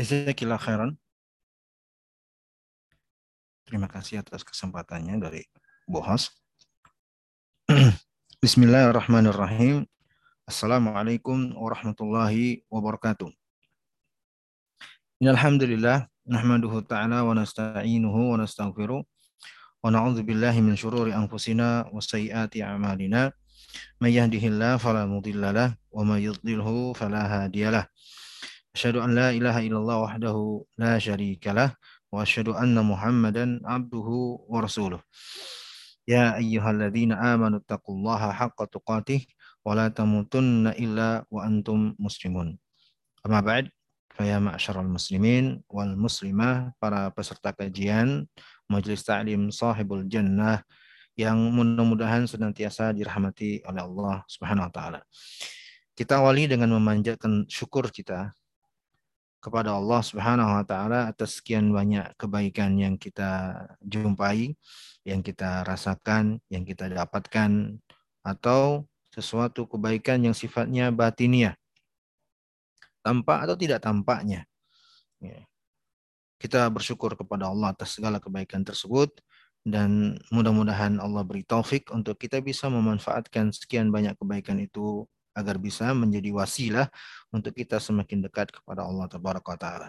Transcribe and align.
Jazakillah 0.00 0.56
khairan. 0.56 0.96
Terima 3.68 3.84
kasih 3.84 4.24
atas 4.24 4.40
kesempatannya 4.40 5.20
dari 5.20 5.44
Bohas. 5.84 6.32
Bismillahirrahmanirrahim. 8.40 9.84
Assalamualaikum 10.48 11.52
warahmatullahi 11.52 12.64
wabarakatuh. 12.72 13.28
Innalhamdulillah 15.20 16.08
nahmaduhu 16.24 16.80
ta'ala 16.80 17.20
wa 17.20 17.36
nasta'inuhu 17.36 18.32
wa 18.32 18.40
nastaghfiruh 18.40 19.04
wa 19.04 19.84
na'udzu 19.84 20.24
billahi 20.24 20.64
min 20.64 20.80
syururi 20.80 21.12
anfusina 21.12 21.84
wa 21.92 22.00
sayyiati 22.00 22.64
a'malina 22.64 23.36
may 24.00 24.16
yahdihillahu 24.16 24.80
fala 24.80 25.04
mudhillalah 25.04 25.76
wa 25.92 26.08
may 26.08 26.24
yudlilhu 26.24 26.96
fala 26.96 27.28
hadiyalah. 27.28 27.84
La 28.70 29.34
ilaha 29.34 29.66
illallah 29.66 29.98
wahdahu 30.06 30.62
la 30.78 30.94
syarikalah 31.02 31.74
wa 32.14 32.22
asyhadu 32.22 32.54
anna 32.54 32.86
Muhammadan 32.86 33.58
abduhu 33.66 34.46
wa 34.46 34.62
rasuluh. 34.62 35.02
Ya 36.06 36.38
ayyuhalladzina 36.38 37.18
amanu 37.18 37.58
taqullaha 37.66 38.30
haqqa 38.30 38.70
tuqatih 38.70 39.26
wa 39.66 39.74
la 39.74 39.90
tamutunna 39.90 40.78
illa 40.78 41.26
wa 41.26 41.42
antum 41.42 41.98
muslimun. 41.98 42.54
Amma 43.26 43.42
ba'd, 43.42 43.74
fa 44.14 44.22
ya 44.22 44.38
ma'syaral 44.38 44.86
muslimin 44.86 45.66
wal 45.66 45.98
muslimah, 45.98 46.70
para 46.78 47.10
peserta 47.10 47.50
kajian 47.50 48.30
Majelis 48.70 49.02
Ta'lim 49.02 49.50
Sahibul 49.50 50.06
Jannah 50.06 50.62
yang 51.18 51.36
mudah-mudahan 51.36 52.30
senantiasa 52.30 52.94
dirahmati 52.94 53.66
oleh 53.66 53.82
Allah 53.82 54.22
Subhanahu 54.30 54.70
wa 54.70 54.72
taala. 54.72 55.00
Kita 55.92 56.22
awali 56.22 56.46
dengan 56.46 56.70
memanjatkan 56.80 57.50
syukur 57.50 57.90
kita 57.90 58.30
kepada 59.40 59.72
Allah 59.72 60.04
Subhanahu 60.04 60.52
wa 60.52 60.64
taala 60.68 61.08
atas 61.08 61.40
sekian 61.40 61.72
banyak 61.72 62.12
kebaikan 62.20 62.76
yang 62.76 63.00
kita 63.00 63.56
jumpai, 63.80 64.52
yang 65.02 65.24
kita 65.24 65.64
rasakan, 65.64 66.38
yang 66.52 66.62
kita 66.68 66.92
dapatkan 66.92 67.80
atau 68.20 68.84
sesuatu 69.10 69.66
kebaikan 69.66 70.22
yang 70.22 70.36
sifatnya 70.36 70.92
batiniah. 70.92 71.56
Tampak 73.00 73.48
atau 73.48 73.56
tidak 73.56 73.80
tampaknya. 73.80 74.44
Ya. 75.18 75.48
Kita 76.36 76.68
bersyukur 76.68 77.16
kepada 77.16 77.48
Allah 77.48 77.72
atas 77.72 77.96
segala 77.96 78.20
kebaikan 78.20 78.60
tersebut 78.60 79.12
dan 79.64 80.16
mudah-mudahan 80.32 80.96
Allah 81.00 81.20
beri 81.20 81.44
taufik 81.44 81.92
untuk 81.92 82.16
kita 82.16 82.40
bisa 82.40 82.68
memanfaatkan 82.72 83.52
sekian 83.52 83.92
banyak 83.92 84.16
kebaikan 84.16 84.56
itu 84.60 85.04
agar 85.34 85.56
bisa 85.58 85.92
menjadi 85.94 86.30
wasilah 86.34 86.86
untuk 87.30 87.54
kita 87.54 87.78
semakin 87.78 88.26
dekat 88.26 88.50
kepada 88.50 88.86
Allah 88.86 89.06
Taala. 89.06 89.88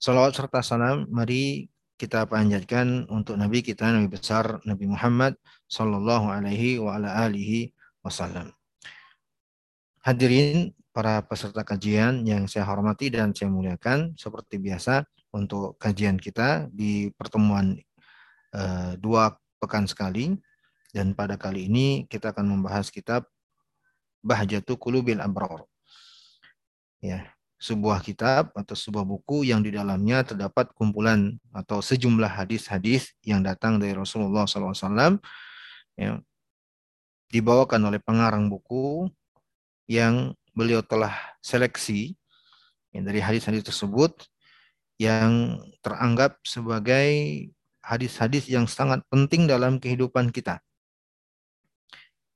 Salawat 0.00 0.32
serta 0.32 0.64
salam 0.64 1.04
mari 1.12 1.68
kita 2.00 2.24
panjatkan 2.24 3.04
untuk 3.12 3.36
Nabi 3.36 3.60
kita 3.60 3.92
Nabi 3.92 4.08
besar 4.08 4.56
Nabi 4.64 4.88
Muhammad 4.88 5.36
Sallallahu 5.68 6.32
Alaihi 6.32 6.80
wa 6.80 6.96
ala 6.96 7.28
alihi 7.28 7.68
Wasallam. 8.00 8.48
Hadirin 10.00 10.72
para 10.96 11.20
peserta 11.20 11.60
kajian 11.60 12.24
yang 12.24 12.48
saya 12.48 12.64
hormati 12.64 13.12
dan 13.12 13.36
saya 13.36 13.52
muliakan, 13.52 14.16
seperti 14.16 14.56
biasa 14.56 15.04
untuk 15.36 15.76
kajian 15.76 16.16
kita 16.16 16.72
di 16.72 17.12
pertemuan 17.14 17.76
uh, 18.56 18.96
dua 18.96 19.36
pekan 19.60 19.84
sekali 19.84 20.34
dan 20.90 21.14
pada 21.14 21.38
kali 21.38 21.70
ini 21.70 22.08
kita 22.10 22.34
akan 22.34 22.58
membahas 22.58 22.90
kitab 22.90 23.28
Bahjatu 24.20 24.76
Qulubil 24.76 25.20
Abrar. 25.20 25.64
Ya, 27.00 27.32
sebuah 27.60 28.00
kitab 28.00 28.56
atau 28.56 28.72
sebuah 28.72 29.04
buku 29.04 29.44
yang 29.48 29.60
di 29.60 29.68
dalamnya 29.68 30.24
terdapat 30.24 30.72
kumpulan 30.72 31.36
atau 31.52 31.84
sejumlah 31.84 32.28
hadis-hadis 32.28 33.12
yang 33.20 33.44
datang 33.44 33.76
dari 33.76 33.92
Rasulullah 33.92 34.48
SAW 34.48 35.20
ya, 36.00 36.20
dibawakan 37.28 37.92
oleh 37.92 38.00
pengarang 38.00 38.48
buku 38.48 39.12
yang 39.88 40.32
beliau 40.56 40.80
telah 40.80 41.12
seleksi 41.44 42.16
ya, 42.96 43.04
dari 43.04 43.20
hadis-hadis 43.20 43.60
tersebut 43.64 44.16
yang 44.96 45.60
teranggap 45.84 46.40
sebagai 46.44 47.08
hadis-hadis 47.84 48.48
yang 48.48 48.64
sangat 48.64 49.04
penting 49.08 49.44
dalam 49.48 49.76
kehidupan 49.80 50.32
kita 50.32 50.64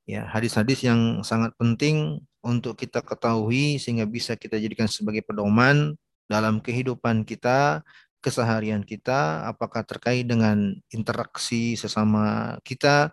ya 0.05 0.29
hadis-hadis 0.29 0.85
yang 0.85 1.25
sangat 1.25 1.57
penting 1.57 2.21
untuk 2.45 2.77
kita 2.77 3.01
ketahui 3.01 3.81
sehingga 3.81 4.05
bisa 4.05 4.37
kita 4.37 4.61
jadikan 4.61 4.85
sebagai 4.85 5.25
pedoman 5.25 5.97
dalam 6.29 6.61
kehidupan 6.61 7.25
kita, 7.25 7.81
keseharian 8.21 8.85
kita, 8.85 9.49
apakah 9.49 9.85
terkait 9.85 10.29
dengan 10.29 10.77
interaksi 10.93 11.77
sesama 11.77 12.57
kita 12.65 13.13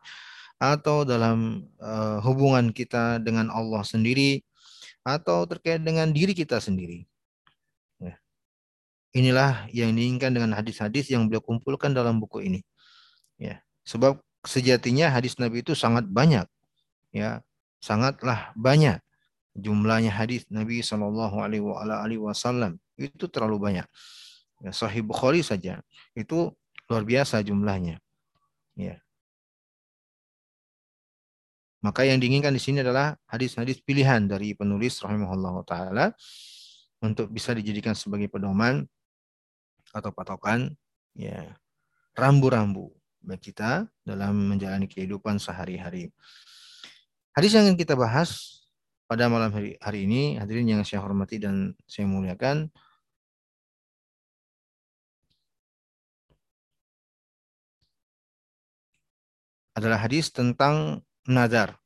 atau 0.62 1.08
dalam 1.08 1.66
uh, 1.82 2.20
hubungan 2.22 2.70
kita 2.76 3.18
dengan 3.24 3.50
Allah 3.50 3.82
sendiri 3.82 4.44
atau 5.02 5.48
terkait 5.50 5.82
dengan 5.82 6.12
diri 6.14 6.38
kita 6.38 6.62
sendiri. 6.62 7.08
Ya. 7.98 8.20
Inilah 9.18 9.66
yang 9.74 9.96
diinginkan 9.96 10.32
dengan 10.32 10.54
hadis-hadis 10.54 11.10
yang 11.10 11.26
beliau 11.26 11.42
kumpulkan 11.42 11.92
dalam 11.92 12.22
buku 12.22 12.46
ini. 12.46 12.62
Ya, 13.42 13.66
sebab 13.82 14.22
sejatinya 14.46 15.10
hadis 15.10 15.42
Nabi 15.42 15.66
itu 15.66 15.74
sangat 15.74 16.06
banyak 16.06 16.46
ya 17.12 17.44
sangatlah 17.84 18.56
banyak 18.56 19.00
jumlahnya 19.56 20.12
hadis 20.12 20.48
Nabi 20.48 20.80
Shallallahu 20.80 21.44
Alaihi 21.44 22.20
Wasallam 22.20 22.80
itu 22.96 23.28
terlalu 23.28 23.60
banyak. 23.60 23.88
Ya, 24.62 24.72
Sahih 24.72 25.04
Bukhari 25.04 25.42
saja 25.42 25.82
itu 26.16 26.54
luar 26.88 27.04
biasa 27.04 27.42
jumlahnya. 27.44 28.00
Ya. 28.78 29.02
Maka 31.82 32.06
yang 32.06 32.22
diinginkan 32.22 32.54
di 32.54 32.62
sini 32.62 32.86
adalah 32.86 33.18
hadis-hadis 33.26 33.82
pilihan 33.82 34.22
dari 34.30 34.54
penulis 34.54 35.02
rahimahullah 35.02 35.66
taala 35.66 36.06
untuk 37.02 37.34
bisa 37.34 37.58
dijadikan 37.58 37.98
sebagai 37.98 38.30
pedoman 38.30 38.86
atau 39.90 40.14
patokan 40.14 40.70
ya 41.18 41.58
rambu-rambu 42.14 42.94
bagi 43.18 43.50
kita 43.50 43.90
dalam 44.06 44.54
menjalani 44.54 44.86
kehidupan 44.86 45.42
sehari-hari. 45.42 46.14
Hadis 47.32 47.56
yang 47.56 47.80
kita 47.80 47.96
bahas 47.96 48.60
pada 49.08 49.32
malam 49.32 49.56
hari, 49.56 49.80
hari 49.80 50.04
ini, 50.04 50.36
hadirin 50.36 50.68
yang 50.68 50.84
saya 50.84 51.00
hormati 51.00 51.40
dan 51.40 51.72
saya 51.88 52.04
muliakan, 52.04 52.68
adalah 59.72 59.96
hadis 60.04 60.28
tentang 60.28 61.08
nazar. 61.24 61.80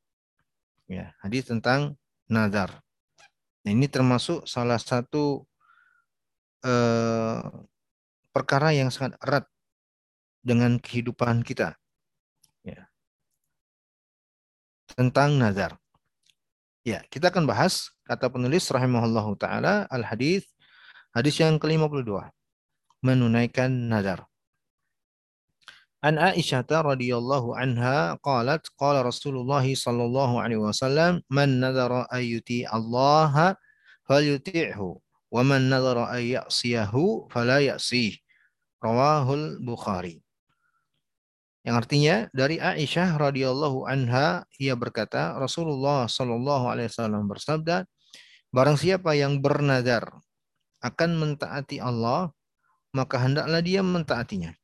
Ya, 0.89 1.13
hadis 1.21 1.45
tentang 1.45 1.93
nazar. 2.25 2.81
Nah, 3.61 3.69
ini 3.69 3.85
termasuk 3.85 4.49
salah 4.49 4.81
satu 4.81 5.45
eh, 6.65 7.41
perkara 8.33 8.73
yang 8.73 8.89
sangat 8.89 9.13
erat 9.21 9.45
dengan 10.41 10.81
kehidupan 10.81 11.45
kita. 11.45 11.77
Ya 12.65 12.89
tentang 14.95 15.35
nazar. 15.35 15.75
Ya, 16.87 17.03
kita 17.11 17.29
akan 17.29 17.45
bahas 17.45 17.91
kata 18.07 18.31
penulis 18.31 18.67
rahimahullahu 18.71 19.35
taala 19.37 19.89
al-hadis 19.91 20.47
hadis 21.15 21.35
yang 21.39 21.59
ke-52 21.59 22.31
menunaikan 23.05 23.69
nazar. 23.91 24.25
An 26.05 26.21
Aisyah 26.21 26.65
radhiyallahu 26.69 27.57
anha 27.57 28.13
qalat 28.21 28.61
qala 28.77 29.01
Rasulullah 29.01 29.65
sallallahu 29.65 30.37
alaihi 30.37 30.61
wasallam 30.61 31.25
man 31.33 31.57
nadara 31.57 32.05
ayyuti 32.13 32.61
Allah 32.69 33.57
falyuti'hu 34.05 35.01
wa 35.33 35.41
man 35.41 35.65
nadara 35.65 36.13
ay 36.13 36.37
fala 37.33 37.57
ya'sih. 37.57 38.21
Rawahul 38.77 39.57
Bukhari. 39.65 40.24
Yang 41.65 41.75
artinya 41.81 42.15
dari 42.29 42.61
Aisyah 42.61 43.17
radhiyallahu 43.17 43.89
anha 43.89 44.45
ia 44.61 44.77
berkata 44.77 45.33
Rasulullah 45.33 46.05
shallallahu 46.05 46.69
alaihi 46.69 46.93
wasallam 46.93 47.25
bersabda 47.25 47.89
barang 48.53 48.77
siapa 48.77 49.17
yang 49.17 49.41
bernazar 49.41 50.05
akan 50.85 51.17
mentaati 51.17 51.81
Allah 51.81 52.29
maka 52.95 53.19
hendaklah 53.19 53.59
dia 53.59 53.83
mentaatinya. 53.83 54.55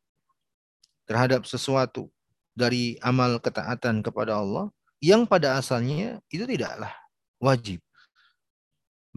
terhadap 1.06 1.46
sesuatu 1.46 2.10
dari 2.58 2.98
amal 3.06 3.38
ketaatan 3.38 4.02
kepada 4.02 4.42
Allah 4.42 4.74
yang 4.98 5.30
pada 5.30 5.62
asalnya 5.62 6.18
itu 6.34 6.50
tidaklah 6.50 6.90
wajib 7.38 7.78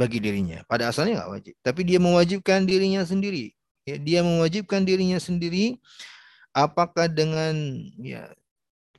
bagi 0.00 0.16
dirinya. 0.16 0.64
Pada 0.64 0.88
asalnya 0.88 1.20
nggak 1.20 1.32
wajib, 1.36 1.54
tapi 1.60 1.84
dia 1.84 2.00
mewajibkan 2.00 2.64
dirinya 2.64 3.04
sendiri. 3.04 3.52
Ya, 3.84 4.00
dia 4.00 4.20
mewajibkan 4.24 4.88
dirinya 4.88 5.20
sendiri 5.20 5.76
apakah 6.56 7.04
dengan 7.04 7.52
ya 8.00 8.32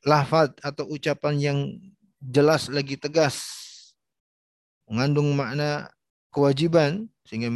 lafaz 0.06 0.54
atau 0.62 0.86
ucapan 0.90 1.36
yang 1.42 1.60
jelas 2.22 2.70
lagi 2.70 2.98
tegas 2.98 3.42
mengandung 4.86 5.34
makna 5.34 5.90
kewajiban 6.30 7.10
sehingga 7.26 7.50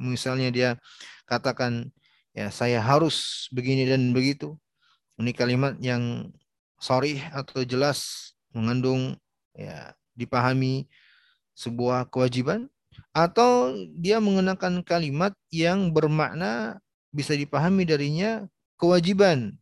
misalnya 0.00 0.48
dia 0.52 0.70
katakan 1.24 1.90
ya 2.36 2.52
saya 2.52 2.78
harus 2.80 3.48
begini 3.50 3.88
dan 3.88 4.12
begitu 4.12 4.56
ini 5.16 5.32
kalimat 5.32 5.74
yang 5.80 6.30
sorry 6.76 7.20
atau 7.32 7.64
jelas 7.64 8.32
mengandung 8.52 9.16
ya 9.56 9.96
dipahami 10.12 10.88
sebuah 11.56 12.08
kewajiban 12.12 12.68
atau 13.10 13.72
dia 13.96 14.20
mengenakan 14.20 14.84
kalimat 14.84 15.32
yang 15.48 15.92
bermakna 15.92 16.80
bisa 17.10 17.32
dipahami 17.32 17.88
darinya 17.88 18.44
kewajiban 18.76 19.56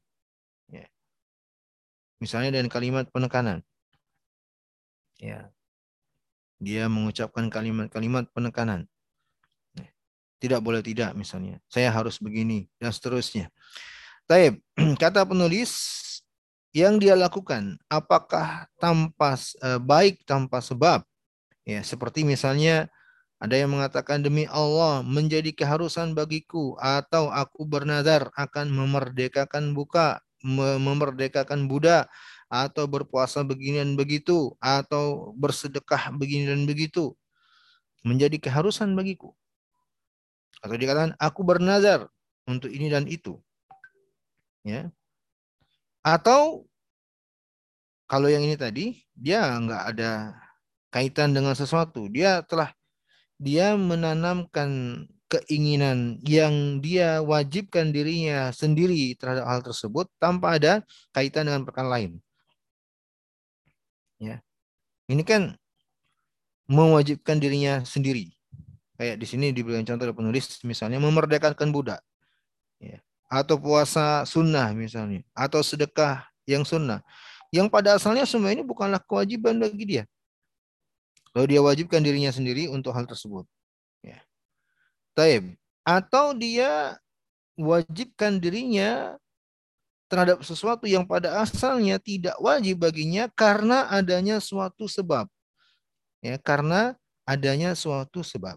Misalnya 2.25 2.57
dengan 2.57 2.73
kalimat 2.73 3.05
penekanan. 3.13 3.61
Ya. 5.21 5.53
Dia 6.57 6.89
mengucapkan 6.89 7.53
kalimat-kalimat 7.53 8.33
penekanan. 8.33 8.89
Tidak 10.41 10.61
boleh 10.65 10.81
tidak 10.81 11.13
misalnya. 11.13 11.61
Saya 11.69 11.93
harus 11.93 12.17
begini 12.17 12.65
dan 12.81 12.97
seterusnya. 12.97 13.53
Taib, 14.25 14.57
kata 15.03 15.29
penulis 15.29 16.01
yang 16.73 16.97
dia 16.97 17.13
lakukan 17.13 17.77
apakah 17.93 18.73
tanpa 18.81 19.37
eh, 19.37 19.79
baik 19.79 20.25
tanpa 20.27 20.59
sebab 20.59 21.07
ya 21.63 21.85
seperti 21.87 22.27
misalnya 22.27 22.91
ada 23.45 23.61
yang 23.61 23.77
mengatakan 23.77 24.25
demi 24.25 24.49
Allah 24.49 25.05
menjadi 25.05 25.53
keharusan 25.53 26.17
bagiku 26.17 26.81
atau 26.81 27.29
aku 27.29 27.69
bernazar 27.69 28.33
akan 28.41 28.73
memerdekakan 28.73 29.77
buka 29.77 30.25
memerdekakan 30.41 31.69
budak 31.69 32.09
atau 32.49 32.89
berpuasa 32.89 33.45
begini 33.45 33.85
dan 33.85 34.01
begitu 34.01 34.57
atau 34.65 35.37
bersedekah 35.37 36.09
begini 36.17 36.49
dan 36.49 36.65
begitu 36.65 37.13
menjadi 38.01 38.41
keharusan 38.41 38.97
bagiku. 38.97 39.37
Atau 40.65 40.81
dikatakan 40.81 41.13
aku 41.21 41.45
bernazar 41.45 42.09
untuk 42.49 42.73
ini 42.73 42.89
dan 42.89 43.05
itu. 43.05 43.37
Ya. 44.65 44.89
Atau 46.01 46.65
kalau 48.09 48.33
yang 48.33 48.41
ini 48.41 48.57
tadi 48.57 49.05
dia 49.13 49.53
nggak 49.53 49.83
ada 49.93 50.33
kaitan 50.89 51.37
dengan 51.37 51.53
sesuatu, 51.53 52.09
dia 52.09 52.41
telah 52.49 52.73
dia 53.39 53.75
menanamkan 53.75 55.03
keinginan 55.29 56.23
yang 56.23 56.79
dia 56.79 57.19
wajibkan 57.19 57.91
dirinya 57.91 58.55
sendiri 58.55 59.19
terhadap 59.19 59.45
hal 59.49 59.61
tersebut 59.65 60.07
tanpa 60.23 60.55
ada 60.61 60.73
kaitan 61.11 61.51
dengan 61.51 61.67
perkara 61.67 61.91
lain. 61.91 62.23
Ya. 64.23 64.39
Ini 65.11 65.21
kan 65.27 65.59
mewajibkan 66.71 67.43
dirinya 67.43 67.83
sendiri. 67.83 68.33
Kayak 68.95 69.19
di 69.19 69.27
sini 69.27 69.51
diberikan 69.51 69.83
contoh 69.83 70.07
oleh 70.07 70.17
penulis 70.17 70.63
misalnya 70.63 71.03
memerdekakan 71.03 71.75
budak. 71.75 72.01
Ya. 72.79 73.03
Atau 73.27 73.59
puasa 73.59 74.23
sunnah 74.23 74.71
misalnya. 74.71 75.27
Atau 75.35 75.67
sedekah 75.67 76.31
yang 76.47 76.63
sunnah. 76.63 77.03
Yang 77.51 77.69
pada 77.75 77.99
asalnya 77.99 78.23
semua 78.23 78.55
ini 78.55 78.63
bukanlah 78.63 79.03
kewajiban 79.03 79.59
bagi 79.59 79.85
dia. 79.99 80.05
Lalu 81.35 81.59
dia 81.59 81.61
wajibkan 81.61 82.01
dirinya 82.01 82.31
sendiri 82.31 82.71
untuk 82.71 82.95
hal 82.95 83.11
tersebut. 83.11 83.43
Ya. 84.01 84.23
Taib. 85.19 85.59
Atau 85.83 86.33
dia 86.39 86.97
wajibkan 87.59 88.39
dirinya 88.39 89.19
terhadap 90.07 90.47
sesuatu 90.47 90.87
yang 90.87 91.03
pada 91.03 91.43
asalnya 91.43 91.99
tidak 91.99 92.39
wajib 92.39 92.87
baginya 92.87 93.27
karena 93.35 93.91
adanya 93.91 94.39
suatu 94.39 94.87
sebab. 94.87 95.27
Ya, 96.23 96.39
karena 96.39 96.95
adanya 97.27 97.75
suatu 97.75 98.23
sebab. 98.23 98.57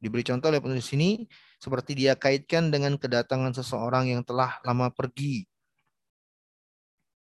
Diberi 0.00 0.24
contoh 0.24 0.48
oleh 0.48 0.64
penulis 0.64 0.88
ini 0.96 1.28
seperti 1.60 1.92
dia 1.92 2.16
kaitkan 2.16 2.72
dengan 2.72 2.96
kedatangan 2.96 3.52
seseorang 3.52 4.08
yang 4.08 4.24
telah 4.24 4.56
lama 4.64 4.88
pergi. 4.88 5.44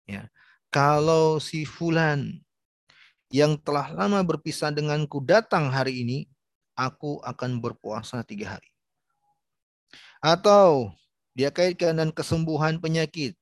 Ya. 0.06 0.30
Kalau 0.70 1.42
si 1.42 1.66
fulan 1.66 2.38
yang 3.28 3.60
telah 3.60 3.92
lama 3.92 4.24
berpisah 4.24 4.72
denganku 4.72 5.20
datang 5.20 5.68
hari 5.68 6.04
ini, 6.04 6.18
aku 6.78 7.20
akan 7.24 7.60
berpuasa 7.60 8.24
tiga 8.24 8.60
hari. 8.60 8.72
Atau 10.24 10.92
dia 11.38 11.54
kaitkan 11.54 11.94
dengan 11.94 12.10
kesembuhan 12.14 12.82
penyakit. 12.82 13.38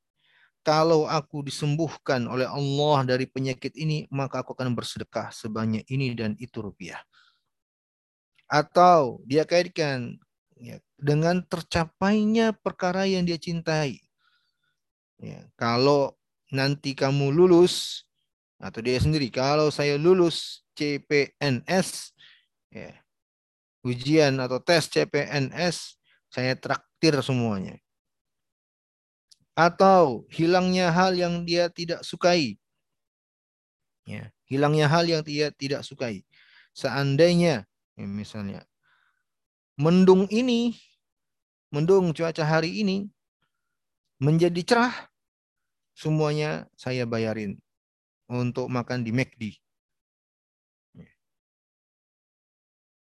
Kalau 0.65 1.05
aku 1.05 1.45
disembuhkan 1.45 2.25
oleh 2.25 2.49
Allah 2.49 3.05
dari 3.05 3.29
penyakit 3.29 3.77
ini, 3.77 4.09
maka 4.09 4.41
aku 4.41 4.57
akan 4.57 4.73
bersedekah 4.73 5.29
sebanyak 5.29 5.85
ini 5.93 6.17
dan 6.17 6.33
itu 6.41 6.57
rupiah. 6.57 6.99
Atau 8.49 9.21
dia 9.29 9.45
kaitkan 9.45 10.17
ya, 10.57 10.81
dengan 10.97 11.45
tercapainya 11.45 12.57
perkara 12.57 13.05
yang 13.05 13.29
dia 13.29 13.37
cintai. 13.37 14.01
Ya, 15.21 15.45
kalau 15.53 16.17
nanti 16.49 16.97
kamu 16.97 17.29
lulus, 17.29 18.04
atau 18.65 18.81
dia 18.81 18.97
sendiri, 18.97 19.29
kalau 19.29 19.69
saya 19.69 19.93
lulus 19.93 20.65
CPNS, 20.73 22.17
ya, 22.73 22.97
ujian 23.85 24.33
atau 24.41 24.57
tes 24.57 24.89
CPNS, 24.89 26.01
saya 26.33 26.57
traktir 26.57 27.13
semuanya. 27.21 27.77
Atau 29.53 30.25
hilangnya 30.33 30.89
hal 30.89 31.13
yang 31.13 31.45
dia 31.45 31.69
tidak 31.69 32.01
sukai. 32.01 32.57
Ya, 34.09 34.33
hilangnya 34.49 34.89
hal 34.89 35.05
yang 35.05 35.21
dia 35.21 35.53
tidak 35.53 35.85
sukai. 35.85 36.25
Seandainya, 36.73 37.69
ya 37.93 38.05
misalnya, 38.09 38.65
mendung 39.77 40.25
ini, 40.33 40.73
mendung 41.69 42.17
cuaca 42.17 42.41
hari 42.41 42.81
ini, 42.81 43.13
menjadi 44.17 44.61
cerah, 44.65 44.95
semuanya 45.93 46.65
saya 46.73 47.05
bayarin 47.05 47.61
untuk 48.29 48.67
makan 48.69 49.05
di 49.05 49.11
McD. 49.13 49.43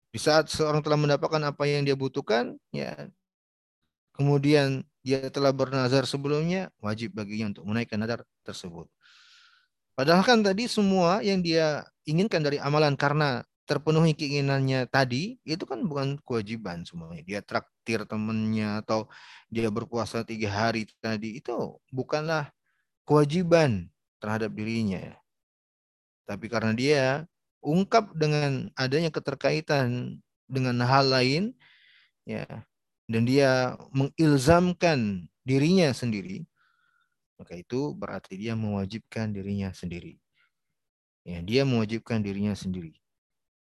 Di 0.10 0.18
saat 0.18 0.50
seorang 0.50 0.82
telah 0.82 0.98
mendapatkan 0.98 1.44
apa 1.46 1.70
yang 1.70 1.86
dia 1.86 1.94
butuhkan, 1.94 2.58
ya 2.74 2.98
kemudian 4.18 4.82
dia 5.06 5.30
telah 5.30 5.54
bernazar 5.54 6.10
sebelumnya, 6.10 6.74
wajib 6.82 7.14
baginya 7.14 7.54
untuk 7.54 7.70
menaikkan 7.70 8.02
nazar 8.02 8.26
tersebut. 8.42 8.90
Padahal 9.94 10.26
kan 10.26 10.42
tadi 10.42 10.66
semua 10.66 11.22
yang 11.22 11.44
dia 11.44 11.86
inginkan 12.08 12.42
dari 12.42 12.58
amalan 12.58 12.96
karena 12.96 13.44
terpenuhi 13.70 14.18
keinginannya 14.18 14.90
tadi 14.90 15.38
itu 15.46 15.62
kan 15.70 15.86
bukan 15.86 16.18
kewajiban 16.26 16.82
semuanya. 16.90 17.22
Dia 17.22 17.40
traktir 17.46 18.02
temennya 18.10 18.82
atau 18.82 19.06
dia 19.46 19.70
berpuasa 19.70 20.26
tiga 20.26 20.50
hari 20.50 20.90
tadi 20.98 21.38
itu 21.38 21.78
bukanlah 21.94 22.50
kewajiban 23.06 23.94
terhadap 24.20 24.52
dirinya. 24.54 25.16
Tapi 26.30 26.46
karena 26.46 26.72
dia 26.78 27.04
ungkap 27.60 28.14
dengan 28.16 28.72
adanya 28.78 29.10
keterkaitan 29.12 30.20
dengan 30.46 30.78
hal 30.86 31.10
lain, 31.10 31.52
ya, 32.24 32.46
dan 33.10 33.26
dia 33.26 33.74
mengilzamkan 33.90 35.26
dirinya 35.42 35.90
sendiri, 35.90 36.46
maka 37.42 37.58
itu 37.58 37.96
berarti 37.98 38.38
dia 38.38 38.54
mewajibkan 38.54 39.34
dirinya 39.34 39.74
sendiri. 39.74 40.22
Ya, 41.26 41.42
dia 41.42 41.66
mewajibkan 41.66 42.22
dirinya 42.22 42.54
sendiri. 42.54 42.96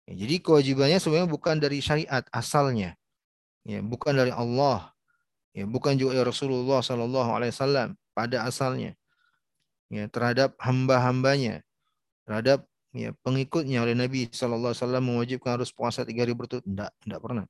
Ya, 0.05 0.15
jadi 0.21 0.37
kewajibannya 0.39 1.01
sebenarnya 1.01 1.31
bukan 1.31 1.57
dari 1.59 1.81
syariat 1.81 2.25
asalnya, 2.31 2.95
ya, 3.65 3.81
bukan 3.81 4.15
dari 4.15 4.31
Allah, 4.31 4.93
ya, 5.57 5.65
bukan 5.65 5.97
juga 5.97 6.21
dari 6.21 6.29
Rasulullah 6.29 6.85
Sallallahu 6.85 7.31
Alaihi 7.35 7.53
Wasallam 7.57 7.89
pada 8.13 8.45
asalnya, 8.45 8.95
ya, 9.95 10.11
terhadap 10.11 10.59
hamba-hambanya, 10.59 11.63
terhadap 12.27 12.67
ya, 12.91 13.15
pengikutnya 13.23 13.87
oleh 13.87 13.95
Nabi 13.95 14.27
Sallallahu 14.27 14.75
Alaihi 14.75 14.83
Wasallam 14.83 15.05
mewajibkan 15.07 15.51
harus 15.55 15.71
puasa 15.71 16.03
tiga 16.03 16.27
hari 16.27 16.35
berturut, 16.35 16.67
tidak, 16.67 16.91
tidak 16.99 17.21
pernah. 17.23 17.47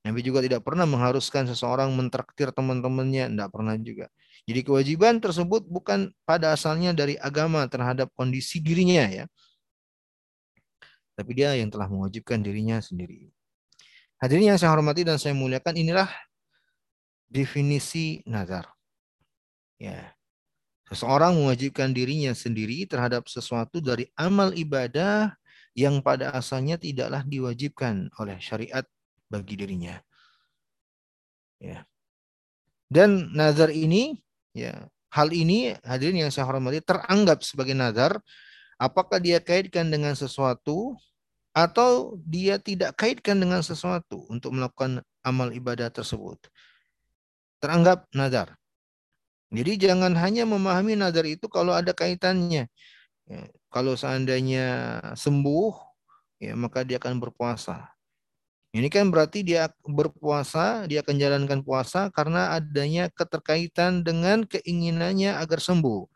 Nabi 0.00 0.20
juga 0.24 0.40
tidak 0.40 0.64
pernah 0.64 0.88
mengharuskan 0.88 1.44
seseorang 1.48 1.92
mentraktir 1.92 2.52
teman-temannya, 2.52 3.32
tidak 3.32 3.48
pernah 3.52 3.76
juga. 3.76 4.08
Jadi 4.48 4.60
kewajiban 4.64 5.20
tersebut 5.20 5.68
bukan 5.68 6.12
pada 6.24 6.56
asalnya 6.56 6.96
dari 6.96 7.20
agama 7.20 7.68
terhadap 7.68 8.08
kondisi 8.16 8.64
dirinya 8.64 9.04
ya, 9.08 9.24
tapi 11.20 11.36
dia 11.36 11.52
yang 11.52 11.68
telah 11.68 11.84
mewajibkan 11.84 12.40
dirinya 12.40 12.80
sendiri. 12.80 13.28
Hadirin 14.20 14.52
yang 14.52 14.60
saya 14.60 14.72
hormati 14.72 15.04
dan 15.04 15.20
saya 15.20 15.36
muliakan, 15.36 15.76
inilah 15.76 16.08
definisi 17.28 18.24
nazar. 18.24 18.68
Ya. 19.76 20.12
Seseorang 20.90 21.38
mewajibkan 21.38 21.94
dirinya 21.94 22.34
sendiri 22.34 22.82
terhadap 22.82 23.30
sesuatu 23.30 23.78
dari 23.78 24.10
amal 24.18 24.50
ibadah 24.50 25.38
yang 25.78 26.02
pada 26.02 26.34
asalnya 26.34 26.74
tidaklah 26.74 27.22
diwajibkan 27.22 28.10
oleh 28.18 28.34
syariat 28.42 28.82
bagi 29.30 29.54
dirinya. 29.54 30.02
Ya. 31.62 31.86
Dan 32.90 33.30
nazar 33.30 33.70
ini, 33.70 34.18
ya, 34.50 34.90
hal 35.14 35.30
ini 35.30 35.78
hadirin 35.86 36.26
yang 36.26 36.32
saya 36.34 36.50
hormati 36.50 36.82
teranggap 36.82 37.46
sebagai 37.46 37.78
nazar 37.78 38.18
apakah 38.82 39.22
dia 39.22 39.38
kaitkan 39.38 39.90
dengan 39.90 40.18
sesuatu 40.18 40.98
atau 41.50 42.18
dia 42.22 42.58
tidak 42.58 42.94
kaitkan 42.94 43.38
dengan 43.38 43.62
sesuatu 43.62 44.26
untuk 44.30 44.54
melakukan 44.54 45.02
amal 45.22 45.50
ibadah 45.50 45.90
tersebut. 45.90 46.38
Teranggap 47.62 48.06
nazar. 48.14 48.59
Jadi 49.50 49.72
jangan 49.82 50.14
hanya 50.14 50.46
memahami 50.46 50.94
nazar 50.94 51.26
itu 51.26 51.50
kalau 51.50 51.74
ada 51.74 51.90
kaitannya. 51.90 52.70
Ya, 53.26 53.42
kalau 53.70 53.98
seandainya 53.98 54.98
sembuh, 55.18 55.74
ya 56.38 56.54
maka 56.54 56.86
dia 56.86 57.02
akan 57.02 57.18
berpuasa. 57.18 57.90
Ini 58.70 58.86
kan 58.86 59.10
berarti 59.10 59.42
dia 59.42 59.66
berpuasa, 59.82 60.86
dia 60.86 61.02
akan 61.02 61.18
jalankan 61.18 61.60
puasa 61.66 62.06
karena 62.14 62.54
adanya 62.54 63.10
keterkaitan 63.10 64.06
dengan 64.06 64.46
keinginannya 64.46 65.34
agar 65.34 65.58
sembuh. 65.58 66.06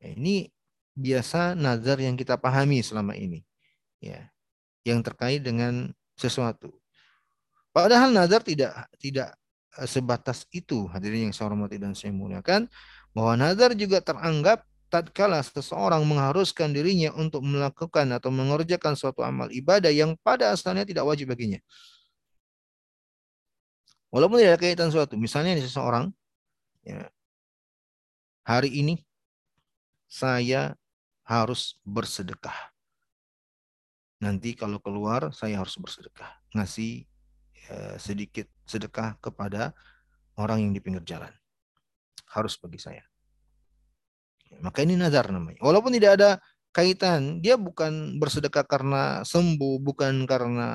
Ya, 0.00 0.16
ini 0.16 0.48
biasa 0.96 1.52
nazar 1.52 2.00
yang 2.00 2.16
kita 2.16 2.38
pahami 2.40 2.78
selama 2.80 3.18
ini 3.18 3.42
ya 3.98 4.30
yang 4.86 5.02
terkait 5.02 5.42
dengan 5.42 5.90
sesuatu. 6.14 6.70
Padahal 7.74 8.14
nazar 8.14 8.40
tidak 8.46 8.86
tidak 9.02 9.34
sebatas 9.86 10.46
itu 10.54 10.86
hadirin 10.90 11.30
yang 11.30 11.34
saya 11.34 11.50
hormati 11.50 11.76
dan 11.76 11.92
saya 11.98 12.14
muliakan 12.14 12.70
bahwa 13.10 13.34
nazar 13.34 13.74
juga 13.74 13.98
teranggap 13.98 14.62
tatkala 14.86 15.42
seseorang 15.42 16.06
mengharuskan 16.06 16.70
dirinya 16.70 17.10
untuk 17.18 17.42
melakukan 17.42 18.06
atau 18.14 18.30
mengerjakan 18.30 18.94
suatu 18.94 19.26
amal 19.26 19.50
ibadah 19.50 19.90
yang 19.90 20.14
pada 20.22 20.54
asalnya 20.54 20.86
tidak 20.86 21.02
wajib 21.02 21.34
baginya. 21.34 21.58
Walaupun 24.14 24.38
tidak 24.38 24.54
ada 24.54 24.62
kaitan 24.62 24.90
suatu, 24.94 25.18
misalnya 25.18 25.58
seseorang 25.58 26.14
ya, 26.86 27.10
hari 28.46 28.70
ini 28.70 29.02
saya 30.06 30.78
harus 31.26 31.74
bersedekah 31.82 32.74
nanti 34.24 34.56
kalau 34.56 34.80
keluar 34.80 35.28
saya 35.36 35.60
harus 35.60 35.76
bersedekah, 35.76 36.40
ngasih 36.56 37.04
sedikit 37.98 38.46
sedekah 38.64 39.16
kepada 39.20 39.72
orang 40.40 40.64
yang 40.64 40.72
di 40.72 40.80
pinggir 40.82 41.04
jalan. 41.04 41.30
Harus 42.30 42.58
bagi 42.58 42.80
saya. 42.82 43.04
Maka 44.62 44.82
ini 44.86 44.94
nazar 44.94 45.30
namanya. 45.30 45.58
Walaupun 45.62 45.94
tidak 45.94 46.20
ada 46.20 46.30
kaitan, 46.74 47.42
dia 47.42 47.54
bukan 47.54 48.18
bersedekah 48.18 48.66
karena 48.66 49.22
sembuh, 49.26 49.82
bukan 49.82 50.26
karena 50.26 50.68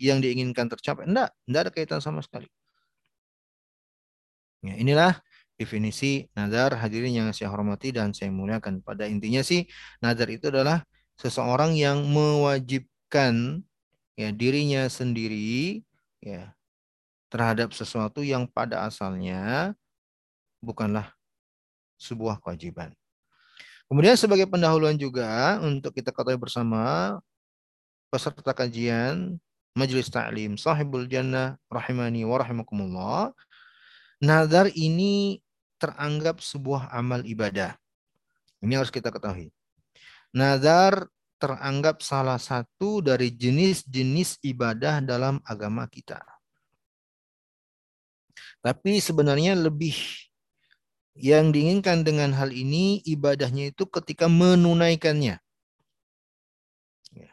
yang 0.00 0.20
diinginkan 0.20 0.68
tercapai. 0.68 1.08
Enggak, 1.08 1.32
enggak 1.48 1.62
ada 1.68 1.72
kaitan 1.72 2.00
sama 2.00 2.20
sekali. 2.20 2.48
Ya, 4.64 4.74
inilah 4.76 5.20
definisi 5.56 6.28
nazar 6.36 6.76
hadirin 6.76 7.12
yang 7.12 7.28
saya 7.32 7.48
hormati 7.52 7.92
dan 7.92 8.12
saya 8.12 8.28
muliakan. 8.32 8.84
Pada 8.84 9.08
intinya 9.08 9.40
sih 9.40 9.64
nazar 10.04 10.28
itu 10.32 10.48
adalah 10.52 10.84
seseorang 11.16 11.72
yang 11.76 12.04
mewajib 12.04 12.84
menempatkan 13.06 13.62
ya 14.16 14.32
dirinya 14.34 14.88
sendiri 14.90 15.82
ya 16.26 16.50
terhadap 17.30 17.70
sesuatu 17.70 18.26
yang 18.26 18.50
pada 18.50 18.82
asalnya 18.82 19.70
bukanlah 20.58 21.14
sebuah 22.02 22.42
kewajiban. 22.42 22.90
Kemudian 23.86 24.18
sebagai 24.18 24.50
pendahuluan 24.50 24.98
juga 24.98 25.62
untuk 25.62 25.94
kita 25.94 26.10
ketahui 26.10 26.42
bersama 26.42 27.14
peserta 28.10 28.50
kajian 28.50 29.38
Majelis 29.78 30.10
Ta'lim 30.10 30.58
Sahibul 30.58 31.06
Jannah 31.06 31.54
rahimani 31.70 32.26
wa 32.26 32.42
rahimakumullah. 32.42 33.30
Nazar 34.18 34.72
ini 34.74 35.38
teranggap 35.78 36.42
sebuah 36.42 36.90
amal 36.90 37.22
ibadah. 37.22 37.76
Ini 38.64 38.80
harus 38.80 38.90
kita 38.90 39.12
ketahui. 39.12 39.52
Nazar 40.34 41.06
teranggap 41.36 42.00
salah 42.00 42.40
satu 42.40 43.04
dari 43.04 43.32
jenis-jenis 43.32 44.40
ibadah 44.44 45.04
dalam 45.04 45.40
agama 45.44 45.84
kita. 45.88 46.20
Tapi 48.64 48.98
sebenarnya 48.98 49.54
lebih 49.54 49.94
yang 51.16 51.48
diinginkan 51.54 52.04
dengan 52.04 52.34
hal 52.36 52.52
ini 52.52 53.00
ibadahnya 53.06 53.72
itu 53.72 53.88
ketika 53.88 54.28
menunaikannya. 54.28 55.40
Ya. 57.14 57.32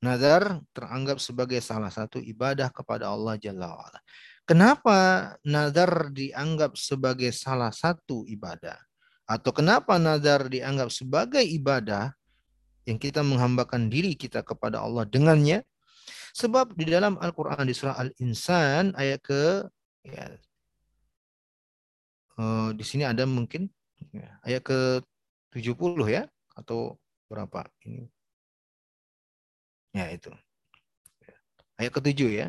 Nazar 0.00 0.64
teranggap 0.72 1.20
sebagai 1.20 1.60
salah 1.60 1.92
satu 1.92 2.16
ibadah 2.22 2.72
kepada 2.72 3.12
Allah 3.12 3.36
Jalla 3.36 3.68
wa'ala. 3.68 4.00
Kenapa 4.48 4.98
nazar 5.46 6.10
dianggap 6.10 6.74
sebagai 6.74 7.30
salah 7.30 7.70
satu 7.70 8.26
ibadah? 8.26 8.74
Atau 9.22 9.54
kenapa 9.54 9.94
nazar 10.00 10.50
dianggap 10.50 10.90
sebagai 10.90 11.44
ibadah? 11.44 12.10
Yang 12.88 12.96
kita 12.96 13.20
menghambakan 13.20 13.92
diri 13.92 14.16
kita 14.16 14.40
kepada 14.40 14.80
Allah 14.80 15.04
dengannya. 15.04 15.64
Sebab 16.30 16.78
di 16.78 16.86
dalam 16.86 17.18
Al-Quran 17.18 17.66
di 17.66 17.74
surah 17.74 17.98
Al-Insan 17.98 18.94
ayat 18.94 19.18
ke 19.18 19.66
ya, 20.06 20.30
uh, 22.38 22.70
di 22.70 22.84
sini 22.86 23.02
ada 23.02 23.26
mungkin 23.26 23.66
ya, 24.14 24.38
ayat 24.46 24.62
ke 24.62 25.02
70 25.58 25.74
ya 26.06 26.22
atau 26.54 26.94
berapa 27.26 27.66
ini. 27.82 28.06
Ya 29.90 30.06
itu. 30.14 30.30
Ayat 31.74 31.90
ke-7 31.98 32.20
ya. 32.30 32.48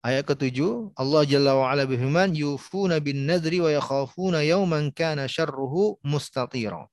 Ayat 0.00 0.24
ke-7 0.24 0.94
Allah 0.96 1.22
Jalla 1.28 1.52
wa 1.58 1.68
ala 1.68 1.84
berfirman 1.84 2.32
yufuna 2.32 2.96
bin 3.04 3.28
nadri 3.28 3.60
wa 3.60 3.68
yakhafuna 3.68 4.40
yawman 4.40 4.88
kana 4.94 5.28
syarruhu 5.28 6.00
mustatira 6.00 6.88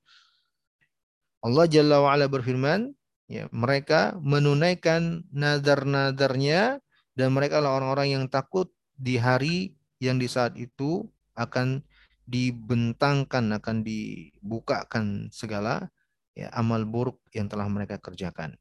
Allah 1.46 1.70
Jalla 1.70 2.02
wa'ala 2.02 2.26
berfirman, 2.26 2.90
ya, 3.30 3.46
mereka 3.54 4.18
menunaikan 4.18 5.22
nazar-nazarnya 5.30 6.82
dan 7.14 7.28
mereka 7.30 7.62
adalah 7.62 7.78
orang-orang 7.78 8.18
yang 8.18 8.24
takut 8.26 8.66
di 8.98 9.14
hari 9.14 9.78
yang 10.02 10.18
di 10.18 10.26
saat 10.26 10.58
itu 10.58 11.06
akan 11.38 11.86
dibentangkan, 12.26 13.62
akan 13.62 13.86
dibukakan 13.86 15.30
segala 15.30 15.86
ya, 16.34 16.50
amal 16.50 16.82
buruk 16.82 17.22
yang 17.30 17.46
telah 17.46 17.70
mereka 17.70 18.02
kerjakan. 18.02 18.58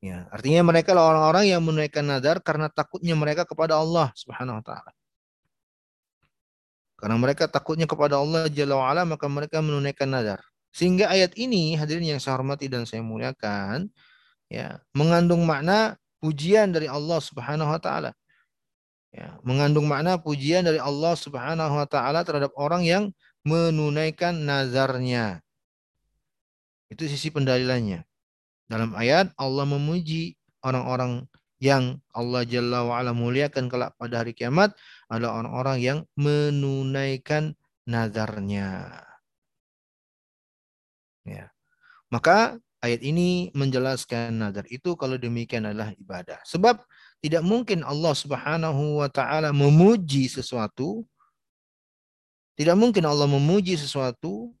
Ya, 0.00 0.24
artinya 0.32 0.64
mereka 0.64 0.96
adalah 0.96 1.12
orang-orang 1.12 1.52
yang 1.52 1.60
menunaikan 1.60 2.08
nazar 2.08 2.40
karena 2.40 2.72
takutnya 2.72 3.12
mereka 3.12 3.44
kepada 3.44 3.76
Allah 3.76 4.08
Subhanahu 4.16 4.56
wa 4.56 4.64
taala. 4.64 4.96
Karena 6.96 7.16
mereka 7.20 7.44
takutnya 7.52 7.84
kepada 7.84 8.16
Allah 8.16 8.48
Jalla 8.48 8.80
wa'ala, 8.80 9.04
maka 9.04 9.28
mereka 9.28 9.60
menunaikan 9.60 10.08
nazar. 10.08 10.40
Sehingga 10.70 11.10
ayat 11.10 11.34
ini, 11.34 11.74
hadirin 11.74 12.16
yang 12.16 12.20
saya 12.22 12.38
hormati 12.38 12.70
dan 12.70 12.86
saya 12.86 13.02
muliakan, 13.02 13.90
ya, 14.46 14.78
mengandung 14.94 15.42
makna 15.42 15.98
pujian 16.22 16.70
dari 16.70 16.86
Allah 16.86 17.18
Subhanahu 17.18 17.70
wa 17.70 17.80
taala. 17.82 18.10
Ya, 19.10 19.42
mengandung 19.42 19.90
makna 19.90 20.22
pujian 20.22 20.62
dari 20.62 20.78
Allah 20.78 21.18
Subhanahu 21.18 21.74
wa 21.74 21.86
taala 21.90 22.22
terhadap 22.22 22.54
orang 22.54 22.86
yang 22.86 23.10
menunaikan 23.42 24.46
nazarnya. 24.46 25.42
Itu 26.86 27.10
sisi 27.10 27.34
pendalilannya. 27.34 28.06
Dalam 28.70 28.94
ayat 28.94 29.34
Allah 29.34 29.66
memuji 29.66 30.38
orang-orang 30.62 31.26
yang 31.58 31.98
Allah 32.14 32.46
Jalla 32.46 32.86
wa'ala 32.86 33.12
muliakan 33.12 33.66
kelak 33.66 33.98
pada 33.98 34.22
hari 34.22 34.32
kiamat 34.32 34.72
adalah 35.10 35.42
orang-orang 35.42 35.78
yang 35.82 35.98
menunaikan 36.14 37.58
nazarnya. 37.84 39.09
Ya. 41.26 41.52
Maka 42.08 42.58
ayat 42.80 43.00
ini 43.04 43.52
menjelaskan 43.54 44.34
nazar 44.34 44.66
itu 44.72 44.96
kalau 44.96 45.20
demikian 45.20 45.68
adalah 45.68 45.92
ibadah. 46.00 46.40
Sebab 46.48 46.80
tidak 47.20 47.44
mungkin 47.44 47.84
Allah 47.84 48.16
Subhanahu 48.16 49.04
wa 49.04 49.08
taala 49.12 49.52
memuji 49.52 50.26
sesuatu 50.26 51.04
tidak 52.60 52.76
mungkin 52.76 53.08
Allah 53.08 53.24
memuji 53.24 53.72
sesuatu 53.80 54.52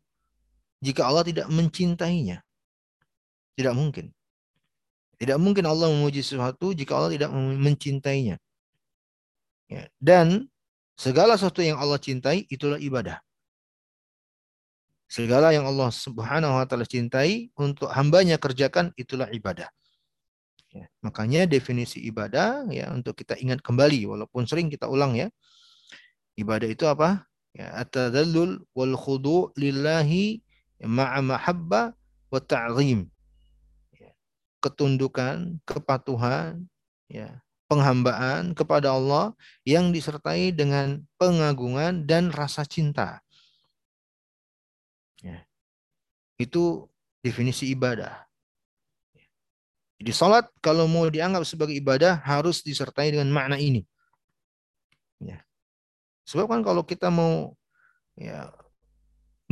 jika 0.80 1.04
Allah 1.04 1.20
tidak 1.20 1.52
mencintainya. 1.52 2.40
Tidak 3.52 3.76
mungkin. 3.76 4.08
Tidak 5.20 5.36
mungkin 5.36 5.68
Allah 5.68 5.92
memuji 5.92 6.24
sesuatu 6.24 6.72
jika 6.72 6.96
Allah 6.96 7.12
tidak 7.12 7.28
mencintainya. 7.36 8.40
Ya. 9.68 9.84
Dan 10.00 10.48
segala 10.96 11.36
sesuatu 11.36 11.60
yang 11.60 11.76
Allah 11.76 12.00
cintai 12.00 12.48
itulah 12.48 12.80
ibadah. 12.80 13.20
Segala 15.10 15.50
yang 15.50 15.66
Allah 15.66 15.90
Subhanahu 15.90 16.54
wa 16.54 16.64
taala 16.70 16.86
cintai 16.86 17.50
untuk 17.58 17.90
hambanya 17.90 18.38
kerjakan 18.38 18.94
itulah 18.94 19.26
ibadah. 19.34 19.66
Ya, 20.70 20.86
makanya 21.02 21.50
definisi 21.50 21.98
ibadah 22.06 22.70
ya 22.70 22.94
untuk 22.94 23.18
kita 23.18 23.34
ingat 23.42 23.58
kembali 23.58 24.06
walaupun 24.06 24.46
sering 24.46 24.70
kita 24.70 24.86
ulang 24.86 25.18
ya. 25.18 25.26
Ibadah 26.38 26.70
itu 26.70 26.86
apa? 26.86 27.26
Ya, 27.50 27.74
at-tadallul 27.74 28.62
wal 28.70 28.94
khudu' 28.94 29.50
lillahi 29.58 30.38
ma'a 30.86 31.18
mahabba 31.18 31.90
wa 32.30 32.38
ta'zim 32.38 33.10
ketundukan, 34.60 35.58
kepatuhan, 35.64 36.68
ya, 37.08 37.40
penghambaan 37.66 38.52
kepada 38.52 38.92
Allah 38.94 39.32
yang 39.64 39.90
disertai 39.90 40.52
dengan 40.52 41.02
pengagungan 41.16 42.04
dan 42.04 42.28
rasa 42.30 42.68
cinta. 42.68 43.24
Ya. 45.24 45.44
Itu 46.40 46.88
definisi 47.20 47.68
ibadah. 47.68 48.24
Jadi 50.00 50.16
sholat 50.16 50.48
kalau 50.64 50.88
mau 50.88 51.04
dianggap 51.12 51.44
sebagai 51.44 51.76
ibadah 51.76 52.24
harus 52.24 52.64
disertai 52.64 53.12
dengan 53.12 53.28
makna 53.28 53.60
ini. 53.60 53.84
Ya. 55.20 55.44
Sebab 56.24 56.48
kan 56.48 56.64
kalau 56.64 56.80
kita 56.88 57.12
mau 57.12 57.52
ya 58.16 58.48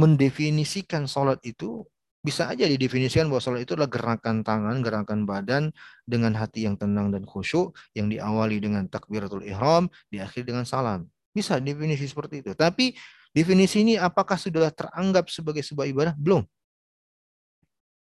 mendefinisikan 0.00 1.04
sholat 1.04 1.36
itu 1.44 1.84
bisa 2.24 2.48
aja 2.48 2.64
didefinisikan 2.64 3.28
bahwa 3.28 3.44
sholat 3.44 3.60
itu 3.68 3.76
adalah 3.76 3.92
gerakan 3.92 4.40
tangan, 4.40 4.80
gerakan 4.80 5.28
badan 5.28 5.68
dengan 6.08 6.32
hati 6.32 6.64
yang 6.64 6.80
tenang 6.80 7.12
dan 7.12 7.28
khusyuk 7.28 7.76
yang 7.92 8.08
diawali 8.08 8.56
dengan 8.56 8.88
takbiratul 8.88 9.44
ihram, 9.44 9.92
diakhiri 10.08 10.48
dengan 10.48 10.64
salam. 10.64 11.04
Bisa 11.30 11.60
definisi 11.60 12.08
seperti 12.08 12.40
itu. 12.40 12.56
Tapi 12.56 12.96
definisi 13.36 13.84
ini 13.84 13.94
apakah 14.00 14.40
sudah 14.40 14.72
teranggap 14.72 15.28
sebagai 15.28 15.60
sebuah 15.60 15.86
ibadah? 15.92 16.14
Belum. 16.16 16.40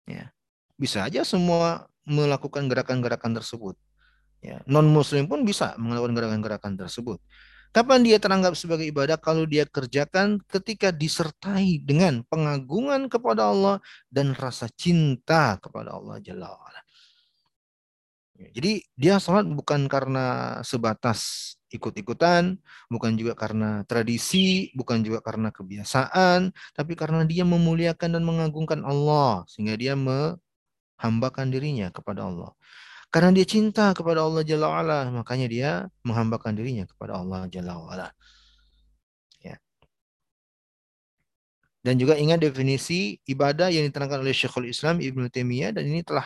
Ya. 0.10 0.32
Bisa 0.76 1.08
aja 1.08 1.24
semua 1.24 1.88
melakukan 2.04 2.68
gerakan-gerakan 2.68 3.36
tersebut. 3.36 3.76
Ya. 4.44 4.60
Non 4.68 4.88
muslim 4.92 5.28
pun 5.32 5.48
bisa 5.48 5.74
melakukan 5.80 6.14
gerakan-gerakan 6.16 6.74
tersebut. 6.76 7.24
Kapan 7.74 8.06
dia 8.06 8.22
teranggap 8.22 8.54
sebagai 8.54 8.86
ibadah? 8.86 9.18
Kalau 9.18 9.50
dia 9.50 9.66
kerjakan 9.66 10.38
ketika 10.46 10.94
disertai 10.94 11.82
dengan 11.82 12.22
pengagungan 12.30 13.10
kepada 13.10 13.50
Allah 13.50 13.82
dan 14.14 14.38
rasa 14.38 14.70
cinta 14.70 15.58
kepada 15.58 15.98
Allah 15.98 16.22
Jalla. 16.22 16.54
Ya, 18.38 18.50
jadi 18.54 18.72
dia 18.94 19.16
sholat 19.18 19.50
bukan 19.50 19.90
karena 19.90 20.60
sebatas 20.62 21.54
ikut-ikutan, 21.74 22.56
bukan 22.88 23.12
juga 23.18 23.34
karena 23.34 23.82
tradisi, 23.90 24.70
bukan 24.78 25.02
juga 25.02 25.20
karena 25.26 25.50
kebiasaan, 25.50 26.54
tapi 26.78 26.94
karena 26.94 27.26
dia 27.26 27.42
memuliakan 27.44 28.16
dan 28.16 28.24
mengagungkan 28.24 28.86
Allah 28.86 29.42
sehingga 29.50 29.74
dia 29.74 29.98
menghambakan 29.98 31.50
dirinya 31.50 31.90
kepada 31.90 32.30
Allah. 32.30 32.54
Karena 33.10 33.30
dia 33.34 33.46
cinta 33.46 33.94
kepada 33.94 34.26
Allah 34.26 34.42
Jalla 34.42 34.70
wa'ala, 34.74 35.00
makanya 35.14 35.48
dia 35.50 35.70
menghambakan 36.02 36.54
dirinya 36.58 36.86
kepada 36.90 37.18
Allah 37.18 37.46
Jalla 37.50 37.78
wa'ala. 37.78 38.10
Ya. 39.42 39.58
Dan 41.86 41.98
juga 41.98 42.18
ingat 42.18 42.42
definisi 42.42 43.22
ibadah 43.26 43.70
yang 43.70 43.86
diterangkan 43.90 44.22
oleh 44.22 44.34
Syekhul 44.34 44.70
Islam 44.70 44.98
Ibnu 45.02 45.30
Taimiyah 45.30 45.78
dan 45.78 45.86
ini 45.90 46.02
telah 46.02 46.26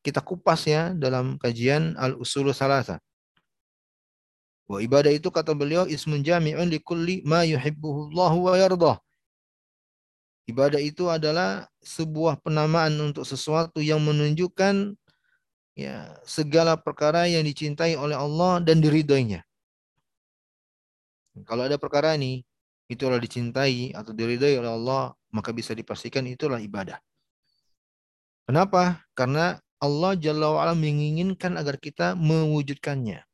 kita 0.00 0.24
kupas 0.24 0.66
ya 0.66 0.90
dalam 0.96 1.36
kajian 1.36 1.94
Al-Usul 2.00 2.50
Salasa. 2.56 2.96
Bahwa 4.66 4.80
ibadah 4.80 5.12
itu 5.12 5.28
kata 5.28 5.52
beliau 5.52 5.84
ismun 5.84 6.22
jami'un 6.22 6.70
likulli 6.70 7.20
ma 7.26 7.42
yuhibbuhu 7.42 8.14
Allah 8.14 8.32
wa 8.34 8.52
yardah. 8.56 8.96
Ibadah 10.50 10.82
itu 10.82 11.06
adalah 11.06 11.70
sebuah 11.82 12.42
penamaan 12.42 12.98
untuk 12.98 13.22
sesuatu 13.22 13.78
yang 13.78 14.02
menunjukkan 14.02 14.98
ya 15.78 16.18
segala 16.26 16.74
perkara 16.74 17.30
yang 17.30 17.46
dicintai 17.46 17.94
oleh 17.94 18.18
Allah 18.18 18.58
dan 18.58 18.82
diridhoinya. 18.82 19.46
Kalau 21.48 21.64
ada 21.64 21.80
perkara 21.80 22.18
ini 22.18 22.44
itulah 22.92 23.16
dicintai 23.16 23.96
atau 23.96 24.12
diridhoi 24.12 24.60
oleh 24.60 24.68
Allah, 24.68 25.16
maka 25.32 25.48
bisa 25.54 25.72
dipastikan 25.72 26.28
itulah 26.28 26.60
ibadah. 26.60 27.00
Kenapa? 28.44 29.00
Karena 29.16 29.56
Allah 29.80 30.12
Jalla 30.20 30.52
wa'ala 30.52 30.74
menginginkan 30.76 31.56
agar 31.56 31.80
kita 31.80 32.12
mewujudkannya. 32.18 33.24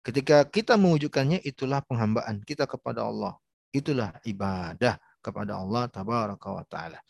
Ketika 0.00 0.48
kita 0.48 0.80
mewujudkannya, 0.80 1.44
itulah 1.44 1.84
penghambaan 1.84 2.40
kita 2.40 2.64
kepada 2.64 3.04
Allah. 3.04 3.36
Itulah 3.70 4.16
ibadah 4.24 4.96
kepada 5.20 5.60
Allah 5.60 5.86
Tabaraka 5.92 6.48
wa 6.48 6.64
Ta'ala. 6.64 7.00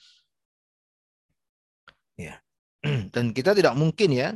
Ya. 2.19 2.43
Dan 3.15 3.31
kita 3.31 3.55
tidak 3.55 3.79
mungkin 3.79 4.11
ya 4.11 4.29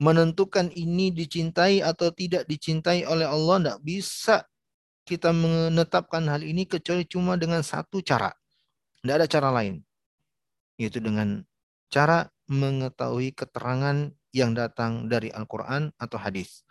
menentukan 0.00 0.70
ini 0.72 1.10
dicintai 1.12 1.84
atau 1.84 2.08
tidak 2.10 2.48
dicintai 2.48 3.04
oleh 3.04 3.28
Allah. 3.28 3.56
Tidak 3.60 3.78
bisa 3.84 4.48
kita 5.04 5.32
menetapkan 5.36 6.24
hal 6.28 6.40
ini 6.40 6.64
kecuali 6.64 7.04
cuma 7.04 7.36
dengan 7.36 7.60
satu 7.60 8.00
cara. 8.00 8.32
Tidak 9.04 9.14
ada 9.14 9.28
cara 9.28 9.48
lain. 9.52 9.84
Yaitu 10.80 11.04
dengan 11.04 11.44
cara 11.92 12.32
mengetahui 12.48 13.36
keterangan 13.36 14.08
yang 14.32 14.56
datang 14.56 15.08
dari 15.08 15.28
Al-Quran 15.32 15.92
atau 16.00 16.16
hadis. 16.20 16.64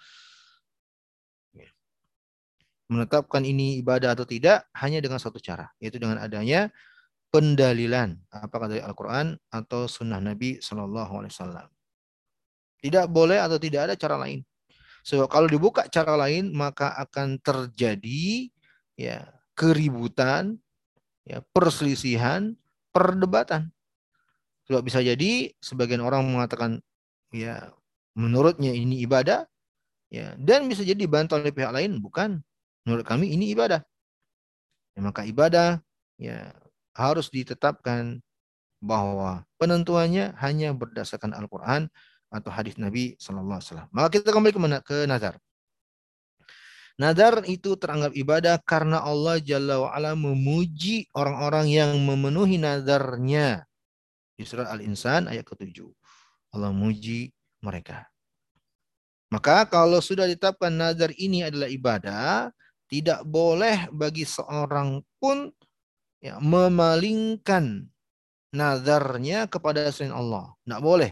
Menetapkan 2.88 3.44
ini 3.44 3.80
ibadah 3.84 4.16
atau 4.16 4.24
tidak 4.24 4.64
hanya 4.80 5.04
dengan 5.04 5.20
satu 5.20 5.44
cara, 5.44 5.68
yaitu 5.84 6.00
dengan 6.00 6.24
adanya 6.24 6.72
pendalilan 7.28 8.16
apakah 8.32 8.72
dari 8.72 8.80
Al-Quran 8.80 9.36
atau 9.52 9.86
Sunnah 9.86 10.24
Nabi 10.24 10.64
Shallallahu 10.64 11.14
Alaihi 11.20 11.34
Wasallam. 11.36 11.68
Tidak 12.80 13.06
boleh 13.12 13.42
atau 13.42 13.60
tidak 13.60 13.92
ada 13.92 13.96
cara 14.00 14.16
lain. 14.16 14.46
So 15.04 15.24
kalau 15.28 15.48
dibuka 15.48 15.88
cara 15.88 16.16
lain 16.16 16.52
maka 16.56 16.96
akan 16.96 17.40
terjadi 17.40 18.52
ya 18.96 19.28
keributan, 19.58 20.60
ya 21.28 21.44
perselisihan, 21.52 22.56
perdebatan. 22.96 23.72
Sebab 24.68 24.84
bisa 24.84 25.00
jadi 25.00 25.52
sebagian 25.64 26.04
orang 26.04 26.28
mengatakan 26.28 26.84
ya 27.32 27.72
menurutnya 28.16 28.72
ini 28.72 29.04
ibadah, 29.04 29.48
ya 30.12 30.36
dan 30.40 30.68
bisa 30.72 30.84
jadi 30.84 30.96
dibantu 30.96 31.36
oleh 31.36 31.52
pihak 31.52 31.76
lain 31.76 32.00
bukan. 32.00 32.44
Menurut 32.88 33.04
kami 33.04 33.36
ini 33.36 33.52
ibadah. 33.52 33.84
Ya, 34.96 35.04
maka 35.04 35.28
ibadah 35.28 35.84
ya 36.16 36.56
harus 36.96 37.28
ditetapkan 37.28 38.24
bahwa 38.80 39.44
penentuannya 39.60 40.40
hanya 40.40 40.72
berdasarkan 40.72 41.36
Al-Quran 41.36 41.92
atau 42.32 42.48
hadis 42.48 42.80
Nabi 42.80 43.20
Sallallahu 43.20 43.60
Alaihi 43.60 43.68
Wasallam. 43.68 43.90
Maka 43.92 44.08
kita 44.16 44.32
kembali 44.32 44.56
ke, 44.56 44.60
ke 44.88 44.98
nazar. 45.04 45.36
Nazar 46.98 47.46
itu 47.46 47.78
teranggap 47.78 48.16
ibadah 48.16 48.56
karena 48.64 49.04
Allah 49.04 49.38
Jalla 49.38 49.84
wa'ala 49.84 50.18
memuji 50.18 51.12
orang-orang 51.14 51.68
yang 51.70 51.92
memenuhi 52.00 52.56
nazarnya. 52.58 53.68
Di 54.34 54.48
surat 54.48 54.72
Al-Insan 54.72 55.28
ayat 55.30 55.44
ke-7. 55.44 55.84
Allah 56.56 56.72
memuji 56.74 57.36
mereka. 57.62 58.08
Maka 59.28 59.68
kalau 59.68 60.00
sudah 60.00 60.24
ditetapkan 60.24 60.72
nazar 60.72 61.12
ini 61.20 61.44
adalah 61.44 61.68
ibadah, 61.68 62.50
tidak 62.88 63.24
boleh 63.28 63.92
bagi 63.92 64.24
seorang 64.24 65.04
pun 65.20 65.52
ya, 66.24 66.40
memalingkan 66.40 67.88
nazarnya 68.52 69.46
kepada 69.52 69.92
selain 69.92 70.16
Allah. 70.16 70.56
Tidak 70.64 70.82
boleh. 70.82 71.12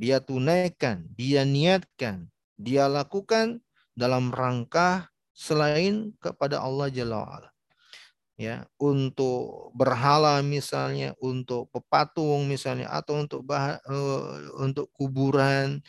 Dia 0.00 0.22
tunaikan, 0.22 1.04
dia 1.12 1.44
niatkan, 1.44 2.30
dia 2.56 2.88
lakukan 2.88 3.60
dalam 3.92 4.32
rangka 4.32 5.12
selain 5.36 6.16
kepada 6.16 6.62
Allah 6.64 6.88
Jalla 6.88 7.20
wa'ala. 7.20 7.50
Ya, 8.40 8.64
untuk 8.80 9.68
berhala 9.76 10.40
misalnya, 10.40 11.12
untuk 11.20 11.68
pepatung 11.68 12.48
misalnya, 12.48 12.88
atau 12.88 13.20
untuk 13.20 13.44
bah, 13.44 13.76
uh, 13.84 14.56
untuk 14.64 14.88
kuburan 14.96 15.84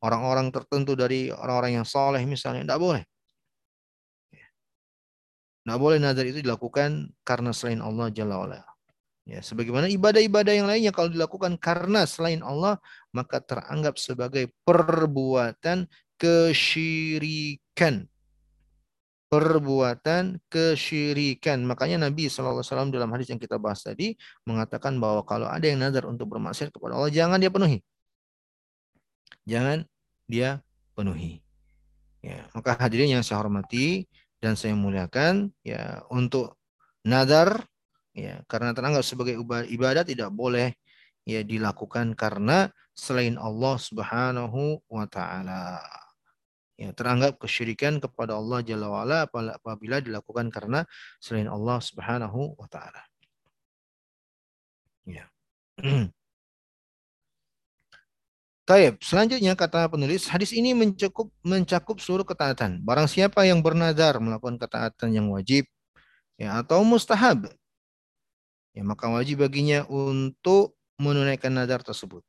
orang-orang 0.00 0.48
tertentu 0.48 0.96
dari 0.96 1.28
orang-orang 1.28 1.84
yang 1.84 1.86
soleh 1.86 2.24
misalnya, 2.24 2.64
tidak 2.64 2.80
boleh. 2.80 3.04
Tidak 5.62 5.78
boleh 5.78 6.02
nazar 6.02 6.26
itu 6.26 6.42
dilakukan 6.42 7.14
karena 7.22 7.54
selain 7.54 7.78
Allah 7.78 8.10
Jalla 8.10 8.42
wa'ala. 8.42 8.60
Ya, 9.22 9.38
sebagaimana 9.38 9.86
ibadah-ibadah 9.86 10.50
yang 10.50 10.66
lainnya 10.66 10.90
kalau 10.90 11.06
dilakukan 11.06 11.54
karena 11.54 12.02
selain 12.10 12.42
Allah 12.42 12.82
maka 13.14 13.38
teranggap 13.38 13.94
sebagai 13.94 14.50
perbuatan 14.66 15.86
kesyirikan. 16.18 18.10
Perbuatan 19.30 20.42
kesyirikan. 20.50 21.62
Makanya 21.62 22.10
Nabi 22.10 22.26
SAW 22.26 22.66
dalam 22.90 23.14
hadis 23.14 23.30
yang 23.30 23.38
kita 23.38 23.62
bahas 23.62 23.86
tadi 23.86 24.18
mengatakan 24.42 24.98
bahwa 24.98 25.22
kalau 25.22 25.46
ada 25.46 25.62
yang 25.62 25.78
nazar 25.78 26.10
untuk 26.10 26.26
bermaksiat 26.34 26.74
kepada 26.74 26.98
Allah 26.98 27.14
jangan 27.14 27.38
dia 27.38 27.54
penuhi. 27.54 27.78
Jangan 29.46 29.86
dia 30.26 30.58
penuhi. 30.98 31.38
Ya, 32.22 32.46
maka 32.54 32.78
hadirin 32.78 33.18
yang 33.18 33.22
saya 33.26 33.42
hormati 33.42 34.06
dan 34.42 34.58
saya 34.58 34.74
muliakan 34.74 35.54
ya 35.62 36.02
untuk 36.10 36.58
nazar 37.06 37.62
ya 38.10 38.42
karena 38.50 38.74
teranggap 38.74 39.06
sebagai 39.06 39.38
ibadah 39.70 40.02
tidak 40.02 40.34
boleh 40.34 40.74
ya 41.22 41.46
dilakukan 41.46 42.18
karena 42.18 42.66
selain 42.92 43.40
Allah 43.40 43.76
Subhanahu 43.78 44.82
wa 44.90 45.06
taala. 45.08 45.80
Ya, 46.80 46.90
teranggap 46.90 47.38
kesyirikan 47.38 48.02
kepada 48.02 48.34
Allah 48.34 48.64
Jalla 48.64 48.90
wa'ala 48.90 49.28
apabila 49.30 50.02
dilakukan 50.02 50.50
karena 50.50 50.82
selain 51.22 51.46
Allah 51.46 51.78
Subhanahu 51.78 52.58
wa 52.58 52.66
taala. 52.66 53.02
Ya. 55.06 55.28
Taib. 58.62 59.02
Selanjutnya 59.02 59.58
kata 59.58 59.90
penulis, 59.90 60.30
hadis 60.30 60.54
ini 60.54 60.70
mencakup 60.70 61.26
mencakup 61.42 61.98
seluruh 61.98 62.22
ketaatan. 62.22 62.78
Barang 62.86 63.10
siapa 63.10 63.42
yang 63.42 63.58
bernazar 63.58 64.22
melakukan 64.22 64.54
ketaatan 64.58 65.10
yang 65.10 65.26
wajib 65.34 65.66
ya 66.38 66.62
atau 66.62 66.80
mustahab 66.86 67.50
ya 68.72 68.82
maka 68.82 69.06
wajib 69.12 69.44
baginya 69.44 69.84
untuk 69.88 70.76
menunaikan 70.96 71.52
nazar 71.52 71.82
tersebut. 71.82 72.22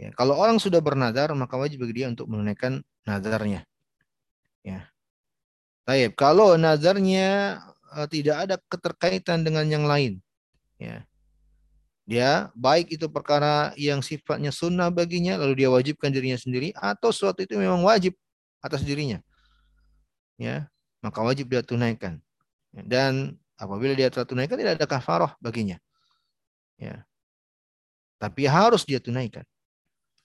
Ya, 0.00 0.08
kalau 0.16 0.32
orang 0.40 0.56
sudah 0.56 0.80
bernazar, 0.80 1.28
maka 1.36 1.60
wajib 1.60 1.84
bagi 1.84 2.00
dia 2.00 2.08
untuk 2.08 2.24
menunaikan 2.24 2.80
nazarnya. 3.04 3.68
Ya. 4.64 4.88
Taib. 5.84 6.16
Kalau 6.16 6.56
nazarnya 6.56 7.60
uh, 7.92 8.08
tidak 8.08 8.48
ada 8.48 8.56
keterkaitan 8.72 9.44
dengan 9.44 9.68
yang 9.68 9.84
lain, 9.84 10.24
ya. 10.80 11.04
Dia 12.10 12.50
baik 12.58 12.90
itu 12.90 13.06
perkara 13.06 13.70
yang 13.78 14.02
sifatnya 14.02 14.50
sunnah 14.50 14.90
baginya, 14.90 15.38
lalu 15.38 15.62
dia 15.62 15.70
wajibkan 15.70 16.10
dirinya 16.10 16.34
sendiri, 16.34 16.74
atau 16.74 17.14
suatu 17.14 17.46
itu 17.46 17.54
memang 17.54 17.86
wajib 17.86 18.18
atas 18.58 18.82
dirinya. 18.82 19.22
Ya, 20.34 20.66
maka 20.98 21.22
wajib 21.22 21.46
dia 21.46 21.62
tunaikan. 21.62 22.18
Dan 22.74 23.38
Apabila 23.60 23.92
dia 23.92 24.08
telah 24.08 24.24
tunaikan 24.24 24.56
tidak 24.56 24.80
ada 24.80 24.88
kafarah 24.88 25.36
baginya. 25.36 25.76
Ya. 26.80 27.04
Tapi 28.16 28.48
harus 28.48 28.88
dia 28.88 28.96
tunaikan. 28.96 29.44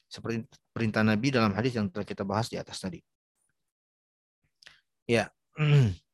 Seperti 0.07 0.47
perintah 0.71 1.03
Nabi 1.03 1.35
dalam 1.35 1.51
hadis 1.51 1.75
yang 1.75 1.91
telah 1.91 2.07
kita 2.07 2.23
bahas 2.23 2.47
di 2.47 2.55
atas 2.55 2.79
tadi. 2.79 3.03
Ya. 5.03 5.27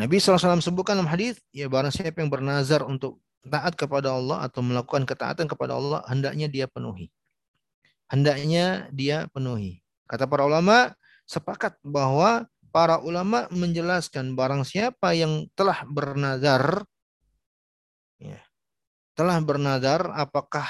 Nabi 0.00 0.16
SAW 0.16 0.64
sebutkan 0.64 0.96
dalam 0.96 1.12
hadis, 1.12 1.36
ya 1.52 1.68
barang 1.68 1.92
siapa 1.92 2.24
yang 2.24 2.32
bernazar 2.32 2.80
untuk 2.88 3.20
taat 3.44 3.76
kepada 3.76 4.16
Allah 4.16 4.48
atau 4.48 4.64
melakukan 4.64 5.04
ketaatan 5.04 5.44
kepada 5.44 5.76
Allah, 5.76 6.00
hendaknya 6.08 6.48
dia 6.48 6.64
penuhi. 6.64 7.12
Hendaknya 8.08 8.88
dia 8.96 9.28
penuhi. 9.28 9.84
Kata 10.08 10.24
para 10.24 10.48
ulama, 10.48 10.96
sepakat 11.28 11.76
bahwa 11.84 12.48
para 12.72 12.96
ulama 13.04 13.44
menjelaskan 13.52 14.32
barang 14.32 14.64
siapa 14.64 15.12
yang 15.12 15.44
telah 15.52 15.84
bernazar 15.84 16.88
ya, 18.16 18.40
telah 19.12 19.36
bernazar 19.44 20.08
apakah 20.16 20.64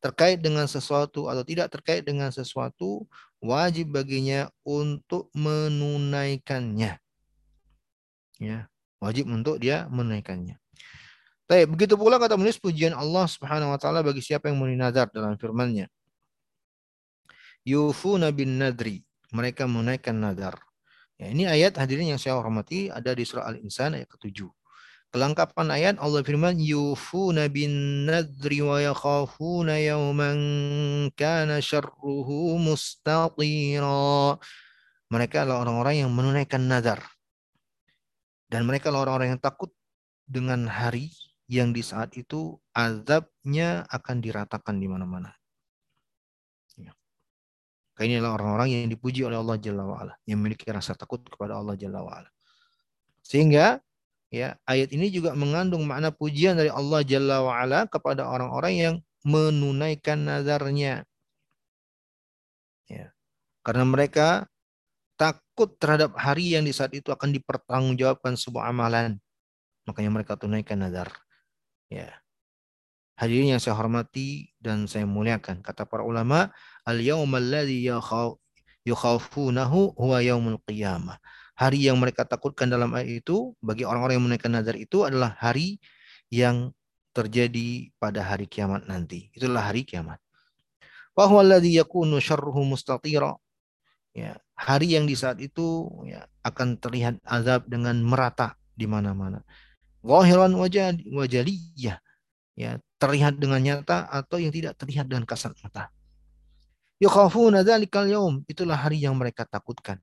terkait 0.00 0.40
dengan 0.40 0.64
sesuatu 0.64 1.28
atau 1.28 1.44
tidak 1.44 1.68
terkait 1.68 2.08
dengan 2.08 2.32
sesuatu 2.32 3.04
wajib 3.38 3.92
baginya 3.92 4.48
untuk 4.64 5.28
menunaikannya 5.36 7.01
ya 8.42 8.66
wajib 8.98 9.30
untuk 9.30 9.62
dia 9.62 9.86
menunaikannya 9.86 10.58
Tapi 11.46 11.68
begitu 11.70 11.94
pula 11.94 12.18
kata 12.18 12.34
menulis 12.34 12.58
pujian 12.58 12.94
Allah 12.94 13.26
Subhanahu 13.30 13.74
wa 13.74 13.78
taala 13.78 14.02
bagi 14.02 14.22
siapa 14.22 14.50
yang 14.50 14.58
menunaikan 14.58 14.82
nazar 14.88 15.06
dalam 15.12 15.34
firman-Nya. 15.36 15.90
Yufuna 17.66 18.32
bin 18.34 18.56
nadri, 18.56 19.04
mereka 19.34 19.68
menunaikan 19.68 20.16
nazar. 20.16 20.56
Ya, 21.20 21.28
ini 21.28 21.44
ayat 21.46 21.76
hadirin 21.76 22.14
yang 22.14 22.20
saya 22.22 22.34
hormati 22.40 22.88
ada 22.88 23.12
di 23.12 23.22
surah 23.22 23.52
Al-Insan 23.52 23.94
ayat 23.94 24.08
ke-7. 24.10 24.48
Kelengkapan 25.12 25.68
ayat 25.68 25.94
Allah 26.00 26.24
firman 26.24 26.56
yufuna 26.56 27.44
bin 27.52 28.08
nadri 28.08 28.64
wa 28.64 28.80
yakhafuna 28.80 29.76
yawman 29.76 30.40
kana 31.12 31.60
syarruhu 31.60 32.56
mustatira. 32.56 34.40
Mereka 35.12 35.44
adalah 35.44 35.68
orang-orang 35.68 36.08
yang 36.08 36.10
menunaikan 36.16 36.64
nazar. 36.64 37.04
Dan 38.52 38.68
mereka 38.68 38.92
orang-orang 38.92 39.34
yang 39.36 39.40
takut 39.40 39.72
dengan 40.28 40.68
hari 40.68 41.08
yang 41.48 41.72
di 41.72 41.80
saat 41.80 42.12
itu 42.20 42.60
azabnya 42.76 43.88
akan 43.88 44.20
diratakan 44.20 44.76
di 44.76 44.92
mana-mana. 44.92 45.32
Ini 48.02 48.18
adalah 48.18 48.40
orang-orang 48.40 48.68
yang 48.74 48.90
dipuji 48.90 49.22
oleh 49.22 49.38
Allah 49.38 49.56
Jalla 49.62 49.84
wa'ala. 49.86 50.14
Yang 50.26 50.38
memiliki 50.42 50.66
rasa 50.74 50.98
takut 50.98 51.22
kepada 51.22 51.54
Allah 51.60 51.78
Jalla 51.78 52.02
wa'ala. 52.02 52.30
Sehingga 53.22 53.78
ya 54.32 54.58
ayat 54.66 54.90
ini 54.90 55.12
juga 55.12 55.36
mengandung 55.38 55.86
makna 55.86 56.10
pujian 56.10 56.58
dari 56.58 56.72
Allah 56.72 57.04
Jalla 57.06 57.44
wa'ala 57.46 57.86
kepada 57.86 58.26
orang-orang 58.26 58.74
yang 58.74 58.94
menunaikan 59.22 60.24
nazarnya. 60.24 61.06
Ya. 62.90 63.14
Karena 63.62 63.84
mereka 63.86 64.50
takut 65.22 65.78
terhadap 65.78 66.18
hari 66.18 66.58
yang 66.58 66.66
di 66.66 66.74
saat 66.74 66.90
itu 66.90 67.14
akan 67.14 67.30
dipertanggungjawabkan 67.30 68.34
sebuah 68.34 68.74
amalan. 68.74 69.22
Makanya 69.86 70.10
mereka 70.10 70.34
tunaikan 70.34 70.82
nazar. 70.82 71.14
Ya. 71.86 72.10
Hadirin 73.14 73.54
yang 73.54 73.62
saya 73.62 73.78
hormati 73.78 74.50
dan 74.58 74.90
saya 74.90 75.06
muliakan. 75.06 75.62
Kata 75.62 75.86
para 75.86 76.02
ulama, 76.02 76.50
al-yawmal 76.82 77.38
ladzi 77.38 77.86
yukhafunahu 78.82 79.94
huwa 79.94 80.18
yaumul 80.18 80.58
qiyamah. 80.66 81.22
Hari 81.54 81.86
yang 81.86 82.02
mereka 82.02 82.26
takutkan 82.26 82.66
dalam 82.66 82.90
ayat 82.98 83.22
itu 83.22 83.54
bagi 83.62 83.86
orang-orang 83.86 84.18
yang 84.18 84.26
menaikkan 84.26 84.50
nazar 84.50 84.74
itu 84.74 85.06
adalah 85.06 85.38
hari 85.38 85.78
yang 86.32 86.74
terjadi 87.14 87.92
pada 88.00 88.24
hari 88.26 88.50
kiamat 88.50 88.88
nanti. 88.90 89.30
Itulah 89.36 89.70
hari 89.70 89.86
kiamat. 89.86 90.18
Wa 91.14 91.28
huwa 91.28 91.44
yakunu 91.60 92.18
syarruhu 92.18 92.64
mustatira. 92.66 93.36
Ya, 94.16 94.40
hari 94.62 94.94
yang 94.94 95.10
di 95.10 95.18
saat 95.18 95.42
itu 95.42 95.90
ya, 96.06 96.22
akan 96.46 96.78
terlihat 96.78 97.18
azab 97.26 97.66
dengan 97.66 97.98
merata 97.98 98.54
di 98.78 98.86
mana-mana. 98.86 99.42
Zahiran 100.02 100.54
wajah 100.54 100.98
wajaliyah 101.10 101.98
ya 102.58 102.70
terlihat 102.98 103.38
dengan 103.38 103.58
nyata 103.62 104.06
atau 104.06 104.38
yang 104.38 104.54
tidak 104.54 104.78
terlihat 104.78 105.10
dengan 105.10 105.26
kasat 105.26 105.54
mata. 105.62 105.90
Yukhafuna 107.02 107.66
dzalikal 107.66 108.06
yaum, 108.06 108.46
itulah 108.46 108.78
hari 108.78 109.02
yang 109.02 109.18
mereka 109.18 109.42
takutkan. 109.42 109.98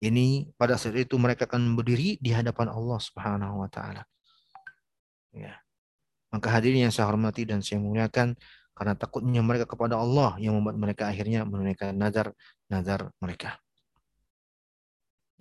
Ini 0.00 0.48
pada 0.56 0.80
saat 0.80 0.96
itu 0.96 1.20
mereka 1.20 1.44
akan 1.44 1.76
berdiri 1.76 2.16
di 2.22 2.30
hadapan 2.32 2.72
Allah 2.72 2.96
Subhanahu 2.96 3.60
wa 3.60 3.68
taala. 3.68 4.08
Ya. 5.34 5.60
Maka 6.32 6.48
hadirin 6.48 6.88
yang 6.88 6.94
saya 6.94 7.08
hormati 7.08 7.44
dan 7.44 7.60
saya 7.60 7.80
muliakan 7.80 8.36
karena 8.78 8.94
takutnya 8.94 9.42
mereka 9.42 9.66
kepada 9.66 9.98
Allah 9.98 10.38
yang 10.38 10.54
membuat 10.54 10.78
mereka 10.78 11.10
akhirnya 11.10 11.42
menunaikan 11.42 11.98
nazar 11.98 12.30
nazar 12.70 13.10
mereka. 13.18 13.58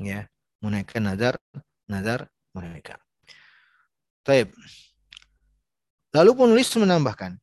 Ya, 0.02 0.26
menunaikan 0.58 1.06
nazar 1.06 1.38
nazar 1.86 2.26
mereka. 2.58 2.97
Taib. 4.26 4.50
Lalu 6.17 6.32
penulis 6.34 6.73
menambahkan, 6.73 7.38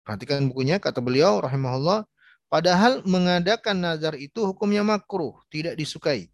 perhatikan 0.00 0.48
bukunya, 0.48 0.80
kata 0.80 1.04
beliau 1.04 1.44
rahimahullah, 1.44 2.08
Padahal 2.48 3.04
mengadakan 3.04 3.76
nazar 3.76 4.16
itu 4.16 4.40
hukumnya 4.40 4.80
makruh, 4.80 5.36
tidak 5.52 5.76
disukai. 5.76 6.32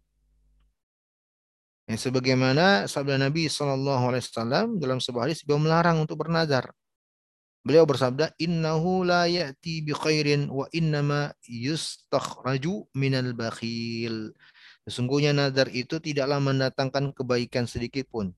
Yang 1.91 2.07
sebagaimana 2.09 2.87
sabda 2.87 3.19
Nabi 3.19 3.51
SAW 3.51 4.79
dalam 4.79 5.03
sebuah 5.03 5.27
hadis 5.27 5.43
beliau 5.43 5.59
melarang 5.59 5.99
untuk 5.99 6.23
bernazar. 6.23 6.71
Beliau 7.65 7.89
bersabda, 7.89 8.37
"Innahu 8.37 9.01
la 9.09 9.25
ya'ti 9.25 9.81
bi 9.81 9.89
khairin 9.89 10.53
wa 10.53 10.69
innama 10.69 11.33
yustakhraju 11.49 12.85
minal 12.93 13.33
bakhil." 13.33 14.37
Sesungguhnya 14.85 15.33
nazar 15.33 15.73
itu 15.73 15.97
tidaklah 15.97 16.37
mendatangkan 16.37 17.09
kebaikan 17.17 17.65
sedikit 17.65 18.05
pun. 18.13 18.37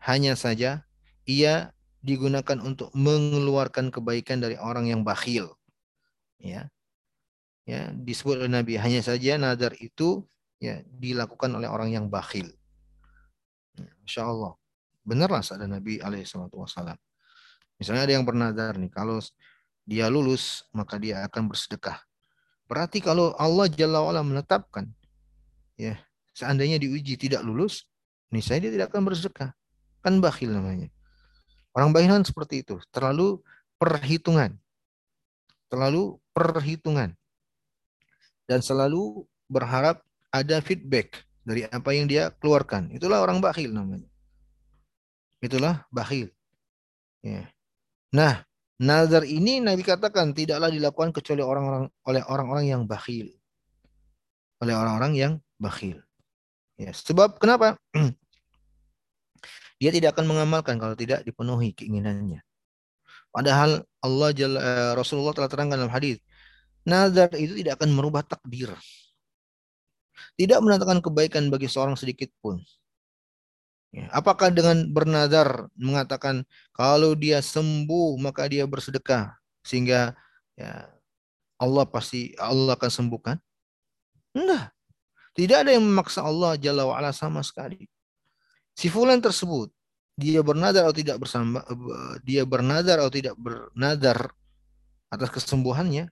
Hanya 0.00 0.32
saja 0.40 0.88
ia 1.28 1.76
digunakan 2.00 2.58
untuk 2.64 2.88
mengeluarkan 2.96 3.92
kebaikan 3.92 4.40
dari 4.40 4.56
orang 4.56 4.88
yang 4.88 5.04
bakhil. 5.04 5.52
Ya. 6.40 6.72
Ya, 7.68 7.92
disebut 7.92 8.42
oleh 8.42 8.50
Nabi 8.50 8.80
hanya 8.80 9.04
saja 9.04 9.38
nazar 9.38 9.76
itu 9.78 10.26
ya 10.58 10.80
dilakukan 10.88 11.52
oleh 11.52 11.68
orang 11.68 11.92
yang 11.92 12.08
bakhil. 12.08 12.50
Ya, 13.76 13.92
Masya 14.00 14.22
Allah. 14.26 14.56
Benarlah 15.04 15.44
sabda 15.44 15.68
Nabi 15.68 16.00
alaihissalam. 16.00 16.98
Misalnya 17.82 18.06
ada 18.06 18.14
yang 18.14 18.22
bernazar 18.22 18.78
nih, 18.78 18.94
kalau 18.94 19.18
dia 19.82 20.06
lulus 20.06 20.62
maka 20.70 21.02
dia 21.02 21.26
akan 21.26 21.50
bersedekah. 21.50 21.98
Berarti 22.70 23.02
kalau 23.02 23.34
Allah 23.34 23.66
Jalla 23.66 24.06
wa'ala 24.06 24.22
menetapkan 24.22 24.86
ya 25.74 25.98
seandainya 26.30 26.78
diuji 26.78 27.18
tidak 27.18 27.42
lulus, 27.42 27.90
nih 28.30 28.38
saya 28.38 28.62
dia 28.62 28.70
tidak 28.70 28.94
akan 28.94 29.02
bersedekah. 29.10 29.50
Kan 29.98 30.22
bakhil 30.22 30.54
namanya. 30.54 30.86
Orang 31.74 31.90
bakhil 31.90 32.14
kan 32.14 32.24
seperti 32.24 32.62
itu, 32.62 32.78
terlalu 32.94 33.42
perhitungan. 33.82 34.54
Terlalu 35.66 36.22
perhitungan. 36.30 37.18
Dan 38.46 38.60
selalu 38.60 39.24
berharap 39.50 40.06
ada 40.30 40.62
feedback 40.62 41.24
dari 41.42 41.66
apa 41.66 41.90
yang 41.90 42.06
dia 42.06 42.30
keluarkan. 42.38 42.94
Itulah 42.94 43.24
orang 43.24 43.42
bakhil 43.42 43.74
namanya. 43.74 44.08
Itulah 45.42 45.82
bakhil. 45.90 46.30
Ya. 47.22 47.50
Nah, 48.12 48.44
nazar 48.76 49.24
ini 49.24 49.58
Nabi 49.64 49.80
katakan 49.80 50.36
tidaklah 50.36 50.68
dilakukan 50.68 51.16
kecuali 51.16 51.40
orang-orang 51.40 51.88
oleh 52.04 52.22
orang-orang 52.28 52.64
yang 52.68 52.82
bakhil. 52.84 53.32
Oleh 54.60 54.74
orang-orang 54.76 55.12
yang 55.16 55.32
bakhil. 55.56 56.04
Ya, 56.76 56.92
sebab 56.92 57.40
kenapa? 57.40 57.80
Dia 59.80 59.90
tidak 59.90 60.14
akan 60.14 60.30
mengamalkan 60.30 60.78
kalau 60.78 60.94
tidak 60.94 61.24
dipenuhi 61.26 61.74
keinginannya. 61.74 62.44
Padahal 63.32 63.82
Allah 64.04 64.30
Jalla, 64.36 64.60
eh, 64.60 64.92
Rasulullah 64.92 65.32
telah 65.32 65.48
terangkan 65.48 65.80
dalam 65.80 65.90
hadis, 65.90 66.20
nazar 66.84 67.32
itu 67.34 67.56
tidak 67.56 67.80
akan 67.80 67.90
merubah 67.96 68.22
takdir. 68.22 68.76
Tidak 70.36 70.58
mendatangkan 70.60 71.00
kebaikan 71.00 71.48
bagi 71.48 71.66
seorang 71.66 71.96
sedikit 71.96 72.28
pun. 72.44 72.60
Ya, 73.92 74.08
apakah 74.08 74.48
dengan 74.48 74.88
bernazar 74.88 75.68
mengatakan 75.76 76.48
kalau 76.72 77.12
dia 77.12 77.44
sembuh 77.44 78.16
maka 78.16 78.48
dia 78.48 78.64
bersedekah 78.64 79.36
sehingga 79.60 80.16
ya 80.56 80.88
Allah 81.60 81.84
pasti 81.84 82.32
Allah 82.40 82.72
akan 82.72 82.88
sembuhkan? 82.88 83.36
Enggak. 84.32 84.72
Tidak 85.36 85.56
ada 85.64 85.76
yang 85.76 85.84
memaksa 85.84 86.24
Allah 86.24 86.56
Jalla 86.56 86.88
wa'ala 86.88 87.12
sama 87.12 87.44
sekali 87.44 87.84
si 88.76 88.88
fulan 88.88 89.20
tersebut 89.20 89.68
dia 90.16 90.44
bernadar 90.44 90.88
atau 90.88 90.96
tidak 90.96 91.16
bersama 91.20 91.64
dia 92.24 92.44
bernadar 92.44 93.00
atau 93.00 93.12
tidak 93.12 93.36
bernadar 93.36 94.32
atas 95.12 95.28
kesembuhannya 95.32 96.08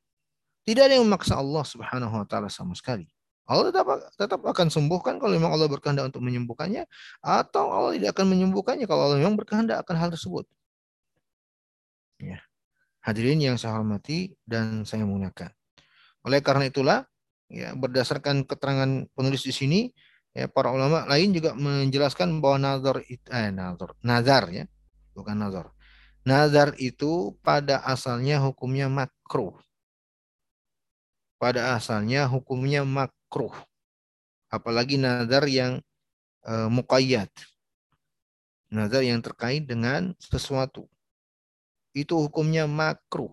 tidak 0.65 0.83
ada 0.89 0.95
yang 1.01 1.09
memaksa 1.09 1.41
Allah 1.41 1.65
Subhanahu 1.65 2.21
wa 2.21 2.27
taala 2.29 2.53
sama 2.53 2.77
sekali. 2.77 3.09
Allah 3.51 3.75
tetap 3.75 3.87
tetap 4.15 4.41
akan 4.47 4.71
sembuhkan 4.71 5.19
kalau 5.19 5.35
memang 5.35 5.51
Allah 5.51 5.67
berkehendak 5.67 6.15
untuk 6.15 6.23
menyembuhkannya 6.23 6.87
atau 7.19 7.75
Allah 7.75 7.99
tidak 7.99 8.15
akan 8.15 8.31
menyembuhkannya 8.31 8.87
kalau 8.87 9.11
Allah 9.11 9.19
memang 9.19 9.35
berkehendak 9.35 9.83
akan 9.83 9.97
hal 9.99 10.09
tersebut. 10.15 10.47
Ya. 12.23 12.39
Hadirin 13.03 13.43
yang 13.43 13.59
saya 13.59 13.75
hormati 13.75 14.39
dan 14.47 14.87
saya 14.87 15.03
muliakan. 15.03 15.51
Oleh 16.23 16.39
karena 16.45 16.71
itulah 16.71 16.99
ya 17.51 17.75
berdasarkan 17.75 18.47
keterangan 18.47 19.11
penulis 19.19 19.43
di 19.43 19.51
sini 19.51 19.81
Ya, 20.31 20.47
para 20.47 20.71
ulama 20.71 21.11
lain 21.11 21.35
juga 21.35 21.59
menjelaskan 21.59 22.39
bahwa 22.39 22.63
nazar 22.63 23.03
itu 23.11 23.27
eh 23.35 23.51
nazar, 23.51 23.99
nazar 23.99 24.47
ya, 24.55 24.65
bukan 25.11 25.35
nazar. 25.35 25.75
Nazar 26.23 26.79
itu 26.79 27.35
pada 27.43 27.83
asalnya 27.83 28.39
hukumnya 28.39 28.87
makruh. 28.87 29.59
Pada 31.41 31.73
asalnya 31.73 32.29
hukumnya 32.29 32.85
makruh. 32.85 33.57
Apalagi 34.53 35.01
nazar 35.01 35.49
yang 35.49 35.81
e, 36.45 36.53
muqayyad. 36.69 37.33
Nazar 38.69 39.01
yang 39.01 39.25
terkait 39.25 39.65
dengan 39.65 40.13
sesuatu. 40.21 40.85
Itu 41.97 42.21
hukumnya 42.21 42.69
makruh. 42.69 43.33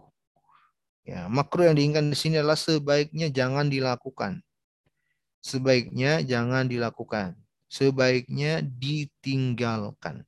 Ya, 1.04 1.28
makruh 1.28 1.68
yang 1.68 1.76
diinginkan 1.76 2.08
di 2.08 2.18
sini 2.18 2.40
adalah 2.40 2.56
sebaiknya 2.56 3.28
jangan 3.28 3.68
dilakukan 3.68 4.48
sebaiknya 5.48 6.20
jangan 6.28 6.68
dilakukan. 6.68 7.40
Sebaiknya 7.68 8.64
ditinggalkan. 8.64 10.24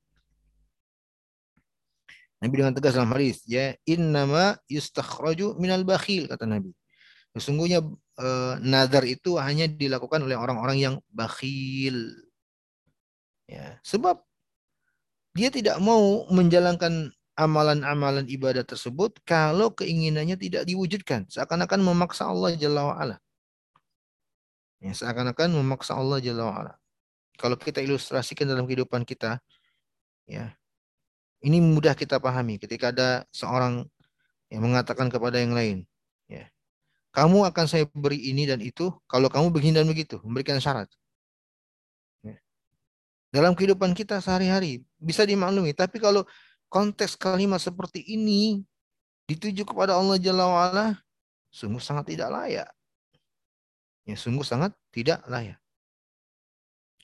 Nabi 2.40 2.54
dengan 2.56 2.72
tegas 2.72 2.96
dalam 2.96 3.12
hadis, 3.12 3.44
ya 3.44 3.76
innama 3.84 4.56
yustakhraju 4.64 5.60
minal 5.60 5.84
bakhil 5.84 6.24
kata 6.24 6.48
Nabi. 6.48 6.72
Sesungguhnya 7.36 7.84
e, 8.18 8.26
nazar 8.62 9.06
itu 9.06 9.38
hanya 9.38 9.70
dilakukan 9.70 10.26
oleh 10.26 10.34
orang-orang 10.34 10.78
yang 10.82 10.94
bakhil. 11.14 12.10
Ya, 13.46 13.78
sebab 13.86 14.22
dia 15.34 15.50
tidak 15.50 15.78
mau 15.78 16.26
menjalankan 16.30 17.14
amalan-amalan 17.38 18.26
ibadah 18.26 18.66
tersebut 18.66 19.22
kalau 19.22 19.70
keinginannya 19.72 20.34
tidak 20.34 20.66
diwujudkan. 20.66 21.30
Seakan-akan 21.30 21.80
memaksa 21.80 22.26
Allah 22.26 22.52
Jalla 22.58 22.82
wa'ala. 22.90 23.16
Ya, 24.82 24.92
seakan-akan 24.92 25.54
memaksa 25.54 25.94
Allah 25.94 26.18
Jalla 26.18 26.50
wa'ala. 26.50 26.72
Kalau 27.38 27.56
kita 27.56 27.80
ilustrasikan 27.80 28.44
dalam 28.44 28.68
kehidupan 28.68 29.06
kita, 29.08 29.40
ya, 30.28 30.52
ini 31.40 31.62
mudah 31.62 31.96
kita 31.96 32.20
pahami 32.20 32.60
ketika 32.60 32.92
ada 32.92 33.24
seorang 33.32 33.88
yang 34.52 34.60
mengatakan 34.66 35.08
kepada 35.08 35.40
yang 35.40 35.56
lain, 35.56 35.88
ya, 36.28 36.44
kamu 37.10 37.46
akan 37.50 37.66
saya 37.66 37.84
beri 37.90 38.30
ini 38.30 38.46
dan 38.46 38.62
itu 38.62 38.94
kalau 39.10 39.26
kamu 39.26 39.50
begini 39.50 39.82
dan 39.82 39.86
begitu, 39.90 40.22
memberikan 40.22 40.58
syarat. 40.62 40.86
Ya. 42.22 42.38
Dalam 43.34 43.54
kehidupan 43.58 43.94
kita 43.94 44.22
sehari-hari 44.22 44.86
bisa 44.98 45.26
dimaklumi, 45.26 45.74
tapi 45.74 45.98
kalau 45.98 46.22
konteks 46.70 47.18
kalimat 47.18 47.58
seperti 47.58 48.02
ini 48.06 48.62
dituju 49.26 49.66
kepada 49.66 49.98
Allah 49.98 50.18
Jalla 50.22 50.46
wa'ala, 50.46 50.86
sungguh 51.50 51.82
sangat 51.82 52.14
tidak 52.14 52.30
layak 52.30 52.70
ya 54.10 54.16
sungguh 54.18 54.42
sangat 54.42 54.74
tidak 54.90 55.22
layak. 55.30 55.58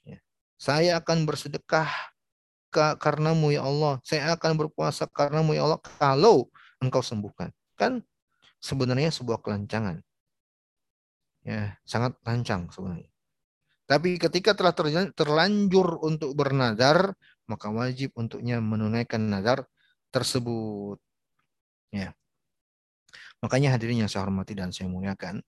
Ya. 0.03 0.19
Saya 0.59 0.99
akan 0.99 1.23
bersedekah 1.23 1.89
karenamu 2.75 3.55
ya 3.55 3.63
Allah. 3.65 4.03
Saya 4.03 4.35
akan 4.35 4.67
berpuasa 4.67 5.07
karenamu 5.09 5.55
ya 5.55 5.65
Allah 5.65 5.81
kalau 6.03 6.51
engkau 6.83 7.01
sembuhkan. 7.01 7.55
Kan 7.79 8.03
sebenarnya 8.63 9.11
sebuah 9.13 9.41
kelancangan. 9.43 10.03
Ya, 11.47 11.79
sangat 11.87 12.19
lancang 12.27 12.71
sebenarnya. 12.75 13.11
Tapi 13.87 14.19
ketika 14.19 14.51
telah 14.59 14.75
terlanjur 15.15 16.03
untuk 16.03 16.35
bernazar, 16.35 17.15
maka 17.47 17.71
wajib 17.71 18.11
untuknya 18.19 18.59
menunaikan 18.59 19.23
nazar 19.31 19.63
tersebut. 20.11 20.99
Ya. 21.95 22.11
Makanya 23.39 23.79
hadirin 23.79 24.03
yang 24.03 24.11
saya 24.11 24.27
hormati 24.27 24.59
dan 24.59 24.75
saya 24.75 24.91
muliakan, 24.91 25.39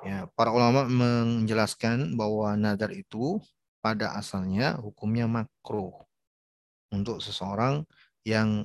Ya, 0.00 0.24
para 0.32 0.48
ulama 0.48 0.88
menjelaskan 0.88 2.16
bahwa 2.16 2.56
nadar 2.56 2.88
itu 2.96 3.36
pada 3.84 4.16
asalnya 4.16 4.80
hukumnya 4.80 5.28
makruh 5.28 5.92
untuk 6.88 7.20
seseorang 7.20 7.84
yang 8.24 8.64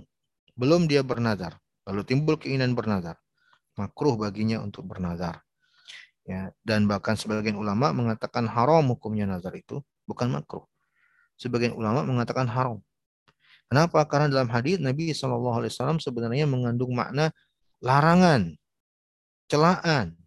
belum 0.55 0.87
dia 0.87 1.03
bernadar, 1.03 1.59
lalu 1.83 2.07
timbul 2.07 2.39
keinginan 2.39 2.71
bernadar, 2.71 3.19
makruh 3.79 4.15
baginya 4.19 4.63
untuk 4.63 4.87
bernadar. 4.87 5.43
Ya, 6.25 6.49
dan 6.65 6.89
bahkan 6.89 7.13
sebagian 7.13 7.53
ulama 7.53 7.93
mengatakan 7.93 8.49
haram 8.49 8.81
hukumnya 8.89 9.29
nazar 9.29 9.53
itu, 9.53 9.85
bukan 10.09 10.33
makruh. 10.33 10.65
Sebagian 11.37 11.77
ulama 11.77 12.01
mengatakan 12.01 12.49
haram. 12.49 12.81
Kenapa? 13.69 14.01
Karena 14.09 14.31
dalam 14.31 14.49
hadis 14.49 14.81
Nabi 14.81 15.13
SAW 15.13 15.61
sebenarnya 16.01 16.49
mengandung 16.49 16.97
makna 16.97 17.29
larangan, 17.77 18.57
celaan, 19.45 20.17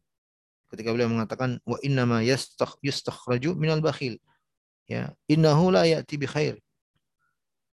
ketika 0.68 0.92
beliau 0.92 1.08
mengatakan 1.08 1.56
wa 1.64 1.78
inna 1.80 2.04
ma 2.04 2.20
yustakhraju 2.22 3.56
minal 3.56 3.80
bakhil 3.80 4.20
ya 4.84 5.12
innahu 5.28 5.72
la 5.72 5.88
ya'ti 5.88 6.20
bi 6.20 6.28
khair 6.28 6.60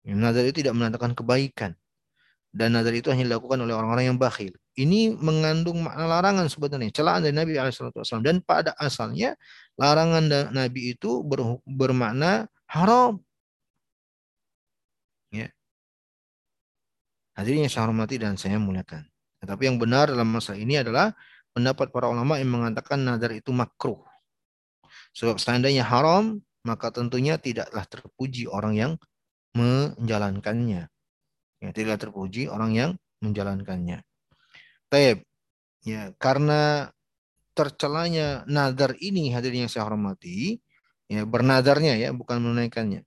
nazar 0.08 0.48
itu 0.48 0.64
tidak 0.64 0.78
menandakan 0.80 1.12
kebaikan 1.12 1.72
dan 2.56 2.72
nazar 2.72 2.96
itu 2.96 3.12
hanya 3.12 3.28
dilakukan 3.28 3.60
oleh 3.68 3.76
orang-orang 3.76 4.16
yang 4.16 4.18
bakhil. 4.18 4.56
Ini 4.80 5.20
mengandung 5.20 5.84
makna 5.84 6.08
larangan 6.08 6.48
sebenarnya, 6.48 6.88
celaan 6.96 7.28
dari 7.28 7.36
Nabi 7.36 7.60
SAW. 7.60 8.24
Dan 8.24 8.40
pada 8.40 8.72
asalnya 8.80 9.36
larangan 9.76 10.56
Nabi 10.56 10.96
itu 10.96 11.20
ber, 11.28 11.60
bermakna 11.68 12.48
haram. 12.72 13.20
Ya. 15.36 15.52
Hadirin 17.36 17.68
yang 17.68 17.74
saya 17.76 17.92
hormati 17.92 18.16
dan 18.16 18.40
saya 18.40 18.56
muliakan. 18.56 19.04
Tetapi 19.44 19.68
yang 19.68 19.76
benar 19.76 20.08
dalam 20.08 20.32
masalah 20.32 20.56
ini 20.56 20.80
adalah 20.80 21.12
pendapat 21.52 21.92
para 21.92 22.08
ulama 22.08 22.40
yang 22.40 22.56
mengatakan 22.56 23.04
nazar 23.04 23.36
itu 23.36 23.52
makruh. 23.52 24.00
Sebab 25.12 25.44
seandainya 25.44 25.84
haram, 25.84 26.40
maka 26.64 26.88
tentunya 26.88 27.36
tidaklah 27.36 27.84
terpuji 27.84 28.48
orang 28.48 28.80
yang 28.80 28.92
menjalankannya. 29.60 30.88
Ya, 31.66 31.74
tidak 31.74 31.98
terpuji 31.98 32.46
orang 32.46 32.78
yang 32.78 32.92
menjalankannya. 33.26 34.06
Taib. 34.94 35.26
Ya, 35.82 36.14
karena 36.22 36.94
tercelanya 37.58 38.46
nadar 38.46 38.94
ini 39.02 39.34
hadirin 39.34 39.66
yang 39.66 39.72
saya 39.72 39.90
hormati, 39.90 40.62
ya 41.10 41.26
bernadarnya 41.26 41.98
ya, 41.98 42.14
bukan 42.14 42.38
menunaikannya. 42.38 43.02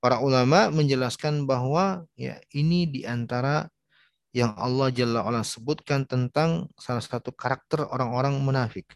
Para 0.00 0.22
ulama 0.24 0.72
menjelaskan 0.72 1.44
bahwa 1.44 2.08
ya 2.16 2.40
ini 2.56 2.88
di 2.88 3.02
antara 3.04 3.68
yang 4.30 4.54
Allah 4.54 4.92
Jalla 4.94 5.26
Allah 5.26 5.42
sebutkan 5.42 6.06
tentang 6.06 6.70
salah 6.78 7.02
satu 7.02 7.34
karakter 7.34 7.82
orang-orang 7.82 8.38
munafik. 8.38 8.86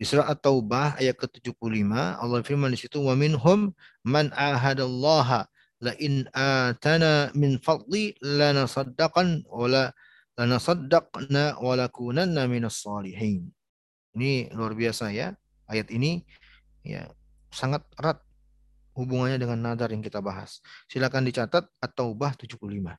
Di 0.00 0.08
surah 0.08 0.32
At-Taubah 0.32 0.96
ayat 0.96 1.12
ke-75 1.20 1.60
Allah 1.92 2.40
firman 2.40 2.72
di 2.72 2.80
situ 2.80 3.04
wa 3.04 3.12
minhum 3.12 3.76
man 4.00 4.32
ahadallaha 4.32 5.44
la 5.80 5.92
in 5.96 6.28
atana 6.36 7.32
min 7.32 7.56
fadli 7.60 8.12
lanasaddaqan 8.20 9.48
wa 9.48 9.66
la 9.68 9.84
lanasaddaqna 10.36 11.60
wa 11.60 11.72
lakunanna 11.76 12.44
minas 12.48 12.84
salihin. 12.84 13.48
Ini 14.16 14.52
luar 14.52 14.76
biasa 14.76 15.12
ya. 15.12 15.32
Ayat 15.70 15.88
ini 15.94 16.24
ya 16.84 17.08
sangat 17.50 17.84
erat 17.98 18.18
hubungannya 18.94 19.38
dengan 19.40 19.58
nadar 19.60 19.90
yang 19.94 20.02
kita 20.04 20.20
bahas. 20.20 20.60
Silakan 20.90 21.24
dicatat 21.24 21.64
At-Taubah 21.80 22.36
75. 22.36 22.98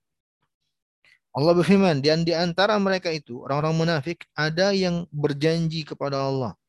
Allah 1.32 1.54
berfirman, 1.56 2.04
dan 2.04 2.28
di 2.28 2.36
antara 2.36 2.76
mereka 2.76 3.08
itu, 3.08 3.40
orang-orang 3.48 3.88
munafik, 3.88 4.28
ada 4.36 4.76
yang 4.76 5.08
berjanji 5.16 5.88
kepada 5.88 6.20
Allah. 6.20 6.60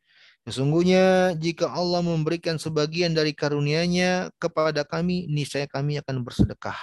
Sesungguhnya 0.42 1.38
jika 1.38 1.70
Allah 1.70 2.02
memberikan 2.02 2.58
sebagian 2.58 3.14
dari 3.14 3.30
karunia-Nya 3.30 4.34
kepada 4.42 4.82
kami, 4.82 5.30
niscaya 5.30 5.70
kami 5.70 6.02
akan 6.02 6.26
bersedekah. 6.26 6.74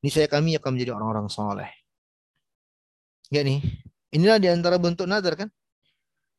Niscaya 0.00 0.24
kami 0.24 0.56
akan 0.56 0.72
menjadi 0.72 0.96
orang-orang 0.96 1.28
soleh. 1.28 1.68
Ya 3.28 3.44
nih, 3.44 3.60
inilah 4.12 4.40
di 4.40 4.48
antara 4.48 4.80
bentuk 4.80 5.04
nazar 5.04 5.36
kan? 5.36 5.48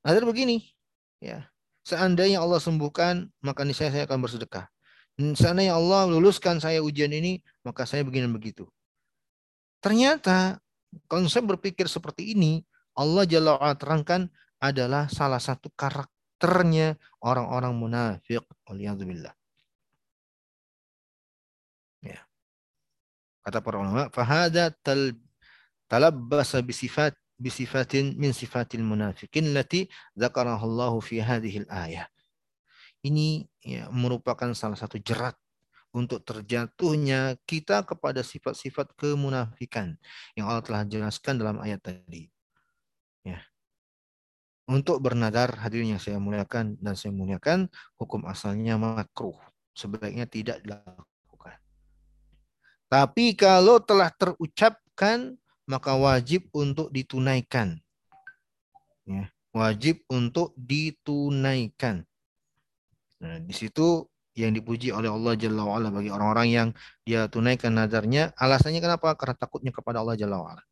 Nazar 0.01 0.25
begini, 0.25 0.73
ya. 1.21 1.45
Seandainya 1.85 2.41
Allah 2.41 2.57
sembuhkan, 2.57 3.29
maka 3.45 3.61
niscaya 3.61 3.93
saya 3.93 4.09
akan 4.09 4.25
bersedekah. 4.25 4.65
Seandainya 5.19 5.77
Allah 5.77 6.09
luluskan 6.09 6.57
saya 6.57 6.81
ujian 6.81 7.13
ini, 7.13 7.45
maka 7.61 7.85
saya 7.85 8.01
begini 8.01 8.25
begitu. 8.33 8.65
Ternyata 9.85 10.57
saya 11.29 11.43
berpikir 11.45 11.85
seperti 11.85 12.33
ini, 12.33 12.65
Allah 12.97 13.25
Jalla 13.29 13.59
terangkan 13.77 14.31
adalah 14.57 15.11
salah 15.11 15.41
satu 15.41 15.69
karakter 15.75 16.12
karakternya 16.43 16.99
orang-orang 17.23 17.71
munafik. 17.71 18.43
Waliyadzubillah. 18.67 19.31
Ya. 22.03 22.19
Kata 23.47 23.63
para 23.63 23.79
ulama, 23.79 24.11
fahada 24.11 24.75
tal 24.83 25.15
talabbasa 25.87 26.59
bisifat 26.59 27.15
bisifatin 27.39 28.15
min 28.19 28.35
sifatil 28.35 28.83
munafikin 28.83 29.55
lati 29.55 29.87
dzakarahallahu 30.19 30.99
fi 30.99 31.23
hadhihi 31.23 31.63
al-ayah. 31.67 32.07
Ini 33.03 33.47
ya, 33.63 33.87
merupakan 33.91 34.51
salah 34.55 34.79
satu 34.79 34.99
jerat 34.99 35.35
untuk 35.91 36.23
terjatuhnya 36.23 37.35
kita 37.47 37.83
kepada 37.83 38.23
sifat-sifat 38.23 38.95
kemunafikan 38.95 39.95
yang 40.39 40.47
Allah 40.47 40.63
telah 40.63 40.83
jelaskan 40.87 41.39
dalam 41.39 41.59
ayat 41.59 41.83
tadi. 41.83 42.31
Ya. 43.27 43.43
Untuk 44.63 45.03
bernadar 45.03 45.59
hadirin 45.59 45.97
yang 45.97 46.01
saya 46.01 46.23
muliakan 46.23 46.79
dan 46.79 46.95
saya 46.95 47.11
muliakan, 47.11 47.67
hukum 47.99 48.23
asalnya 48.23 48.79
makruh. 48.79 49.35
Sebaiknya 49.75 50.23
tidak 50.23 50.63
dilakukan. 50.63 51.59
Tapi 52.87 53.35
kalau 53.35 53.83
telah 53.83 54.07
terucapkan, 54.15 55.35
maka 55.67 55.99
wajib 55.99 56.47
untuk 56.55 56.87
ditunaikan. 56.95 57.75
Ya, 59.03 59.27
wajib 59.51 59.99
untuk 60.07 60.55
ditunaikan. 60.55 62.07
Nah, 63.19 63.39
di 63.43 63.51
situ 63.51 64.07
yang 64.33 64.55
dipuji 64.55 64.89
oleh 64.89 65.11
Allah 65.11 65.37
Jalla 65.37 65.63
wa'ala 65.67 65.93
bagi 65.93 66.09
orang-orang 66.09 66.47
yang 66.49 66.69
dia 67.05 67.29
tunaikan 67.29 67.75
nadarnya. 67.77 68.33
Alasannya 68.39 68.79
kenapa? 68.79 69.13
Karena 69.13 69.35
takutnya 69.37 69.69
kepada 69.75 70.01
Allah 70.01 70.17
Jalla 70.17 70.39
wa'ala. 70.39 70.63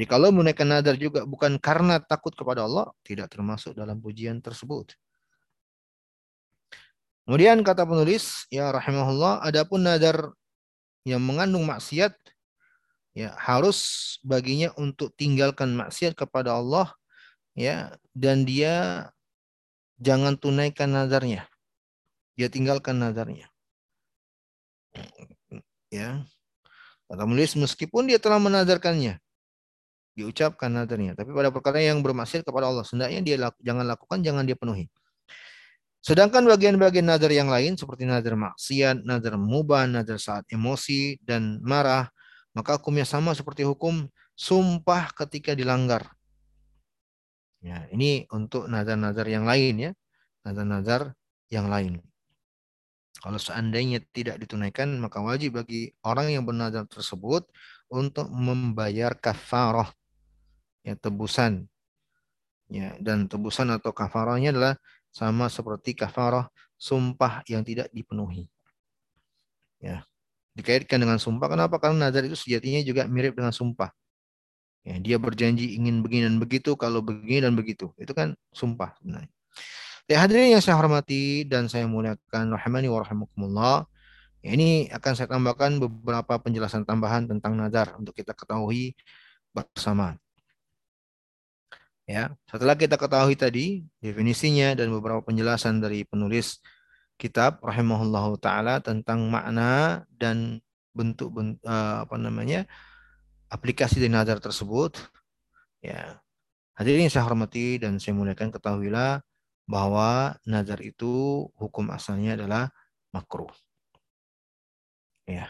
Jadi 0.00 0.08
kalau 0.08 0.32
menaikkan 0.32 0.64
nadar 0.64 0.96
juga 0.96 1.28
bukan 1.28 1.60
karena 1.60 2.00
takut 2.00 2.32
kepada 2.32 2.64
Allah, 2.64 2.88
tidak 3.04 3.28
termasuk 3.36 3.76
dalam 3.76 4.00
pujian 4.00 4.40
tersebut. 4.40 4.96
Kemudian 7.28 7.60
kata 7.60 7.84
penulis, 7.84 8.48
ya 8.48 8.72
rahimahullah, 8.72 9.44
adapun 9.44 9.84
nadar 9.84 10.32
yang 11.04 11.20
mengandung 11.20 11.68
maksiat, 11.68 12.16
ya 13.12 13.36
harus 13.36 14.16
baginya 14.24 14.72
untuk 14.80 15.12
tinggalkan 15.20 15.76
maksiat 15.76 16.16
kepada 16.16 16.56
Allah, 16.56 16.96
ya 17.52 17.92
dan 18.16 18.48
dia 18.48 19.04
jangan 20.00 20.40
tunaikan 20.40 20.96
nadarnya. 20.96 21.44
Dia 22.40 22.48
tinggalkan 22.48 23.04
nadarnya. 23.04 23.52
Ya. 25.92 26.24
Kata 27.04 27.20
penulis 27.28 27.52
meskipun 27.52 28.08
dia 28.08 28.16
telah 28.16 28.40
menadarkannya, 28.40 29.20
diucapkan 30.20 30.68
nadarnya. 30.68 31.16
Tapi 31.16 31.32
pada 31.32 31.48
perkara 31.48 31.80
yang 31.80 32.04
bermaksud 32.04 32.44
kepada 32.44 32.68
Allah, 32.68 32.84
sebenarnya 32.84 33.20
dia 33.24 33.36
laku, 33.40 33.58
jangan 33.64 33.84
lakukan, 33.88 34.18
jangan 34.20 34.44
dia 34.44 34.54
penuhi. 34.54 34.86
Sedangkan 36.00 36.48
bagian-bagian 36.48 37.04
nadar 37.04 37.28
yang 37.28 37.52
lain 37.52 37.76
seperti 37.76 38.08
nadar 38.08 38.32
maksiat, 38.32 39.04
nadar 39.04 39.36
mubah, 39.36 39.84
nadar 39.84 40.16
saat 40.16 40.48
emosi 40.48 41.20
dan 41.20 41.60
marah, 41.60 42.08
maka 42.56 42.80
hukumnya 42.80 43.04
sama 43.04 43.36
seperti 43.36 43.68
hukum 43.68 44.08
sumpah 44.32 45.12
ketika 45.12 45.52
dilanggar. 45.52 46.08
Ya, 47.60 47.84
ini 47.92 48.24
untuk 48.32 48.64
nadar-nadar 48.72 49.28
yang 49.28 49.44
lain 49.44 49.74
ya. 49.76 49.92
Nadar-nadar 50.48 51.12
yang 51.52 51.68
lain. 51.68 52.00
Kalau 53.20 53.36
seandainya 53.36 54.00
tidak 54.16 54.40
ditunaikan, 54.40 54.96
maka 54.96 55.20
wajib 55.20 55.60
bagi 55.60 55.92
orang 56.00 56.32
yang 56.32 56.48
bernadar 56.48 56.88
tersebut 56.88 57.44
untuk 57.92 58.32
membayar 58.32 59.12
kafarah 59.12 59.92
ya 60.86 60.94
tebusan. 60.96 61.66
Ya 62.70 62.94
dan 63.02 63.26
tebusan 63.26 63.70
atau 63.74 63.90
kafarahnya 63.90 64.54
adalah 64.54 64.74
sama 65.10 65.50
seperti 65.50 65.98
kafarah 65.98 66.46
sumpah 66.78 67.42
yang 67.50 67.66
tidak 67.66 67.90
dipenuhi. 67.90 68.46
Ya 69.82 70.06
dikaitkan 70.54 71.02
dengan 71.02 71.18
sumpah. 71.18 71.50
Kenapa? 71.50 71.80
Karena 71.82 72.08
nazar 72.08 72.26
itu 72.26 72.38
sejatinya 72.38 72.80
juga 72.84 73.06
mirip 73.10 73.34
dengan 73.34 73.50
sumpah. 73.50 73.90
Ya 74.80 74.96
dia 74.96 75.16
berjanji 75.20 75.76
ingin 75.76 76.00
begini 76.00 76.24
dan 76.30 76.38
begitu 76.40 76.72
kalau 76.78 77.04
begini 77.04 77.44
dan 77.44 77.52
begitu. 77.58 77.92
Itu 78.00 78.16
kan 78.16 78.38
sumpah 78.54 78.96
sebenarnya. 79.00 79.32
Ya 80.10 80.26
hadirin 80.26 80.58
yang 80.58 80.62
saya 80.64 80.74
hormati 80.74 81.46
dan 81.46 81.70
saya 81.70 81.86
muliakan 81.86 82.54
rahmani 82.54 82.90
wa 82.90 82.98
rahimakumullah. 83.04 83.76
Ya, 84.40 84.56
ini 84.56 84.88
akan 84.88 85.12
saya 85.12 85.28
tambahkan 85.28 85.76
beberapa 85.76 86.40
penjelasan 86.40 86.88
tambahan 86.88 87.28
tentang 87.28 87.60
nazar 87.60 87.92
untuk 88.00 88.16
kita 88.16 88.32
ketahui 88.32 88.96
bersama 89.52 90.16
Ya, 92.10 92.34
setelah 92.50 92.74
kita 92.74 92.98
ketahui 92.98 93.38
tadi 93.38 93.86
definisinya 94.02 94.74
dan 94.74 94.90
beberapa 94.90 95.22
penjelasan 95.22 95.78
dari 95.78 96.02
penulis 96.02 96.58
kitab 97.14 97.62
rahimahullah 97.62 98.34
taala 98.42 98.82
tentang 98.82 99.30
makna 99.30 100.02
dan 100.18 100.58
bentuk, 100.90 101.30
bentuk 101.30 101.62
uh, 101.70 102.02
apa 102.02 102.18
namanya 102.18 102.66
aplikasi 103.46 104.02
dari 104.02 104.10
nazar 104.10 104.42
tersebut, 104.42 104.98
ya 105.86 106.18
hadirin 106.74 107.06
saya 107.06 107.30
hormati 107.30 107.78
dan 107.78 108.02
saya 108.02 108.18
muliakan 108.18 108.50
ketahuilah 108.50 109.22
bahwa 109.70 110.34
nazar 110.42 110.82
itu 110.82 111.46
hukum 111.62 111.94
asalnya 111.94 112.34
adalah 112.34 112.74
makruh. 113.14 113.54
Ya. 115.30 115.46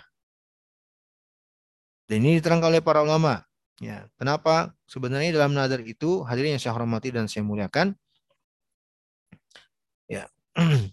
Dan 2.04 2.20
ini 2.20 2.36
diterangkan 2.36 2.68
oleh 2.68 2.84
para 2.84 3.00
ulama 3.00 3.48
Ya, 3.80 4.12
kenapa? 4.20 4.76
Sebenarnya 4.84 5.32
dalam 5.32 5.56
nazar 5.56 5.80
itu 5.80 6.20
hadirin 6.28 6.60
yang 6.60 6.62
saya 6.62 6.76
hormati 6.76 7.08
dan 7.08 7.24
saya 7.24 7.40
muliakan. 7.40 7.96
Ya. 10.04 10.28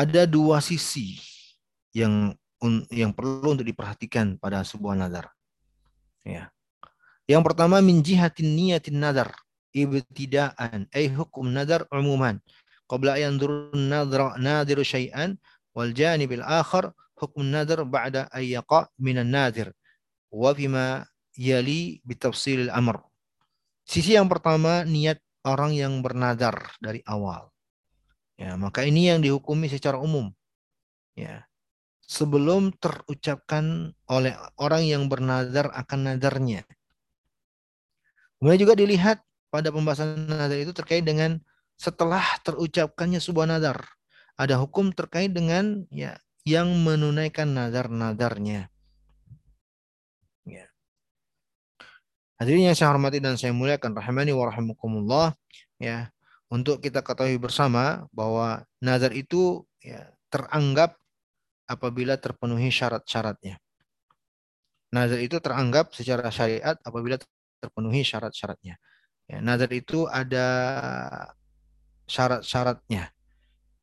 Ada 0.00 0.24
dua 0.24 0.64
sisi 0.64 1.20
yang 1.92 2.32
yang 2.88 3.12
perlu 3.12 3.52
untuk 3.52 3.68
diperhatikan 3.68 4.40
pada 4.40 4.64
sebuah 4.64 4.96
nazar. 4.96 5.28
Ya. 6.24 6.48
Yang 7.28 7.52
pertama 7.52 7.84
min 7.84 8.00
jihatin 8.00 8.56
niyatin 8.56 8.96
nazar 8.96 9.36
ibtidaan 9.76 10.88
ay 10.96 11.12
hukum 11.12 11.52
nazar 11.52 11.84
umuman 11.92 12.40
qabla 12.88 13.20
yanzur 13.20 13.68
nadra 13.76 14.32
nadiru 14.40 14.80
syai'an 14.80 15.36
wal 15.76 15.92
janib 15.92 16.32
al 16.40 16.64
akhar 16.64 16.96
hukum 17.20 17.44
nazar 17.44 17.84
ba'da 17.84 18.32
ay 18.32 18.56
yaqa 18.56 18.88
min 18.96 19.20
an 19.20 19.28
nadir 19.28 19.76
wa 20.36 20.52
bima 20.52 21.08
yali 21.32 22.04
bitafsil 22.04 22.68
al 22.68 22.84
amr. 22.84 23.00
Sisi 23.88 24.20
yang 24.20 24.28
pertama 24.28 24.84
niat 24.84 25.16
orang 25.48 25.72
yang 25.72 26.04
bernadar 26.04 26.76
dari 26.82 27.00
awal. 27.08 27.48
Ya, 28.36 28.52
maka 28.60 28.84
ini 28.84 29.08
yang 29.08 29.24
dihukumi 29.24 29.72
secara 29.72 29.96
umum. 29.96 30.28
Ya. 31.16 31.48
Sebelum 32.04 32.76
terucapkan 32.76 33.96
oleh 34.06 34.36
orang 34.60 34.84
yang 34.84 35.08
bernadar 35.08 35.72
akan 35.72 36.12
nadarnya. 36.12 36.62
Kemudian 38.36 38.60
juga 38.60 38.74
dilihat 38.76 39.24
pada 39.48 39.72
pembahasan 39.72 40.28
nadar 40.28 40.60
itu 40.60 40.76
terkait 40.76 41.02
dengan 41.02 41.40
setelah 41.80 42.22
terucapkannya 42.44 43.18
sebuah 43.18 43.48
nadar. 43.48 43.80
Ada 44.36 44.60
hukum 44.60 44.92
terkait 44.92 45.32
dengan 45.32 45.88
ya 45.88 46.20
yang 46.44 46.68
menunaikan 46.84 47.56
nadar-nadarnya. 47.56 48.68
Ya. 50.44 50.66
Hadirin 52.36 52.68
yang 52.68 52.76
saya 52.76 52.92
hormati 52.92 53.16
dan 53.16 53.40
saya 53.40 53.56
muliakan 53.56 53.96
rahimani 53.96 54.28
wa 54.36 54.52
rahimakumullah 54.52 55.32
ya 55.80 56.12
untuk 56.52 56.84
kita 56.84 57.00
ketahui 57.00 57.40
bersama 57.40 58.04
bahwa 58.12 58.60
nazar 58.76 59.16
itu 59.16 59.64
ya 59.80 60.12
teranggap 60.28 61.00
apabila 61.64 62.20
terpenuhi 62.20 62.68
syarat-syaratnya. 62.68 63.56
Nazar 64.92 65.16
itu 65.24 65.40
teranggap 65.40 65.96
secara 65.96 66.28
syariat 66.28 66.76
apabila 66.84 67.16
terpenuhi 67.56 68.04
syarat-syaratnya. 68.04 68.76
Ya, 69.26 69.38
nazar 69.40 69.72
itu 69.72 70.04
ada 70.04 70.46
syarat-syaratnya. 72.04 73.16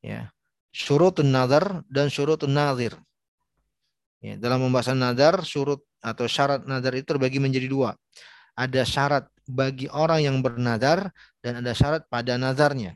Ya. 0.05 0.29
Syurutun 0.69 1.33
nazar 1.33 1.81
dan 1.89 2.07
syurutun 2.13 2.53
nazir. 2.53 2.93
Ya, 4.21 4.37
dalam 4.37 4.61
pembahasan 4.61 5.01
nazar, 5.01 5.41
syurut 5.41 5.83
atau 5.99 6.29
syarat 6.29 6.63
nazar 6.69 6.95
itu 6.95 7.17
terbagi 7.17 7.43
menjadi 7.43 7.67
dua 7.67 7.97
ada 8.53 8.81
syarat 8.85 9.25
bagi 9.43 9.91
orang 9.91 10.23
yang 10.23 10.37
bernazar 10.39 11.11
dan 11.43 11.59
ada 11.59 11.73
syarat 11.75 12.07
pada 12.07 12.39
nazarnya. 12.39 12.95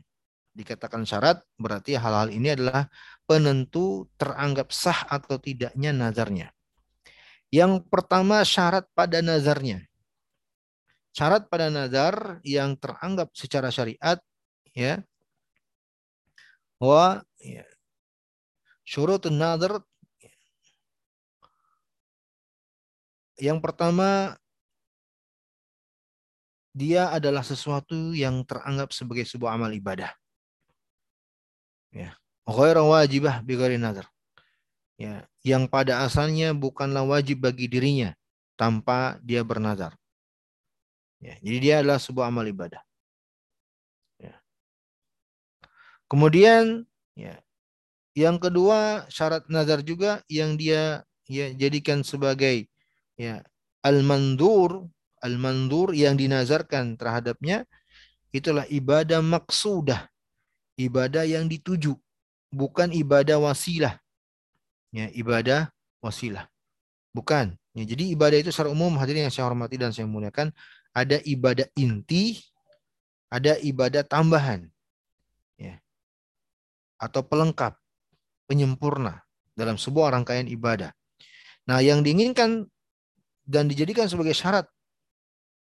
Dikatakan 0.54 1.06
syarat 1.06 1.44
berarti 1.60 1.94
hal-hal 1.94 2.34
ini 2.34 2.54
adalah 2.54 2.90
penentu 3.28 4.10
teranggap 4.18 4.72
sah 4.74 5.06
atau 5.06 5.38
tidaknya 5.38 5.94
nazarnya. 5.94 6.50
Yang 7.52 7.86
pertama 7.86 8.42
syarat 8.42 8.88
pada 8.92 9.22
nazarnya. 9.22 9.84
Syarat 11.14 11.50
pada 11.50 11.70
nazar 11.72 12.38
yang 12.46 12.78
teranggap 12.78 13.34
secara 13.34 13.74
syariat 13.74 14.20
ya 14.70 15.02
wa 16.78 17.18
ya, 17.42 17.66
syurutun 18.86 19.34
nazar 19.34 19.82
yang 23.38 23.58
pertama 23.58 24.38
dia 26.78 27.10
adalah 27.10 27.42
sesuatu 27.42 28.14
yang 28.14 28.46
teranggap 28.46 28.94
sebagai 28.94 29.26
sebuah 29.26 29.58
amal 29.58 29.74
ibadah. 29.74 30.14
Ya. 31.90 32.14
Ghairu 32.46 32.94
wajibah 32.94 33.42
bighairi 33.42 33.76
nazar. 33.76 34.06
Ya, 34.98 35.26
yang 35.46 35.70
pada 35.70 36.02
asalnya 36.02 36.50
bukanlah 36.54 37.06
wajib 37.06 37.42
bagi 37.42 37.70
dirinya 37.70 38.14
tanpa 38.58 39.18
dia 39.22 39.42
bernazar. 39.46 39.94
Ya, 41.18 41.38
jadi 41.42 41.58
dia 41.58 41.74
adalah 41.82 41.98
sebuah 42.02 42.30
amal 42.30 42.46
ibadah. 42.46 42.82
Ya. 44.18 44.34
Kemudian 46.10 46.86
ya, 47.14 47.38
yang 48.18 48.42
kedua 48.42 49.06
syarat 49.06 49.46
nazar 49.46 49.86
juga 49.86 50.22
yang 50.26 50.58
dia 50.58 51.06
ya 51.30 51.52
jadikan 51.54 52.02
sebagai 52.02 52.66
ya 53.14 53.44
al-mandur 53.84 54.90
al-mandur 55.22 55.94
yang 55.94 56.14
dinazarkan 56.18 56.98
terhadapnya 56.98 57.64
itulah 58.30 58.64
ibadah 58.68 59.24
maksudah. 59.24 60.08
Ibadah 60.78 61.26
yang 61.26 61.50
dituju, 61.50 61.98
bukan 62.54 62.94
ibadah 62.94 63.42
wasilah. 63.42 63.98
Ya, 64.94 65.10
ibadah 65.10 65.74
wasilah. 65.98 66.46
Bukan. 67.10 67.58
Ya, 67.74 67.82
jadi 67.82 68.14
ibadah 68.14 68.38
itu 68.38 68.54
secara 68.54 68.70
umum 68.70 68.94
hadirin 68.94 69.26
yang 69.26 69.34
saya 69.34 69.50
hormati 69.50 69.74
dan 69.74 69.90
saya 69.90 70.06
muliakan, 70.06 70.54
ada 70.94 71.18
ibadah 71.26 71.66
inti, 71.74 72.38
ada 73.26 73.58
ibadah 73.58 74.06
tambahan. 74.06 74.70
Ya. 75.58 75.82
Atau 77.02 77.26
pelengkap, 77.26 77.74
penyempurna 78.46 79.26
dalam 79.58 79.74
sebuah 79.74 80.14
rangkaian 80.14 80.46
ibadah. 80.46 80.94
Nah, 81.66 81.82
yang 81.82 82.06
diinginkan 82.06 82.70
dan 83.44 83.66
dijadikan 83.66 84.06
sebagai 84.06 84.32
syarat 84.32 84.70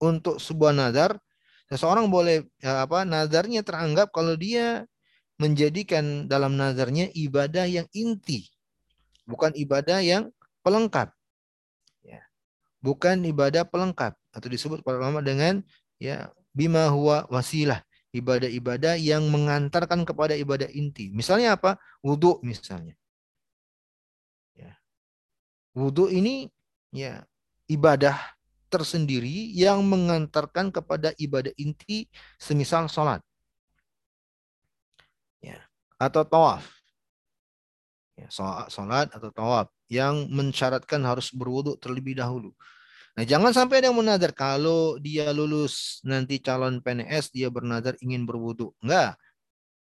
untuk 0.03 0.43
sebuah 0.43 0.75
nazar, 0.75 1.15
seseorang 1.71 2.11
boleh 2.11 2.43
ya 2.59 2.83
apa 2.83 3.07
nazarnya 3.07 3.63
teranggap 3.63 4.11
kalau 4.11 4.35
dia 4.35 4.83
menjadikan 5.39 6.27
dalam 6.27 6.59
nazarnya 6.59 7.07
ibadah 7.15 7.63
yang 7.63 7.87
inti, 7.95 8.51
bukan 9.23 9.55
ibadah 9.55 10.03
yang 10.03 10.29
pelengkap. 10.61 11.15
Ya. 12.03 12.21
Bukan 12.83 13.23
ibadah 13.23 13.63
pelengkap 13.63 14.19
atau 14.35 14.47
disebut 14.51 14.83
para 14.83 14.99
ulama 14.99 15.23
dengan 15.23 15.63
ya 15.97 16.29
bima 16.51 16.91
huwa 16.91 17.25
wasilah, 17.31 17.81
ibadah-ibadah 18.13 18.99
yang 18.99 19.25
mengantarkan 19.31 20.05
kepada 20.05 20.37
ibadah 20.37 20.69
inti. 20.69 21.09
Misalnya 21.09 21.57
apa? 21.57 21.81
Wudhu 22.05 22.43
misalnya. 22.45 22.93
Ya. 24.53 24.77
Wudhu 25.73 26.13
ini 26.13 26.53
ya 26.93 27.25
ibadah 27.65 28.15
tersendiri 28.73 29.53
yang 29.53 29.85
mengantarkan 29.85 30.73
kepada 30.73 31.13
ibadah 31.21 31.53
inti 31.61 32.09
semisal 32.41 32.89
sholat. 32.89 33.21
Ya. 35.37 35.61
Atau 36.01 36.25
tawaf. 36.25 36.65
Ya, 38.17 38.25
sholat 38.73 39.13
atau 39.13 39.29
tawaf 39.29 39.69
yang 39.89 40.25
mensyaratkan 40.33 41.05
harus 41.05 41.29
berwudhu 41.29 41.77
terlebih 41.77 42.17
dahulu. 42.17 42.49
Nah, 43.13 43.21
jangan 43.29 43.53
sampai 43.53 43.77
ada 43.77 43.93
yang 43.93 43.97
menadar 44.01 44.33
kalau 44.33 44.97
dia 44.97 45.29
lulus 45.29 46.01
nanti 46.01 46.41
calon 46.41 46.81
PNS 46.81 47.29
dia 47.29 47.53
bernadar 47.53 47.93
ingin 48.01 48.25
berwudhu. 48.25 48.73
Enggak. 48.81 49.21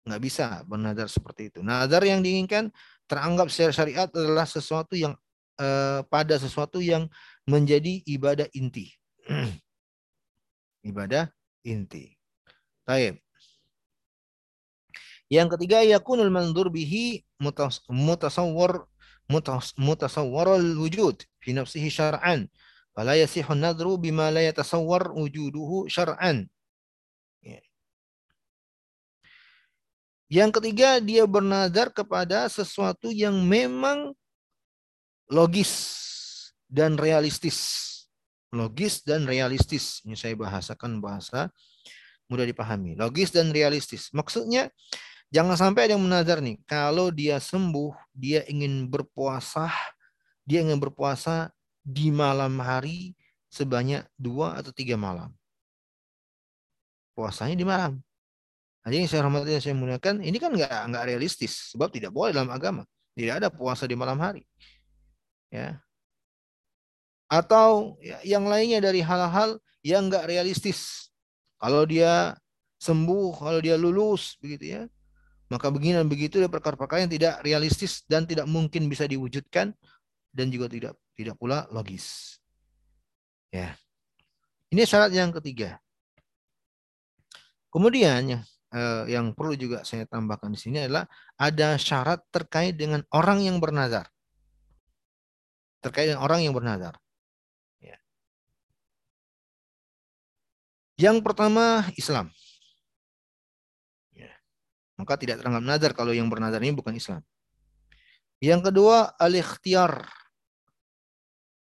Enggak 0.08 0.22
bisa 0.24 0.46
bernadar 0.64 1.12
seperti 1.12 1.52
itu. 1.52 1.60
Nazar 1.60 2.08
yang 2.08 2.24
diinginkan 2.24 2.72
teranggap 3.04 3.52
syariat 3.52 4.08
adalah 4.08 4.48
sesuatu 4.48 4.96
yang 4.96 5.12
eh, 5.60 6.01
pada 6.08 6.36
sesuatu 6.38 6.82
yang 6.82 7.10
menjadi 7.45 8.01
ibadah 8.05 8.47
inti. 8.53 8.93
ibadah 10.89 11.30
inti. 11.68 12.16
Taib. 12.88 13.20
Yang 15.28 15.60
ketiga 15.60 15.84
yakunul 15.84 16.32
mandur 16.32 16.72
bihi 16.72 17.28
mutasawwar 17.91 18.88
mutasawwar 19.76 20.55
al-wujud 20.55 21.20
fi 21.43 21.51
nafsihi 21.51 21.91
syar'an. 21.91 22.47
Fala 22.95 23.20
yasihu 23.20 23.51
nadru 23.53 23.99
bima 23.99 24.32
la 24.32 24.39
yatasawwar 24.39 25.12
wujuduhu 25.12 25.91
syar'an. 25.91 26.47
Ya. 27.43 27.60
Yang 30.32 30.60
ketiga 30.60 31.03
dia 31.03 31.28
bernazar 31.28 31.91
kepada 31.91 32.47
sesuatu 32.47 33.12
yang 33.12 33.36
memang 33.43 34.16
logis 35.32 35.71
dan 36.67 36.95
realistis. 36.95 37.86
Logis 38.51 39.03
dan 39.03 39.28
realistis. 39.28 40.03
Ini 40.07 40.15
saya 40.15 40.36
bahasakan 40.39 41.03
bahasa 41.03 41.51
mudah 42.32 42.47
dipahami. 42.47 42.95
Logis 42.95 43.32
dan 43.32 43.51
realistis. 43.51 44.11
Maksudnya 44.15 44.71
jangan 45.32 45.59
sampai 45.59 45.88
ada 45.88 45.95
yang 45.95 46.03
menazar 46.03 46.39
nih. 46.39 46.59
Kalau 46.67 47.11
dia 47.11 47.39
sembuh, 47.39 47.95
dia 48.15 48.43
ingin 48.47 48.88
berpuasa, 48.88 49.71
dia 50.47 50.63
ingin 50.63 50.80
berpuasa 50.80 51.51
di 51.84 52.11
malam 52.11 52.59
hari 52.59 53.15
sebanyak 53.51 54.03
dua 54.19 54.59
atau 54.59 54.71
tiga 54.75 54.99
malam. 54.99 55.32
Puasanya 57.15 57.55
di 57.55 57.65
malam. 57.67 57.99
Nah, 58.84 58.88
jadi 58.93 59.03
yang 59.03 59.11
saya 59.11 59.21
hormati 59.28 59.51
dan 59.51 59.63
saya 59.63 59.75
muliakan, 59.75 60.15
ini 60.23 60.38
kan 60.39 60.53
nggak 60.55 60.71
nggak 60.93 61.03
realistis, 61.11 61.75
sebab 61.75 61.91
tidak 61.91 62.15
boleh 62.15 62.32
dalam 62.32 62.47
agama. 62.47 62.88
Tidak 63.17 63.41
ada 63.41 63.49
puasa 63.49 63.89
di 63.89 63.97
malam 63.97 64.15
hari. 64.21 64.45
Ya, 65.48 65.80
atau 67.28 68.00
ya, 68.00 68.20
yang 68.24 68.48
lainnya 68.48 68.80
dari 68.80 69.04
hal-hal 69.04 69.60
yang 69.84 70.08
enggak 70.08 70.28
realistis. 70.28 71.12
Kalau 71.60 71.84
dia 71.84 72.36
sembuh, 72.80 73.36
kalau 73.36 73.60
dia 73.60 73.76
lulus, 73.76 74.39
begitu 74.39 74.80
ya, 74.80 74.82
maka 75.52 75.68
begini 75.68 76.00
dan 76.00 76.08
begitu 76.08 76.39
dia 76.39 76.52
perkara-perkara 76.52 77.04
yang 77.04 77.12
tidak 77.12 77.43
realistis 77.43 78.04
dan 78.08 78.24
tidak 78.24 78.48
mungkin 78.48 78.88
bisa 78.88 79.04
diwujudkan 79.08 79.76
dan 80.32 80.45
juga 80.52 80.72
tidak 80.72 80.93
tidak 81.16 81.36
pula 81.36 81.68
logis. 81.72 82.39
Ya. 83.52 83.76
Ini 84.72 84.84
syarat 84.84 85.12
yang 85.16 85.32
ketiga. 85.32 85.80
Kemudian 87.72 88.22
yang 88.28 88.43
eh, 88.72 89.04
yang 89.12 89.32
perlu 89.36 89.56
juga 89.56 89.84
saya 89.84 90.04
tambahkan 90.08 90.52
di 90.52 90.60
sini 90.60 90.84
adalah 90.84 91.08
ada 91.39 91.76
syarat 91.80 92.24
terkait 92.32 92.76
dengan 92.76 93.04
orang 93.12 93.43
yang 93.43 93.60
bernazar. 93.60 94.08
Terkait 95.82 96.09
dengan 96.09 96.25
orang 96.25 96.41
yang 96.41 96.53
bernazar. 96.53 96.97
Ya. 97.80 97.97
Yang 100.97 101.21
pertama 101.21 101.86
Islam. 101.93 102.34
Ya. 104.13 104.34
Maka 104.97 105.15
tidak 105.21 105.41
teranggap 105.41 105.63
nazar 105.63 105.91
kalau 105.93 106.11
yang 106.11 106.28
bernazar 106.28 106.59
ini 106.61 106.73
bukan 106.73 106.97
Islam. 106.97 107.21
Yang 108.38 108.69
kedua 108.69 109.13
al-ikhtiyar. 109.17 110.05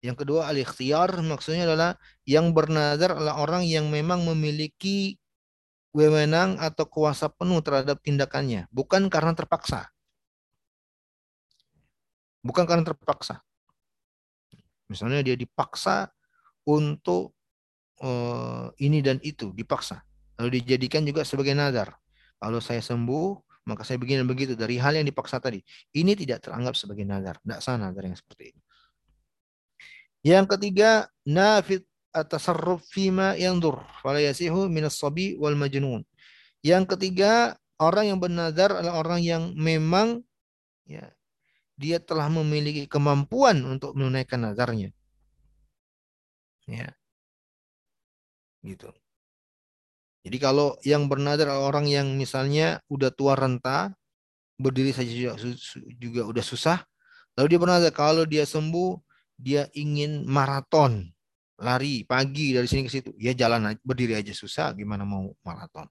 Yang 0.03 0.23
kedua 0.23 0.47
al-ikhtiyar 0.51 1.19
maksudnya 1.23 1.67
adalah 1.67 1.99
yang 2.23 2.51
bernazar 2.51 3.15
adalah 3.15 3.39
orang 3.39 3.63
yang 3.63 3.87
memang 3.87 4.23
memiliki 4.23 5.19
wewenang 5.95 6.61
atau 6.61 6.85
kuasa 6.85 7.25
penuh 7.31 7.57
terhadap 7.65 7.97
tindakannya, 8.05 8.69
bukan 8.69 9.09
karena 9.09 9.33
terpaksa. 9.33 9.89
Bukan 12.45 12.69
karena 12.69 12.85
terpaksa. 12.85 13.41
Misalnya 14.87 15.23
dia 15.23 15.35
dipaksa 15.35 16.07
untuk 16.67 17.35
uh, 18.03 18.71
ini 18.79 19.03
dan 19.03 19.19
itu, 19.23 19.51
dipaksa. 19.51 20.03
Lalu 20.39 20.61
dijadikan 20.63 21.03
juga 21.03 21.23
sebagai 21.27 21.55
nazar. 21.55 21.95
Kalau 22.37 22.61
saya 22.61 22.79
sembuh, 22.83 23.35
maka 23.67 23.83
saya 23.83 23.99
begini 23.99 24.23
dan 24.23 24.29
begitu 24.29 24.53
dari 24.55 24.79
hal 24.79 24.95
yang 24.95 25.07
dipaksa 25.07 25.43
tadi. 25.43 25.59
Ini 25.91 26.15
tidak 26.15 26.47
teranggap 26.47 26.77
sebagai 26.79 27.03
nazar. 27.03 27.41
Tidak 27.43 27.59
sah 27.59 27.75
nazar 27.75 28.03
yang 28.07 28.15
seperti 28.15 28.55
ini. 28.55 28.61
Yang 30.23 30.45
ketiga, 30.55 31.11
nafid 31.27 31.83
at-tasarruf 32.15 32.81
fima 32.89 33.37
yandur 33.37 33.83
fala 34.01 34.17
yasihu 34.17 34.65
minas 34.71 34.97
sabi 34.97 35.37
wal 35.37 35.53
majnun. 35.53 36.01
Yang 36.65 36.97
ketiga, 36.97 37.55
orang 37.77 38.15
yang 38.15 38.19
bernazar 38.19 38.73
adalah 38.73 39.03
orang 39.03 39.21
yang 39.21 39.43
memang 39.53 40.25
ya 40.87 41.05
dia 41.77 42.01
telah 42.01 42.25
memiliki 42.27 42.89
kemampuan 42.89 43.61
untuk 43.63 43.93
menunaikan 43.93 44.41
nazarnya. 44.41 44.89
Ya. 46.65 46.91
Gitu. 48.65 48.89
Jadi 50.27 50.37
kalau 50.43 50.75
yang 50.83 51.07
bernazar 51.07 51.47
adalah 51.47 51.71
orang 51.71 51.87
yang 51.87 52.19
misalnya 52.19 52.83
udah 52.91 53.13
tua 53.15 53.37
renta, 53.37 53.95
berdiri 54.59 54.91
saja 54.91 55.07
juga, 55.07 55.33
juga 55.95 56.21
udah 56.27 56.43
susah, 56.43 56.83
lalu 57.39 57.55
dia 57.55 57.59
bernazar 57.61 57.93
kalau 57.95 58.27
dia 58.27 58.43
sembuh, 58.43 58.99
dia 59.37 59.69
ingin 59.77 60.25
maraton 60.27 61.13
lari 61.61 62.03
pagi 62.03 62.53
dari 62.53 62.67
sini 62.67 62.85
ke 62.85 62.91
situ, 62.91 63.11
ya 63.15 63.31
jalan 63.37 63.77
berdiri 63.85 64.17
aja 64.17 64.33
susah, 64.33 64.73
gimana 64.75 65.05
mau 65.07 65.31
maraton? 65.45 65.87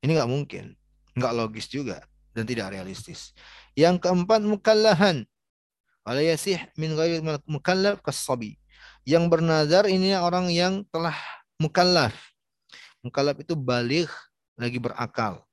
Ini 0.00 0.14
nggak 0.14 0.30
mungkin, 0.30 0.72
nggak 1.18 1.32
logis 1.34 1.66
juga 1.68 2.00
dan 2.32 2.48
tidak 2.48 2.72
realistis. 2.72 3.36
Yang 3.76 4.08
keempat 4.08 4.40
mukallahan. 4.42 5.28
Wala 6.02 6.22
yasih 6.24 6.58
min 6.80 6.96
ghairi 6.96 7.20
mukallaf 7.44 8.00
kasabi. 8.00 8.56
Yang 9.04 9.28
bernazar 9.28 9.84
ini 9.86 10.16
orang 10.16 10.48
yang 10.48 10.82
telah 10.88 11.14
mukallaf. 11.60 12.16
Mukallaf 13.04 13.36
itu 13.38 13.52
balik 13.52 14.08
lagi 14.56 14.80
berakal. 14.80 15.44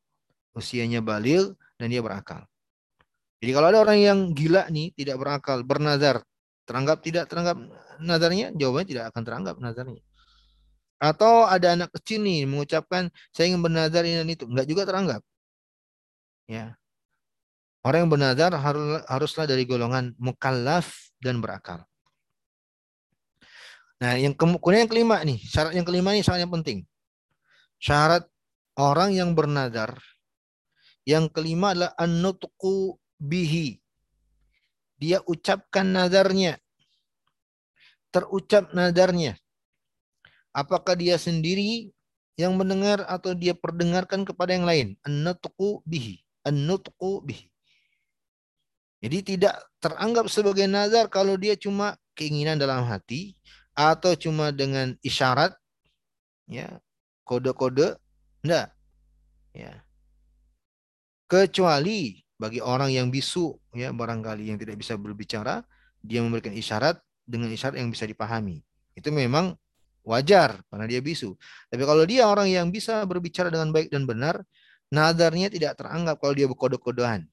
Usianya 0.55 1.03
balik 1.03 1.53
dan 1.75 1.91
dia 1.91 1.99
berakal. 1.99 2.47
Jadi 3.43 3.51
kalau 3.51 3.67
ada 3.75 3.79
orang 3.83 3.99
yang 3.99 4.19
gila 4.31 4.71
nih, 4.71 4.95
tidak 4.95 5.19
berakal, 5.19 5.67
bernazar, 5.67 6.23
teranggap 6.63 7.03
tidak 7.03 7.27
teranggap 7.27 7.59
nazarnya? 7.99 8.55
Jawabannya 8.55 8.87
tidak 8.87 9.05
akan 9.11 9.21
teranggap 9.27 9.55
nazarnya. 9.59 9.99
Atau 10.95 11.43
ada 11.43 11.75
anak 11.75 11.91
kecil 11.91 12.23
nih 12.23 12.47
mengucapkan 12.47 13.11
saya 13.35 13.51
ingin 13.51 13.59
bernazar 13.59 14.07
ini 14.07 14.15
dan 14.23 14.29
itu, 14.31 14.47
enggak 14.47 14.67
juga 14.71 14.87
teranggap. 14.87 15.21
Ya. 16.47 16.79
Orang 17.83 18.07
yang 18.07 18.11
bernazar 18.11 18.55
harus, 18.55 19.03
haruslah 19.11 19.45
dari 19.45 19.67
golongan 19.67 20.15
mukallaf 20.15 21.11
dan 21.19 21.43
berakal. 21.43 21.83
Nah, 23.99 24.15
yang 24.15 24.31
kemudian 24.35 24.87
yang 24.87 24.91
kelima 24.91 25.19
nih, 25.23 25.39
syarat 25.43 25.75
yang 25.75 25.87
kelima 25.87 26.15
ini 26.15 26.23
sangat 26.23 26.47
penting. 26.47 26.87
Syarat 27.79 28.23
orang 28.79 29.11
yang 29.11 29.35
bernazar 29.35 29.99
yang 31.03 31.27
kelima 31.27 31.75
adalah 31.75 31.91
an 31.99 32.23
bihi. 33.19 33.79
Dia 34.95 35.19
ucapkan 35.27 35.83
nazarnya 35.83 36.63
terucap 38.13 38.69
nadarnya. 38.77 39.33
Apakah 40.53 40.93
dia 40.93 41.17
sendiri 41.17 41.89
yang 42.37 42.53
mendengar 42.53 43.01
atau 43.09 43.33
dia 43.33 43.57
perdengarkan 43.57 44.21
kepada 44.21 44.53
yang 44.53 44.69
lain? 44.69 44.87
An-nutqu 45.01 45.81
bihi. 45.81 46.21
An-nutqu 46.45 47.25
bihi. 47.25 47.49
Jadi 49.03 49.35
tidak 49.35 49.59
teranggap 49.83 50.31
sebagai 50.31 50.63
nazar 50.63 51.11
kalau 51.11 51.35
dia 51.35 51.59
cuma 51.59 51.99
keinginan 52.15 52.55
dalam 52.55 52.87
hati 52.87 53.35
atau 53.75 54.15
cuma 54.15 54.55
dengan 54.55 54.95
isyarat 55.03 55.51
ya, 56.47 56.79
kode-kode 57.27 57.99
enggak. 58.47 58.71
Ya. 59.51 59.83
Kecuali 61.27 62.23
bagi 62.39 62.63
orang 62.63 62.95
yang 62.95 63.11
bisu 63.11 63.51
ya 63.75 63.91
barangkali 63.91 64.47
yang 64.47 64.55
tidak 64.55 64.79
bisa 64.79 64.95
berbicara, 64.95 65.67
dia 65.99 66.23
memberikan 66.23 66.55
isyarat 66.55 66.95
dengan 67.27 67.51
isyarat 67.51 67.83
yang 67.83 67.91
bisa 67.91 68.07
dipahami. 68.07 68.63
Itu 68.95 69.11
memang 69.11 69.59
wajar 70.07 70.63
karena 70.71 70.85
dia 70.87 71.03
bisu. 71.03 71.35
Tapi 71.67 71.83
kalau 71.83 72.07
dia 72.07 72.23
orang 72.23 72.47
yang 72.47 72.71
bisa 72.71 73.03
berbicara 73.03 73.51
dengan 73.51 73.75
baik 73.75 73.91
dan 73.91 74.07
benar, 74.07 74.47
nadarnya 74.91 75.51
tidak 75.51 75.75
teranggap 75.75 76.23
kalau 76.23 76.31
dia 76.31 76.47
berkode-kodean. 76.47 77.27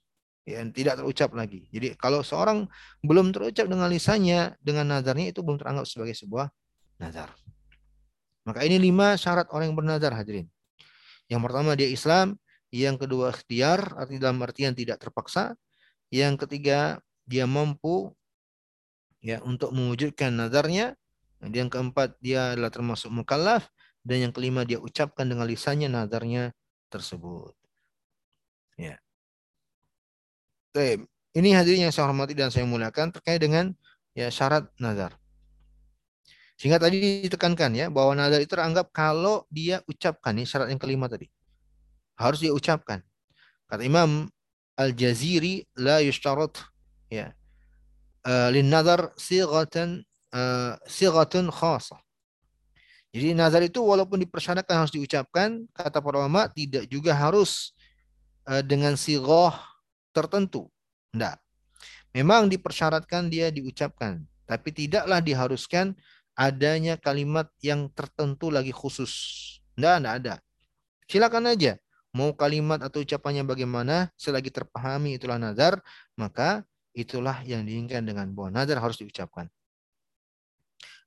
Ya, 0.51 0.67
tidak 0.75 0.99
terucap 0.99 1.31
lagi. 1.39 1.71
Jadi 1.71 1.95
kalau 1.95 2.27
seorang 2.27 2.67
belum 3.07 3.31
terucap 3.31 3.71
dengan 3.71 3.87
lisannya, 3.87 4.59
dengan 4.59 4.91
nadarnya 4.91 5.31
itu 5.31 5.47
belum 5.47 5.63
teranggap 5.63 5.87
sebagai 5.87 6.19
sebuah 6.19 6.51
nazar. 6.99 7.31
Maka 8.43 8.67
ini 8.67 8.83
lima 8.83 9.15
syarat 9.15 9.47
orang 9.55 9.71
yang 9.71 9.79
bernazar 9.79 10.11
hadirin. 10.11 10.51
Yang 11.31 11.41
pertama 11.47 11.79
dia 11.79 11.87
Islam, 11.87 12.35
yang 12.75 12.99
kedua 12.99 13.31
ikhtiar, 13.31 13.95
arti 13.95 14.19
dalam 14.19 14.43
artian 14.43 14.75
tidak 14.75 14.99
terpaksa. 14.99 15.55
Yang 16.11 16.47
ketiga 16.47 16.99
dia 17.23 17.47
mampu 17.47 18.11
ya 19.23 19.39
untuk 19.47 19.71
mewujudkan 19.71 20.35
nazarnya. 20.35 20.99
Yang 21.41 21.79
keempat 21.79 22.19
dia 22.21 22.53
adalah 22.53 22.69
termasuk 22.69 23.09
mukallaf 23.09 23.71
dan 24.05 24.29
yang 24.29 24.33
kelima 24.33 24.67
dia 24.67 24.77
ucapkan 24.77 25.25
dengan 25.25 25.47
lisannya 25.47 25.89
nazarnya 25.89 26.53
tersebut. 26.91 27.55
Ya. 28.77 28.97
Baik, 30.71 31.03
ini 31.35 31.51
hadirin 31.51 31.91
yang 31.91 31.95
saya 31.95 32.07
hormati 32.07 32.31
dan 32.31 32.47
saya 32.55 32.63
muliakan 32.63 33.11
terkait 33.11 33.43
dengan 33.43 33.75
ya 34.15 34.31
syarat 34.31 34.71
nazar. 34.79 35.19
Sehingga 36.55 36.79
tadi 36.79 37.27
ditekankan 37.27 37.75
ya 37.75 37.91
bahwa 37.91 38.15
nazar 38.15 38.39
itu 38.39 38.55
teranggap 38.55 38.87
kalau 38.95 39.43
dia 39.51 39.83
ucapkan 39.91 40.31
nih 40.31 40.47
syarat 40.47 40.71
yang 40.71 40.79
kelima 40.79 41.11
tadi. 41.11 41.27
Harus 42.15 42.39
dia 42.39 42.55
ucapkan. 42.55 43.03
Kata 43.67 43.83
Imam 43.83 44.31
Al-Jaziri 44.79 45.67
la 45.75 45.99
yushtarat 46.07 46.63
ya. 47.11 47.35
E, 48.23 48.33
lin 48.55 48.71
nazar 48.71 49.11
sighatan 49.19 50.07
uh, 50.31 50.79
sighatun 50.87 51.51
khasah. 51.51 51.99
Jadi 53.11 53.35
nazar 53.35 53.67
itu 53.67 53.83
walaupun 53.83 54.23
dipersyaratkan 54.23 54.87
harus 54.87 54.95
diucapkan, 54.95 55.67
kata 55.75 55.99
para 55.99 56.23
ulama 56.23 56.47
tidak 56.47 56.87
juga 56.87 57.11
harus 57.11 57.75
uh, 58.47 58.63
dengan 58.63 58.95
sigoh 58.95 59.51
tertentu. 60.15 60.71
Tidak. 61.11 61.37
Memang 62.15 62.51
dipersyaratkan 62.51 63.31
dia 63.31 63.55
diucapkan, 63.55 64.27
tapi 64.47 64.75
tidaklah 64.75 65.23
diharuskan 65.23 65.95
adanya 66.35 66.99
kalimat 66.99 67.47
yang 67.63 67.87
tertentu 67.95 68.51
lagi 68.51 68.75
khusus. 68.75 69.13
Tidak, 69.79 70.03
tidak 70.03 70.15
ada. 70.23 70.35
Silakan 71.07 71.55
aja. 71.55 71.79
Mau 72.11 72.35
kalimat 72.35 72.83
atau 72.83 73.07
ucapannya 73.07 73.47
bagaimana, 73.47 74.11
selagi 74.19 74.51
terpahami 74.51 75.15
itulah 75.15 75.39
nazar, 75.39 75.79
maka 76.19 76.67
itulah 76.91 77.39
yang 77.47 77.63
diinginkan 77.63 78.03
dengan 78.03 78.27
bahwa 78.35 78.51
nazar 78.51 78.83
harus 78.83 78.99
diucapkan. 78.99 79.47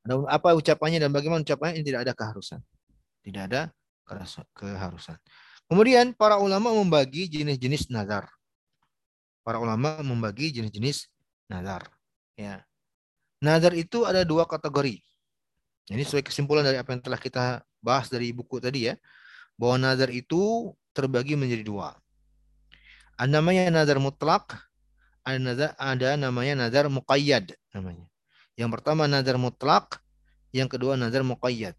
Dan 0.03 0.23
apa 0.27 0.55
ucapannya 0.55 0.99
dan 0.99 1.11
bagaimana 1.11 1.43
ucapannya 1.43 1.79
ini 1.79 1.85
tidak 1.87 2.07
ada 2.07 2.13
keharusan. 2.15 2.59
Tidak 3.23 3.43
ada 3.51 3.61
keharusan. 4.55 5.15
Kemudian 5.67 6.11
para 6.11 6.39
ulama 6.39 6.75
membagi 6.75 7.27
jenis-jenis 7.31 7.87
nazar. 7.87 8.27
Para 9.43 9.59
ulama 9.59 9.99
membagi 9.99 10.55
jenis-jenis 10.55 11.11
nazar. 11.51 11.85
Ya. 12.39 12.63
Nazar 13.43 13.75
itu 13.75 14.07
ada 14.07 14.23
dua 14.23 14.47
kategori. 14.47 15.03
Ini 15.91 16.01
sesuai 16.07 16.23
kesimpulan 16.23 16.63
dari 16.63 16.79
apa 16.79 16.95
yang 16.95 17.03
telah 17.03 17.19
kita 17.19 17.59
bahas 17.83 18.07
dari 18.07 18.31
buku 18.31 18.63
tadi 18.63 18.87
ya. 18.87 18.95
Bahwa 19.59 19.91
nazar 19.91 20.07
itu 20.09 20.71
terbagi 20.95 21.35
menjadi 21.35 21.67
dua. 21.67 21.91
Ada 23.19 23.29
namanya 23.29 23.69
nazar 23.69 23.99
mutlak 23.99 24.57
ada 25.23 25.39
nazar 25.39 25.71
ada 25.79 26.09
namanya 26.19 26.67
nazar 26.67 26.91
muqayyad 26.91 27.55
namanya. 27.71 28.07
Yang 28.59 28.69
pertama 28.79 29.07
nazar 29.07 29.39
mutlak, 29.39 30.03
yang 30.51 30.67
kedua 30.67 30.99
nazar 30.99 31.23
muqayyad. 31.23 31.73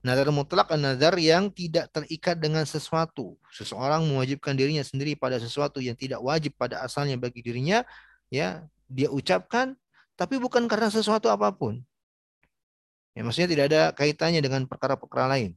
Nazar 0.00 0.32
mutlak 0.32 0.72
adalah 0.72 0.96
nazar 0.96 1.14
yang 1.20 1.52
tidak 1.52 1.92
terikat 1.92 2.40
dengan 2.40 2.64
sesuatu. 2.64 3.36
Seseorang 3.52 4.00
mewajibkan 4.08 4.56
dirinya 4.56 4.80
sendiri 4.80 5.12
pada 5.12 5.36
sesuatu 5.36 5.76
yang 5.76 5.92
tidak 5.92 6.24
wajib 6.24 6.56
pada 6.56 6.80
asalnya 6.80 7.20
bagi 7.20 7.44
dirinya, 7.44 7.84
ya, 8.32 8.64
dia 8.88 9.12
ucapkan 9.12 9.76
tapi 10.20 10.36
bukan 10.36 10.68
karena 10.68 10.92
sesuatu 10.92 11.32
apa 11.32 11.48
pun. 11.52 11.80
Ya, 13.16 13.24
maksudnya 13.24 13.48
tidak 13.48 13.64
ada 13.72 13.80
kaitannya 13.96 14.44
dengan 14.44 14.68
perkara-perkara 14.68 15.32
lain. 15.32 15.56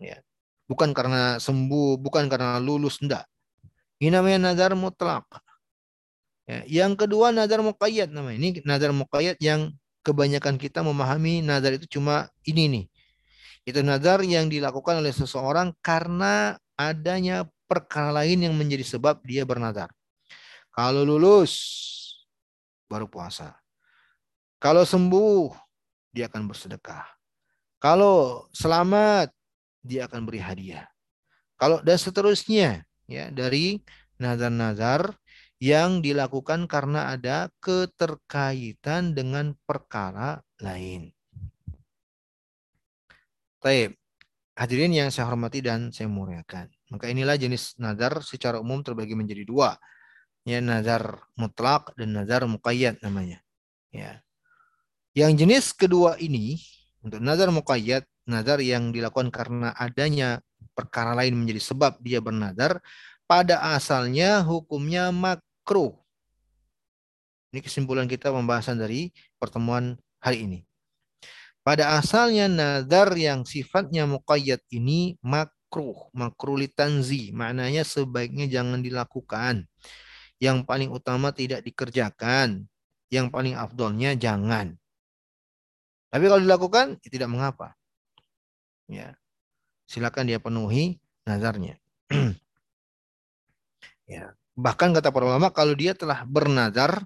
Ya. 0.00 0.24
Bukan 0.64 0.96
karena 0.96 1.36
sembuh, 1.36 2.00
bukan 2.00 2.26
karena 2.32 2.56
lulus, 2.56 2.98
enggak. 3.04 3.28
Ini 4.00 4.16
namanya 4.16 4.52
nazar 4.52 4.72
mutlak. 4.72 5.28
Ya. 6.48 6.64
Yang 6.64 7.04
kedua 7.04 7.36
nazar 7.36 7.60
muqayyad 7.60 8.08
namanya. 8.12 8.36
Ini 8.36 8.48
nazar 8.64 8.96
muqayyad 8.96 9.36
yang 9.44 9.76
kebanyakan 10.00 10.56
kita 10.56 10.80
memahami 10.80 11.44
nazar 11.44 11.76
itu 11.76 12.00
cuma 12.00 12.32
ini 12.48 12.64
nih. 12.72 12.84
Itu 13.66 13.82
nazar 13.82 14.22
yang 14.22 14.46
dilakukan 14.46 15.02
oleh 15.02 15.10
seseorang 15.10 15.74
karena 15.82 16.54
adanya 16.78 17.42
perkara 17.66 18.14
lain 18.14 18.46
yang 18.46 18.54
menjadi 18.54 18.86
sebab 18.86 19.26
dia 19.26 19.42
bernazar. 19.42 19.90
Kalau 20.70 21.02
lulus 21.02 21.58
baru 22.86 23.10
puasa. 23.10 23.58
Kalau 24.62 24.86
sembuh 24.86 25.50
dia 26.14 26.30
akan 26.30 26.46
bersedekah. 26.46 27.04
Kalau 27.82 28.46
selamat 28.54 29.34
dia 29.82 30.06
akan 30.06 30.22
beri 30.22 30.38
hadiah. 30.38 30.86
Kalau 31.58 31.82
dan 31.82 31.98
seterusnya 31.98 32.86
ya 33.10 33.34
dari 33.34 33.82
nazar-nazar 34.22 35.10
yang 35.56 36.04
dilakukan 36.04 36.68
karena 36.68 37.16
ada 37.16 37.48
keterkaitan 37.64 39.16
dengan 39.16 39.56
perkara 39.64 40.44
lain. 40.60 41.15
Taib. 43.60 43.96
Hadirin 44.56 44.92
yang 44.92 45.12
saya 45.12 45.28
hormati 45.28 45.60
dan 45.60 45.92
saya 45.92 46.08
muliakan. 46.08 46.72
Maka 46.88 47.12
inilah 47.12 47.36
jenis 47.36 47.76
nazar 47.76 48.24
secara 48.24 48.56
umum 48.56 48.80
terbagi 48.80 49.12
menjadi 49.12 49.44
dua. 49.44 49.76
Ya, 50.48 50.64
nazar 50.64 51.26
mutlak 51.36 51.92
dan 51.98 52.16
nazar 52.16 52.48
muqayyad 52.48 53.04
namanya. 53.04 53.44
Ya. 53.92 54.24
Yang 55.12 55.44
jenis 55.44 55.64
kedua 55.76 56.16
ini 56.16 56.56
untuk 57.04 57.20
nazar 57.20 57.52
muqayyad 57.52 58.06
nazar 58.26 58.58
yang 58.64 58.90
dilakukan 58.90 59.30
karena 59.30 59.76
adanya 59.76 60.40
perkara 60.76 61.16
lain 61.16 61.36
menjadi 61.38 61.62
sebab 61.62 61.96
dia 62.04 62.20
bernazar, 62.20 62.82
pada 63.24 63.62
asalnya 63.72 64.44
hukumnya 64.44 65.08
makruh. 65.08 65.96
Ini 67.54 67.64
kesimpulan 67.64 68.04
kita 68.04 68.28
pembahasan 68.28 68.76
dari 68.76 69.10
pertemuan 69.40 69.96
hari 70.20 70.44
ini. 70.44 70.58
Pada 71.66 71.98
asalnya 71.98 72.46
nazar 72.46 73.10
yang 73.18 73.42
sifatnya 73.42 74.06
muqayyad 74.06 74.62
ini 74.70 75.18
makruh, 75.18 76.06
makruh 76.14 76.54
litanzi, 76.54 77.34
maknanya 77.34 77.82
sebaiknya 77.82 78.46
jangan 78.46 78.86
dilakukan. 78.86 79.66
Yang 80.38 80.62
paling 80.62 80.94
utama 80.94 81.34
tidak 81.34 81.66
dikerjakan, 81.66 82.70
yang 83.10 83.34
paling 83.34 83.58
afdolnya 83.58 84.14
jangan. 84.14 84.78
Tapi 86.06 86.24
kalau 86.30 86.38
dilakukan, 86.38 87.02
ya 87.02 87.08
tidak 87.10 87.34
mengapa 87.34 87.74
ya 88.90 89.14
silakan 89.86 90.30
dia 90.30 90.38
penuhi 90.38 90.98
nazarnya. 91.26 91.78
ya, 94.10 94.34
bahkan 94.54 94.94
kata 94.94 95.10
para 95.10 95.26
ulama 95.26 95.50
kalau 95.50 95.74
dia 95.74 95.94
telah 95.94 96.22
bernazar 96.26 97.02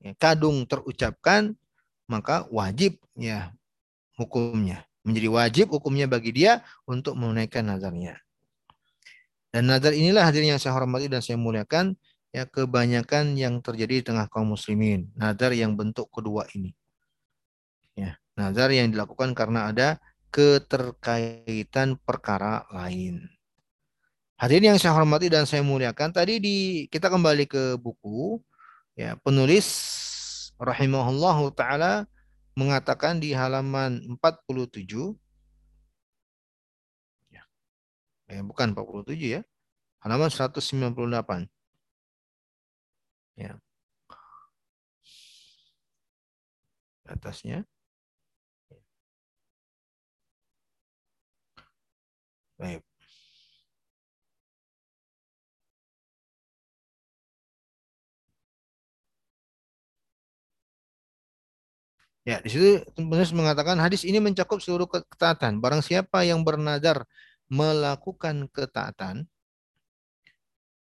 ya, 0.00 0.12
kadung 0.20 0.68
terucapkan 0.68 1.56
maka 2.06 2.44
wajib 2.52 3.00
ya 3.16 3.52
hukumnya 4.18 4.84
menjadi 5.04 5.28
wajib 5.28 5.66
hukumnya 5.70 6.08
bagi 6.08 6.32
dia 6.32 6.64
untuk 6.88 7.14
menunaikan 7.14 7.68
nazarnya. 7.68 8.16
Dan 9.52 9.70
nazar 9.70 9.94
inilah 9.94 10.26
hadirin 10.26 10.56
yang 10.56 10.60
saya 10.60 10.74
hormati 10.74 11.06
dan 11.06 11.22
saya 11.22 11.38
muliakan 11.38 11.94
ya 12.34 12.48
kebanyakan 12.48 13.38
yang 13.38 13.62
terjadi 13.62 14.02
di 14.02 14.04
tengah 14.10 14.26
kaum 14.26 14.56
muslimin. 14.56 15.06
Nazar 15.14 15.54
yang 15.54 15.78
bentuk 15.78 16.10
kedua 16.10 16.48
ini. 16.56 16.74
Ya, 17.94 18.18
nazar 18.34 18.74
yang 18.74 18.90
dilakukan 18.90 19.36
karena 19.38 19.70
ada 19.70 20.02
keterkaitan 20.34 21.94
perkara 22.02 22.66
lain. 22.74 23.22
Hadirin 24.34 24.74
yang 24.74 24.80
saya 24.82 24.98
hormati 24.98 25.30
dan 25.30 25.46
saya 25.46 25.62
muliakan, 25.62 26.10
tadi 26.10 26.42
di 26.42 26.56
kita 26.90 27.06
kembali 27.06 27.46
ke 27.46 27.78
buku 27.78 28.42
ya, 28.98 29.14
penulis 29.22 29.94
rahimahullah 30.58 31.38
taala 31.54 31.92
mengatakan 32.54 33.18
di 33.18 33.34
halaman 33.34 34.18
47 34.18 35.18
ya. 37.34 37.42
Eh, 38.30 38.42
bukan 38.42 38.74
47 38.74 39.38
ya. 39.38 39.42
Halaman 40.04 40.30
198. 40.30 41.48
Ya. 43.36 43.58
Atasnya 47.04 47.66
Baik. 52.58 52.93
Ya, 62.24 62.40
di 62.40 62.48
situ 62.48 62.80
penulis 62.96 63.36
mengatakan 63.36 63.76
hadis 63.76 64.00
ini 64.08 64.16
mencakup 64.16 64.56
seluruh 64.56 64.88
ketaatan. 64.88 65.60
Barang 65.60 65.84
siapa 65.84 66.24
yang 66.24 66.40
bernazar 66.40 67.04
melakukan 67.52 68.48
ketaatan, 68.48 69.28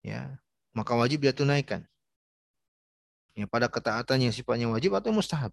ya, 0.06 0.38
maka 0.78 0.94
wajib 0.94 1.26
dia 1.26 1.34
tunaikan. 1.34 1.82
Ya, 3.34 3.50
pada 3.50 3.66
ketaatan 3.66 4.22
yang 4.22 4.34
sifatnya 4.34 4.70
wajib 4.70 4.94
atau 4.94 5.10
mustahab. 5.10 5.50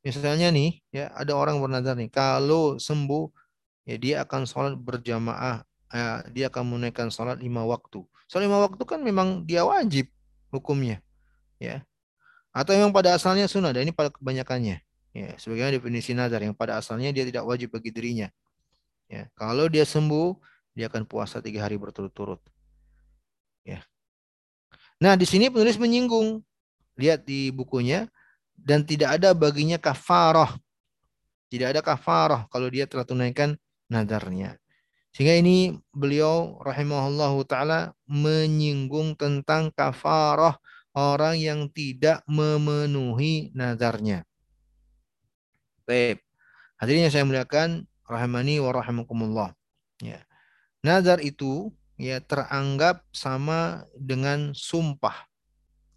Misalnya 0.00 0.48
nih, 0.48 0.80
ya 0.88 1.12
ada 1.12 1.36
orang 1.36 1.60
bernazar 1.60 2.00
nih, 2.00 2.08
kalau 2.08 2.80
sembuh 2.80 3.28
ya 3.84 3.96
dia 4.00 4.14
akan 4.24 4.48
sholat 4.48 4.74
berjamaah 4.80 5.62
eh, 5.92 6.18
dia 6.32 6.48
akan 6.48 6.64
menunaikan 6.74 7.12
sholat 7.12 7.38
lima 7.38 7.62
waktu 7.68 8.02
sholat 8.26 8.44
lima 8.48 8.58
waktu 8.64 8.82
kan 8.88 9.00
memang 9.04 9.44
dia 9.44 9.62
wajib 9.62 10.08
hukumnya 10.48 11.04
ya 11.60 11.84
atau 12.50 12.72
memang 12.72 12.90
pada 12.96 13.14
asalnya 13.14 13.44
sunnah 13.44 13.70
dan 13.70 13.84
ini 13.88 13.92
pada 13.92 14.08
kebanyakannya 14.10 14.80
ya 15.14 15.38
sebagaimana 15.38 15.78
definisi 15.78 16.10
nazar 16.10 16.42
yang 16.42 16.58
pada 16.58 16.82
asalnya 16.82 17.14
dia 17.14 17.22
tidak 17.22 17.46
wajib 17.46 17.70
bagi 17.70 17.94
dirinya. 17.94 18.28
Ya 19.06 19.30
kalau 19.38 19.70
dia 19.70 19.86
sembuh 19.86 20.34
dia 20.74 20.90
akan 20.90 21.06
puasa 21.06 21.38
tiga 21.38 21.62
hari 21.62 21.78
berturut-turut. 21.78 22.42
Ya. 23.62 23.86
Nah 24.98 25.14
di 25.14 25.24
sini 25.24 25.48
penulis 25.48 25.78
menyinggung. 25.78 26.42
Lihat 26.94 27.26
di 27.26 27.50
bukunya 27.50 28.06
dan 28.54 28.82
tidak 28.82 29.18
ada 29.22 29.30
baginya 29.34 29.78
kafarah. 29.78 30.54
Tidak 31.50 31.70
ada 31.74 31.80
kafarah 31.82 32.50
kalau 32.50 32.66
dia 32.66 32.86
telah 32.90 33.06
tunaikan 33.06 33.54
nadarnya. 33.86 34.58
Sehingga 35.14 35.38
ini 35.38 35.78
beliau 35.94 36.58
rahimahullahu 36.58 37.46
taala 37.46 37.94
menyinggung 38.10 39.14
tentang 39.14 39.70
kafarah 39.70 40.58
orang 40.94 41.38
yang 41.38 41.70
tidak 41.70 42.26
memenuhi 42.26 43.54
nadarnya. 43.54 44.26
Baik. 45.84 46.24
Hadirin 46.80 47.06
yang 47.08 47.14
saya 47.14 47.24
muliakan 47.28 47.84
rahimani 48.08 48.60
wa 48.60 48.72
rahimakumullah. 48.72 49.50
Ya. 50.00 50.20
Nazar 50.84 51.20
itu 51.20 51.72
ya 51.96 52.20
teranggap 52.20 53.04
sama 53.14 53.88
dengan 53.96 54.52
sumpah. 54.52 55.24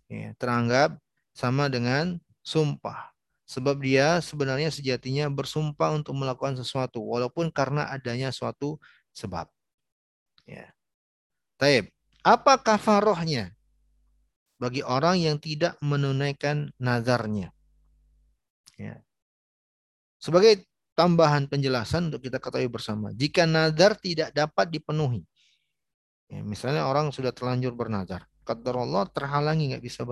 Ya, 0.08 0.32
teranggap 0.40 0.96
sama 1.36 1.68
dengan 1.68 2.20
sumpah. 2.44 3.12
Sebab 3.48 3.80
dia 3.80 4.20
sebenarnya 4.20 4.68
sejatinya 4.72 5.32
bersumpah 5.32 5.96
untuk 5.96 6.16
melakukan 6.20 6.60
sesuatu 6.60 7.00
walaupun 7.00 7.48
karena 7.48 7.88
adanya 7.88 8.32
suatu 8.32 8.80
sebab. 9.16 9.48
Ya. 10.44 10.72
Taib. 11.56 11.88
Apa 12.28 12.60
kafarohnya 12.60 13.56
bagi 14.60 14.84
orang 14.84 15.24
yang 15.24 15.40
tidak 15.40 15.80
menunaikan 15.80 16.76
nazarnya? 16.76 17.56
Ya. 18.76 19.07
Sebagai 20.28 20.68
tambahan 20.92 21.48
penjelasan 21.48 22.12
untuk 22.12 22.28
kita 22.28 22.36
ketahui 22.36 22.68
bersama, 22.68 23.16
jika 23.16 23.48
nazar 23.48 23.96
tidak 23.96 24.36
dapat 24.36 24.68
dipenuhi, 24.68 25.24
ya, 26.28 26.44
misalnya 26.44 26.84
orang 26.84 27.16
sudah 27.16 27.32
terlanjur 27.32 27.72
bernazar, 27.72 28.28
kata 28.44 28.76
Allah 28.76 29.08
terhalangi 29.08 29.72
nggak 29.72 29.84
bisa 29.88 30.04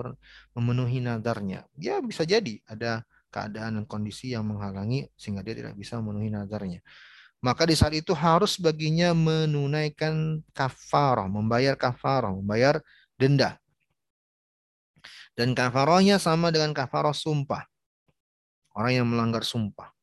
memenuhi 0.56 1.04
nazarnya, 1.04 1.68
ya 1.76 2.00
bisa 2.00 2.24
jadi 2.24 2.64
ada 2.64 3.04
keadaan 3.28 3.76
dan 3.76 3.84
kondisi 3.84 4.32
yang 4.32 4.48
menghalangi 4.48 5.04
sehingga 5.20 5.44
dia 5.44 5.52
tidak 5.52 5.76
bisa 5.76 6.00
memenuhi 6.00 6.32
nazarnya. 6.32 6.80
Maka 7.44 7.68
di 7.68 7.76
saat 7.76 7.92
itu 7.92 8.16
harus 8.16 8.56
baginya 8.56 9.12
menunaikan 9.12 10.40
kafarah, 10.56 11.28
membayar 11.28 11.76
kafarah, 11.76 12.32
membayar 12.32 12.80
denda. 13.20 13.60
Dan 15.36 15.52
kafarahnya 15.52 16.16
sama 16.16 16.48
dengan 16.48 16.72
kafarah 16.72 17.12
sumpah. 17.12 17.68
orang 18.76 18.92
yang 18.92 19.08
melanggar 19.08 19.40
sumpah. 19.40 19.95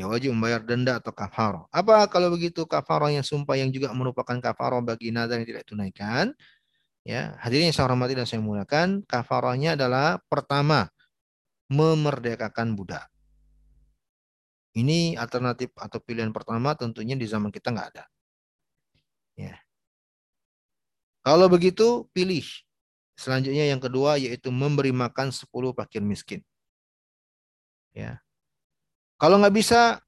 Dia 0.00 0.08
wajib 0.08 0.32
membayar 0.32 0.64
denda 0.64 0.96
atau 0.96 1.12
kafarah. 1.12 1.68
Apa 1.68 2.08
kalau 2.08 2.32
begitu 2.32 2.64
kafarah 2.64 3.12
yang 3.12 3.20
sumpah 3.20 3.52
yang 3.60 3.68
juga 3.68 3.92
merupakan 3.92 4.32
kafarah 4.32 4.80
bagi 4.80 5.12
nazar 5.12 5.44
yang 5.44 5.48
tidak 5.52 5.68
tunaikan? 5.68 6.32
Ya, 7.04 7.36
hadirin 7.36 7.68
yang 7.68 7.76
saya 7.76 7.84
hormati 7.84 8.16
dan 8.16 8.24
saya 8.24 8.40
muliakan, 8.40 9.04
kafarahnya 9.04 9.76
adalah 9.76 10.16
pertama 10.24 10.88
memerdekakan 11.68 12.72
budak. 12.72 13.12
Ini 14.72 15.20
alternatif 15.20 15.68
atau 15.76 16.00
pilihan 16.00 16.32
pertama 16.32 16.72
tentunya 16.72 17.12
di 17.12 17.28
zaman 17.28 17.52
kita 17.52 17.68
nggak 17.68 17.88
ada. 17.92 18.08
Ya. 19.36 19.60
Kalau 21.20 21.44
begitu 21.52 22.08
pilih. 22.16 22.48
Selanjutnya 23.20 23.68
yang 23.68 23.84
kedua 23.84 24.16
yaitu 24.16 24.48
memberi 24.48 24.96
makan 24.96 25.28
10 25.28 25.76
fakir 25.76 26.00
miskin. 26.00 26.40
Ya. 27.92 28.24
Kalau 29.20 29.36
nggak 29.36 29.52
bisa, 29.52 30.00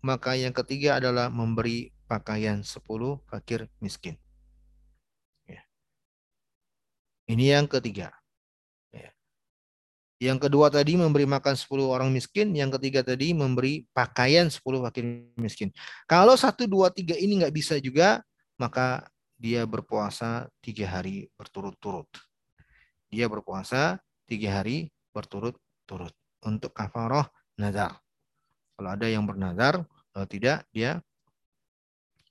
maka 0.00 0.32
yang 0.40 0.56
ketiga 0.56 0.96
adalah 0.96 1.28
memberi 1.28 1.92
pakaian 2.08 2.64
10 2.64 3.20
fakir 3.28 3.68
miskin. 3.76 4.16
Ya. 5.44 5.60
Ini 7.28 7.60
yang 7.60 7.68
ketiga. 7.68 8.08
Ya. 8.88 9.12
Yang 10.16 10.48
kedua 10.48 10.72
tadi 10.72 10.96
memberi 10.96 11.28
makan 11.28 11.52
10 11.60 11.84
orang 11.84 12.08
miskin. 12.08 12.56
Yang 12.56 12.80
ketiga 12.80 13.04
tadi 13.04 13.36
memberi 13.36 13.84
pakaian 13.92 14.48
10 14.48 14.60
fakir 14.88 15.04
miskin. 15.36 15.68
Kalau 16.08 16.32
satu, 16.32 16.64
dua, 16.64 16.88
tiga 16.88 17.20
ini 17.20 17.44
nggak 17.44 17.52
bisa 17.52 17.76
juga, 17.76 18.24
maka 18.56 19.04
dia 19.36 19.68
berpuasa 19.68 20.48
tiga 20.64 20.88
hari 20.88 21.28
berturut-turut. 21.36 22.08
Dia 23.12 23.28
berpuasa 23.28 24.00
tiga 24.24 24.60
hari 24.60 24.88
berturut-turut 25.12 26.16
untuk 26.48 26.72
kafaroh 26.72 27.28
nazar. 27.60 28.03
Kalau 28.74 28.90
ada 28.90 29.06
yang 29.06 29.24
bernazar, 29.24 29.86
kalau 30.10 30.26
tidak 30.26 30.66
dia 30.74 31.02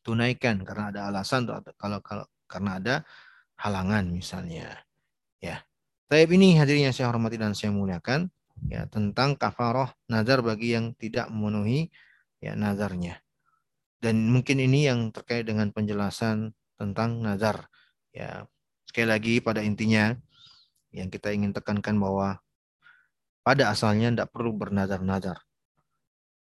tunaikan 0.03 0.59
karena 0.67 0.91
ada 0.91 1.01
alasan 1.07 1.47
atau 1.47 1.71
kalau 1.79 1.99
kalau 2.03 2.25
karena 2.45 2.71
ada 2.77 2.95
halangan 3.55 4.03
misalnya. 4.11 4.83
Ya. 5.39 5.63
Tapi 6.11 6.29
ini 6.35 6.59
hadirin 6.59 6.91
yang 6.91 6.95
saya 6.95 7.09
hormati 7.09 7.39
dan 7.39 7.55
saya 7.55 7.73
muliakan 7.73 8.29
ya 8.69 8.85
tentang 8.91 9.33
kafaroh 9.39 9.89
nazar 10.07 10.45
bagi 10.45 10.75
yang 10.75 10.93
tidak 10.99 11.31
memenuhi 11.31 11.89
ya 12.43 12.53
nazarnya. 12.53 13.23
Dan 14.03 14.27
mungkin 14.27 14.59
ini 14.59 14.91
yang 14.91 15.15
terkait 15.15 15.47
dengan 15.47 15.71
penjelasan 15.71 16.51
tentang 16.75 17.23
nazar. 17.23 17.71
Ya, 18.11 18.45
sekali 18.83 19.07
lagi 19.07 19.33
pada 19.39 19.63
intinya 19.63 20.11
yang 20.91 21.07
kita 21.07 21.31
ingin 21.31 21.55
tekankan 21.55 21.95
bahwa 21.97 22.43
pada 23.41 23.71
asalnya 23.71 24.11
tidak 24.11 24.29
perlu 24.35 24.51
bernazar-nazar. 24.53 25.39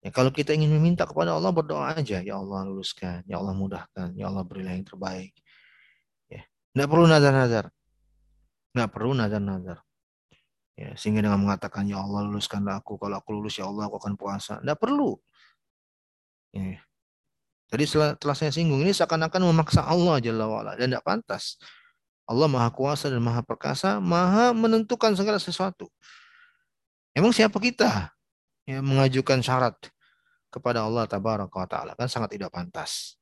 Ya, 0.06 0.14
kalau 0.14 0.30
kita 0.30 0.54
ingin 0.54 0.70
meminta 0.70 1.02
kepada 1.10 1.34
Allah 1.34 1.50
berdoa 1.50 1.98
aja, 1.98 2.22
ya 2.22 2.38
Allah 2.38 2.70
luluskan, 2.70 3.26
ya 3.26 3.42
Allah 3.42 3.58
mudahkan, 3.58 4.14
ya 4.14 4.30
Allah 4.30 4.46
berilah 4.46 4.78
yang 4.78 4.86
terbaik. 4.86 5.34
Ya, 6.30 6.46
tidak 6.46 6.94
perlu 6.94 7.10
nazar-nazar, 7.10 7.74
tidak 8.70 8.90
perlu 8.94 9.18
nazar-nazar. 9.18 9.82
Ya, 10.78 10.94
sehingga 10.94 11.26
dengan 11.26 11.42
mengatakan 11.42 11.90
ya 11.90 12.06
Allah 12.06 12.22
luluskanlah 12.30 12.86
aku, 12.86 13.02
kalau 13.02 13.18
aku 13.18 13.34
lulus 13.34 13.58
ya 13.58 13.66
Allah 13.66 13.90
aku 13.90 13.98
akan 13.98 14.14
puasa, 14.14 14.62
tidak 14.62 14.78
perlu. 14.78 15.18
Ya. 16.54 16.86
Tadi 17.66 17.84
setelah, 17.90 18.14
setelah 18.14 18.36
saya 18.38 18.52
singgung 18.54 18.86
ini 18.86 18.94
seakan-akan 18.94 19.42
memaksa 19.42 19.90
Allah 19.90 20.22
Jalla 20.22 20.46
wa'ala 20.46 20.78
dan 20.78 20.94
tidak 20.94 21.02
pantas. 21.02 21.58
Allah 22.30 22.46
Maha 22.46 22.70
Kuasa 22.70 23.10
dan 23.10 23.26
Maha 23.26 23.42
Perkasa, 23.42 23.98
Maha 23.98 24.54
menentukan 24.54 25.18
segala 25.18 25.42
sesuatu. 25.42 25.90
Emang 27.18 27.34
siapa 27.34 27.58
kita 27.58 28.14
yang 28.70 28.86
mengajukan 28.86 29.42
syarat 29.42 29.74
kepada 30.56 30.88
Allah 30.88 31.04
tabaraka 31.04 31.52
wa 31.52 31.68
taala 31.68 31.92
kan 32.00 32.08
sangat 32.08 32.40
tidak 32.40 32.56
pantas. 32.56 33.20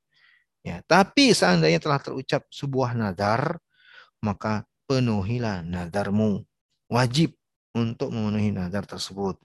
Ya, 0.64 0.80
tapi 0.88 1.36
seandainya 1.36 1.82
telah 1.84 2.00
terucap 2.00 2.48
sebuah 2.48 2.96
nadar, 2.96 3.60
maka 4.24 4.64
penuhilah 4.88 5.60
nadarmu. 5.66 6.46
Wajib 6.88 7.36
untuk 7.76 8.16
memenuhi 8.16 8.56
nadar 8.56 8.88
tersebut. 8.88 9.36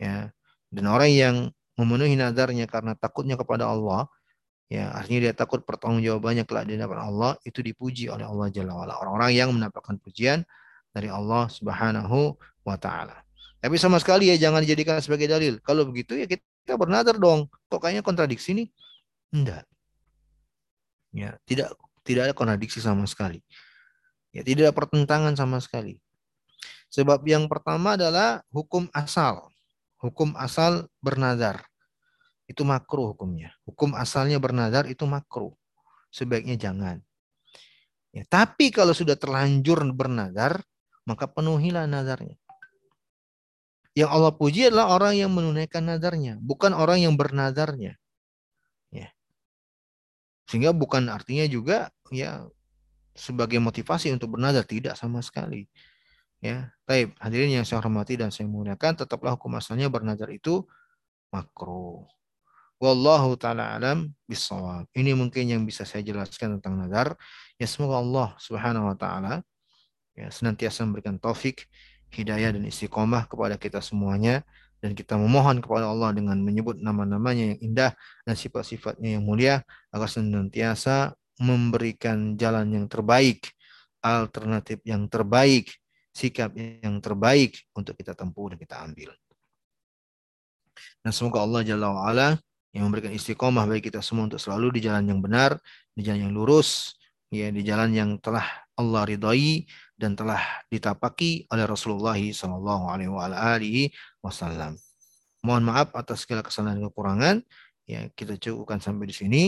Ya. 0.00 0.34
Dan 0.72 0.90
orang 0.90 1.10
yang 1.14 1.36
memenuhi 1.78 2.18
nadarnya 2.18 2.66
karena 2.66 2.98
takutnya 2.98 3.38
kepada 3.38 3.70
Allah, 3.70 4.10
ya 4.66 4.90
artinya 4.90 5.30
dia 5.30 5.34
takut 5.36 5.62
pertanggungjawabannya 5.62 6.42
kelak 6.42 6.66
di 6.66 6.74
hadapan 6.74 7.06
Allah 7.06 7.32
itu 7.46 7.62
dipuji 7.62 8.10
oleh 8.10 8.26
Allah 8.26 8.50
Jalla 8.50 8.74
wa'ala. 8.74 8.98
Orang-orang 8.98 9.30
yang 9.38 9.54
mendapatkan 9.54 9.94
pujian 10.02 10.42
dari 10.90 11.06
Allah 11.06 11.46
Subhanahu 11.46 12.34
wa 12.66 12.76
taala. 12.76 13.22
Tapi 13.62 13.74
sama 13.78 14.02
sekali 14.02 14.34
ya 14.34 14.36
jangan 14.38 14.66
dijadikan 14.66 14.98
sebagai 14.98 15.30
dalil. 15.30 15.62
Kalau 15.62 15.86
begitu 15.86 16.18
ya 16.18 16.26
kita 16.26 16.42
kita 16.68 16.76
bernadar 16.76 17.16
dong. 17.16 17.48
Kok 17.72 17.80
kayaknya 17.80 18.04
kontradiksi 18.04 18.52
nih? 18.52 18.68
Enggak. 19.32 19.64
Ya, 21.16 21.40
tidak 21.48 21.72
tidak 22.04 22.28
ada 22.28 22.34
kontradiksi 22.36 22.84
sama 22.84 23.08
sekali. 23.08 23.40
Ya, 24.36 24.44
tidak 24.44 24.68
ada 24.68 24.76
pertentangan 24.76 25.32
sama 25.32 25.64
sekali. 25.64 25.96
Sebab 26.92 27.24
yang 27.24 27.48
pertama 27.48 27.96
adalah 27.96 28.44
hukum 28.52 28.84
asal. 28.92 29.48
Hukum 29.96 30.36
asal 30.36 30.92
bernadar. 31.00 31.64
Itu 32.44 32.68
makruh 32.68 33.16
hukumnya. 33.16 33.56
Hukum 33.64 33.96
asalnya 33.96 34.36
bernadar 34.36 34.84
itu 34.92 35.08
makruh. 35.08 35.56
Sebaiknya 36.12 36.60
jangan. 36.60 37.00
Ya, 38.12 38.28
tapi 38.28 38.68
kalau 38.68 38.92
sudah 38.92 39.16
terlanjur 39.16 39.88
bernadar, 39.96 40.60
maka 41.08 41.24
penuhilah 41.24 41.88
nadarnya. 41.88 42.36
Yang 43.98 44.10
Allah 44.14 44.30
puji 44.30 44.70
adalah 44.70 44.94
orang 44.94 45.18
yang 45.18 45.34
menunaikan 45.34 45.82
nadarnya, 45.82 46.38
bukan 46.38 46.70
orang 46.70 47.02
yang 47.02 47.18
bernadarnya. 47.18 47.98
Ya. 48.94 49.10
Sehingga 50.46 50.70
bukan 50.70 51.10
artinya 51.10 51.42
juga 51.50 51.90
ya 52.14 52.46
sebagai 53.18 53.58
motivasi 53.58 54.14
untuk 54.14 54.38
bernadar 54.38 54.62
tidak 54.62 54.94
sama 54.94 55.18
sekali. 55.18 55.66
Ya, 56.38 56.70
taib 56.86 57.18
hadirin 57.18 57.50
yang 57.50 57.66
saya 57.66 57.82
hormati 57.82 58.14
dan 58.14 58.30
saya 58.30 58.46
muliakan, 58.46 58.94
tetaplah 59.02 59.34
hukum 59.34 59.58
asalnya 59.58 59.90
bernadar 59.90 60.30
itu 60.30 60.62
makruh. 61.34 62.06
Wallahu 62.78 63.34
taala 63.34 63.74
alam 63.74 64.14
bisawab. 64.30 64.86
Ini 64.94 65.18
mungkin 65.18 65.50
yang 65.50 65.66
bisa 65.66 65.82
saya 65.82 66.06
jelaskan 66.06 66.62
tentang 66.62 66.78
nadar. 66.78 67.18
Ya 67.58 67.66
semoga 67.66 67.98
Allah 67.98 68.28
Subhanahu 68.38 68.86
wa 68.86 68.94
taala 68.94 69.42
ya 70.14 70.30
senantiasa 70.30 70.86
memberikan 70.86 71.18
taufik 71.18 71.66
hidayah 72.12 72.56
dan 72.56 72.64
istiqomah 72.64 73.28
kepada 73.28 73.60
kita 73.60 73.78
semuanya 73.84 74.42
dan 74.78 74.94
kita 74.94 75.18
memohon 75.18 75.58
kepada 75.58 75.90
Allah 75.90 76.14
dengan 76.14 76.38
menyebut 76.38 76.78
nama-namanya 76.78 77.54
yang 77.54 77.60
indah 77.72 77.90
dan 78.22 78.34
sifat-sifatnya 78.38 79.18
yang 79.18 79.26
mulia 79.26 79.66
agar 79.90 80.06
senantiasa 80.06 81.18
memberikan 81.42 82.38
jalan 82.38 82.70
yang 82.70 82.86
terbaik, 82.86 83.50
alternatif 84.02 84.78
yang 84.86 85.06
terbaik, 85.10 85.70
sikap 86.14 86.54
yang 86.54 86.98
terbaik 87.02 87.58
untuk 87.74 87.94
kita 87.98 88.14
tempuh 88.14 88.54
dan 88.54 88.58
kita 88.58 88.76
ambil. 88.82 89.10
Dan 91.02 91.10
semoga 91.10 91.42
Allah 91.42 91.62
Jalla 91.66 91.90
wa'ala 91.90 92.28
yang 92.74 92.86
memberikan 92.86 93.10
istiqomah 93.10 93.66
bagi 93.66 93.90
kita 93.90 94.02
semua 94.02 94.30
untuk 94.30 94.38
selalu 94.38 94.78
di 94.78 94.80
jalan 94.86 95.06
yang 95.10 95.18
benar, 95.18 95.58
di 95.94 96.06
jalan 96.06 96.30
yang 96.30 96.34
lurus, 96.34 96.94
ya 97.30 97.50
di 97.50 97.62
jalan 97.66 97.90
yang 97.94 98.10
telah 98.22 98.44
Allah 98.78 99.02
ridhai 99.04 99.66
dan 99.98 100.14
telah 100.14 100.38
ditapaki 100.70 101.50
oleh 101.50 101.66
Rasulullah 101.66 102.14
Shallallahu 102.14 102.86
Alaihi 102.86 103.90
Wasallam. 104.22 104.78
Mohon 105.42 105.62
maaf 105.74 105.90
atas 105.98 106.22
segala 106.22 106.46
kesalahan 106.46 106.78
dan 106.78 106.86
kekurangan. 106.86 107.36
Ya, 107.82 108.06
kita 108.14 108.38
cukupkan 108.38 108.78
sampai 108.78 109.10
di 109.10 109.14
sini. 109.14 109.42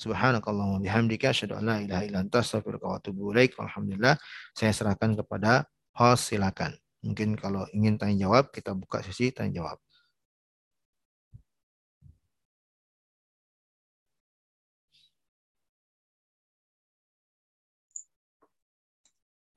Subhanakallahumma 0.00 0.80
bihamdika 0.80 1.36
asyhadu 1.36 1.60
an 1.60 1.68
la 1.68 1.76
ilaha 1.84 2.02
illa 2.08 2.18
anta 2.24 2.40
astaghfiruka 2.40 2.88
wa. 2.88 2.98
Alhamdulillah, 3.36 4.16
saya 4.56 4.72
serahkan 4.72 5.12
kepada 5.20 5.68
host 5.92 6.32
silakan. 6.32 6.72
Mungkin 7.04 7.36
kalau 7.36 7.68
ingin 7.76 8.00
tanya 8.00 8.24
jawab, 8.28 8.48
kita 8.48 8.72
buka 8.72 9.04
sesi 9.04 9.28
tanya 9.32 9.60
jawab. 9.60 9.76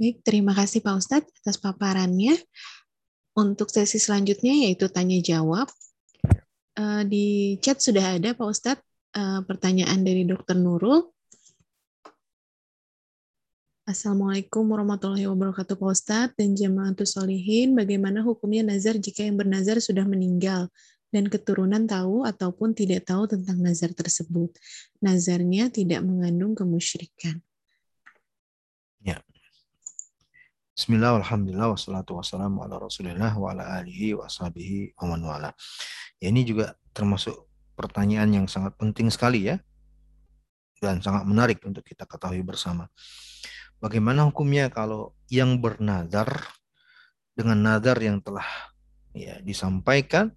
Baik, 0.04 0.20
terima 0.20 0.52
kasih 0.52 0.84
Pak 0.84 1.00
Ustadz 1.00 1.32
atas 1.32 1.56
paparannya. 1.64 2.36
Untuk 3.40 3.72
sesi 3.72 4.04
selanjutnya 4.04 4.52
yaitu 4.52 4.92
tanya 4.92 5.16
jawab. 5.24 5.72
Eh, 6.76 7.08
di 7.08 7.56
chat 7.64 7.80
sudah 7.80 8.20
ada 8.20 8.36
Pak 8.36 8.44
Ustadz 8.44 8.84
eh, 9.16 9.40
pertanyaan 9.48 10.04
dari 10.04 10.28
Dr. 10.28 10.60
Nurul. 10.60 11.08
Assalamualaikum 13.88 14.76
warahmatullahi 14.76 15.24
wabarakatuh 15.24 15.80
Pak 15.80 15.92
Ustadz 15.96 16.36
dan 16.36 16.52
jamaah 16.52 16.92
solihin. 17.08 17.72
Bagaimana 17.72 18.28
hukumnya 18.28 18.76
nazar 18.76 19.00
jika 19.00 19.24
yang 19.24 19.40
bernazar 19.40 19.80
sudah 19.80 20.04
meninggal 20.04 20.68
dan 21.16 21.32
keturunan 21.32 21.88
tahu 21.88 22.28
ataupun 22.28 22.76
tidak 22.76 23.08
tahu 23.08 23.24
tentang 23.32 23.56
nazar 23.64 23.96
tersebut? 23.96 24.52
Nazarnya 25.00 25.72
tidak 25.72 26.04
mengandung 26.04 26.60
kemusyrikan. 26.60 27.40
Ya, 29.00 29.24
Bismillah, 30.74 31.22
alhamdulillah, 31.22 31.78
wassalatu 31.78 32.18
wassalamu 32.18 32.66
ala 32.66 32.82
rasulillah 32.82 33.30
wa 33.38 33.54
ala 33.54 33.78
alihi 33.78 34.18
wa 34.18 34.26
ashabihi 34.26 34.98
wa 34.98 35.06
man 35.14 35.22
wala. 35.22 35.54
Ya, 36.18 36.34
ini 36.34 36.42
juga 36.42 36.74
termasuk 36.98 37.46
pertanyaan 37.78 38.34
yang 38.34 38.46
sangat 38.50 38.74
penting 38.82 39.14
sekali 39.14 39.54
ya. 39.54 39.62
Dan 40.82 40.98
sangat 41.06 41.30
menarik 41.30 41.62
untuk 41.62 41.86
kita 41.86 42.10
ketahui 42.10 42.42
bersama. 42.42 42.90
Bagaimana 43.78 44.26
hukumnya 44.26 44.74
kalau 44.74 45.14
yang 45.30 45.62
bernadar 45.62 46.42
dengan 47.38 47.62
nadar 47.62 48.02
yang 48.02 48.18
telah 48.26 48.74
ya 49.14 49.38
disampaikan 49.46 50.34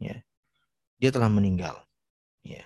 ya 0.00 0.16
dia 0.96 1.10
telah 1.12 1.28
meninggal 1.28 1.84
ya 2.40 2.64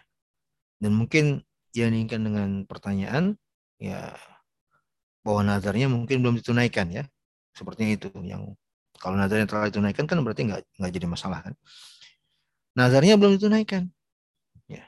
dan 0.78 0.94
mungkin 0.94 1.42
yang 1.74 1.90
diinginkan 1.90 2.22
dengan 2.22 2.50
pertanyaan 2.66 3.38
ya 3.78 4.14
bahwa 5.22 5.40
nazarnya 5.46 5.86
mungkin 5.90 6.20
belum 6.22 6.38
ditunaikan 6.42 6.90
ya. 6.90 7.04
Sepertinya 7.54 7.94
itu 7.94 8.08
yang 8.26 8.54
kalau 8.98 9.18
nazarnya 9.18 9.46
telah 9.50 9.70
ditunaikan 9.70 10.06
kan 10.06 10.18
berarti 10.22 10.46
nggak 10.46 10.60
nggak 10.78 10.92
jadi 10.92 11.06
masalah 11.10 11.40
kan. 11.42 11.54
Nazarnya 12.78 13.18
belum 13.18 13.38
ditunaikan. 13.38 13.90
Ya. 14.70 14.86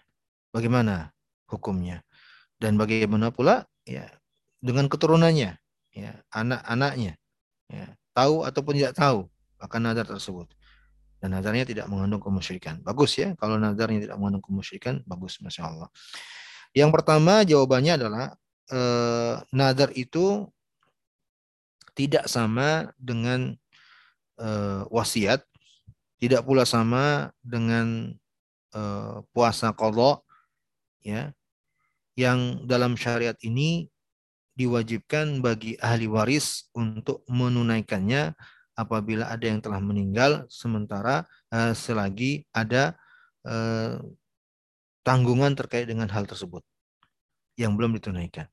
Bagaimana 0.55 1.14
hukumnya? 1.51 2.03
Dan 2.59 2.78
bagaimana 2.78 3.35
pula 3.35 3.66
ya 3.85 4.09
dengan 4.64 4.89
keturunannya, 4.89 5.61
ya, 5.93 6.12
anak-anaknya, 6.32 7.20
ya, 7.68 7.87
tahu 8.16 8.49
ataupun 8.49 8.80
tidak 8.80 8.97
tahu 8.97 9.28
akan 9.61 9.80
nazar 9.85 10.09
tersebut. 10.09 10.49
Dan 11.20 11.37
nazarnya 11.37 11.68
tidak 11.68 11.85
mengandung 11.89 12.20
kemusyrikan. 12.20 12.80
Bagus 12.80 13.20
ya, 13.20 13.37
kalau 13.37 13.61
nazarnya 13.61 14.09
tidak 14.09 14.16
mengandung 14.16 14.45
kemusyrikan, 14.45 15.05
bagus, 15.05 15.37
masya 15.45 15.68
Allah. 15.68 15.89
Yang 16.72 16.91
pertama 16.97 17.45
jawabannya 17.45 18.01
adalah 18.01 18.32
eh, 18.70 19.34
nadar 19.52 19.90
itu 19.96 20.48
tidak 21.94 22.26
sama 22.26 22.90
dengan 22.98 23.54
eh, 24.40 24.82
wasiat, 24.90 25.42
tidak 26.18 26.42
pula 26.46 26.64
sama 26.66 27.30
dengan 27.44 28.12
eh, 28.74 29.16
puasa 29.30 29.70
kodok, 29.74 30.24
ya, 31.04 31.30
yang 32.14 32.62
dalam 32.64 32.94
syariat 32.94 33.36
ini 33.42 33.90
diwajibkan 34.54 35.42
bagi 35.42 35.74
ahli 35.82 36.06
waris 36.06 36.70
untuk 36.78 37.26
menunaikannya 37.26 38.38
apabila 38.78 39.30
ada 39.30 39.46
yang 39.50 39.58
telah 39.58 39.82
meninggal 39.82 40.46
sementara 40.46 41.26
eh, 41.50 41.74
selagi 41.74 42.46
ada 42.54 42.94
eh, 43.46 43.98
tanggungan 45.02 45.58
terkait 45.58 45.90
dengan 45.90 46.06
hal 46.10 46.26
tersebut 46.26 46.62
yang 47.58 47.74
belum 47.74 47.98
ditunaikan 47.98 48.46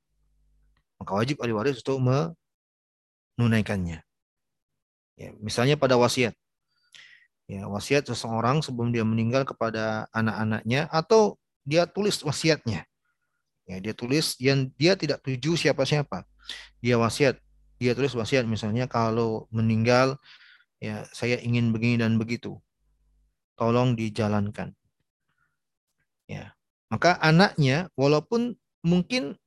maka 1.02 1.18
wajib 1.18 1.42
ahli 1.42 1.50
waris 1.50 1.82
untuk 1.82 1.98
menunaikannya. 1.98 4.06
Ya, 5.18 5.34
misalnya 5.42 5.82
pada 5.82 5.98
wasiat. 5.98 6.38
Ya, 7.50 7.66
wasiat 7.66 8.06
seseorang 8.06 8.62
sebelum 8.62 8.94
dia 8.94 9.02
meninggal 9.02 9.50
kepada 9.50 10.06
anak-anaknya 10.14 10.86
atau 10.94 11.42
dia 11.66 11.90
tulis 11.90 12.22
wasiatnya. 12.22 12.86
Ya, 13.66 13.82
dia 13.82 13.98
tulis 13.98 14.38
yang 14.38 14.70
dia 14.78 14.94
tidak 14.94 15.26
tuju 15.26 15.58
siapa-siapa. 15.58 16.22
Dia 16.86 17.02
wasiat, 17.02 17.42
dia 17.82 17.98
tulis 17.98 18.14
wasiat 18.14 18.46
misalnya 18.46 18.86
kalau 18.86 19.50
meninggal 19.50 20.22
ya 20.78 21.10
saya 21.10 21.42
ingin 21.42 21.74
begini 21.74 21.98
dan 21.98 22.22
begitu. 22.22 22.62
Tolong 23.58 23.98
dijalankan. 23.98 24.78
Ya. 26.30 26.54
Maka 26.94 27.18
anaknya 27.18 27.90
walaupun 27.98 28.54
mungkin 28.86 29.41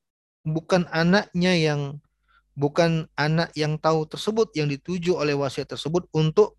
bukan 0.45 0.85
anaknya 0.93 1.57
yang 1.57 1.97
bukan 2.55 3.09
anak 3.19 3.51
yang 3.57 3.75
tahu 3.75 4.07
tersebut 4.07 4.53
yang 4.55 4.71
dituju 4.71 5.17
oleh 5.17 5.35
wasiat 5.35 5.67
tersebut 5.67 6.07
untuk 6.15 6.55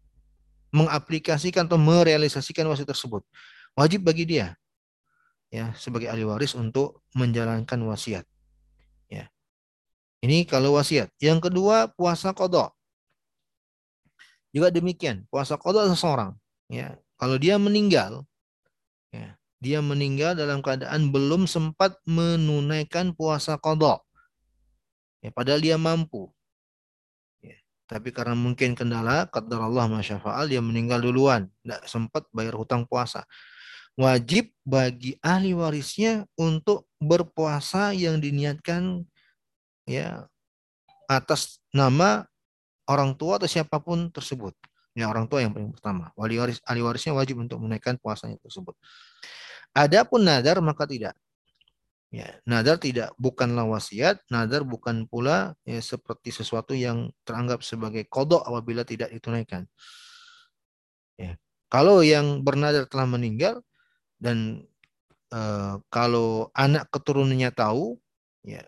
mengaplikasikan 0.75 1.71
atau 1.71 1.81
merealisasikan 1.81 2.69
wasiat 2.69 2.91
tersebut. 2.93 3.25
Wajib 3.79 4.05
bagi 4.05 4.29
dia 4.29 4.59
ya 5.51 5.73
sebagai 5.79 6.11
ahli 6.11 6.27
waris 6.27 6.53
untuk 6.59 7.07
menjalankan 7.15 7.79
wasiat. 7.87 8.27
Ya. 9.07 9.31
Ini 10.21 10.45
kalau 10.45 10.75
wasiat. 10.77 11.13
Yang 11.23 11.51
kedua 11.51 11.91
puasa 11.95 12.35
kodok. 12.35 12.75
Juga 14.51 14.73
demikian, 14.73 15.29
puasa 15.29 15.61
kodok 15.61 15.87
seseorang. 15.93 16.33
Ya, 16.67 16.97
kalau 17.21 17.37
dia 17.37 17.61
meninggal, 17.61 18.25
ya, 19.13 19.37
dia 19.67 19.83
meninggal 19.83 20.39
dalam 20.39 20.63
keadaan 20.63 21.11
belum 21.11 21.51
sempat 21.51 21.99
menunaikan 22.07 23.11
puasa 23.19 23.59
kodok. 23.59 24.07
Ya, 25.19 25.35
padahal 25.35 25.59
dia 25.59 25.75
mampu. 25.75 26.31
Ya, 27.43 27.59
tapi 27.91 28.15
karena 28.15 28.39
mungkin 28.39 28.79
kendala, 28.79 29.27
qadar 29.27 29.67
Allah 29.67 29.91
masyafa'al, 29.91 30.47
dia 30.47 30.63
meninggal 30.63 31.03
duluan. 31.03 31.51
Tidak 31.67 31.83
sempat 31.91 32.31
bayar 32.31 32.55
hutang 32.55 32.87
puasa. 32.87 33.27
Wajib 33.99 34.55
bagi 34.63 35.19
ahli 35.19 35.51
warisnya 35.51 36.31
untuk 36.39 36.87
berpuasa 37.03 37.91
yang 37.91 38.23
diniatkan 38.23 39.03
ya 39.83 40.31
atas 41.11 41.59
nama 41.75 42.29
orang 42.87 43.19
tua 43.19 43.43
atau 43.43 43.51
siapa 43.51 43.83
pun 43.83 44.15
tersebut. 44.15 44.55
Ya 44.97 45.13
orang 45.13 45.29
tua 45.29 45.45
yang 45.45 45.53
paling 45.53 45.73
pertama. 45.77 46.09
Wali 46.17 46.41
waris 46.41 46.61
ahli 46.65 46.81
warisnya 46.81 47.13
wajib 47.13 47.37
untuk 47.37 47.61
menaikkan 47.61 48.01
puasanya 48.01 48.41
tersebut. 48.41 48.73
Adapun 49.77 50.25
nadar 50.25 50.57
maka 50.65 50.89
tidak. 50.89 51.13
Ya, 52.09 52.33
nadar 52.49 52.81
tidak 52.81 53.13
bukanlah 53.21 53.69
wasiat, 53.69 54.25
nadar 54.33 54.65
bukan 54.65 55.05
pula 55.05 55.53
ya, 55.69 55.85
seperti 55.85 56.33
sesuatu 56.33 56.73
yang 56.73 57.13
teranggap 57.29 57.61
sebagai 57.61 58.09
kodok 58.09 58.41
apabila 58.41 58.89
tidak 58.89 59.13
ditunaikan. 59.13 59.69
Ya. 61.21 61.37
Kalau 61.69 62.01
yang 62.01 62.41
bernadar 62.41 62.89
telah 62.89 63.05
meninggal 63.05 63.61
dan 64.17 64.65
e, 65.29 65.41
kalau 65.93 66.49
anak 66.57 66.89
keturunannya 66.89 67.53
tahu, 67.53 68.01
ya, 68.49 68.65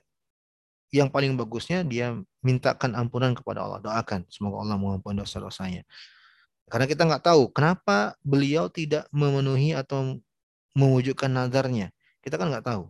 yang 0.92 1.08
paling 1.08 1.32
bagusnya 1.38 1.88
dia 1.88 2.20
mintakan 2.44 2.92
ampunan 3.00 3.32
kepada 3.32 3.64
Allah, 3.64 3.80
doakan 3.80 4.28
semoga 4.28 4.60
Allah 4.60 4.76
mengampuni 4.76 5.24
dosa-dosanya. 5.24 5.88
Karena 6.68 6.84
kita 6.84 7.08
nggak 7.08 7.24
tahu 7.24 7.48
kenapa 7.48 8.12
beliau 8.20 8.68
tidak 8.68 9.08
memenuhi 9.08 9.72
atau 9.72 10.20
mewujudkan 10.78 11.34
nadarnya. 11.34 11.90
Kita 12.22 12.38
kan 12.38 12.54
nggak 12.54 12.66
tahu. 12.70 12.86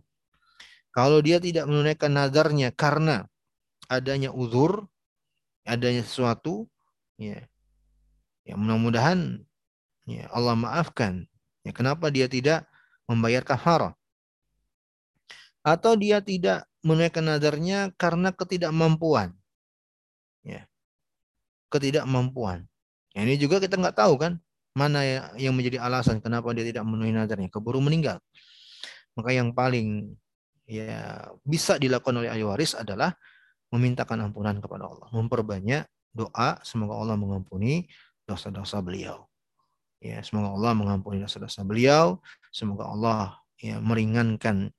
Kalau 0.93 1.21
dia 1.25 1.41
tidak 1.41 1.65
menunaikan 1.65 2.13
nadarnya 2.13 2.69
karena 2.69 3.25
adanya 3.89 4.29
uzur, 4.29 4.85
adanya 5.65 6.05
sesuatu, 6.05 6.69
ya, 7.17 7.45
ya 8.45 8.53
mudah-mudahan 8.53 9.41
ya 10.05 10.29
Allah 10.29 10.53
maafkan. 10.53 11.25
Ya, 11.65 11.73
kenapa 11.73 12.13
dia 12.13 12.29
tidak 12.29 12.69
membayar 13.09 13.41
kafarah? 13.41 13.93
Atau 15.65 15.97
dia 15.97 16.21
tidak 16.21 16.69
menunaikan 16.85 17.25
nadarnya 17.25 17.93
karena 17.99 18.31
ketidakmampuan. 18.33 19.35
Ya. 20.41 20.65
Ketidakmampuan. 21.69 22.65
Ya, 23.13 23.25
ini 23.25 23.35
juga 23.37 23.61
kita 23.61 23.77
nggak 23.77 23.97
tahu 23.97 24.15
kan 24.17 24.33
mana 24.77 24.99
ya, 25.01 25.21
yang 25.37 25.53
menjadi 25.57 25.81
alasan 25.81 26.21
kenapa 26.21 26.53
dia 26.53 26.65
tidak 26.65 26.85
memenuhi 26.85 27.13
nadarnya, 27.13 27.49
keburu 27.49 27.81
meninggal. 27.81 28.21
Maka 29.17 29.33
yang 29.33 29.51
paling 29.51 30.13
ya 30.69 31.25
bisa 31.41 31.81
dilakukan 31.81 32.21
oleh 32.21 32.29
ahli 32.29 32.45
waris 32.45 32.77
adalah 32.77 33.11
memintakan 33.73 34.29
ampunan 34.29 34.57
kepada 34.61 34.85
Allah, 34.85 35.07
memperbanyak 35.13 35.83
doa 36.13 36.57
semoga 36.65 36.97
Allah 36.97 37.17
mengampuni 37.17 37.85
dosa-dosa 38.25 38.81
beliau. 38.81 39.25
Ya, 39.99 40.23
semoga 40.23 40.55
Allah 40.55 40.71
mengampuni 40.77 41.19
dosa-dosa 41.19 41.65
beliau, 41.67 42.23
semoga 42.53 42.87
Allah 42.87 43.35
ya 43.59 43.83
meringankan 43.83 44.71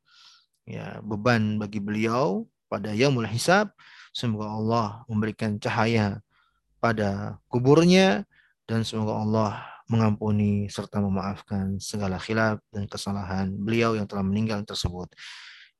ya 0.64 1.02
beban 1.04 1.60
bagi 1.60 1.82
beliau 1.82 2.48
pada 2.72 2.94
yaumul 2.94 3.28
hisab, 3.28 3.74
semoga 4.14 4.48
Allah 4.48 4.86
memberikan 5.10 5.60
cahaya 5.60 6.24
pada 6.80 7.36
kuburnya 7.52 8.24
dan 8.64 8.86
semoga 8.86 9.20
Allah 9.20 9.50
mengampuni 9.90 10.70
serta 10.70 11.02
memaafkan 11.02 11.82
segala 11.82 12.22
khilaf 12.22 12.62
dan 12.70 12.86
kesalahan 12.86 13.50
beliau 13.50 13.98
yang 13.98 14.06
telah 14.06 14.22
meninggal 14.22 14.62
tersebut. 14.62 15.10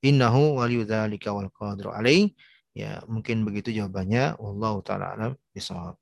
Innahu 0.02 0.58
waliyudzalika 0.58 1.30
wal 1.30 1.46
qadiru 1.54 1.94
alaih. 1.94 2.34
Ya, 2.74 3.02
mungkin 3.06 3.46
begitu 3.46 3.70
jawabannya. 3.70 4.34
Allah 4.34 4.74
taala 4.82 5.06
alam 5.14 5.32
bisawab. 5.54 5.94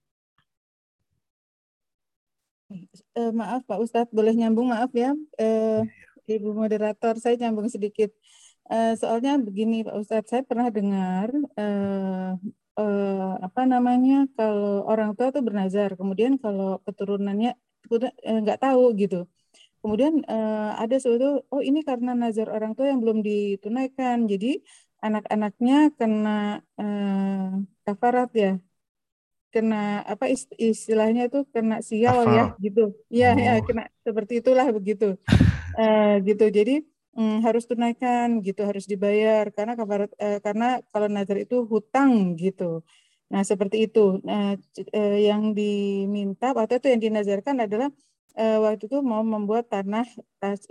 Uh, 3.16 3.32
maaf 3.32 3.64
Pak 3.68 3.80
Ustadz, 3.80 4.12
boleh 4.12 4.32
nyambung 4.32 4.72
maaf 4.72 4.92
ya. 4.96 5.12
Uh, 5.36 5.84
Ibu 6.28 6.52
moderator, 6.52 7.16
saya 7.20 7.36
nyambung 7.36 7.68
sedikit. 7.68 8.12
Uh, 8.68 8.92
soalnya 9.00 9.40
begini 9.40 9.84
Pak 9.84 9.96
Ustadz, 9.96 10.28
saya 10.28 10.42
pernah 10.44 10.68
dengar 10.68 11.32
uh, 11.56 12.36
uh, 12.76 13.32
apa 13.40 13.64
namanya 13.64 14.28
kalau 14.36 14.84
orang 14.84 15.16
tua 15.16 15.32
tuh 15.32 15.40
bernazar, 15.40 15.96
kemudian 15.96 16.36
kalau 16.36 16.76
keturunannya 16.84 17.56
Eh, 17.56 17.67
nggak 18.44 18.60
tahu 18.60 18.92
gitu. 19.00 19.24
Kemudian 19.78 20.26
uh, 20.26 20.74
ada 20.74 20.98
suatu 20.98 21.46
oh 21.48 21.62
ini 21.62 21.86
karena 21.86 22.12
nazar 22.12 22.50
orang 22.50 22.74
tua 22.74 22.90
yang 22.90 22.98
belum 22.98 23.22
ditunaikan, 23.22 24.26
jadi 24.26 24.58
anak-anaknya 24.98 25.94
kena 25.94 26.60
uh, 26.76 27.62
kafarat 27.86 28.30
ya. 28.34 28.52
kena 29.48 30.04
apa 30.04 30.28
istilahnya 30.60 31.32
itu 31.32 31.40
kena 31.48 31.80
sial 31.80 32.28
Afal. 32.28 32.36
ya 32.36 32.44
gitu. 32.60 32.92
Iya 33.08 33.32
ya, 33.32 33.52
oh. 33.56 33.56
ya 33.56 33.62
kena 33.64 33.82
seperti 34.04 34.44
itulah 34.44 34.68
begitu. 34.68 35.16
uh, 35.80 36.20
gitu. 36.28 36.52
Jadi 36.52 36.84
um, 37.16 37.40
harus 37.40 37.64
tunaikan 37.64 38.44
gitu, 38.44 38.60
harus 38.68 38.84
dibayar 38.84 39.48
karena 39.48 39.72
kabar 39.72 40.04
uh, 40.04 40.38
karena 40.44 40.84
kalau 40.92 41.08
nazar 41.08 41.40
itu 41.40 41.64
hutang 41.64 42.36
gitu. 42.36 42.84
Nah, 43.28 43.42
seperti 43.44 43.76
itu. 43.86 44.20
Nah, 44.24 44.56
uh, 44.96 45.18
yang 45.20 45.52
diminta 45.52 46.56
waktu 46.56 46.80
itu 46.80 46.86
yang 46.92 47.02
dinazarkan 47.04 47.56
adalah 47.68 47.88
uh, 48.40 48.58
waktu 48.64 48.88
itu 48.88 48.98
mau 49.04 49.20
membuat 49.20 49.68
tanah 49.68 50.08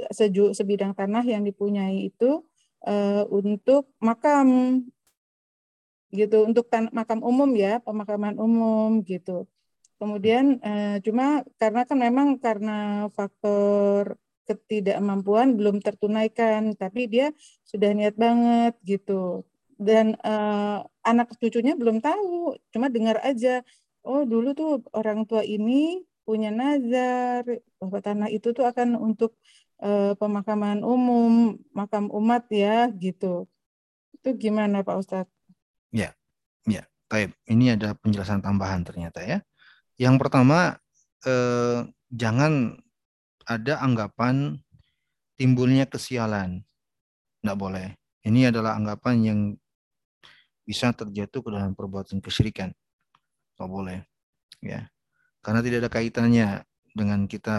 sejuk 0.10 0.58
sebidang 0.58 0.98
tanah 0.98 1.24
yang 1.26 1.46
dipunyai 1.46 2.10
itu 2.10 2.42
untuk 3.34 3.92
makam. 4.00 4.48
Gitu 6.08 6.38
untuk 6.48 6.72
tan 6.72 6.88
makam 6.96 7.20
umum 7.20 7.52
ya 7.52 7.84
pemakaman 7.84 8.40
umum 8.40 9.04
gitu. 9.04 9.44
Kemudian 9.98 10.62
eh, 10.62 11.02
cuma 11.02 11.42
karena 11.58 11.82
kan 11.90 11.98
memang 11.98 12.28
karena 12.38 13.10
faktor 13.18 14.16
ketidakmampuan 14.48 15.58
belum 15.58 15.84
tertunaikan 15.84 16.78
tapi 16.78 17.10
dia 17.10 17.34
sudah 17.68 17.92
niat 17.98 18.16
banget 18.16 18.78
gitu 18.86 19.44
dan 19.78 20.18
eh, 20.22 20.80
anak 21.06 21.34
cucunya 21.38 21.74
belum 21.78 22.02
tahu 22.02 22.58
cuma 22.74 22.90
dengar 22.90 23.22
aja 23.22 23.62
oh 24.04 24.26
dulu 24.26 24.54
tuh 24.58 24.84
orang 24.94 25.24
tua 25.30 25.46
ini 25.46 26.02
punya 26.28 26.52
nazar 26.52 27.46
bahwa 27.80 28.00
tanah 28.04 28.30
itu 28.34 28.52
tuh 28.52 28.66
akan 28.68 29.00
untuk 29.00 29.38
eh, 29.82 30.14
pemakaman 30.18 30.82
umum 30.84 31.56
makam 31.72 32.10
umat 32.12 32.50
ya 32.52 32.90
gitu 32.98 33.48
itu 34.28 34.50
gimana 34.50 34.84
Pak 34.84 34.98
Ustadz? 34.98 35.32
Ya, 35.94 36.12
ya. 36.68 36.84
Taib. 37.08 37.32
Ini 37.48 37.80
ada 37.80 37.96
penjelasan 37.96 38.44
tambahan 38.44 38.84
ternyata 38.84 39.24
ya. 39.24 39.40
Yang 39.96 40.16
pertama, 40.20 40.76
eh, 41.24 41.88
jangan 42.12 42.76
ada 43.48 43.80
anggapan 43.80 44.60
timbulnya 45.40 45.88
kesialan. 45.88 46.68
Tidak 47.40 47.56
boleh. 47.56 47.96
Ini 48.28 48.52
adalah 48.52 48.76
anggapan 48.76 49.16
yang 49.24 49.40
bisa 50.68 50.92
terjatuh 50.92 51.40
ke 51.40 51.50
dalam 51.50 51.72
perbuatan 51.72 52.20
kesyirikan. 52.20 52.76
Tidak 53.56 53.70
boleh. 53.72 54.04
Ya. 54.60 54.92
Karena 55.40 55.64
tidak 55.64 55.88
ada 55.88 55.92
kaitannya 55.96 56.48
dengan 56.92 57.24
kita 57.24 57.58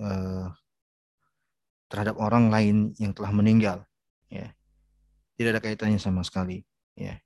eh, 0.00 0.46
terhadap 1.92 2.16
orang 2.16 2.48
lain 2.48 2.96
yang 2.96 3.12
telah 3.12 3.28
meninggal. 3.28 3.84
Ya. 4.32 4.56
Tidak 5.36 5.52
ada 5.52 5.60
kaitannya 5.60 6.00
sama 6.00 6.24
sekali. 6.24 6.64
Ya. 6.96 7.20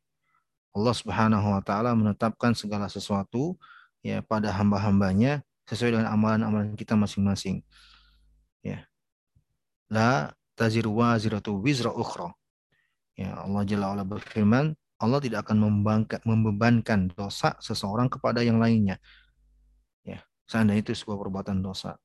Allah 0.75 0.95
Subhanahu 0.99 1.55
wa 1.55 1.63
taala 1.63 1.95
menetapkan 1.95 2.51
segala 2.59 2.91
sesuatu 2.91 3.55
ya 4.03 4.19
pada 4.27 4.51
hamba-hambanya 4.51 5.47
sesuai 5.71 5.95
dengan 5.95 6.11
amalan-amalan 6.11 6.75
kita 6.75 6.99
masing-masing. 6.99 7.63
Ya. 8.67 8.83
La 9.87 10.35
taziru 10.59 10.99
waziratu 10.99 11.55
wizra 11.63 11.95
ukhra. 11.95 12.35
Ya, 13.15 13.39
Allah 13.39 13.63
Jalla 13.63 13.95
wa'ala 13.95 14.03
berfirman, 14.03 14.75
Allah 15.05 15.21
tidak 15.21 15.45
akan 15.45 15.85
membebankan 16.25 17.13
dosa 17.13 17.53
seseorang 17.61 18.09
kepada 18.09 18.41
yang 18.41 18.57
lainnya. 18.57 18.97
Ya, 20.01 20.25
seandainya 20.49 20.81
itu 20.81 20.97
sebuah 20.97 21.21
perbuatan 21.21 21.61
dosa. 21.61 22.01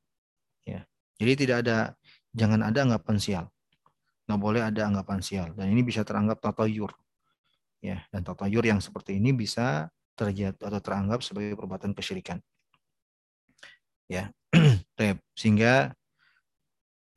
Ya. 0.68 0.84
Jadi 1.16 1.47
tidak 1.47 1.64
ada 1.64 1.95
jangan 2.36 2.60
ada 2.68 2.84
anggapan 2.84 3.18
sial. 3.18 3.45
Nggak 4.28 4.39
boleh 4.39 4.62
ada 4.62 4.82
anggapan 4.86 5.24
sial 5.24 5.56
dan 5.56 5.72
ini 5.72 5.82
bisa 5.82 6.04
teranggap 6.04 6.43
tatayur 6.43 6.91
ya 7.80 8.04
dan 8.12 8.22
tatayur 8.24 8.64
yang 8.64 8.84
seperti 8.84 9.18
ini 9.18 9.32
bisa 9.32 9.88
terjadi 10.16 10.56
atau 10.60 10.80
teranggap 10.84 11.24
sebagai 11.24 11.56
perbuatan 11.56 11.95
kesyirikan 11.95 12.43
ya 14.12 14.28
sehingga 15.39 15.95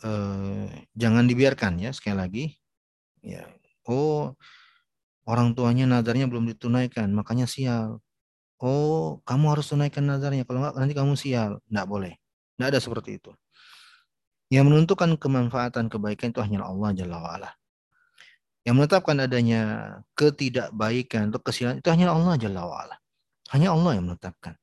eh, 0.06 0.66
jangan 0.94 1.24
dibiarkan 1.26 1.82
ya 1.82 1.90
sekali 1.90 2.16
lagi 2.16 2.44
ya 3.26 3.42
oh 3.90 4.38
orang 5.28 5.54
tuanya 5.54 5.84
nadarnya 5.86 6.26
belum 6.26 6.48
ditunaikan 6.54 7.10
makanya 7.14 7.46
sial 7.46 8.02
oh 8.62 9.22
kamu 9.26 9.44
harus 9.58 9.70
tunaikan 9.70 10.06
nadarnya 10.06 10.46
kalau 10.46 10.62
enggak 10.66 10.74
nanti 10.78 10.94
kamu 10.94 11.12
sial 11.14 11.62
enggak 11.70 11.86
boleh 11.86 12.12
enggak 12.58 12.68
ada 12.74 12.80
seperti 12.82 13.18
itu 13.22 13.30
yang 14.52 14.68
menentukan 14.68 15.16
kemanfaatan 15.16 15.88
kebaikan 15.88 16.30
itu 16.34 16.40
hanya 16.44 16.66
Allah 16.66 16.92
Jalla 16.92 17.18
wa'ala 17.18 17.50
yang 18.62 18.78
menetapkan 18.78 19.18
adanya 19.18 19.60
ketidakbaikan 20.14 21.34
atau 21.34 21.42
kesialan 21.42 21.82
itu 21.82 21.88
hanya 21.90 22.14
Allah 22.14 22.38
Jalla 22.38 22.62
wa'ala. 22.62 22.96
Hanya 23.50 23.74
Allah 23.74 23.98
yang 23.98 24.06
menetapkan. 24.06 24.54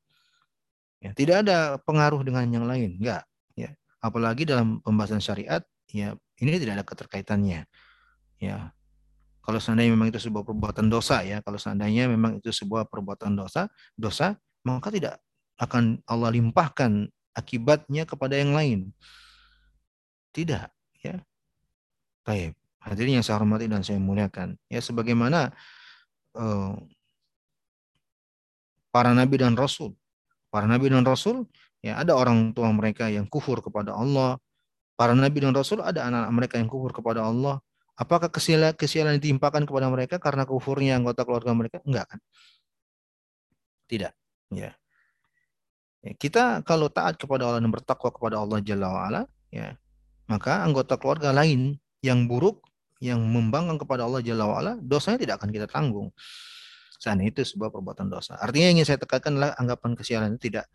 Ya, 1.04 1.12
tidak 1.16 1.48
ada 1.48 1.80
pengaruh 1.84 2.24
dengan 2.24 2.48
yang 2.48 2.66
lain, 2.68 3.00
enggak. 3.00 3.28
Ya, 3.56 3.76
apalagi 4.00 4.48
dalam 4.48 4.80
pembahasan 4.84 5.20
syariat, 5.20 5.64
ya 5.92 6.16
ini 6.40 6.58
tidak 6.60 6.80
ada 6.80 6.86
keterkaitannya. 6.88 7.68
Ya, 8.40 8.72
kalau 9.50 9.58
seandainya 9.58 9.98
memang 9.98 10.14
itu 10.14 10.22
sebuah 10.22 10.46
perbuatan 10.46 10.94
dosa 10.94 11.26
ya, 11.26 11.42
kalau 11.42 11.58
seandainya 11.58 12.06
memang 12.06 12.38
itu 12.38 12.54
sebuah 12.54 12.86
perbuatan 12.86 13.34
dosa, 13.34 13.66
dosa, 13.98 14.38
maka 14.62 14.94
tidak 14.94 15.18
akan 15.58 15.98
Allah 16.06 16.30
limpahkan 16.30 17.10
akibatnya 17.34 18.06
kepada 18.06 18.38
yang 18.38 18.54
lain. 18.54 18.94
Tidak, 20.38 20.70
ya. 21.02 21.18
Baik. 22.22 22.54
Hadirin 22.78 23.18
yang 23.18 23.26
saya 23.26 23.42
hormati 23.42 23.66
dan 23.66 23.82
saya 23.82 23.98
muliakan. 23.98 24.54
Ya 24.70 24.86
sebagaimana 24.86 25.50
uh, 26.38 26.78
para 28.94 29.18
nabi 29.18 29.42
dan 29.42 29.58
rasul. 29.58 29.98
Para 30.54 30.70
nabi 30.70 30.94
dan 30.94 31.02
rasul 31.02 31.50
ya 31.82 31.98
ada 31.98 32.14
orang 32.14 32.54
tua 32.54 32.70
mereka 32.70 33.10
yang 33.10 33.26
kufur 33.26 33.66
kepada 33.66 33.98
Allah. 33.98 34.38
Para 34.94 35.18
nabi 35.18 35.42
dan 35.42 35.58
rasul 35.58 35.82
ada 35.82 36.06
anak-anak 36.06 36.34
mereka 36.38 36.56
yang 36.62 36.70
kufur 36.70 36.94
kepada 36.94 37.26
Allah. 37.26 37.58
Apakah 38.00 38.32
kesialan 38.32 38.72
kesialan 38.80 39.20
ditimpakan 39.20 39.68
kepada 39.68 39.92
mereka 39.92 40.16
karena 40.24 40.48
kufurnya 40.48 40.96
anggota 40.96 41.28
keluarga 41.28 41.52
mereka? 41.52 41.84
Enggak 41.84 42.16
kan? 42.16 42.20
Tidak. 43.92 44.14
Ya. 44.56 44.72
ya. 46.00 46.12
Kita 46.16 46.64
kalau 46.64 46.88
taat 46.88 47.20
kepada 47.20 47.52
Allah 47.52 47.60
dan 47.60 47.68
bertakwa 47.68 48.08
kepada 48.08 48.40
Allah 48.40 48.64
Jalla 48.64 48.88
wa'ala, 48.88 49.22
ya, 49.52 49.76
maka 50.32 50.64
anggota 50.64 50.96
keluarga 50.96 51.36
lain 51.36 51.76
yang 52.00 52.24
buruk 52.24 52.64
yang 53.04 53.20
membangkang 53.20 53.84
kepada 53.84 54.08
Allah 54.08 54.24
Jalla 54.24 54.48
wa'ala, 54.48 54.74
dosanya 54.80 55.20
tidak 55.20 55.36
akan 55.44 55.50
kita 55.52 55.68
tanggung. 55.68 56.08
Sana 57.00 57.24
itu 57.28 57.44
sebuah 57.44 57.72
perbuatan 57.72 58.08
dosa. 58.08 58.40
Artinya 58.40 58.72
yang 58.72 58.80
ingin 58.80 58.88
saya 58.96 59.00
tekankan 59.00 59.36
adalah 59.36 59.52
anggapan 59.60 59.92
kesialan 59.96 60.36
itu 60.40 60.52
tidak 60.52 60.68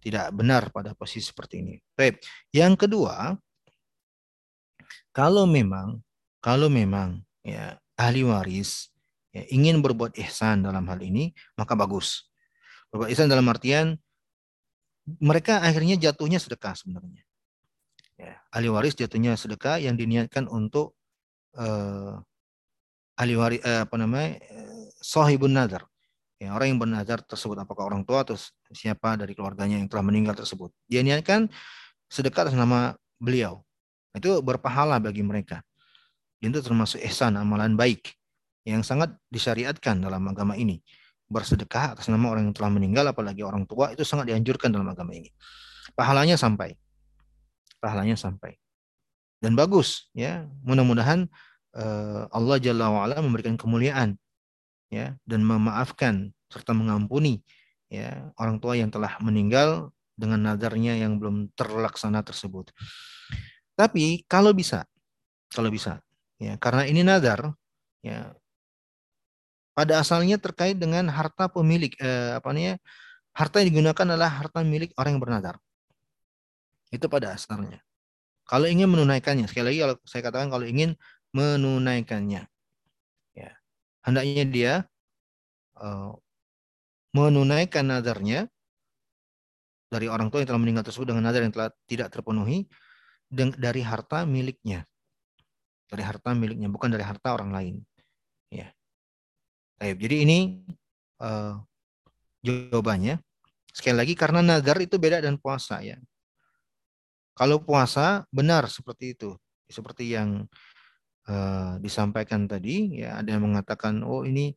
tidak 0.00 0.28
benar 0.32 0.68
pada 0.72 0.92
posisi 0.92 1.24
seperti 1.32 1.64
ini. 1.64 1.74
Baik. 1.96 2.20
Yang 2.52 2.84
kedua, 2.84 3.36
kalau 5.12 5.44
memang 5.44 6.04
kalau 6.40 6.70
memang 6.70 7.22
ya 7.42 7.78
ahli 7.96 8.22
waris 8.26 8.92
ya, 9.32 9.42
ingin 9.50 9.80
berbuat 9.80 10.16
ihsan 10.26 10.62
dalam 10.62 10.84
hal 10.86 11.00
ini, 11.02 11.32
maka 11.56 11.72
bagus. 11.74 12.28
Berbuat 12.92 13.10
ihsan 13.12 13.30
dalam 13.30 13.46
artian 13.48 13.96
mereka 15.22 15.62
akhirnya 15.62 15.94
jatuhnya 15.98 16.42
sedekah 16.42 16.74
sebenarnya. 16.74 17.22
Ya, 18.16 18.40
ahli 18.50 18.68
waris 18.72 18.96
jatuhnya 18.96 19.36
sedekah 19.36 19.76
yang 19.76 19.94
diniatkan 19.94 20.48
untuk 20.48 20.96
uh, 21.56 22.16
ahli 23.16 23.34
waris 23.36 23.60
uh, 23.64 23.84
apa 23.84 23.96
namanya 23.96 24.40
uh, 24.52 24.88
sahibun 25.00 25.52
nadar 25.52 25.84
ya, 26.40 26.52
orang 26.52 26.76
yang 26.76 26.80
bernazar 26.80 27.24
tersebut 27.24 27.56
apakah 27.56 27.88
orang 27.88 28.04
tua 28.04 28.22
atau 28.22 28.36
siapa 28.72 29.16
dari 29.16 29.32
keluarganya 29.32 29.80
yang 29.80 29.88
telah 29.88 30.04
meninggal 30.04 30.36
tersebut 30.36 30.72
dia 30.84 31.00
niatkan 31.00 31.48
sedekah 32.12 32.48
atas 32.48 32.56
nama 32.56 32.94
beliau 33.16 33.64
itu 34.12 34.40
berpahala 34.44 35.00
bagi 35.00 35.24
mereka 35.24 35.64
itu 36.40 36.58
termasuk 36.60 37.00
ihsan 37.06 37.36
amalan 37.36 37.74
baik 37.74 38.12
yang 38.66 38.82
sangat 38.82 39.14
disyariatkan 39.30 40.02
dalam 40.02 40.22
agama 40.26 40.58
ini. 40.58 40.82
Bersedekah 41.26 41.98
atas 41.98 42.06
nama 42.06 42.30
orang 42.30 42.50
yang 42.50 42.54
telah 42.54 42.70
meninggal 42.70 43.06
apalagi 43.10 43.42
orang 43.42 43.66
tua 43.66 43.90
itu 43.90 44.06
sangat 44.06 44.30
dianjurkan 44.30 44.70
dalam 44.70 44.86
agama 44.86 45.14
ini. 45.14 45.30
Pahalanya 45.94 46.38
sampai. 46.38 46.74
Pahalanya 47.82 48.14
sampai. 48.14 48.54
Dan 49.42 49.58
bagus 49.58 50.10
ya. 50.14 50.46
Mudah-mudahan 50.66 51.26
uh, 51.76 52.30
Allah 52.30 52.56
Jalla 52.62 52.90
wa'ala 52.90 53.18
memberikan 53.22 53.58
kemuliaan 53.58 54.16
ya 54.90 55.18
dan 55.26 55.42
memaafkan 55.42 56.30
serta 56.46 56.70
mengampuni 56.70 57.42
ya 57.90 58.30
orang 58.38 58.62
tua 58.62 58.78
yang 58.78 58.90
telah 58.90 59.18
meninggal 59.18 59.90
dengan 60.16 60.52
nadarnya 60.52 60.96
yang 60.96 61.20
belum 61.20 61.52
terlaksana 61.54 62.24
tersebut. 62.24 62.72
Tapi 63.76 64.24
kalau 64.24 64.56
bisa, 64.56 64.88
kalau 65.52 65.68
bisa, 65.68 66.00
ya 66.36 66.54
karena 66.60 66.84
ini 66.88 67.00
nadar, 67.02 67.52
ya 68.04 68.34
pada 69.76 70.00
asalnya 70.00 70.40
terkait 70.40 70.80
dengan 70.80 71.04
harta 71.12 71.52
pemilik, 71.52 71.92
eh, 72.00 72.40
apa 72.40 72.48
namanya, 72.56 72.80
harta 73.36 73.60
yang 73.60 73.68
digunakan 73.76 74.06
adalah 74.16 74.30
harta 74.32 74.64
milik 74.64 74.96
orang 74.96 75.20
yang 75.20 75.22
bernadar. 75.22 75.56
Itu 76.88 77.12
pada 77.12 77.36
asalnya. 77.36 77.84
Kalau 78.48 78.64
ingin 78.64 78.88
menunaikannya, 78.88 79.44
sekali 79.50 79.74
lagi 79.74 79.78
kalau 79.84 79.94
saya 80.08 80.22
katakan 80.24 80.48
kalau 80.48 80.64
ingin 80.64 80.96
menunaikannya, 81.36 82.48
ya 83.36 83.50
hendaknya 84.06 84.44
dia 84.48 84.72
uh, 85.76 86.16
menunaikan 87.12 87.84
nadarnya 87.84 88.48
dari 89.92 90.08
orang 90.08 90.32
tua 90.32 90.40
yang 90.40 90.48
telah 90.48 90.62
meninggal 90.62 90.84
tersebut 90.88 91.12
dengan 91.12 91.28
nadar 91.28 91.44
yang 91.44 91.52
telah 91.52 91.68
tidak 91.84 92.08
terpenuhi 92.08 92.64
dari 93.34 93.82
harta 93.84 94.24
miliknya. 94.24 94.88
Dari 95.86 96.02
harta 96.02 96.34
miliknya, 96.34 96.66
bukan 96.66 96.90
dari 96.90 97.06
harta 97.06 97.34
orang 97.34 97.50
lain. 97.54 97.74
Ya. 98.50 98.74
Jadi 99.78 100.16
ini 100.26 100.38
uh, 101.22 101.62
jawabannya. 102.42 103.22
Sekali 103.70 103.96
lagi 104.00 104.14
karena 104.16 104.40
nadar 104.40 104.80
itu 104.80 104.96
beda 104.96 105.20
dan 105.20 105.36
puasa 105.36 105.84
ya. 105.84 106.00
Kalau 107.36 107.60
puasa 107.60 108.24
benar 108.32 108.64
seperti 108.72 109.12
itu, 109.12 109.36
seperti 109.68 110.16
yang 110.16 110.48
uh, 111.28 111.76
disampaikan 111.84 112.48
tadi, 112.48 113.04
ya 113.04 113.20
ada 113.20 113.36
yang 113.36 113.44
mengatakan, 113.44 114.00
oh 114.00 114.24
ini 114.24 114.56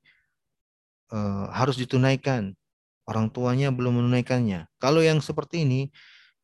uh, 1.11 1.51
harus 1.51 1.75
ditunaikan, 1.75 2.55
orang 3.03 3.27
tuanya 3.27 3.75
belum 3.75 3.99
menunaikannya. 3.99 4.71
Kalau 4.79 5.03
yang 5.03 5.19
seperti 5.19 5.67
ini, 5.67 5.91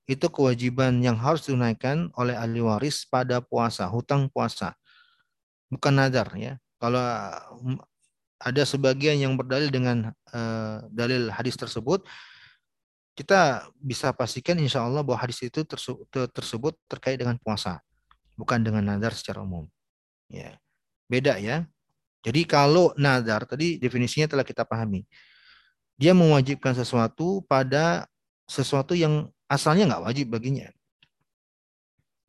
itu 0.05 0.29
kewajiban 0.29 1.01
yang 1.01 1.17
harus 1.17 1.49
ditunaikan 1.49 2.13
oleh 2.13 2.37
ahli 2.37 2.61
waris 2.61 3.09
pada 3.09 3.41
puasa, 3.41 3.89
hutang 3.89 4.29
puasa, 4.29 4.77
bukan 5.69 5.93
nadar 5.97 6.29
ya. 6.37 6.61
Kalau 6.77 7.01
ada 8.37 8.63
sebagian 8.67 9.17
yang 9.17 9.33
berdalil 9.33 9.73
dengan 9.73 10.13
uh, 10.29 10.85
dalil 10.93 11.33
hadis 11.33 11.57
tersebut, 11.57 12.05
kita 13.17 13.65
bisa 13.81 14.13
pastikan 14.13 14.59
insya 14.61 14.85
Allah 14.85 15.01
bahwa 15.01 15.17
hadis 15.17 15.41
itu 15.41 15.65
tersebut 16.29 16.73
terkait 16.85 17.17
dengan 17.17 17.39
puasa, 17.41 17.81
bukan 18.37 18.61
dengan 18.61 18.85
nadar 18.85 19.15
secara 19.15 19.41
umum. 19.41 19.65
Ya, 20.29 20.59
beda 21.09 21.41
ya. 21.41 21.65
Jadi 22.21 22.45
kalau 22.45 22.93
nadar 22.93 23.49
tadi 23.49 23.81
definisinya 23.81 24.29
telah 24.29 24.45
kita 24.45 24.67
pahami, 24.67 25.07
dia 25.97 26.13
mewajibkan 26.13 26.75
sesuatu 26.75 27.41
pada 27.47 28.05
sesuatu 28.45 28.93
yang 28.93 29.31
asalnya 29.49 29.89
nggak 29.95 30.03
wajib 30.05 30.27
baginya. 30.33 30.67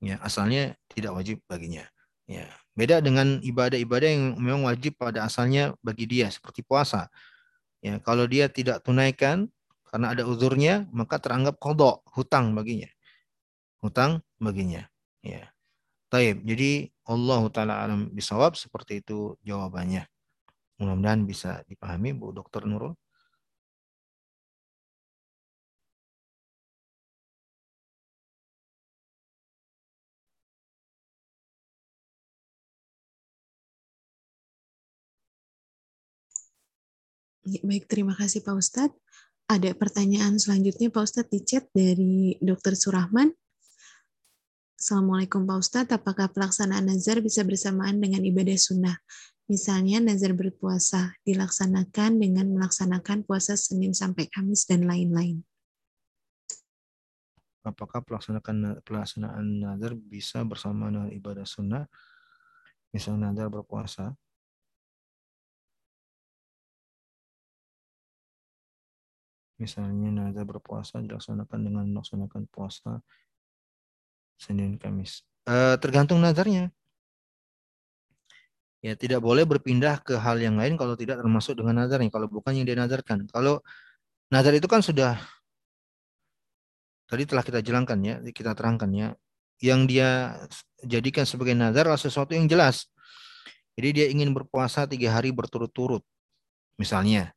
Ya, 0.04 0.20
asalnya 0.20 0.76
tidak 0.92 1.16
wajib 1.16 1.40
baginya. 1.48 1.84
Ya, 2.26 2.50
beda 2.74 3.00
dengan 3.00 3.38
ibadah-ibadah 3.40 4.08
yang 4.10 4.24
memang 4.36 4.66
wajib 4.66 4.98
pada 4.98 5.24
asalnya 5.24 5.72
bagi 5.80 6.04
dia 6.04 6.28
seperti 6.28 6.66
puasa. 6.66 7.08
Ya, 7.80 8.02
kalau 8.02 8.26
dia 8.26 8.50
tidak 8.50 8.82
tunaikan 8.82 9.48
karena 9.86 10.12
ada 10.12 10.26
uzurnya, 10.26 10.84
maka 10.90 11.16
teranggap 11.22 11.56
kodok, 11.62 12.02
hutang 12.12 12.52
baginya. 12.52 12.90
Hutang 13.80 14.20
baginya. 14.42 14.84
Ya. 15.22 15.54
Taib. 16.10 16.42
Jadi 16.42 16.90
Allah 17.06 17.42
Ta'ala 17.50 17.74
alam 17.86 18.10
bisawab 18.10 18.58
seperti 18.58 19.02
itu 19.02 19.38
jawabannya. 19.46 20.06
Mudah-mudahan 20.82 21.22
bisa 21.24 21.62
dipahami 21.70 22.12
Bu 22.12 22.34
Dr. 22.34 22.66
Nurul. 22.66 22.92
Baik, 37.46 37.86
terima 37.86 38.10
kasih 38.10 38.42
Pak 38.42 38.58
Ustadz. 38.58 38.98
Ada 39.46 39.70
pertanyaan 39.78 40.34
selanjutnya 40.34 40.90
Pak 40.90 41.06
Ustadz 41.06 41.30
di 41.30 41.46
chat 41.46 41.70
dari 41.70 42.34
Dr. 42.42 42.74
Surahman. 42.74 43.30
Assalamualaikum 44.74 45.46
Pak 45.46 45.58
Ustadz, 45.62 45.94
apakah 45.94 46.26
pelaksanaan 46.34 46.90
nazar 46.90 47.22
bisa 47.22 47.46
bersamaan 47.46 48.02
dengan 48.02 48.26
ibadah 48.26 48.58
sunnah? 48.58 48.98
Misalnya 49.46 50.02
nazar 50.02 50.34
berpuasa 50.34 51.14
dilaksanakan 51.22 52.18
dengan 52.18 52.50
melaksanakan 52.50 53.22
puasa 53.22 53.54
Senin 53.54 53.94
sampai 53.94 54.26
Kamis 54.26 54.66
dan 54.66 54.82
lain-lain. 54.82 55.46
Apakah 57.62 58.02
pelaksanaan 58.02 58.82
pelaksanaan 58.82 59.46
nazar 59.62 59.94
bisa 59.94 60.42
bersama 60.42 60.90
dengan 60.90 61.14
ibadah 61.14 61.46
sunnah? 61.46 61.86
Misalnya 62.90 63.30
nazar 63.30 63.54
berpuasa 63.54 64.18
Misalnya 69.56 70.12
nazar 70.12 70.44
berpuasa 70.44 71.00
dilaksanakan 71.00 71.58
dengan 71.64 71.84
melaksanakan 71.88 72.44
puasa 72.52 73.00
Senin 74.36 74.76
Kamis. 74.76 75.24
E, 75.48 75.80
tergantung 75.80 76.20
nazarnya. 76.20 76.68
Ya 78.84 78.92
tidak 78.92 79.24
boleh 79.24 79.48
berpindah 79.48 80.04
ke 80.04 80.14
hal 80.20 80.36
yang 80.36 80.60
lain 80.60 80.76
kalau 80.76 80.92
tidak 80.92 81.24
termasuk 81.24 81.56
dengan 81.56 81.88
nazarnya. 81.88 82.12
Kalau 82.12 82.28
bukan 82.28 82.52
yang 82.52 82.68
dia 82.68 82.76
nazarkan. 82.76 83.24
Kalau 83.32 83.64
nazar 84.28 84.52
itu 84.52 84.68
kan 84.68 84.84
sudah 84.84 85.16
tadi 87.08 87.24
telah 87.24 87.40
kita 87.40 87.64
jelaskan 87.64 87.98
ya, 88.04 88.14
kita 88.28 88.52
terangkan 88.52 88.90
ya. 88.92 89.08
Yang 89.56 89.80
dia 89.88 90.10
jadikan 90.84 91.24
sebagai 91.24 91.56
nazar 91.56 91.88
adalah 91.88 91.96
sesuatu 91.96 92.36
yang 92.36 92.44
jelas. 92.44 92.92
Jadi 93.76 93.88
dia 93.92 94.06
ingin 94.12 94.32
berpuasa 94.36 94.84
tiga 94.88 95.12
hari 95.12 95.32
berturut-turut, 95.36 96.00
misalnya, 96.80 97.36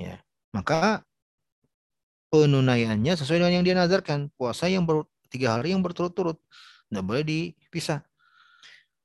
ya 0.00 0.16
maka 0.48 1.04
penunaiannya 2.34 3.14
sesuai 3.14 3.38
dengan 3.46 3.62
yang 3.62 3.64
dia 3.64 3.78
nazarkan. 3.78 4.26
Puasa 4.34 4.66
yang 4.66 4.82
ber, 4.82 5.06
tiga 5.30 5.54
hari 5.54 5.70
yang 5.70 5.86
berturut-turut. 5.86 6.34
Tidak 6.90 7.04
boleh 7.06 7.22
dipisah. 7.22 8.02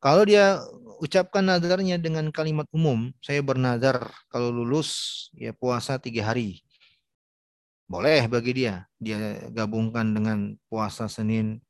Kalau 0.01 0.25
dia 0.25 0.57
ucapkan 0.97 1.45
nazarnya 1.45 2.01
dengan 2.01 2.33
kalimat 2.33 2.65
umum, 2.73 3.13
saya 3.21 3.45
bernazar 3.45 4.09
kalau 4.33 4.49
lulus 4.49 5.29
ya 5.37 5.53
puasa 5.53 6.01
tiga 6.01 6.25
hari. 6.25 6.65
Boleh 7.85 8.25
bagi 8.25 8.65
dia. 8.65 8.89
Dia 8.97 9.45
gabungkan 9.53 10.09
dengan 10.09 10.57
puasa 10.65 11.05
Senin, 11.05 11.61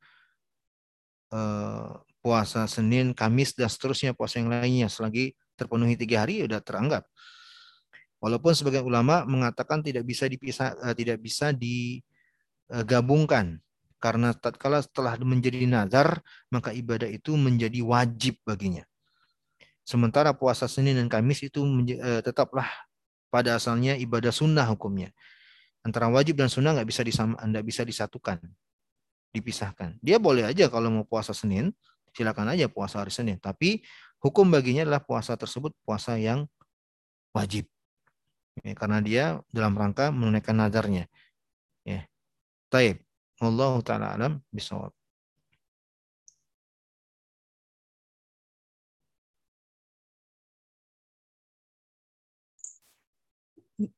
eh, 1.28 1.92
puasa 2.24 2.64
Senin, 2.64 3.12
Kamis, 3.12 3.52
dan 3.52 3.68
seterusnya 3.68 4.16
puasa 4.16 4.40
yang 4.40 4.48
lainnya. 4.48 4.88
Selagi 4.88 5.36
terpenuhi 5.60 6.00
tiga 6.00 6.24
hari, 6.24 6.40
sudah 6.40 6.64
teranggap. 6.64 7.04
Walaupun 8.20 8.52
sebagian 8.52 8.84
ulama 8.84 9.24
mengatakan 9.24 9.80
tidak 9.80 10.04
bisa 10.04 10.28
dipisah, 10.28 10.76
uh, 10.76 10.92
tidak 10.92 11.24
bisa 11.24 11.56
digabungkan 11.56 13.56
karena 13.96 14.36
tatkala 14.36 14.84
setelah 14.84 15.16
menjadi 15.20 15.64
nazar 15.64 16.20
maka 16.52 16.72
ibadah 16.72 17.08
itu 17.08 17.32
menjadi 17.36 17.80
wajib 17.80 18.36
baginya. 18.44 18.84
Sementara 19.88 20.36
puasa 20.36 20.68
Senin 20.68 21.00
dan 21.00 21.08
Kamis 21.08 21.40
itu 21.40 21.64
uh, 21.64 22.20
tetaplah 22.20 22.68
pada 23.32 23.56
asalnya 23.56 23.96
ibadah 23.96 24.30
sunnah 24.30 24.68
hukumnya. 24.68 25.08
Antara 25.80 26.12
wajib 26.12 26.36
dan 26.36 26.52
sunnah 26.52 26.76
nggak 26.76 26.92
bisa 26.92 27.00
disama, 27.00 27.40
nggak 27.40 27.64
bisa 27.64 27.88
disatukan, 27.88 28.36
dipisahkan. 29.32 29.96
Dia 30.04 30.20
boleh 30.20 30.44
aja 30.44 30.68
kalau 30.68 30.92
mau 30.92 31.08
puasa 31.08 31.32
Senin, 31.32 31.72
silakan 32.12 32.52
aja 32.52 32.68
puasa 32.68 33.00
hari 33.00 33.08
Senin. 33.08 33.40
Tapi 33.40 33.80
hukum 34.20 34.44
baginya 34.52 34.84
adalah 34.84 35.00
puasa 35.00 35.40
tersebut 35.40 35.72
puasa 35.88 36.20
yang 36.20 36.44
wajib 37.32 37.64
ya, 38.66 38.72
karena 38.80 38.98
dia 39.08 39.24
dalam 39.56 39.74
rangka 39.80 40.10
menunaikan 40.14 40.56
nazarnya. 40.60 41.04
Ya. 41.86 42.06
Taib. 42.72 42.96
Allah 43.40 43.72
taala 43.86 44.06
alam 44.16 44.32
bisawab. 44.52 44.92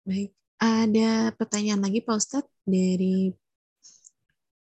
Baik, 0.07 0.31
ada 0.63 1.35
pertanyaan 1.35 1.83
lagi 1.83 1.99
Pak 2.07 2.15
Ustadz 2.15 2.55
dari 2.63 3.35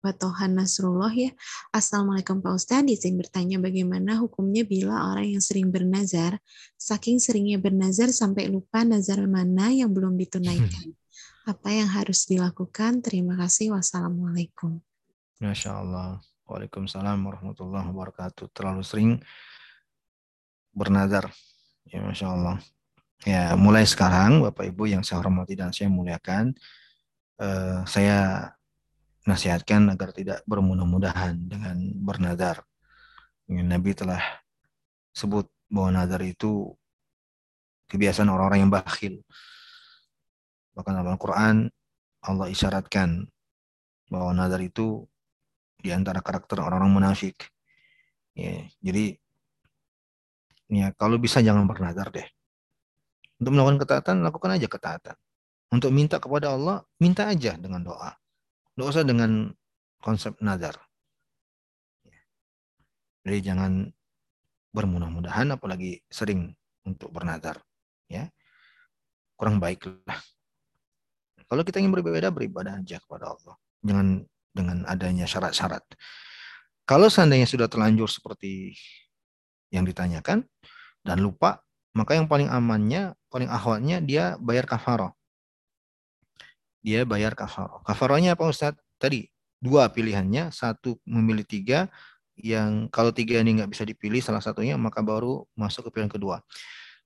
Batohan 0.02 0.58
Nasrullah 0.58 1.14
ya. 1.14 1.30
Assalamualaikum 1.70 2.42
Pak 2.42 2.58
Ustadz, 2.58 2.90
izin 2.90 3.14
bertanya 3.14 3.62
bagaimana 3.62 4.18
hukumnya 4.18 4.66
bila 4.66 5.14
orang 5.14 5.38
yang 5.38 5.42
sering 5.42 5.70
bernazar, 5.70 6.42
saking 6.74 7.22
seringnya 7.22 7.62
bernazar 7.62 8.10
sampai 8.10 8.50
lupa 8.50 8.82
nazar 8.82 9.22
mana 9.30 9.70
yang 9.70 9.94
belum 9.94 10.18
ditunaikan. 10.18 10.90
Apa 11.52 11.70
yang 11.70 11.86
harus 11.86 12.26
dilakukan? 12.26 12.98
Terima 12.98 13.38
kasih. 13.38 13.78
Wassalamualaikum. 13.78 14.82
Masya 15.38 15.70
Allah. 15.70 16.18
Waalaikumsalam 16.50 17.22
warahmatullahi 17.22 17.86
wabarakatuh. 17.94 18.50
Terlalu 18.50 18.82
sering 18.82 19.10
bernazar. 20.74 21.30
Ya 21.86 22.02
Masya 22.02 22.26
Allah. 22.26 22.58
Ya, 23.22 23.54
mulai 23.54 23.86
sekarang 23.86 24.42
Bapak 24.42 24.66
Ibu 24.66 24.90
yang 24.90 25.06
saya 25.06 25.22
hormati 25.22 25.54
dan 25.54 25.70
saya 25.70 25.86
muliakan, 25.86 26.58
eh, 27.38 27.86
saya 27.86 28.50
nasihatkan 29.22 29.86
agar 29.94 30.10
tidak 30.10 30.42
bermudah-mudahan 30.46 31.38
dengan 31.46 31.78
bernadar. 32.02 32.66
Nabi 33.46 33.92
telah 33.94 34.22
sebut 35.12 35.46
bahwa 35.68 36.02
nazar 36.02 36.24
itu 36.24 36.72
kebiasaan 37.92 38.32
orang-orang 38.32 38.66
yang 38.66 38.72
bakhil. 38.72 39.20
Bahkan 40.72 40.92
dalam 40.96 41.12
Al-Quran 41.12 41.68
Allah 42.24 42.46
isyaratkan 42.48 43.28
bahwa 44.08 44.30
nazar 44.32 44.62
itu 44.64 45.04
di 45.82 45.90
antara 45.90 46.22
karakter 46.22 46.62
orang-orang 46.62 47.02
munafik. 47.02 47.36
Ya, 48.32 48.64
jadi 48.80 49.20
ya 50.72 50.94
kalau 50.96 51.20
bisa 51.20 51.44
jangan 51.44 51.68
bernazar 51.68 52.08
deh. 52.08 52.24
Untuk 53.42 53.58
melakukan 53.58 53.78
ketaatan, 53.82 54.16
lakukan 54.22 54.50
aja 54.54 54.68
ketaatan. 54.70 55.16
untuk 55.72 55.88
minta 55.88 56.20
kepada 56.20 56.52
Allah, 56.52 56.84
minta 57.00 57.24
aja 57.24 57.56
dengan 57.56 57.80
doa. 57.80 58.12
Usah 58.80 59.04
dengan 59.04 59.52
konsep 60.00 60.32
nazar. 60.40 60.74
Jadi 63.22 63.38
jangan 63.44 63.86
bermudah-mudahan 64.72 65.52
apalagi 65.54 66.00
sering 66.08 66.50
untuk 66.82 67.12
bernazar. 67.12 67.60
Ya. 68.08 68.32
Kurang 69.36 69.60
baik 69.60 69.86
lah. 70.08 70.18
Kalau 71.46 71.62
kita 71.62 71.84
ingin 71.84 71.92
berbeda, 71.92 72.32
beribadah 72.32 72.80
aja 72.80 72.96
kepada 72.96 73.36
Allah. 73.36 73.54
Jangan 73.84 74.24
dengan 74.56 74.88
adanya 74.88 75.28
syarat-syarat. 75.28 75.84
Kalau 76.88 77.12
seandainya 77.12 77.44
sudah 77.46 77.68
terlanjur 77.68 78.08
seperti 78.08 78.72
yang 79.68 79.84
ditanyakan 79.84 80.48
dan 81.04 81.18
lupa, 81.20 81.60
maka 81.92 82.16
yang 82.16 82.24
paling 82.26 82.48
amannya, 82.48 83.12
paling 83.28 83.52
ahwatnya 83.52 84.00
dia 84.00 84.40
bayar 84.40 84.64
kafarah 84.64 85.12
dia 86.82 87.06
bayar 87.06 87.38
kafarah. 87.38 87.80
Kafarahnya 87.86 88.34
apa 88.34 88.44
Ustaz? 88.50 88.74
Tadi 88.98 89.30
dua 89.62 89.86
pilihannya, 89.88 90.50
satu 90.50 90.98
memilih 91.06 91.46
tiga, 91.46 91.86
yang 92.34 92.90
kalau 92.90 93.14
tiga 93.14 93.38
ini 93.38 93.62
nggak 93.62 93.70
bisa 93.70 93.86
dipilih 93.86 94.18
salah 94.18 94.42
satunya, 94.42 94.74
maka 94.74 95.00
baru 95.00 95.46
masuk 95.54 95.88
ke 95.88 95.90
pilihan 95.98 96.10
kedua. 96.10 96.42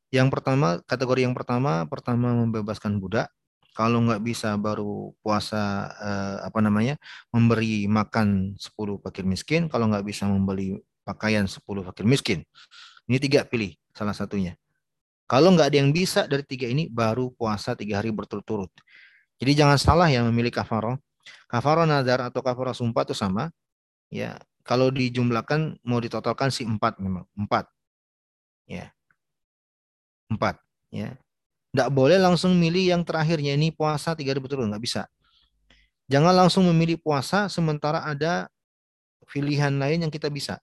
Yang 0.08 0.32
pertama, 0.32 0.80
kategori 0.88 1.20
yang 1.28 1.36
pertama, 1.36 1.84
pertama 1.84 2.32
membebaskan 2.32 2.96
budak. 2.96 3.28
Kalau 3.76 4.00
nggak 4.00 4.24
bisa 4.24 4.56
baru 4.56 5.12
puasa 5.20 5.92
eh, 6.00 6.36
apa 6.48 6.64
namanya 6.64 6.96
memberi 7.28 7.84
makan 7.84 8.56
10 8.56 9.04
fakir 9.04 9.28
miskin. 9.28 9.68
Kalau 9.68 9.92
nggak 9.92 10.06
bisa 10.08 10.24
membeli 10.24 10.80
pakaian 11.04 11.44
10 11.44 11.60
fakir 11.84 12.08
miskin. 12.08 12.40
Ini 13.04 13.20
tiga 13.20 13.44
pilih 13.44 13.76
salah 13.92 14.16
satunya. 14.16 14.56
Kalau 15.26 15.52
nggak 15.52 15.74
ada 15.74 15.78
yang 15.82 15.90
bisa 15.90 16.24
dari 16.24 16.46
tiga 16.46 16.70
ini, 16.70 16.86
baru 16.86 17.34
puasa 17.34 17.74
tiga 17.74 17.98
hari 17.98 18.14
berturut-turut. 18.14 18.70
Jadi 19.36 19.52
jangan 19.52 19.76
salah 19.76 20.08
ya 20.08 20.24
memilih 20.24 20.52
kafaro. 20.52 20.96
Kafaro 21.46 21.84
nazar 21.84 22.24
atau 22.24 22.40
kafaro 22.40 22.72
sumpah 22.72 23.04
itu 23.04 23.12
sama. 23.12 23.52
Ya, 24.08 24.38
kalau 24.64 24.88
dijumlahkan 24.90 25.82
mau 25.84 26.00
ditotalkan 26.00 26.48
si 26.48 26.64
empat 26.64 26.98
memang 27.02 27.26
empat. 27.36 27.68
Ya, 28.66 28.90
empat. 30.30 30.58
Ya, 30.90 31.18
tidak 31.76 31.92
boleh 31.92 32.16
langsung 32.16 32.56
milih 32.56 32.96
yang 32.96 33.02
terakhirnya 33.04 33.52
ini 33.52 33.68
puasa 33.68 34.16
tiga 34.16 34.32
hari 34.32 34.40
betul 34.40 34.64
nggak 34.64 34.80
bisa. 34.80 35.04
Jangan 36.06 36.32
langsung 36.32 36.64
memilih 36.70 36.96
puasa 37.02 37.50
sementara 37.50 38.00
ada 38.00 38.46
pilihan 39.28 39.74
lain 39.74 40.06
yang 40.06 40.12
kita 40.12 40.30
bisa. 40.30 40.62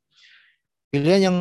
Pilihan 0.90 1.22
yang 1.30 1.38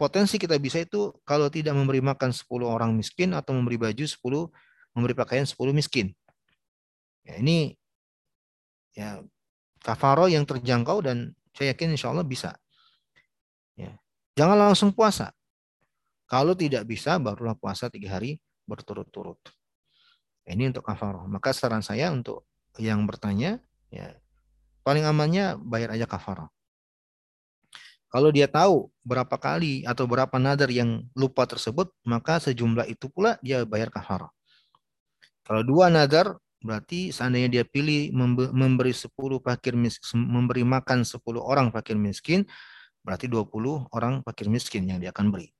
potensi 0.00 0.38
kita 0.38 0.56
bisa 0.56 0.80
itu 0.80 1.12
kalau 1.26 1.52
tidak 1.52 1.76
memberi 1.76 2.00
makan 2.04 2.30
10 2.30 2.48
orang 2.62 2.94
miskin 2.94 3.36
atau 3.36 3.52
memberi 3.56 3.76
baju 3.76 4.04
10, 4.04 4.96
memberi 4.96 5.14
pakaian 5.16 5.44
10 5.44 5.72
miskin. 5.76 6.14
Ya, 7.22 7.38
ini 7.38 7.78
ya 8.92 9.22
kafaro 9.82 10.26
yang 10.26 10.46
terjangkau 10.46 11.02
dan 11.02 11.34
saya 11.54 11.74
yakin 11.74 11.94
insya 11.94 12.10
Allah 12.10 12.26
bisa. 12.26 12.56
Ya. 13.78 13.98
Jangan 14.34 14.58
langsung 14.58 14.90
puasa. 14.90 15.30
Kalau 16.26 16.56
tidak 16.56 16.88
bisa, 16.88 17.20
barulah 17.20 17.52
puasa 17.52 17.92
tiga 17.92 18.16
hari 18.16 18.40
berturut-turut. 18.64 19.36
Ini 20.48 20.72
untuk 20.72 20.82
kafaro. 20.82 21.28
Maka 21.28 21.52
saran 21.52 21.84
saya 21.84 22.08
untuk 22.08 22.48
yang 22.80 23.04
bertanya, 23.04 23.60
ya 23.92 24.16
paling 24.82 25.04
amannya 25.06 25.60
bayar 25.60 25.94
aja 25.94 26.08
kafaro. 26.08 26.48
Kalau 28.12 28.28
dia 28.28 28.44
tahu 28.44 28.92
berapa 29.04 29.32
kali 29.40 29.88
atau 29.88 30.04
berapa 30.04 30.36
nadar 30.36 30.68
yang 30.68 31.08
lupa 31.16 31.48
tersebut, 31.48 31.88
maka 32.04 32.40
sejumlah 32.40 32.84
itu 32.88 33.08
pula 33.08 33.40
dia 33.40 33.64
bayar 33.64 33.88
kafaro. 33.88 34.28
Kalau 35.48 35.64
dua 35.64 35.88
nadar 35.88 36.36
Berarti 36.62 37.10
seandainya 37.10 37.60
dia 37.60 37.64
pilih 37.66 38.14
memberi 38.54 38.94
10 38.94 39.10
fakir 39.42 39.74
miskin, 39.74 40.22
memberi 40.22 40.62
makan 40.62 41.02
10 41.02 41.18
orang 41.42 41.74
fakir 41.74 41.98
miskin, 41.98 42.46
berarti 43.02 43.26
20 43.26 43.90
orang 43.90 44.22
fakir 44.22 44.46
miskin 44.46 44.86
yang 44.86 45.02
dia 45.02 45.10
akan 45.10 45.34
beri. 45.34 45.50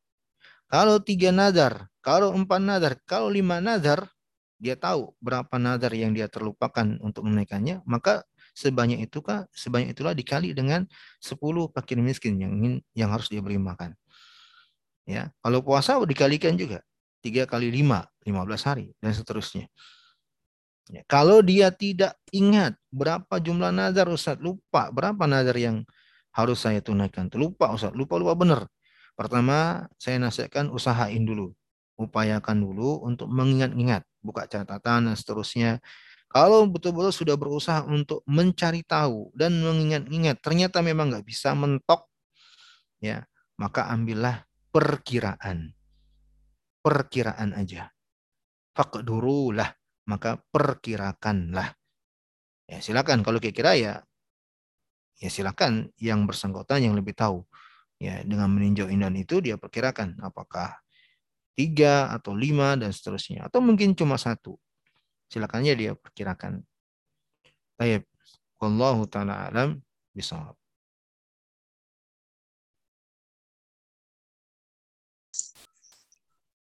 Kalau 0.71 1.03
tiga 1.03 1.35
nazar, 1.35 1.91
kalau 2.01 2.33
empat 2.33 2.63
nazar, 2.63 2.93
kalau 3.05 3.29
lima 3.29 3.61
nazar, 3.61 4.09
dia 4.63 4.79
tahu 4.79 5.13
berapa 5.19 5.59
nazar 5.59 5.91
yang 5.93 6.15
dia 6.15 6.31
terlupakan 6.31 6.87
untuk 7.03 7.27
menaikkannya, 7.27 7.83
maka 7.85 8.23
sebanyak 8.55 9.05
itu 9.05 9.21
kah, 9.21 9.45
sebanyak 9.53 9.93
itulah 9.93 10.15
dikali 10.15 10.55
dengan 10.55 10.87
10 11.19 11.69
fakir 11.75 11.99
miskin 11.99 12.39
yang 12.39 12.55
ingin 12.57 12.75
yang 12.95 13.11
harus 13.11 13.27
dia 13.27 13.43
beri 13.43 13.59
makan. 13.59 13.93
Ya, 15.03 15.35
kalau 15.43 15.67
puasa 15.67 15.99
dikalikan 16.07 16.55
juga 16.55 16.87
tiga 17.21 17.43
kali 17.43 17.75
lima, 17.75 18.07
lima 18.23 18.47
belas 18.47 18.63
hari 18.63 18.95
dan 19.03 19.11
seterusnya. 19.11 19.67
Ya, 20.91 21.07
kalau 21.07 21.39
dia 21.47 21.71
tidak 21.71 22.19
ingat 22.35 22.75
berapa 22.91 23.39
jumlah 23.39 23.71
nazar 23.71 24.11
Ustaz, 24.11 24.41
lupa 24.43 24.91
berapa 24.91 25.31
nazar 25.31 25.55
yang 25.55 25.87
harus 26.35 26.65
saya 26.65 26.83
tunaikan. 26.83 27.31
Lupa 27.39 27.71
Ustaz, 27.71 27.95
lupa-lupa 27.95 28.35
benar. 28.35 28.61
Pertama, 29.15 29.87
saya 30.01 30.19
nasihatkan 30.19 30.73
usahain 30.73 31.23
dulu. 31.23 31.55
Upayakan 32.01 32.59
dulu 32.59 33.05
untuk 33.05 33.31
mengingat-ingat, 33.31 34.03
buka 34.25 34.49
catatan 34.49 35.13
dan 35.13 35.15
seterusnya. 35.15 35.79
Kalau 36.33 36.65
betul-betul 36.65 37.13
sudah 37.13 37.37
berusaha 37.37 37.85
untuk 37.85 38.25
mencari 38.25 38.81
tahu 38.83 39.29
dan 39.37 39.53
mengingat-ingat, 39.61 40.41
ternyata 40.41 40.81
memang 40.81 41.13
nggak 41.13 41.29
bisa 41.29 41.53
mentok, 41.53 42.09
ya 43.05 43.23
maka 43.61 43.93
ambillah 43.93 44.49
perkiraan. 44.73 45.77
Perkiraan 46.83 47.53
aja. 47.53 47.93
Fakdurulah 48.73 49.82
maka 50.09 50.41
perkirakanlah. 50.51 51.75
Ya, 52.67 52.79
silakan 52.81 53.21
kalau 53.27 53.39
kira-kira 53.43 53.77
ya 53.77 53.93
ya 55.23 55.29
silakan 55.31 55.95
yang 56.03 56.27
bersangkutan 56.27 56.83
yang 56.83 56.95
lebih 56.99 57.15
tahu. 57.15 57.47
Ya, 58.03 58.19
dengan 58.27 58.51
meninjau 58.51 58.91
indan 58.91 59.15
itu 59.15 59.39
dia 59.39 59.55
perkirakan 59.55 60.19
apakah 60.27 60.75
tiga 61.55 62.11
atau 62.11 62.35
lima 62.35 62.75
dan 62.75 62.91
seterusnya 62.91 63.47
atau 63.47 63.63
mungkin 63.63 63.95
cuma 63.95 64.19
satu. 64.19 64.59
Silakannya 65.31 65.73
dia 65.79 65.93
perkirakan. 65.95 66.67
Baik. 67.79 68.11
Wallahu 68.59 69.07
taala 69.07 69.51
alam 69.51 69.79
bisawab. 70.15 70.59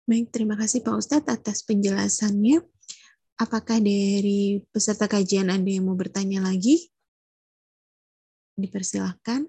Baik, 0.09 0.33
terima 0.33 0.57
kasih 0.57 0.81
Pak 0.81 0.95
Ustadz 0.97 1.29
atas 1.29 1.61
penjelasannya. 1.69 2.65
Apakah 3.39 3.79
dari 3.79 4.59
peserta 4.67 5.07
kajian 5.07 5.47
ada 5.47 5.63
yang 5.63 5.87
mau 5.87 5.95
bertanya 5.95 6.43
lagi? 6.43 6.91
Dipersilahkan. 8.59 9.47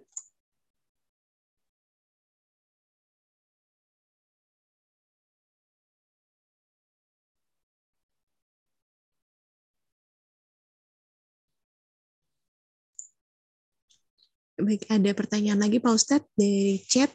Baik, 14.61 14.87
ada 14.87 15.11
pertanyaan 15.17 15.59
lagi 15.67 15.83
Pak 15.83 15.91
Ustadz 15.99 16.31
dari 16.39 16.79
chat 16.87 17.11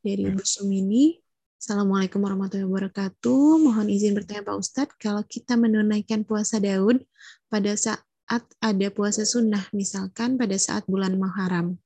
dari 0.00 0.32
Bu 0.32 0.40
Sumini. 0.40 1.25
Assalamualaikum 1.56 2.20
warahmatullahi 2.20 2.68
wabarakatuh. 2.68 3.64
Mohon 3.64 3.88
izin 3.88 4.12
bertanya 4.12 4.44
Pak 4.44 4.60
Ustadz, 4.60 4.96
kalau 5.00 5.24
kita 5.24 5.56
menunaikan 5.56 6.20
puasa 6.20 6.60
Daud 6.60 7.00
pada 7.48 7.72
saat 7.72 8.44
ada 8.60 8.88
puasa 8.92 9.24
sunnah, 9.24 9.64
misalkan 9.72 10.36
pada 10.36 10.52
saat 10.60 10.84
bulan 10.84 11.16
Muharram, 11.16 11.80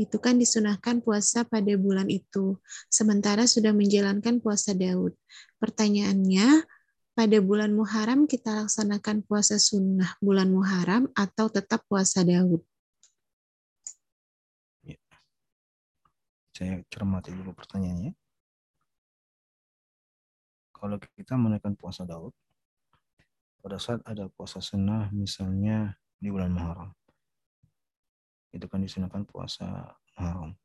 itu 0.00 0.16
kan 0.16 0.40
disunahkan 0.40 1.04
puasa 1.04 1.44
pada 1.44 1.68
bulan 1.76 2.08
itu, 2.08 2.56
sementara 2.88 3.44
sudah 3.44 3.76
menjalankan 3.76 4.40
puasa 4.40 4.72
Daud. 4.72 5.12
Pertanyaannya, 5.60 6.64
pada 7.12 7.38
bulan 7.44 7.76
Muharram 7.76 8.24
kita 8.24 8.64
laksanakan 8.64 9.20
puasa 9.28 9.60
sunnah 9.60 10.16
bulan 10.24 10.48
Muharram 10.48 11.12
atau 11.12 11.52
tetap 11.52 11.84
puasa 11.92 12.24
Daud? 12.24 12.64
Ya. 14.80 14.96
Saya 16.56 16.80
cermati 16.88 17.36
dulu 17.36 17.52
pertanyaannya 17.52 18.16
kalau 20.80 20.96
kita 20.96 21.36
menaikkan 21.36 21.76
puasa 21.76 22.08
Daud, 22.08 22.32
pada 23.60 23.76
saat 23.76 24.00
ada 24.08 24.32
puasa 24.32 24.64
sunnah 24.64 25.12
misalnya 25.12 26.00
di 26.16 26.32
bulan 26.32 26.48
Muharram, 26.56 26.96
itu 28.56 28.64
kan 28.64 28.80
disunahkan 28.80 29.28
puasa 29.28 29.92
Muharram. 30.16 30.56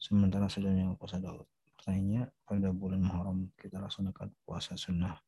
Sementara 0.00 0.48
sudahnya 0.48 0.96
puasa 0.96 1.20
Daud. 1.20 1.44
Pertanyaannya, 1.76 2.32
pada 2.48 2.68
bulan 2.72 3.04
Muharram 3.04 3.52
kita 3.60 3.76
laksanakan 3.76 4.32
puasa 4.48 4.72
sunnah 4.80 5.20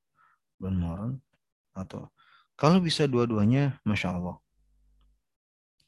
bulan 0.57 0.77
Muharram 0.81 1.13
atau 1.77 2.09
kalau 2.55 2.79
bisa 2.79 3.11
dua-duanya, 3.11 3.83
masya 3.83 4.15
Allah. 4.15 4.39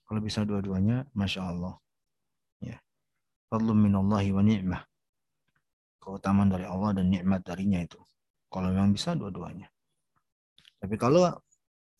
Kalau 0.06 0.18
bisa 0.18 0.42
dua-duanya, 0.42 1.06
masya 1.14 1.46
Allah. 1.46 1.78
Ya. 2.58 2.82
Fadlum 3.46 3.78
minallahi 3.86 4.34
wa 4.34 4.42
ni'mah. 4.42 4.82
Keutamaan 6.02 6.50
dari 6.50 6.66
Allah 6.66 6.90
dan 6.98 7.06
nikmat 7.10 7.46
darinya 7.46 7.78
itu. 7.78 8.02
Kalau 8.46 8.68
memang 8.70 8.94
bisa 8.94 9.12
dua-duanya. 9.18 9.68
Tapi 10.80 10.94
kalau 11.00 11.26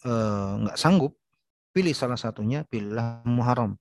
eh, 0.06 0.52
nggak 0.62 0.78
sanggup, 0.78 1.16
pilih 1.76 1.92
salah 1.92 2.16
satunya, 2.16 2.64
pilihlah 2.64 3.20
Muharram. 3.28 3.76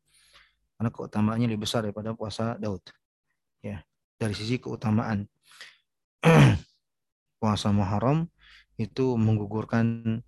Karena 0.76 0.90
keutamaannya 0.92 1.48
lebih 1.48 1.64
besar 1.64 1.88
daripada 1.88 2.12
puasa 2.12 2.60
Daud. 2.60 2.84
Ya, 3.64 3.80
dari 4.20 4.36
sisi 4.36 4.60
keutamaan. 4.60 5.30
puasa 7.40 7.70
Muharram 7.70 8.28
itu 8.76 9.16
menggugurkan 9.16 10.20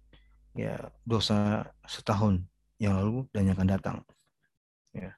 ya 0.56 0.90
dosa 1.04 1.68
setahun 1.84 2.46
yang 2.78 2.98
lalu 3.02 3.26
dan 3.34 3.50
yang 3.50 3.56
akan 3.58 3.70
datang. 3.70 3.98
Ya. 4.94 5.18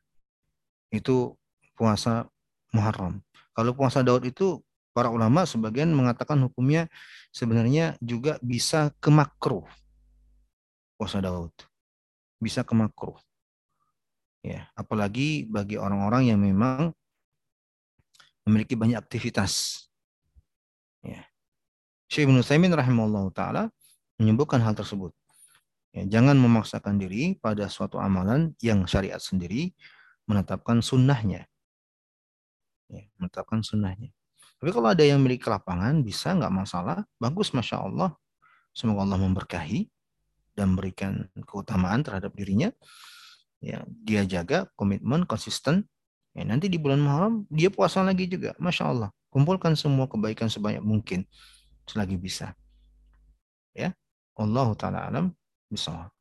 Itu 0.90 1.38
puasa 1.78 2.26
Muharram. 2.72 3.22
Kalau 3.54 3.76
puasa 3.76 4.02
Daud 4.02 4.26
itu 4.26 4.64
para 4.94 5.10
ulama 5.14 5.46
sebagian 5.46 5.92
mengatakan 5.94 6.40
hukumnya 6.44 6.90
sebenarnya 7.32 7.96
juga 8.02 8.42
bisa 8.44 8.92
ke 8.98 9.10
makruh. 9.14 9.66
Puasa 11.00 11.24
Daud. 11.24 11.54
Bisa 12.42 12.64
ke 12.66 12.74
makruh. 12.76 13.18
Ya, 14.40 14.72
apalagi 14.76 15.44
bagi 15.52 15.76
orang-orang 15.76 16.32
yang 16.32 16.40
memang 16.40 16.96
memiliki 18.48 18.74
banyak 18.74 18.96
aktivitas. 18.96 19.86
Ya. 21.04 21.28
Syekh 22.10 22.26
Ibn 22.26 22.42
Utsaimin 22.42 22.74
rahimahullah 22.74 23.30
taala 23.36 23.64
menyebutkan 24.18 24.64
hal 24.64 24.74
tersebut. 24.74 25.14
Ya, 25.94 26.06
jangan 26.06 26.38
memaksakan 26.38 27.02
diri 27.02 27.38
pada 27.38 27.66
suatu 27.68 27.98
amalan 27.98 28.54
yang 28.62 28.86
syariat 28.86 29.20
sendiri 29.20 29.74
menetapkan 30.30 30.80
sunnahnya. 30.86 31.50
Ya, 32.90 33.06
menetapkan 33.18 33.62
sunnahnya. 33.66 34.14
Tapi 34.60 34.70
kalau 34.76 34.92
ada 34.92 35.04
yang 35.08 35.24
memiliki 35.24 35.48
lapangan, 35.48 36.04
bisa 36.04 36.36
nggak 36.36 36.52
masalah. 36.52 37.08
Bagus, 37.16 37.56
Masya 37.56 37.80
Allah. 37.80 38.12
Semoga 38.76 39.08
Allah 39.08 39.20
memberkahi 39.24 39.88
dan 40.52 40.76
memberikan 40.76 41.32
keutamaan 41.48 42.04
terhadap 42.04 42.36
dirinya. 42.36 42.68
Ya, 43.64 43.88
dia 43.88 44.28
jaga 44.28 44.68
komitmen, 44.76 45.24
konsisten. 45.24 45.88
Ya, 46.36 46.44
nanti 46.44 46.68
di 46.68 46.76
bulan 46.76 47.00
Muharram, 47.00 47.48
dia 47.48 47.72
puasa 47.72 48.04
lagi 48.04 48.28
juga. 48.28 48.52
Masya 48.60 48.84
Allah. 48.92 49.10
Kumpulkan 49.32 49.80
semua 49.80 50.12
kebaikan 50.12 50.52
sebanyak 50.52 50.84
mungkin 50.84 51.24
selagi 51.88 52.20
bisa. 52.20 52.52
Ya, 53.72 53.96
Allah 54.36 54.68
Ta'ala 54.76 55.00
alam 55.08 55.32
bisa. 55.72 56.12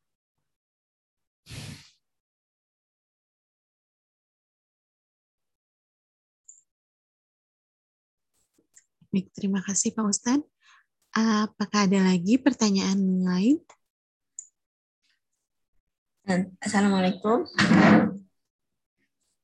Baik, 9.08 9.32
terima 9.32 9.64
kasih 9.64 9.96
Pak 9.96 10.04
Ustadz. 10.04 10.44
Apakah 11.16 11.88
ada 11.88 11.96
lagi 12.12 12.36
pertanyaan 12.36 13.24
lain? 13.24 13.56
Assalamualaikum. 16.60 17.48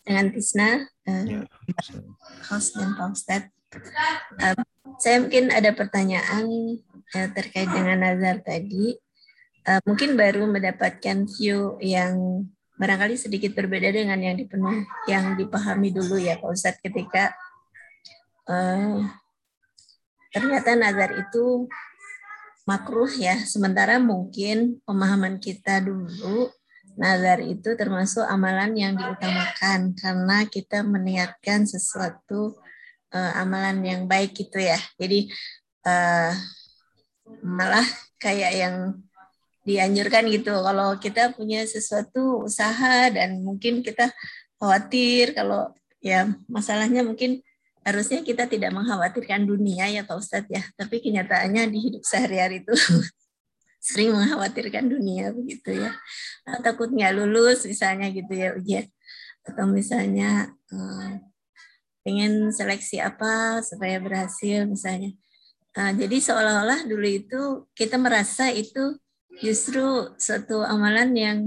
Dengan 0.05 0.29
Tisna, 0.37 0.85
uh, 0.85 1.25
ya. 1.25 1.49
host 2.53 2.77
dan 2.77 2.93
Pak 2.93 3.09
Ustadz. 3.17 3.49
Uh, 4.37 4.53
saya 5.01 5.25
mungkin 5.25 5.49
ada 5.49 5.73
pertanyaan 5.73 6.45
uh, 7.17 7.29
terkait 7.33 7.73
dengan 7.73 8.05
nazar 8.05 8.45
tadi. 8.45 9.01
Uh, 9.65 9.81
mungkin 9.89 10.13
baru 10.13 10.45
mendapatkan 10.45 11.25
view 11.25 11.81
yang 11.81 12.45
barangkali 12.77 13.17
sedikit 13.17 13.57
berbeda 13.57 13.97
dengan 13.97 14.21
yang 14.21 14.37
dipenuhi, 14.37 14.85
yang 15.09 15.41
dipahami 15.41 15.89
dulu 15.89 16.21
ya 16.21 16.37
Pak 16.37 16.53
Ustadz 16.53 16.85
ketika 16.85 17.33
uh, 18.45 19.24
ternyata 20.35 20.75
nazar 20.75 21.15
itu 21.15 21.71
makruh 22.67 23.11
ya. 23.15 23.39
Sementara 23.47 24.03
mungkin 24.03 24.83
pemahaman 24.83 25.39
kita 25.39 25.79
dulu 25.79 26.51
nazar 26.99 27.39
itu 27.43 27.79
termasuk 27.79 28.27
amalan 28.27 28.75
yang 28.75 28.99
diutamakan 28.99 29.95
karena 29.95 30.39
kita 30.51 30.83
meniatkan 30.83 31.67
sesuatu 31.71 32.59
uh, 33.15 33.33
amalan 33.39 33.79
yang 33.87 34.01
baik 34.11 34.35
gitu 34.35 34.59
ya. 34.59 34.79
Jadi 34.99 35.31
uh, 35.87 36.35
malah 37.47 37.87
kayak 38.19 38.53
yang 38.59 38.77
dianjurkan 39.65 40.29
gitu 40.29 40.53
kalau 40.61 40.97
kita 41.01 41.33
punya 41.33 41.65
sesuatu 41.65 42.45
usaha 42.45 43.09
dan 43.09 43.41
mungkin 43.41 43.81
kita 43.81 44.13
khawatir 44.61 45.33
kalau 45.33 45.73
ya 46.05 46.29
masalahnya 46.53 47.01
mungkin 47.01 47.41
harusnya 47.85 48.25
kita 48.25 48.49
tidak 48.49 48.73
mengkhawatirkan 48.73 49.45
dunia 49.45 49.87
ya 49.93 50.03
Pak 50.09 50.17
Ustadz 50.17 50.49
ya, 50.49 50.65
tapi 50.75 51.05
kenyataannya 51.05 51.69
di 51.69 51.79
hidup 51.79 52.03
sehari-hari 52.03 52.65
itu 52.65 52.73
sering 53.87 54.17
mengkhawatirkan 54.17 54.89
dunia 54.89 55.31
begitu 55.37 55.77
ya. 55.77 55.93
Nah, 56.49 56.59
takutnya 56.65 57.13
lulus 57.13 57.69
misalnya 57.69 58.09
gitu 58.09 58.33
ya 58.33 58.57
ujian 58.57 58.89
atau 59.45 59.69
misalnya 59.69 60.49
uh, 60.73 61.21
pengen 62.01 62.49
seleksi 62.49 63.05
apa 63.05 63.61
supaya 63.61 64.01
berhasil 64.01 64.65
misalnya. 64.65 65.13
Uh, 65.77 65.93
jadi 65.93 66.17
seolah-olah 66.17 66.89
dulu 66.89 67.05
itu 67.05 67.43
kita 67.77 68.01
merasa 68.01 68.49
itu 68.49 68.97
justru 69.45 70.09
suatu 70.17 70.65
amalan 70.65 71.11
yang 71.13 71.39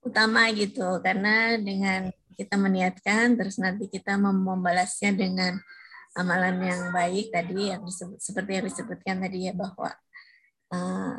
utama 0.00 0.48
gitu 0.54 1.02
karena 1.02 1.58
dengan 1.58 2.08
kita 2.36 2.60
meniatkan 2.60 3.34
terus 3.34 3.56
nanti 3.56 3.88
kita 3.88 4.20
membalasnya 4.20 5.16
dengan 5.16 5.56
amalan 6.16 6.56
yang 6.64 6.80
baik 6.92 7.28
tadi 7.32 7.72
yang 7.72 7.84
disebut, 7.84 8.20
seperti 8.20 8.50
yang 8.60 8.64
disebutkan 8.68 9.16
tadi 9.20 9.38
ya 9.48 9.52
bahwa 9.52 9.90
uh, 10.72 11.16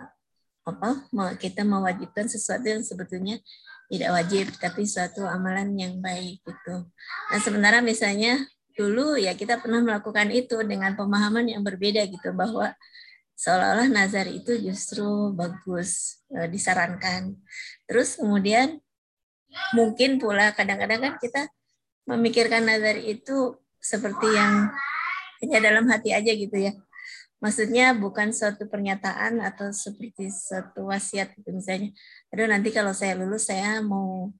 apa 0.67 0.89
kita 1.39 1.63
mewajibkan 1.63 2.27
sesuatu 2.27 2.67
yang 2.67 2.83
sebetulnya 2.83 3.39
tidak 3.87 4.09
wajib 4.19 4.45
tapi 4.59 4.83
suatu 4.83 5.23
amalan 5.23 5.71
yang 5.79 5.95
baik 6.03 6.43
gitu. 6.43 6.75
Nah 7.31 7.39
sementara 7.39 7.79
misalnya 7.79 8.43
dulu 8.75 9.15
ya 9.15 9.31
kita 9.33 9.63
pernah 9.63 9.79
melakukan 9.79 10.27
itu 10.29 10.59
dengan 10.67 10.93
pemahaman 10.93 11.47
yang 11.47 11.63
berbeda 11.63 12.03
gitu 12.11 12.35
bahwa 12.35 12.75
seolah-olah 13.37 13.87
nazar 13.87 14.27
itu 14.27 14.59
justru 14.59 15.31
bagus 15.31 16.19
e, 16.33 16.51
disarankan. 16.51 17.37
Terus 17.87 18.19
kemudian 18.19 18.81
mungkin 19.75 20.19
pula 20.21 20.51
kadang-kadang 20.53 20.99
kan 21.01 21.13
kita 21.19 21.41
memikirkan 22.07 22.63
nazar 22.63 22.97
itu 22.99 23.59
seperti 23.83 24.27
yang 24.31 24.71
hanya 25.43 25.59
dalam 25.61 25.85
hati 25.91 26.15
aja 26.15 26.31
gitu 26.33 26.57
ya. 26.57 26.73
Maksudnya 27.37 27.93
bukan 27.93 28.33
suatu 28.33 28.65
pernyataan 28.65 29.37
atau 29.45 29.69
seperti 29.69 30.33
suatu 30.33 30.89
wasiat 30.89 31.37
gitu 31.37 31.53
misalnya. 31.53 31.93
Aduh 32.33 32.49
nanti 32.49 32.73
kalau 32.73 32.97
saya 32.97 33.13
lulus 33.13 33.45
saya 33.45 33.77
mau 33.85 34.33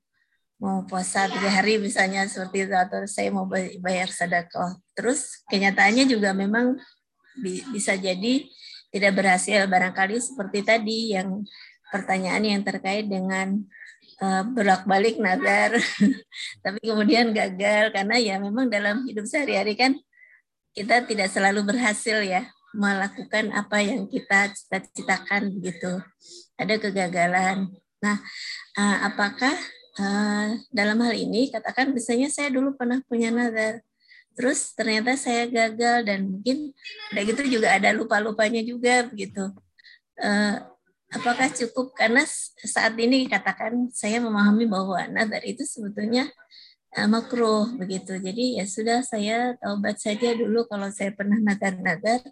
mau 0.57 0.81
puasa 0.89 1.29
tiga 1.29 1.53
hari 1.53 1.77
misalnya 1.77 2.25
seperti 2.25 2.65
itu 2.65 2.73
atau 2.73 3.05
saya 3.05 3.29
mau 3.29 3.45
bayar 3.77 4.09
sedekah. 4.09 4.81
Terus 4.97 5.45
kenyataannya 5.45 6.09
juga 6.09 6.33
memang 6.33 6.81
bisa 7.69 7.93
jadi 7.93 8.49
tidak 8.89 9.13
berhasil 9.13 9.69
barangkali 9.69 10.17
seperti 10.17 10.65
tadi 10.65 11.13
yang 11.13 11.45
pertanyaan 11.93 12.41
yang 12.41 12.61
terkait 12.65 13.05
dengan 13.05 13.61
uh, 14.21 14.43
bolak-balik 14.45 15.21
nazar, 15.21 15.77
tapi 16.65 16.79
kemudian 16.81 17.33
gagal 17.33 17.93
karena 17.93 18.15
ya 18.17 18.35
memang 18.37 18.69
dalam 18.69 19.05
hidup 19.05 19.25
sehari-hari 19.25 19.77
kan 19.77 19.97
kita 20.77 21.01
tidak 21.09 21.33
selalu 21.33 21.65
berhasil 21.65 22.21
ya 22.21 22.45
melakukan 22.77 23.49
apa 23.57 23.81
yang 23.81 24.05
kita 24.05 24.53
cita-citakan 24.53 25.49
begitu. 25.49 25.97
Ada 26.53 26.77
kegagalan. 26.77 27.73
Nah, 27.97 28.17
uh, 28.77 28.97
apakah 29.09 29.57
uh, 29.97 30.53
dalam 30.69 31.01
hal 31.01 31.17
ini 31.17 31.49
katakan 31.49 31.89
misalnya 31.89 32.29
saya 32.29 32.53
dulu 32.53 32.77
pernah 32.77 33.01
punya 33.09 33.33
nazar, 33.33 33.81
terus 34.37 34.77
ternyata 34.77 35.17
saya 35.17 35.49
gagal 35.49 36.05
dan 36.05 36.29
mungkin 36.29 36.69
udah 37.13 37.23
gitu 37.25 37.41
juga 37.49 37.73
ada 37.73 37.89
lupa-lupanya 37.89 38.61
juga 38.61 39.09
begitu. 39.09 39.49
Apakah 41.07 41.47
cukup 41.51 41.95
karena 41.95 42.27
saat 42.67 42.93
ini 42.99 43.31
katakan 43.31 43.87
saya 43.95 44.19
memahami 44.19 44.67
bahwa 44.67 44.99
nazar 45.07 45.43
itu 45.47 45.63
sebetulnya 45.63 46.27
uh, 46.95 47.07
makruh 47.07 47.71
begitu. 47.79 48.19
Jadi 48.19 48.59
ya 48.59 48.65
sudah 48.67 49.03
saya 49.03 49.55
taubat 49.59 49.99
saja 49.99 50.35
dulu 50.35 50.67
kalau 50.67 50.91
saya 50.91 51.15
pernah 51.15 51.39
nazar-nazar. 51.39 52.23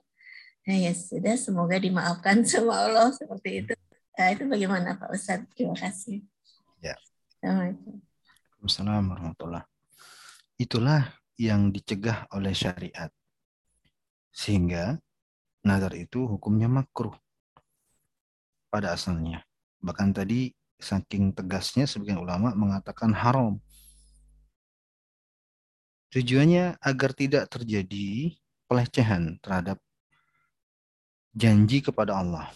Nah, 0.66 0.78
ya 0.82 0.92
sudah 0.98 1.38
semoga 1.38 1.78
dimaafkan 1.78 2.42
sama 2.50 2.90
Allah 2.90 3.14
seperti 3.14 3.64
itu. 3.64 3.74
Nah, 4.16 4.28
itu 4.32 4.44
bagaimana 4.48 4.96
Pak 4.96 5.12
Ustadz? 5.12 5.52
Terima 5.54 5.76
kasih. 5.76 6.24
Ya. 6.80 6.96
Assalamualaikum 8.64 9.12
warahmatullahi 9.14 9.68
Itulah 10.56 11.14
yang 11.36 11.70
dicegah 11.70 12.26
oleh 12.32 12.56
syariat. 12.56 13.12
Sehingga 14.32 14.96
nazar 15.68 15.94
itu 16.00 16.26
hukumnya 16.26 16.72
makruh 16.72 17.14
pada 18.76 18.92
asalnya. 18.92 19.40
Bahkan 19.80 20.12
tadi 20.12 20.52
saking 20.76 21.32
tegasnya 21.32 21.88
sebagian 21.88 22.20
ulama 22.20 22.52
mengatakan 22.52 23.16
haram. 23.16 23.56
Tujuannya 26.12 26.76
agar 26.84 27.16
tidak 27.16 27.48
terjadi 27.48 28.36
pelecehan 28.68 29.40
terhadap 29.40 29.80
janji 31.32 31.80
kepada 31.80 32.20
Allah. 32.20 32.52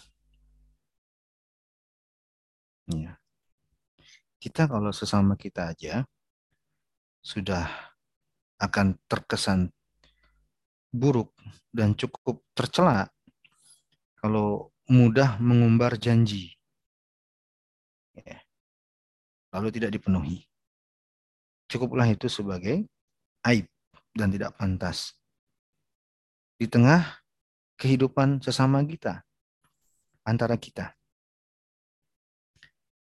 Ya. 2.92 3.16
Kita 4.36 4.68
kalau 4.68 4.92
sesama 4.92 5.40
kita 5.40 5.72
aja 5.72 6.04
sudah 7.24 7.64
akan 8.60 8.96
terkesan 9.08 9.72
buruk 10.92 11.32
dan 11.72 11.96
cukup 11.96 12.44
tercela 12.56 13.08
kalau 14.20 14.69
mudah 14.90 15.38
mengumbar 15.38 15.94
janji. 15.94 16.50
Ya. 18.18 18.42
Lalu 19.54 19.70
tidak 19.78 19.94
dipenuhi. 19.94 20.42
Cukuplah 21.70 22.10
itu 22.10 22.26
sebagai 22.26 22.82
aib 23.46 23.70
dan 24.10 24.34
tidak 24.34 24.58
pantas. 24.58 25.14
Di 26.58 26.66
tengah 26.66 27.22
kehidupan 27.78 28.42
sesama 28.42 28.82
kita, 28.82 29.22
antara 30.26 30.58
kita. 30.58 30.92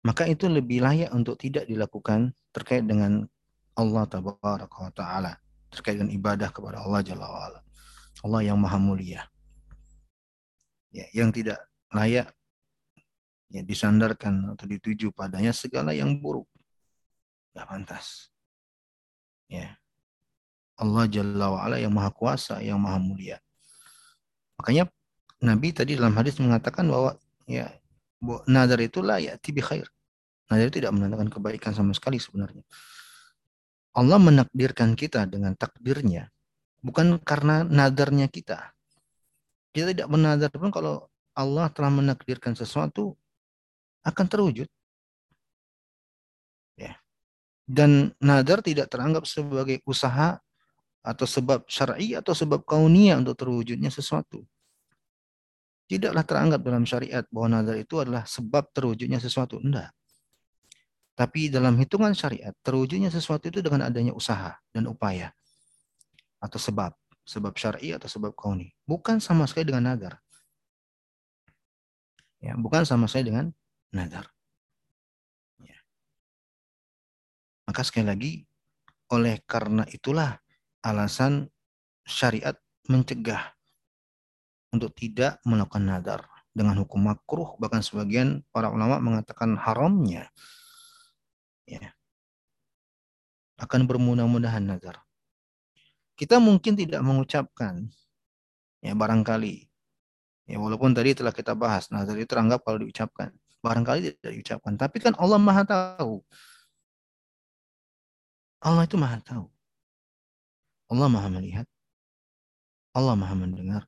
Maka 0.01 0.25
itu 0.25 0.49
lebih 0.49 0.81
layak 0.81 1.13
untuk 1.13 1.37
tidak 1.37 1.69
dilakukan 1.69 2.33
terkait 2.49 2.89
dengan 2.89 3.29
Allah 3.77 4.09
Taala, 4.09 5.37
terkait 5.69 6.01
dengan 6.01 6.09
ibadah 6.09 6.49
kepada 6.49 6.81
Allah 6.81 7.05
Jalla. 7.05 7.61
Allah 8.25 8.41
yang 8.41 8.57
maha 8.57 8.81
mulia. 8.81 9.29
Ya, 10.97 11.05
yang 11.13 11.29
tidak 11.29 11.61
layak 11.93 12.33
ya, 13.53 13.61
disandarkan 13.61 14.57
atau 14.57 14.65
dituju 14.65 15.13
padanya 15.13 15.53
segala 15.53 15.93
yang 15.93 16.17
buruk. 16.17 16.49
Tidak 17.53 17.65
pantas. 17.69 18.33
Ya. 19.45 19.77
Allah 20.77 21.05
Jalla 21.09 21.53
wa'ala 21.53 21.77
yang 21.77 21.93
maha 21.93 22.09
kuasa, 22.13 22.61
yang 22.65 22.81
maha 22.81 22.97
mulia. 22.97 23.37
Makanya 24.57 24.89
Nabi 25.41 25.69
tadi 25.73 25.93
dalam 25.93 26.17
hadis 26.17 26.41
mengatakan 26.41 26.89
bahwa 26.89 27.17
ya 27.45 27.69
nazar 28.49 28.81
itu 28.81 29.05
ya 29.21 29.37
tibi 29.37 29.61
khair. 29.61 29.85
Nazar 30.49 30.65
itu 30.69 30.81
tidak 30.81 30.97
menandakan 30.97 31.29
kebaikan 31.29 31.77
sama 31.77 31.93
sekali 31.93 32.17
sebenarnya. 32.17 32.65
Allah 33.97 34.17
menakdirkan 34.21 34.93
kita 34.93 35.25
dengan 35.25 35.57
takdirnya 35.57 36.29
bukan 36.81 37.17
karena 37.21 37.65
nadarnya 37.65 38.29
kita. 38.29 38.76
Kita 39.77 39.93
tidak 39.93 40.09
menadar 40.09 40.49
pun 40.49 40.73
kalau 40.73 41.05
Allah 41.37 41.69
telah 41.69 41.93
menakdirkan 41.93 42.57
sesuatu 42.57 43.13
akan 44.01 44.25
terwujud. 44.25 44.65
Ya. 46.73 46.97
Dan 47.61 48.09
nadar 48.17 48.65
tidak 48.65 48.89
teranggap 48.89 49.29
sebagai 49.29 49.85
usaha 49.85 50.41
atau 51.05 51.29
sebab 51.29 51.69
syar'i 51.69 52.17
atau 52.17 52.33
sebab 52.33 52.65
kaunia 52.65 53.21
untuk 53.21 53.37
terwujudnya 53.37 53.93
sesuatu. 53.93 54.41
Tidaklah 55.85 56.25
teranggap 56.25 56.65
dalam 56.65 56.81
syariat 56.89 57.29
bahwa 57.29 57.61
nadar 57.61 57.77
itu 57.77 58.01
adalah 58.01 58.25
sebab 58.25 58.73
terwujudnya 58.73 59.21
sesuatu. 59.21 59.61
Enggak. 59.61 59.93
Tapi 61.13 61.53
dalam 61.53 61.77
hitungan 61.77 62.17
syariat, 62.17 62.53
terwujudnya 62.65 63.13
sesuatu 63.13 63.45
itu 63.45 63.61
dengan 63.61 63.85
adanya 63.85 64.17
usaha 64.17 64.57
dan 64.73 64.89
upaya. 64.89 65.29
Atau 66.41 66.57
sebab. 66.57 66.97
Sebab 67.27 67.59
syar'i 67.59 67.91
atau 67.91 68.07
sebab 68.07 68.31
kauni. 68.31 68.71
Bukan 68.87 69.19
sama 69.19 69.43
sekali 69.45 69.67
dengan 69.67 69.91
nadar. 69.91 70.23
Ya, 72.39 72.55
bukan 72.55 72.87
sama 72.87 73.11
sekali 73.11 73.35
dengan 73.35 73.51
nadar. 73.91 74.31
Ya. 75.59 75.75
Maka 77.67 77.83
sekali 77.83 78.07
lagi, 78.07 78.31
oleh 79.11 79.43
karena 79.43 79.83
itulah 79.91 80.39
alasan 80.79 81.51
syariat 82.07 82.55
mencegah 82.87 83.51
untuk 84.71 84.95
tidak 84.95 85.43
melakukan 85.43 85.83
nadar 85.83 86.21
dengan 86.57 86.79
hukum 86.81 87.05
makruh 87.05 87.53
bahkan 87.61 87.85
sebagian 87.85 88.41
para 88.49 88.73
ulama 88.73 88.97
mengatakan 88.97 89.53
haramnya 89.59 90.31
ya, 91.69 91.93
akan 93.61 93.85
bermudah-mudahan 93.85 94.63
nazar. 94.63 95.06
Kita 96.17 96.41
mungkin 96.41 96.73
tidak 96.73 97.05
mengucapkan, 97.05 97.85
ya 98.81 98.97
barangkali, 98.97 99.69
ya 100.49 100.57
walaupun 100.57 100.97
tadi 100.97 101.13
telah 101.13 101.29
kita 101.29 101.53
bahas, 101.53 101.93
nazar 101.93 102.17
itu 102.17 102.25
teranggap 102.25 102.65
kalau 102.65 102.81
diucapkan, 102.81 103.29
barangkali 103.61 104.17
tidak 104.17 104.33
diucapkan. 104.33 104.73
Tapi 104.81 104.97
kan 104.97 105.13
Allah 105.21 105.37
Maha 105.37 105.61
tahu. 105.61 106.25
Allah 108.65 108.89
itu 108.89 108.97
Maha 108.97 109.21
tahu. 109.21 109.45
Allah 110.89 111.05
Maha 111.05 111.29
melihat. 111.29 111.69
Allah 112.97 113.13
Maha 113.13 113.37
mendengar. 113.37 113.85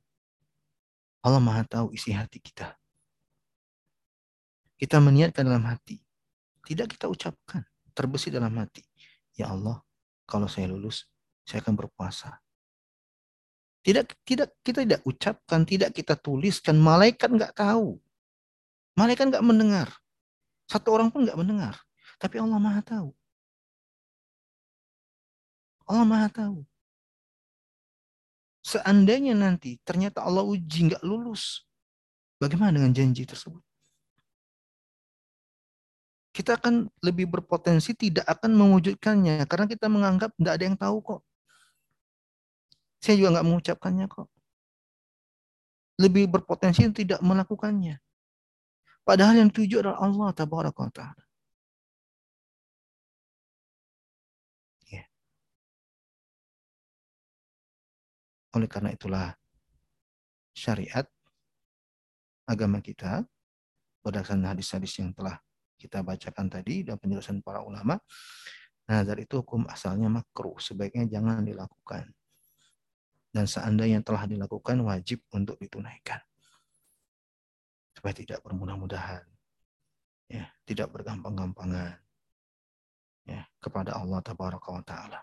Allah 1.25 1.41
Maha 1.41 1.65
tahu 1.65 1.97
isi 1.97 2.13
hati 2.13 2.37
kita. 2.37 2.77
Kita 4.77 5.01
meniatkan 5.01 5.49
dalam 5.49 5.65
hati. 5.65 5.97
Tidak 6.61 6.85
kita 6.85 7.09
ucapkan, 7.09 7.65
terbesit 7.97 8.37
dalam 8.37 8.53
hati. 8.61 8.85
Ya 9.33 9.49
Allah, 9.49 9.81
kalau 10.29 10.45
saya 10.45 10.69
lulus, 10.69 11.09
saya 11.49 11.65
akan 11.65 11.73
berpuasa. 11.73 12.37
Tidak 13.81 14.05
tidak 14.21 14.53
kita 14.61 14.85
tidak 14.85 15.01
ucapkan, 15.01 15.65
tidak 15.65 15.97
kita 15.97 16.13
tuliskan, 16.13 16.77
malaikat 16.77 17.25
nggak 17.25 17.57
tahu. 17.57 17.97
Malaikat 18.93 19.33
nggak 19.33 19.41
mendengar. 19.41 19.89
Satu 20.69 20.93
orang 20.93 21.09
pun 21.09 21.25
nggak 21.25 21.39
mendengar. 21.41 21.73
Tapi 22.21 22.37
Allah 22.37 22.61
Maha 22.61 22.85
tahu. 22.85 23.09
Allah 25.89 26.05
Maha 26.05 26.29
tahu. 26.29 26.61
Seandainya 28.61 29.33
nanti 29.33 29.81
ternyata 29.81 30.21
Allah 30.21 30.45
uji 30.45 30.93
nggak 30.93 31.01
lulus, 31.01 31.65
bagaimana 32.37 32.77
dengan 32.77 32.93
janji 32.93 33.25
tersebut? 33.25 33.63
kita 36.39 36.55
akan 36.55 36.87
lebih 37.03 37.27
berpotensi 37.27 37.91
tidak 37.91 38.23
akan 38.23 38.55
mewujudkannya 38.55 39.43
karena 39.43 39.65
kita 39.67 39.91
menganggap 39.91 40.31
tidak 40.39 40.53
ada 40.55 40.63
yang 40.63 40.77
tahu 40.79 40.97
kok. 41.03 41.21
Saya 42.99 43.15
juga 43.15 43.39
nggak 43.39 43.47
mengucapkannya 43.47 44.05
kok. 44.11 44.27
Lebih 45.99 46.31
berpotensi 46.31 46.87
tidak 46.91 47.19
melakukannya. 47.19 47.99
Padahal 49.03 49.41
yang 49.41 49.51
tujuh 49.51 49.81
adalah 49.81 49.99
Allah 50.03 50.29
ta'ala. 50.35 51.23
Ya. 54.91 55.03
Oleh 58.53 58.69
karena 58.69 58.93
itulah 58.93 59.33
syariat 60.53 61.07
agama 62.45 62.83
kita 62.83 63.23
berdasarkan 64.03 64.55
hadis-hadis 64.55 64.93
yang 64.99 65.15
telah 65.15 65.39
kita 65.79 66.03
bacakan 66.03 66.51
tadi 66.51 66.83
dan 66.83 66.99
penjelasan 66.99 67.39
para 67.39 67.63
ulama, 67.63 67.95
nazar 68.83 69.15
itu 69.23 69.39
hukum 69.39 69.63
asalnya 69.71 70.11
makruh, 70.11 70.59
sebaiknya 70.59 71.07
jangan 71.07 71.41
dilakukan. 71.47 72.11
Dan 73.29 73.45
seandainya 73.45 74.01
telah 74.01 74.25
dilakukan, 74.25 74.81
wajib 74.81 75.21
untuk 75.33 75.61
ditunaikan. 75.61 76.19
Supaya 77.93 78.13
tidak 78.15 78.39
bermudah-mudahan. 78.41 79.21
Ya, 80.29 80.49
tidak 80.65 80.89
bergampang-gampangan. 80.93 81.97
Ya, 83.29 83.45
kepada 83.61 83.97
Allah 83.97 84.19
Tabaraka 84.25 84.69
wa 84.73 84.81
Ta'ala. 84.81 85.21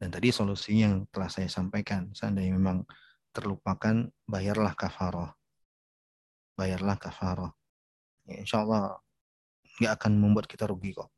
Dan 0.00 0.08
tadi 0.14 0.30
solusi 0.30 0.80
yang 0.80 1.04
telah 1.10 1.28
saya 1.28 1.50
sampaikan, 1.50 2.14
seandainya 2.14 2.56
memang 2.56 2.86
terlupakan, 3.34 4.08
bayarlah 4.24 4.72
kafaroh. 4.78 5.34
Bayarlah 6.54 6.96
kafaroh 6.96 7.52
ya, 8.30 8.36
insya 8.38 8.62
Allah 8.62 9.02
nggak 9.82 9.92
akan 9.98 10.12
membuat 10.14 10.46
kita 10.46 10.70
rugi 10.70 10.94
kok. 10.94 11.10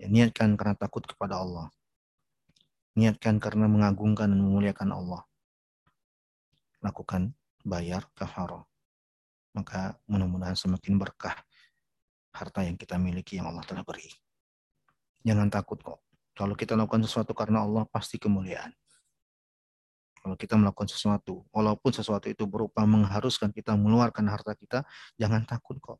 Ya, 0.00 0.08
niatkan 0.08 0.56
karena 0.56 0.72
takut 0.80 1.04
kepada 1.04 1.36
Allah. 1.36 1.68
Niatkan 3.00 3.40
karena 3.40 3.64
mengagungkan 3.64 4.28
dan 4.28 4.44
memuliakan 4.44 4.92
Allah. 4.92 5.24
Lakukan 6.84 7.32
bayar 7.64 8.04
kafarah. 8.12 8.68
Maka 9.56 9.96
mudah-mudahan 10.04 10.52
semakin 10.52 11.00
berkah 11.00 11.32
harta 12.36 12.60
yang 12.60 12.76
kita 12.76 13.00
miliki 13.00 13.40
yang 13.40 13.48
Allah 13.48 13.64
telah 13.64 13.88
beri. 13.88 14.12
Jangan 15.24 15.48
takut 15.48 15.80
kok. 15.80 16.04
Kalau 16.36 16.52
kita 16.52 16.76
lakukan 16.76 17.00
sesuatu 17.08 17.32
karena 17.32 17.64
Allah, 17.64 17.88
pasti 17.88 18.20
kemuliaan. 18.20 18.72
Kalau 20.20 20.36
kita 20.36 20.60
melakukan 20.60 20.92
sesuatu, 20.92 21.48
walaupun 21.48 21.96
sesuatu 21.96 22.28
itu 22.28 22.44
berupa 22.44 22.84
mengharuskan 22.84 23.48
kita 23.56 23.72
mengeluarkan 23.80 24.28
harta 24.28 24.52
kita, 24.52 24.84
jangan 25.16 25.48
takut 25.48 25.80
kok. 25.80 25.96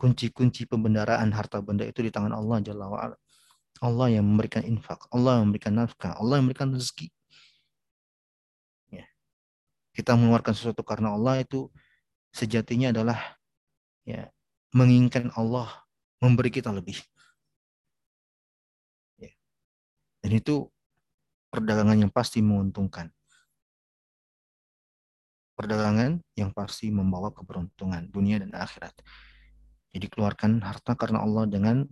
Kunci-kunci 0.00 0.64
pembendaraan 0.64 1.28
harta 1.36 1.60
benda 1.60 1.84
itu 1.84 2.00
di 2.00 2.08
tangan 2.08 2.32
Allah 2.32 2.64
Jalla 2.64 2.88
wa'ala. 2.88 3.16
Allah 3.78 4.08
yang 4.10 4.26
memberikan 4.26 4.62
infak, 4.66 5.06
Allah 5.14 5.40
yang 5.40 5.50
memberikan 5.50 5.74
nafkah, 5.78 6.14
Allah 6.18 6.38
yang 6.38 6.46
memberikan 6.50 6.74
rezeki. 6.74 7.08
Ya. 8.90 9.06
Kita 9.94 10.14
mengeluarkan 10.18 10.54
sesuatu 10.54 10.82
karena 10.82 11.14
Allah 11.14 11.42
itu 11.42 11.70
sejatinya 12.34 12.90
adalah 12.90 13.18
ya 14.02 14.30
menginginkan 14.74 15.30
Allah 15.38 15.70
memberi 16.18 16.50
kita 16.50 16.74
lebih. 16.74 16.98
Ya. 19.18 19.30
Dan 20.22 20.38
itu 20.38 20.70
perdagangan 21.54 21.98
yang 21.98 22.12
pasti 22.12 22.42
menguntungkan. 22.42 23.10
perdagangan 25.58 26.22
yang 26.38 26.54
pasti 26.54 26.86
membawa 26.86 27.34
keberuntungan 27.34 28.06
dunia 28.14 28.38
dan 28.38 28.54
akhirat. 28.54 28.94
Jadi 29.90 30.06
keluarkan 30.06 30.62
harta 30.62 30.94
karena 30.94 31.18
Allah 31.26 31.50
dengan 31.50 31.82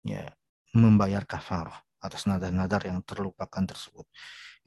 ya 0.00 0.32
membayar 0.72 1.24
kafarah 1.24 1.80
atas 2.02 2.26
nadar-nadar 2.26 2.82
yang 2.88 3.00
terlupakan 3.06 3.62
tersebut. 3.62 4.08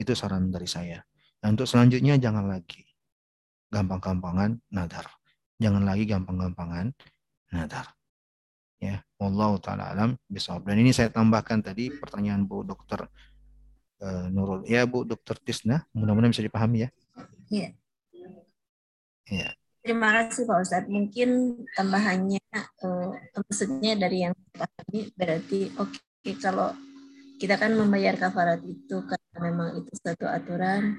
Itu 0.00 0.16
saran 0.16 0.48
dari 0.48 0.66
saya. 0.66 1.04
Dan 1.36 1.58
untuk 1.58 1.68
selanjutnya 1.68 2.16
jangan 2.16 2.48
lagi 2.48 2.86
gampang-gampangan 3.68 4.56
nadar. 4.72 5.06
Jangan 5.60 5.82
lagi 5.84 6.04
gampang-gampangan 6.08 6.92
nadar. 7.52 7.92
Ya, 8.76 9.00
Allah 9.16 9.52
taala 9.60 9.84
alam 9.92 10.10
bisa. 10.28 10.60
Dan 10.60 10.80
ini 10.80 10.92
saya 10.92 11.08
tambahkan 11.08 11.64
tadi 11.64 11.88
pertanyaan 11.88 12.44
Bu 12.44 12.60
Dokter 12.60 13.08
uh, 14.04 14.26
Nurul. 14.28 14.68
Ya 14.68 14.84
Bu 14.84 15.08
Dokter 15.08 15.36
Tisna, 15.40 15.84
mudah-mudahan 15.96 16.32
bisa 16.32 16.44
dipahami 16.44 16.84
ya. 16.84 16.90
Iya. 17.48 17.68
Iya. 19.26 19.48
Terima 19.80 20.10
kasih 20.12 20.50
Pak 20.50 20.58
Ustadz. 20.66 20.90
Mungkin 20.90 21.62
tambahannya, 21.78 22.42
uh, 22.84 23.12
maksudnya 23.36 23.92
dari 23.98 24.26
yang 24.28 24.34
ini 24.92 25.10
berarti 25.14 25.72
oke 25.76 25.92
okay, 26.22 26.34
kalau 26.38 26.72
kita 27.36 27.60
kan 27.60 27.76
membayar 27.76 28.16
kafarat 28.16 28.64
itu 28.64 28.96
karena 29.04 29.38
memang 29.52 29.68
itu 29.76 29.92
satu 29.92 30.24
aturan 30.24 30.96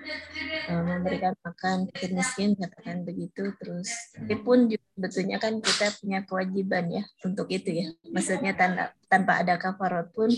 uh, 0.70 0.84
memberikan 0.86 1.34
makan 1.42 1.90
fakir 1.90 2.14
miskin 2.14 2.54
katakan 2.54 3.02
begitu 3.02 3.58
terus 3.58 3.90
tapi 4.14 4.38
pun 4.46 4.70
juga 4.70 4.86
betulnya 4.98 5.38
kan 5.42 5.58
kita 5.58 5.94
punya 5.98 6.22
kewajiban 6.26 6.86
ya 6.94 7.04
untuk 7.26 7.50
itu 7.50 7.86
ya. 7.86 7.88
Maksudnya 8.14 8.54
tanpa 8.54 8.94
tanpa 9.10 9.42
ada 9.42 9.58
kafarat 9.58 10.14
pun 10.14 10.30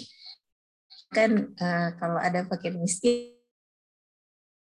kan 1.11 1.51
uh, 1.59 1.89
kalau 1.99 2.19
ada 2.21 2.47
fakir 2.47 2.79
miskin 2.79 3.35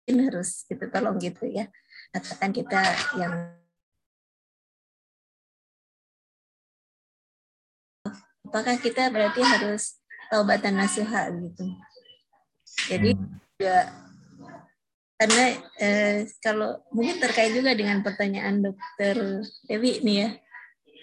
harus 0.08 0.64
kita 0.72 0.88
tolong 0.88 1.20
gitu 1.20 1.48
ya. 1.52 1.68
Katakan 2.16 2.56
kita 2.56 2.80
yang 3.20 3.60
apakah 8.56 8.80
kita 8.80 9.12
berarti 9.12 9.44
harus 9.44 10.00
taubatan 10.32 10.80
nasuha 10.80 11.28
gitu. 11.28 11.68
Jadi 12.88 13.12
hmm. 13.12 13.28
juga 13.60 13.78
karena 15.20 15.44
eh, 15.84 16.24
kalau 16.40 16.80
mungkin 16.96 17.20
terkait 17.20 17.52
juga 17.52 17.76
dengan 17.76 18.00
pertanyaan 18.00 18.64
dokter 18.64 19.44
Dewi 19.68 20.00
nih 20.08 20.18
ya. 20.24 20.30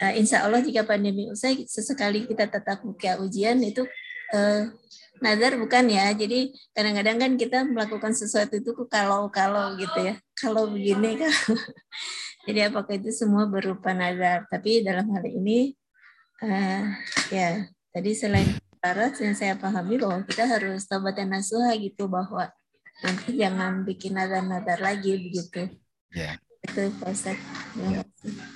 Uh, 0.03 0.19
insya 0.19 0.43
Allah 0.43 0.65
jika 0.65 0.83
pandemi 0.83 1.29
usai 1.29 1.69
sesekali 1.69 2.27
kita 2.27 2.51
tetap 2.51 2.83
buka 2.83 3.23
ujian 3.23 3.61
itu 3.61 3.85
uh, 4.33 4.73
nazar 5.21 5.61
bukan 5.61 5.93
ya. 5.93 6.09
Jadi 6.17 6.57
kadang-kadang 6.73 7.17
kan 7.21 7.33
kita 7.37 7.69
melakukan 7.69 8.17
sesuatu 8.17 8.57
itu 8.57 8.73
kalau-kalau 8.89 9.77
gitu 9.77 10.01
ya. 10.01 10.17
Kalau 10.33 10.73
begini 10.73 11.21
kan. 11.21 11.29
Jadi 12.49 12.61
apakah 12.65 12.97
itu 12.97 13.13
semua 13.13 13.45
berupa 13.45 13.93
nazar? 13.93 14.49
Tapi 14.49 14.81
dalam 14.83 15.07
hal 15.13 15.23
ini 15.29 15.77
uh, 16.43 16.83
ya 17.31 17.65
tadi 17.95 18.11
selain 18.13 18.59
syarat 18.83 19.15
yang 19.23 19.35
saya 19.39 19.55
pahami 19.55 19.95
bahwa 19.97 20.27
kita 20.27 20.45
harus 20.45 20.85
tobat 20.91 21.15
dan 21.15 21.31
nasuha 21.31 21.71
gitu 21.79 22.11
bahwa 22.11 22.51
nanti 23.07 23.39
jangan 23.39 23.87
bikin 23.87 24.19
nadar-nadar 24.19 24.83
lagi 24.83 25.17
begitu. 25.19 25.71
Ya. 26.11 26.37
Itu 26.63 26.95
Pak. 27.03 27.35
Ya. 27.75 28.07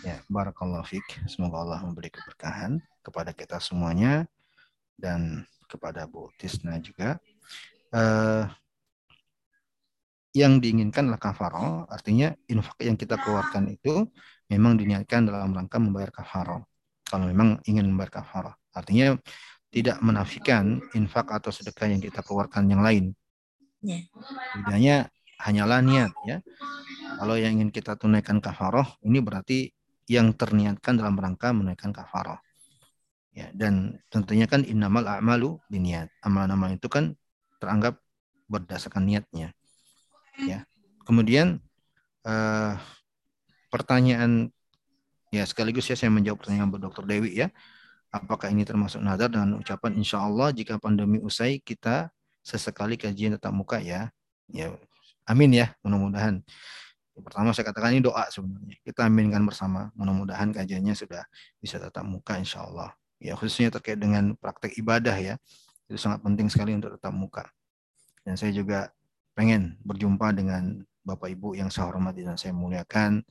ya, 0.06 0.16
barakallahu 0.30 0.86
fiq. 0.86 1.02
Semoga 1.26 1.62
Allah 1.66 1.80
memberi 1.82 2.10
keberkahan 2.10 2.78
kepada 3.02 3.34
kita 3.34 3.58
semuanya 3.58 4.30
dan 4.94 5.42
kepada 5.66 6.06
Bu 6.06 6.30
Tisna 6.38 6.78
juga. 6.78 7.18
Uh, 7.90 8.46
yang 10.36 10.60
diinginkan 10.62 11.08
adalah 11.08 11.32
kafarah, 11.32 11.88
artinya 11.88 12.30
infak 12.46 12.76
yang 12.84 12.94
kita 12.94 13.16
keluarkan 13.16 13.72
itu 13.72 14.06
memang 14.52 14.76
diniatkan 14.76 15.26
dalam 15.26 15.50
rangka 15.56 15.80
membayar 15.80 16.12
kafarah. 16.12 16.62
Kalau 17.06 17.30
memang 17.30 17.62
ingin 17.64 17.86
membayar 17.86 18.20
kafarah. 18.20 18.54
Artinya 18.74 19.14
tidak 19.70 19.98
menafikan 20.02 20.82
infak 20.96 21.30
atau 21.30 21.54
sedekah 21.54 21.90
yang 21.90 22.02
kita 22.02 22.20
keluarkan 22.22 22.66
yang 22.66 22.82
lain. 22.82 23.14
Ya. 23.84 24.02
Bedanya 24.56 24.96
hanyalah 25.40 25.80
niat 25.84 26.12
ya. 26.26 26.42
Kalau 27.16 27.38
yang 27.38 27.60
ingin 27.60 27.70
kita 27.72 27.96
tunaikan 27.96 28.42
kafaroh 28.42 28.84
ini 29.06 29.20
berarti 29.22 29.70
yang 30.06 30.34
terniatkan 30.34 30.98
dalam 30.98 31.18
rangka 31.18 31.50
menunaikan 31.50 31.90
kafaroh. 31.90 32.38
Ya, 33.36 33.52
dan 33.52 34.00
tentunya 34.08 34.48
kan 34.48 34.64
innamal 34.64 35.04
a'malu 35.04 35.60
biniat. 35.68 36.08
Amal-amal 36.24 36.72
itu 36.72 36.88
kan 36.88 37.12
teranggap 37.60 38.00
berdasarkan 38.48 39.04
niatnya. 39.04 39.52
Ya. 40.40 40.64
Kemudian 41.04 41.60
uh, 42.24 42.80
pertanyaan 43.68 44.55
ya 45.36 45.44
sekaligus 45.44 45.86
ya 45.88 45.96
saya 45.98 46.08
menjawab 46.12 46.40
pertanyaan 46.40 46.68
Bu 46.72 46.80
Dr. 46.80 47.04
Dewi 47.04 47.36
ya. 47.36 47.48
Apakah 48.08 48.48
ini 48.48 48.64
termasuk 48.64 49.02
nazar 49.04 49.28
dengan 49.28 49.60
ucapan 49.60 49.92
insya 49.98 50.22
Allah 50.24 50.54
jika 50.54 50.80
pandemi 50.80 51.20
usai 51.20 51.60
kita 51.60 52.08
sesekali 52.40 52.96
kajian 52.96 53.36
tetap 53.36 53.52
muka 53.52 53.82
ya. 53.82 54.08
Ya, 54.46 54.72
amin 55.26 55.50
ya, 55.52 55.74
mudah-mudahan. 55.82 56.40
Pertama 57.16 57.50
saya 57.56 57.72
katakan 57.72 57.96
ini 57.96 58.04
doa 58.04 58.28
sebenarnya. 58.28 58.76
Kita 58.84 59.08
aminkan 59.08 59.42
bersama. 59.42 59.88
Mudah-mudahan 59.96 60.52
kajiannya 60.52 60.92
sudah 60.92 61.24
bisa 61.58 61.80
tetap 61.80 62.04
muka 62.04 62.36
insya 62.36 62.62
Allah. 62.62 62.92
Ya 63.16 63.32
khususnya 63.32 63.72
terkait 63.72 63.96
dengan 63.96 64.36
praktek 64.36 64.76
ibadah 64.76 65.16
ya. 65.16 65.34
Itu 65.88 65.96
sangat 65.96 66.20
penting 66.20 66.52
sekali 66.52 66.76
untuk 66.76 66.92
tetap 66.94 67.16
muka. 67.16 67.48
Dan 68.20 68.36
saya 68.36 68.52
juga 68.52 68.92
pengen 69.32 69.80
berjumpa 69.80 70.36
dengan 70.36 70.84
Bapak 71.06 71.30
Ibu 71.32 71.56
yang 71.56 71.72
saya 71.72 71.88
hormati 71.88 72.26
dan 72.26 72.36
saya 72.36 72.52
muliakan 72.52 73.24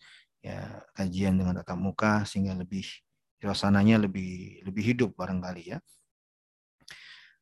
ya 0.45 0.85
kajian 0.93 1.41
dengan 1.41 1.57
tatap 1.57 1.81
muka 1.81 2.21
sehingga 2.29 2.53
lebih 2.53 2.85
suasananya 3.41 4.05
lebih 4.05 4.61
lebih 4.61 4.83
hidup 4.93 5.09
barangkali 5.17 5.73
ya. 5.73 5.77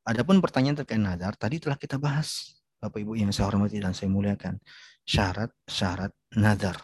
Adapun 0.07 0.39
pertanyaan 0.39 0.79
terkait 0.83 0.99
nazar 0.99 1.35
tadi 1.35 1.59
telah 1.59 1.75
kita 1.75 1.99
bahas 1.99 2.59
Bapak 2.79 2.99
Ibu 2.99 3.15
yang 3.15 3.31
saya 3.31 3.47
hormati 3.51 3.79
dan 3.79 3.95
saya 3.95 4.11
muliakan 4.11 4.59
syarat-syarat 5.07 6.11
nazar. 6.35 6.83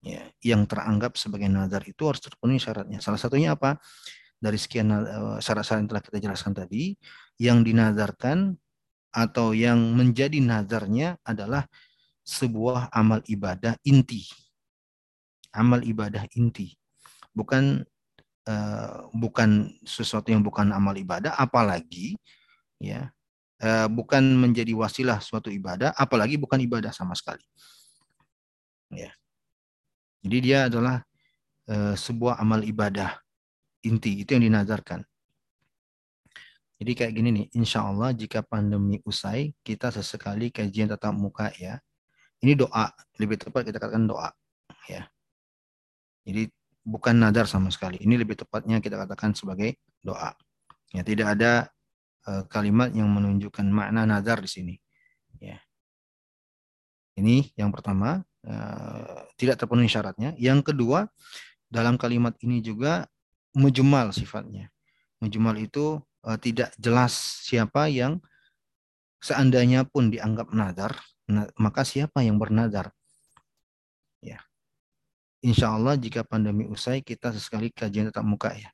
Ya, 0.00 0.26
yang 0.42 0.64
teranggap 0.64 1.14
sebagai 1.14 1.46
nazar 1.46 1.84
itu 1.86 2.08
harus 2.08 2.18
terpenuhi 2.18 2.58
syaratnya. 2.58 2.98
Salah 2.98 3.20
satunya 3.20 3.54
apa? 3.54 3.78
Dari 4.40 4.58
sekian 4.58 4.90
eh, 4.90 5.38
syarat-syarat 5.38 5.86
yang 5.86 5.90
telah 5.92 6.02
kita 6.02 6.18
jelaskan 6.18 6.52
tadi, 6.56 6.98
yang 7.38 7.62
dinazarkan 7.62 8.58
atau 9.14 9.54
yang 9.54 9.78
menjadi 9.94 10.42
nazarnya 10.42 11.18
adalah 11.22 11.66
sebuah 12.26 12.90
amal 12.90 13.22
ibadah 13.30 13.78
inti. 13.86 14.49
Amal 15.50 15.82
ibadah 15.82 16.26
inti. 16.38 16.74
Bukan 17.34 17.82
uh, 18.46 18.96
bukan 19.14 19.74
sesuatu 19.82 20.30
yang 20.30 20.42
bukan 20.42 20.70
amal 20.70 20.94
ibadah, 20.94 21.34
apalagi 21.38 22.18
ya 22.80 23.10
uh, 23.62 23.88
bukan 23.90 24.22
menjadi 24.40 24.72
wasilah 24.74 25.20
suatu 25.20 25.52
ibadah, 25.52 25.92
apalagi 25.94 26.40
bukan 26.40 26.58
ibadah 26.62 26.90
sama 26.90 27.12
sekali. 27.14 27.44
Ya. 28.90 29.14
Jadi 30.20 30.38
dia 30.42 30.58
adalah 30.68 31.04
uh, 31.70 31.94
sebuah 31.96 32.40
amal 32.42 32.66
ibadah 32.66 33.20
inti 33.86 34.20
itu 34.24 34.36
yang 34.36 34.44
dinazarkan. 34.44 35.04
Jadi 36.80 36.92
kayak 36.96 37.12
gini 37.12 37.28
nih, 37.28 37.46
insya 37.60 37.84
Allah 37.84 38.16
jika 38.16 38.40
pandemi 38.40 39.04
usai, 39.04 39.52
kita 39.60 39.92
sesekali 39.92 40.48
kajian 40.48 40.88
tatap 40.88 41.12
muka 41.12 41.52
ya. 41.60 41.76
Ini 42.40 42.56
doa, 42.56 42.88
lebih 43.20 43.36
tepat 43.36 43.68
kita 43.68 43.76
katakan 43.76 44.08
doa. 44.08 44.32
ya. 44.88 45.04
Jadi 46.30 46.42
bukan 46.86 47.18
nadar 47.18 47.50
sama 47.50 47.68
sekali. 47.74 47.98
Ini 48.00 48.14
lebih 48.16 48.38
tepatnya 48.38 48.78
kita 48.78 48.96
katakan 48.96 49.34
sebagai 49.34 49.76
doa. 50.00 50.32
Ya, 50.94 51.02
tidak 51.02 51.34
ada 51.38 51.68
uh, 52.26 52.46
kalimat 52.46 52.90
yang 52.94 53.10
menunjukkan 53.10 53.66
makna 53.66 54.06
nadar 54.06 54.38
di 54.42 54.50
sini. 54.50 54.74
Ya. 55.42 55.58
Ini 57.18 57.52
yang 57.58 57.74
pertama, 57.74 58.22
uh, 58.46 59.26
tidak 59.34 59.60
terpenuhi 59.60 59.90
syaratnya. 59.90 60.34
Yang 60.38 60.72
kedua, 60.72 61.10
dalam 61.70 61.98
kalimat 62.00 62.34
ini 62.40 62.62
juga 62.62 63.06
mujmal 63.54 64.14
sifatnya. 64.14 64.70
Mujmal 65.20 65.60
itu 65.60 66.00
uh, 66.24 66.38
tidak 66.40 66.72
jelas 66.80 67.12
siapa 67.44 67.90
yang 67.90 68.22
seandainya 69.20 69.84
pun 69.84 70.08
dianggap 70.08 70.48
nadar, 70.56 70.96
maka 71.60 71.84
siapa 71.84 72.24
yang 72.24 72.40
bernadar. 72.40 72.88
Ya 75.40 75.56
insya 75.56 75.72
Allah 75.72 75.96
jika 75.96 76.20
pandemi 76.20 76.68
usai 76.68 77.00
kita 77.00 77.32
sesekali 77.32 77.72
kajian 77.72 78.12
tetap 78.12 78.24
muka 78.24 78.52
ya. 78.52 78.68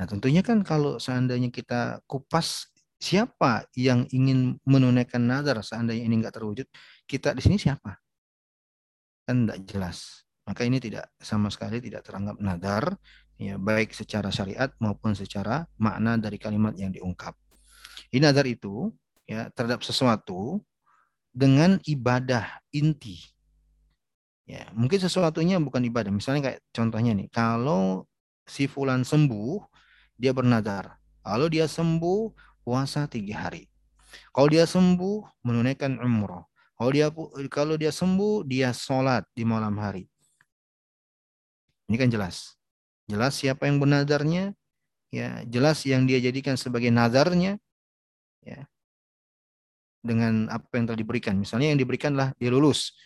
Nah 0.00 0.08
tentunya 0.08 0.40
kan 0.40 0.64
kalau 0.64 0.96
seandainya 0.96 1.52
kita 1.52 2.00
kupas 2.08 2.72
siapa 2.98 3.68
yang 3.78 4.08
ingin 4.10 4.58
menunaikan 4.66 5.22
nazar 5.22 5.60
seandainya 5.62 6.08
ini 6.08 6.24
nggak 6.24 6.34
terwujud, 6.34 6.66
kita 7.04 7.36
di 7.36 7.42
sini 7.44 7.56
siapa? 7.60 7.94
Kan 9.28 9.46
tidak 9.46 9.58
jelas. 9.68 9.98
Maka 10.48 10.64
ini 10.64 10.80
tidak 10.80 11.12
sama 11.20 11.52
sekali 11.52 11.76
tidak 11.78 12.08
teranggap 12.08 12.40
nazar, 12.40 12.96
ya 13.36 13.60
baik 13.60 13.92
secara 13.92 14.32
syariat 14.32 14.72
maupun 14.80 15.12
secara 15.12 15.68
makna 15.76 16.16
dari 16.16 16.40
kalimat 16.40 16.72
yang 16.74 16.88
diungkap. 16.88 17.36
Ini 18.08 18.24
nazar 18.24 18.48
itu 18.48 18.88
ya 19.28 19.52
terhadap 19.52 19.84
sesuatu 19.84 20.64
dengan 21.28 21.76
ibadah 21.84 22.64
inti 22.72 23.20
Ya, 24.48 24.64
mungkin 24.72 24.96
sesuatunya 24.96 25.60
bukan 25.60 25.84
ibadah. 25.84 26.08
Misalnya 26.08 26.40
kayak 26.40 26.60
contohnya 26.72 27.12
nih, 27.12 27.28
kalau 27.28 28.08
si 28.48 28.64
fulan 28.64 29.04
sembuh, 29.04 29.60
dia 30.16 30.32
bernadar. 30.32 30.96
Kalau 31.20 31.52
dia 31.52 31.68
sembuh, 31.68 32.32
puasa 32.64 33.04
tiga 33.04 33.44
hari. 33.44 33.68
Kalau 34.32 34.48
dia 34.48 34.64
sembuh, 34.64 35.44
menunaikan 35.44 36.00
umroh. 36.00 36.48
Kalau 36.80 36.90
dia 36.96 37.12
kalau 37.52 37.76
dia 37.76 37.92
sembuh, 37.92 38.48
dia 38.48 38.72
sholat 38.72 39.28
di 39.36 39.44
malam 39.44 39.76
hari. 39.76 40.08
Ini 41.92 41.96
kan 42.00 42.08
jelas. 42.08 42.56
Jelas 43.04 43.36
siapa 43.36 43.68
yang 43.68 43.76
bernadarnya, 43.76 44.56
ya 45.12 45.44
jelas 45.44 45.84
yang 45.84 46.08
dia 46.08 46.24
jadikan 46.24 46.56
sebagai 46.56 46.88
nadarnya, 46.88 47.60
ya 48.40 48.64
dengan 50.00 50.48
apa 50.48 50.72
yang 50.72 50.88
telah 50.88 51.00
diberikan. 51.00 51.36
Misalnya 51.36 51.72
yang 51.74 51.80
diberikanlah 51.80 52.32
dia 52.40 52.48
lulus, 52.48 52.96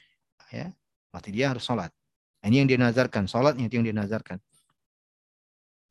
ya 0.55 0.70
Berarti 1.12 1.30
dia 1.30 1.52
harus 1.52 1.62
sholat. 1.62 1.93
Nah, 2.43 2.47
ini 2.48 2.64
yang 2.64 2.68
dia 2.72 2.80
nazarkan. 2.80 3.28
Sholatnya 3.28 3.68
itu 3.68 3.78
yang 3.78 3.86
dia 3.86 3.97
nazarkan. 3.97 4.40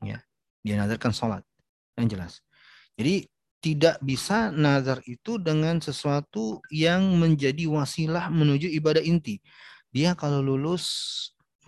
Ya, 0.02 0.20
dia 0.66 0.76
nazarkan 0.82 1.14
sholat. 1.14 1.46
Yang 1.96 2.08
jelas. 2.18 2.34
Jadi 2.98 3.30
tidak 3.62 4.02
bisa 4.02 4.50
nazar 4.50 5.06
itu 5.06 5.38
dengan 5.38 5.78
sesuatu 5.78 6.58
yang 6.74 7.14
menjadi 7.22 7.70
wasilah 7.70 8.34
menuju 8.34 8.68
ibadah 8.74 9.06
inti. 9.06 9.38
Dia 9.94 10.18
kalau 10.18 10.42
lulus 10.42 10.86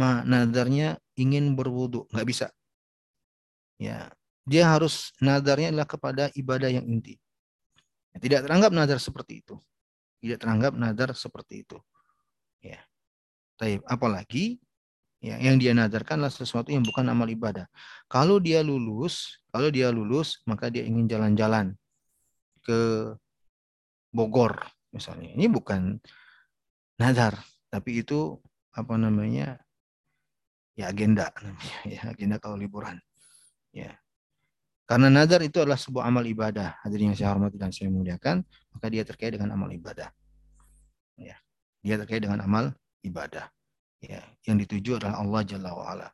ma 0.02 0.26
nazarnya 0.26 0.98
ingin 1.14 1.54
berwudu, 1.54 2.10
nggak 2.10 2.26
bisa. 2.26 2.48
Ya, 3.78 4.10
dia 4.44 4.66
harus 4.68 5.14
nadarnya 5.22 5.70
adalah 5.70 5.86
kepada 5.86 6.24
ibadah 6.34 6.74
yang 6.74 6.84
inti. 6.90 7.22
Tidak 8.18 8.42
teranggap 8.46 8.74
nazar 8.74 8.98
seperti 8.98 9.46
itu. 9.46 9.56
Tidak 10.22 10.38
teranggap 10.42 10.74
nazar 10.74 11.14
seperti 11.14 11.62
itu. 11.62 11.78
Ya. 12.62 12.82
Taib. 13.58 13.82
Apalagi 13.86 14.58
ya, 15.24 15.40
yang 15.40 15.56
dia 15.62 15.72
nadarkanlah 15.72 16.30
sesuatu 16.30 16.70
yang 16.70 16.84
bukan 16.84 17.08
amal 17.08 17.30
ibadah. 17.30 17.70
Kalau 18.12 18.38
dia 18.44 18.60
lulus, 18.60 19.40
kalau 19.50 19.72
dia 19.72 19.90
lulus, 19.90 20.42
maka 20.50 20.68
dia 20.68 20.84
ingin 20.84 21.08
jalan-jalan 21.08 21.74
ke 22.64 23.14
Bogor 24.14 24.62
misalnya. 24.94 25.34
Ini 25.34 25.50
bukan 25.50 25.98
nadar, 27.02 27.42
tapi 27.74 28.06
itu 28.06 28.38
apa 28.74 28.94
namanya? 29.00 29.58
Ya 30.74 30.90
agenda 30.90 31.30
ya 31.86 32.10
agenda 32.10 32.42
kalau 32.42 32.58
liburan. 32.58 32.98
Ya. 33.74 33.98
Karena 34.84 35.10
nadar 35.10 35.42
itu 35.42 35.62
adalah 35.64 35.80
sebuah 35.80 36.06
amal 36.10 36.26
ibadah. 36.28 36.82
Hadirin 36.86 37.14
yang 37.14 37.18
saya 37.18 37.30
hormati 37.34 37.58
dan 37.58 37.72
saya 37.72 37.90
muliakan, 37.90 38.44
maka 38.74 38.86
dia 38.92 39.02
terkait 39.08 39.34
dengan 39.34 39.56
amal 39.56 39.72
ibadah. 39.72 40.12
Ya. 41.18 41.40
Dia 41.82 41.96
terkait 41.98 42.22
dengan 42.22 42.42
amal 42.44 42.74
ibadah. 43.04 43.52
Ya, 44.04 44.20
yang 44.44 44.60
dituju 44.60 45.00
adalah 45.00 45.20
Allah 45.24 45.42
Jalla 45.48 45.72
wa'ala. 45.72 46.08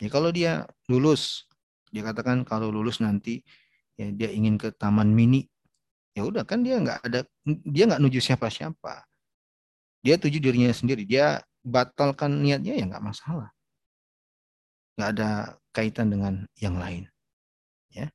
Ya, 0.00 0.08
kalau 0.08 0.32
dia 0.32 0.64
lulus, 0.88 1.44
dia 1.92 2.04
katakan 2.04 2.44
kalau 2.44 2.68
lulus 2.72 3.00
nanti 3.00 3.44
ya 3.96 4.12
dia 4.12 4.28
ingin 4.32 4.60
ke 4.60 4.72
taman 4.72 5.12
mini, 5.12 5.48
ya 6.16 6.24
udah 6.24 6.44
kan 6.44 6.60
dia 6.64 6.80
nggak 6.80 7.00
ada 7.04 7.24
dia 7.64 7.84
nggak 7.88 8.00
nuju 8.00 8.20
siapa-siapa. 8.20 9.04
Dia 10.00 10.16
tuju 10.16 10.38
dirinya 10.40 10.72
sendiri. 10.72 11.04
Dia 11.04 11.40
batalkan 11.60 12.40
niatnya 12.40 12.78
ya 12.78 12.84
nggak 12.88 13.04
masalah. 13.04 13.50
Nggak 14.96 15.10
ada 15.18 15.30
kaitan 15.76 16.08
dengan 16.08 16.34
yang 16.56 16.80
lain. 16.80 17.04
Ya. 17.92 18.08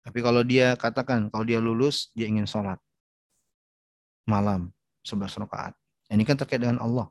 Tapi 0.00 0.18
kalau 0.24 0.40
dia 0.46 0.78
katakan 0.80 1.28
kalau 1.28 1.44
dia 1.44 1.60
lulus 1.60 2.08
dia 2.16 2.24
ingin 2.24 2.48
sholat 2.48 2.80
malam 4.24 4.70
11 5.04 5.44
rakaat. 5.44 5.74
Ini 6.12 6.22
kan 6.28 6.36
terkait 6.36 6.60
dengan 6.60 6.76
Allah. 6.84 7.08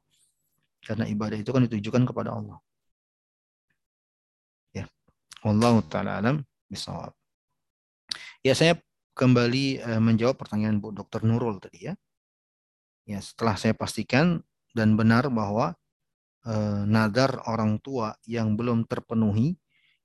Karena 0.81 1.09
ibadah 1.09 1.37
itu 1.37 1.49
kan 1.49 1.65
ditujukan 1.65 2.05
kepada 2.05 2.37
Allah. 2.37 2.57
Ya. 4.73 4.85
Allah 5.41 5.81
taala 5.89 6.21
alam 6.21 6.45
bisawab. 6.69 7.13
Ya, 8.41 8.53
saya 8.57 8.77
kembali 9.13 9.81
uh, 9.81 10.01
menjawab 10.01 10.37
pertanyaan 10.37 10.81
Bu 10.81 10.93
Dr. 10.93 11.21
Nurul 11.25 11.61
tadi 11.61 11.89
ya. 11.89 11.93
Ya, 13.05 13.21
setelah 13.21 13.57
saya 13.57 13.73
pastikan 13.73 14.41
dan 14.73 14.93
benar 14.97 15.29
bahwa 15.29 15.73
uh, 16.45 16.81
nadar 16.85 17.41
orang 17.45 17.77
tua 17.81 18.17
yang 18.25 18.53
belum 18.57 18.85
terpenuhi 18.89 19.57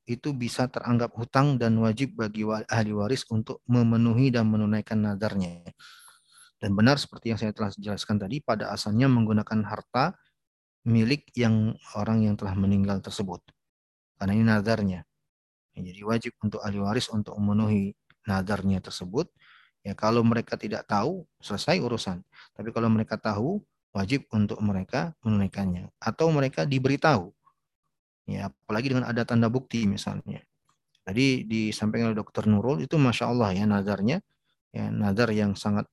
itu 0.07 0.31
bisa 0.31 0.71
teranggap 0.71 1.13
hutang 1.19 1.59
dan 1.59 1.75
wajib 1.83 2.15
bagi 2.15 2.47
ahli 2.47 2.93
waris 2.95 3.27
untuk 3.27 3.61
memenuhi 3.67 4.31
dan 4.31 4.47
menunaikan 4.47 5.03
nadarnya. 5.03 5.67
Dan 6.57 6.73
benar 6.73 6.97
seperti 6.97 7.33
yang 7.33 7.39
saya 7.41 7.53
telah 7.53 7.69
jelaskan 7.77 8.17
tadi, 8.17 8.41
pada 8.41 8.73
asalnya 8.73 9.07
menggunakan 9.13 9.61
harta 9.69 10.17
milik 10.87 11.29
yang 11.37 11.75
orang 11.99 12.25
yang 12.25 12.35
telah 12.39 12.55
meninggal 12.57 13.03
tersebut. 13.03 13.43
Karena 14.17 14.33
ini 14.33 14.45
nadarnya. 14.47 15.01
Jadi 15.77 16.01
wajib 16.01 16.33
untuk 16.41 16.65
ahli 16.65 16.81
waris 16.81 17.13
untuk 17.13 17.37
memenuhi 17.37 17.93
nadarnya 18.25 18.81
tersebut. 18.81 19.29
Ya 19.85 19.93
kalau 19.93 20.25
mereka 20.25 20.57
tidak 20.57 20.89
tahu, 20.89 21.29
selesai 21.39 21.79
urusan. 21.85 22.25
Tapi 22.57 22.73
kalau 22.73 22.89
mereka 22.89 23.21
tahu, 23.21 23.61
wajib 23.93 24.25
untuk 24.33 24.57
mereka 24.65 25.13
menunaikannya. 25.21 25.93
Atau 26.01 26.33
mereka 26.33 26.65
diberitahu. 26.65 27.29
Ya, 28.27 28.51
apalagi 28.51 28.91
dengan 28.91 29.07
ada 29.07 29.23
tanda 29.23 29.47
bukti 29.47 29.87
misalnya. 29.87 30.43
Tadi 31.07 31.47
disampaikan 31.47 32.11
oleh 32.11 32.19
Dr. 32.19 32.51
Nurul 32.51 32.83
itu 32.83 32.99
Masya 32.99 33.31
Allah 33.31 33.55
ya 33.55 33.65
nadarnya. 33.69 34.19
Ya, 34.75 34.91
nadar 34.91 35.31
yang 35.31 35.55
sangat 35.55 35.87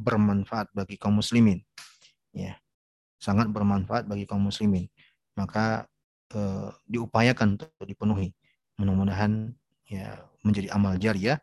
bermanfaat 0.00 0.72
bagi 0.72 0.96
kaum 0.96 1.20
muslimin. 1.20 1.60
Ya. 2.32 2.56
Sangat 3.20 3.52
bermanfaat 3.52 4.08
bagi 4.08 4.24
kaum 4.24 4.48
muslimin. 4.48 4.88
Maka 5.36 5.84
eh, 6.32 6.68
diupayakan 6.88 7.60
untuk 7.60 7.70
dipenuhi. 7.84 8.32
Mudah-mudahan 8.80 9.52
ya 9.84 10.24
menjadi 10.40 10.72
amal 10.72 10.96
jariah 10.96 11.36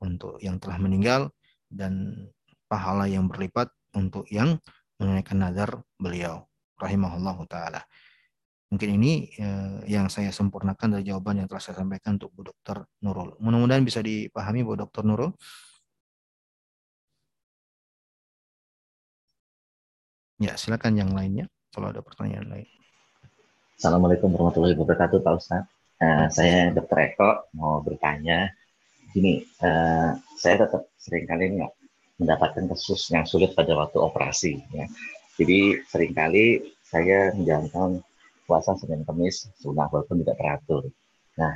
untuk 0.00 0.40
yang 0.40 0.56
telah 0.56 0.80
meninggal 0.80 1.28
dan 1.68 2.24
pahala 2.70 3.04
yang 3.04 3.28
berlipat 3.28 3.68
untuk 3.92 4.24
yang 4.32 4.56
menunaikan 4.96 5.36
nazar 5.36 5.84
beliau 6.00 6.48
rahimahullah 6.80 7.36
taala. 7.46 7.82
Mungkin 8.70 9.02
ini 9.02 9.34
eh, 9.34 9.78
yang 9.90 10.06
saya 10.06 10.30
sempurnakan 10.30 10.98
dari 10.98 11.10
jawaban 11.10 11.42
yang 11.42 11.48
telah 11.50 11.58
saya 11.58 11.82
sampaikan 11.82 12.16
untuk 12.16 12.30
Bu 12.30 12.46
Dokter 12.48 12.86
Nurul. 13.02 13.34
Mudah-mudahan 13.42 13.82
bisa 13.82 13.98
dipahami 13.98 14.62
Bu 14.62 14.78
Dokter 14.78 15.02
Nurul. 15.02 15.34
Ya, 20.40 20.56
silakan 20.56 20.96
yang 20.96 21.12
lainnya 21.12 21.52
kalau 21.68 21.92
ada 21.92 22.00
pertanyaan 22.00 22.48
lain. 22.48 22.68
Assalamualaikum 23.76 24.32
warahmatullahi 24.32 24.72
wabarakatuh, 24.72 25.20
Pak 25.20 25.34
Ustaz. 25.36 25.68
Uh, 26.00 26.32
saya 26.32 26.72
Dr. 26.72 27.12
Eko 27.12 27.52
mau 27.52 27.84
bertanya, 27.84 28.48
gini, 29.12 29.44
uh, 29.60 30.16
saya 30.40 30.64
tetap 30.64 30.88
sering 30.96 31.28
kali 31.28 31.60
nggak 31.60 31.72
mendapatkan 32.24 32.72
kasus 32.72 33.12
yang 33.12 33.28
sulit 33.28 33.52
pada 33.52 33.76
waktu 33.76 34.00
operasi. 34.00 34.56
Ya. 34.72 34.88
Jadi 35.36 35.76
sering 35.84 36.16
kali 36.16 36.72
saya 36.88 37.36
menjalankan 37.36 38.00
puasa 38.48 38.72
Senin 38.80 39.04
Kamis 39.04 39.44
sunnah 39.60 39.92
walaupun 39.92 40.24
tidak 40.24 40.40
teratur. 40.40 40.88
Nah, 41.36 41.52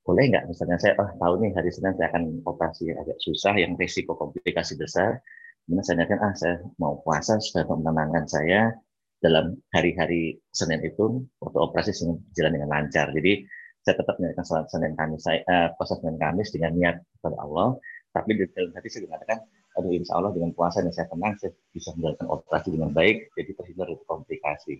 boleh 0.00 0.32
nggak 0.32 0.48
misalnya 0.48 0.80
saya 0.80 0.96
oh, 0.96 1.12
tahu 1.20 1.44
nih 1.44 1.52
hari 1.52 1.68
Senin 1.68 1.92
saya 2.00 2.08
akan 2.08 2.40
operasi 2.48 2.88
agak 2.96 3.20
susah, 3.20 3.52
yang 3.60 3.76
risiko 3.76 4.16
komplikasi 4.16 4.80
besar, 4.80 5.20
Kemudian 5.66 5.84
saya 5.86 5.96
nyatakan, 6.02 6.20
ah 6.26 6.34
saya 6.34 6.54
mau 6.82 6.98
puasa 7.00 7.38
supaya 7.38 7.64
menenangkan 7.70 8.24
saya 8.26 8.74
dalam 9.22 9.54
hari-hari 9.70 10.42
Senin 10.50 10.82
itu 10.82 11.22
waktu 11.38 11.58
operasi 11.62 11.94
berjalan 12.02 12.52
dengan 12.58 12.70
lancar. 12.74 13.14
Jadi 13.14 13.46
saya 13.82 13.94
tetap 13.98 14.14
menjalankan 14.18 14.46
salat 14.46 14.66
Senin 14.70 14.92
Kamis, 14.98 15.20
saya 15.22 15.38
uh, 15.46 15.68
puasa 15.78 15.98
Senin 16.02 16.18
Kamis 16.18 16.50
dengan 16.50 16.74
niat 16.74 16.96
kepada 17.18 17.36
Allah. 17.42 17.78
Tapi 18.12 18.30
di 18.36 18.44
dalam 18.52 18.70
hati 18.74 18.88
saya 18.90 19.08
mengatakan, 19.08 19.38
aduh 19.78 19.90
insya 19.94 20.12
Allah 20.20 20.30
dengan 20.36 20.50
puasa 20.52 20.84
yang 20.84 20.92
saya 20.92 21.08
tenang, 21.08 21.32
saya 21.40 21.50
bisa 21.72 21.90
menjalankan 21.96 22.28
operasi 22.28 22.68
dengan 22.74 22.90
baik, 22.92 23.16
jadi 23.38 23.50
terhindar 23.56 23.86
dari 23.88 24.04
komplikasi. 24.04 24.74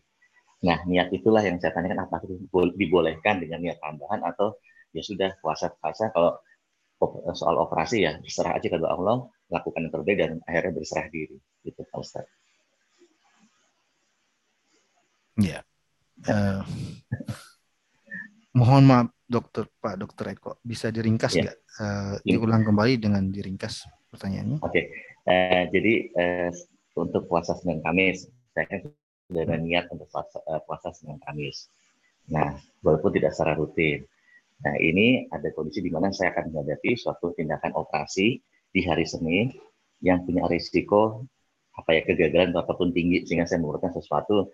Nah, 0.62 0.78
niat 0.86 1.08
itulah 1.10 1.42
yang 1.42 1.58
saya 1.58 1.74
tanyakan, 1.74 2.06
apakah 2.06 2.28
dibolehkan 2.78 3.42
dengan 3.42 3.58
niat 3.64 3.82
tambahan 3.82 4.22
atau 4.22 4.54
ya 4.92 5.02
sudah 5.02 5.34
puasa-puasa 5.40 6.12
kalau 6.12 6.36
soal 7.34 7.56
operasi 7.58 8.06
ya 8.06 8.18
berserah 8.22 8.58
aja 8.58 8.66
kepada 8.68 8.94
Allah 8.94 9.26
lakukan 9.52 9.80
yang 9.84 9.92
terbaik 9.92 10.18
dan 10.18 10.30
akhirnya 10.48 10.72
berserah 10.76 11.06
diri 11.12 11.36
gitu 11.66 11.80
Pak 11.86 11.98
Ustaz. 11.98 12.26
Ya. 15.40 15.64
Uh, 16.28 16.62
mohon 18.54 18.84
maaf 18.84 19.08
dokter 19.26 19.64
Pak 19.80 19.96
Dokter 19.96 20.36
Eko 20.36 20.60
bisa 20.60 20.92
diringkas 20.92 21.32
ya. 21.34 21.48
nggak? 21.48 21.58
Uh, 21.80 22.14
diulang 22.28 22.62
kembali 22.68 23.00
dengan 23.00 23.24
diringkas 23.32 23.88
pertanyaannya. 24.12 24.60
Oke. 24.60 24.72
Okay. 24.72 24.84
Uh, 25.22 25.32
eh, 25.32 25.62
jadi 25.72 25.94
uh, 26.18 26.50
untuk 27.00 27.24
puasa 27.30 27.56
Senin 27.56 27.80
Kamis 27.80 28.28
saya 28.52 28.68
kan 28.68 28.80
sudah 29.32 29.42
ada 29.48 29.56
niat 29.56 29.88
untuk 29.88 30.08
puasa, 30.12 30.38
uh, 30.44 30.60
puasa 30.68 30.92
Senin 30.92 31.16
Kamis. 31.24 31.72
Nah, 32.28 32.60
walaupun 32.84 33.10
tidak 33.16 33.32
secara 33.32 33.56
rutin. 33.56 34.04
Nah, 34.62 34.74
ini 34.78 35.26
ada 35.26 35.50
kondisi 35.50 35.82
di 35.82 35.90
mana 35.90 36.14
saya 36.14 36.30
akan 36.30 36.54
menghadapi 36.54 36.94
suatu 36.94 37.34
tindakan 37.34 37.74
operasi 37.74 38.38
di 38.70 38.80
hari 38.86 39.02
Senin 39.02 39.50
yang 40.02 40.22
punya 40.22 40.46
risiko 40.46 41.26
apa 41.72 41.96
ya 41.96 42.02
kegagalan 42.04 42.52
atau 42.52 42.62
apa 42.62 42.72
pun 42.76 42.92
tinggi 42.92 43.24
sehingga 43.24 43.48
saya 43.48 43.64
mengeluarkan 43.64 43.92
sesuatu 43.96 44.52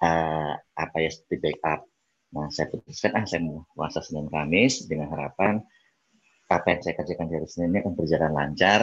uh, 0.00 0.52
apa 0.56 0.96
ya 0.98 1.10
backup. 1.36 1.84
Nah, 2.32 2.48
saya 2.48 2.72
putuskan 2.72 3.12
ah 3.12 3.24
saya 3.28 3.44
puasa 3.76 4.00
Senin 4.00 4.32
Kamis 4.32 4.88
dengan 4.88 5.12
harapan 5.12 5.60
apa 6.48 6.66
yang 6.68 6.80
saya 6.80 6.94
kerjakan 6.96 7.28
dari 7.28 7.48
Senin 7.48 7.76
ini 7.76 7.78
akan 7.84 7.92
berjalan 7.92 8.32
lancar. 8.32 8.80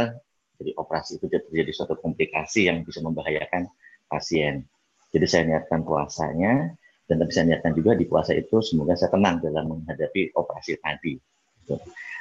Jadi 0.60 0.76
operasi 0.76 1.18
itu 1.18 1.26
terjadi 1.32 1.72
suatu 1.72 1.96
komplikasi 1.98 2.68
yang 2.68 2.84
bisa 2.84 3.00
membahayakan 3.00 3.72
pasien. 4.12 4.68
Jadi 5.10 5.26
saya 5.26 5.44
niatkan 5.48 5.82
puasanya 5.82 6.78
dan 7.10 7.18
tapi 7.18 7.31
saya 7.34 7.45
niatkan 7.49 7.73
juga 7.73 7.98
di 7.98 8.06
puasa 8.06 8.38
itu 8.38 8.61
semoga 8.61 8.94
saya 8.94 9.10
tenang 9.10 9.41
dalam 9.41 9.65
menghadapi 9.65 10.30
operasi 10.38 10.77
tadi. 10.77 11.18
Gitu. 11.18 11.73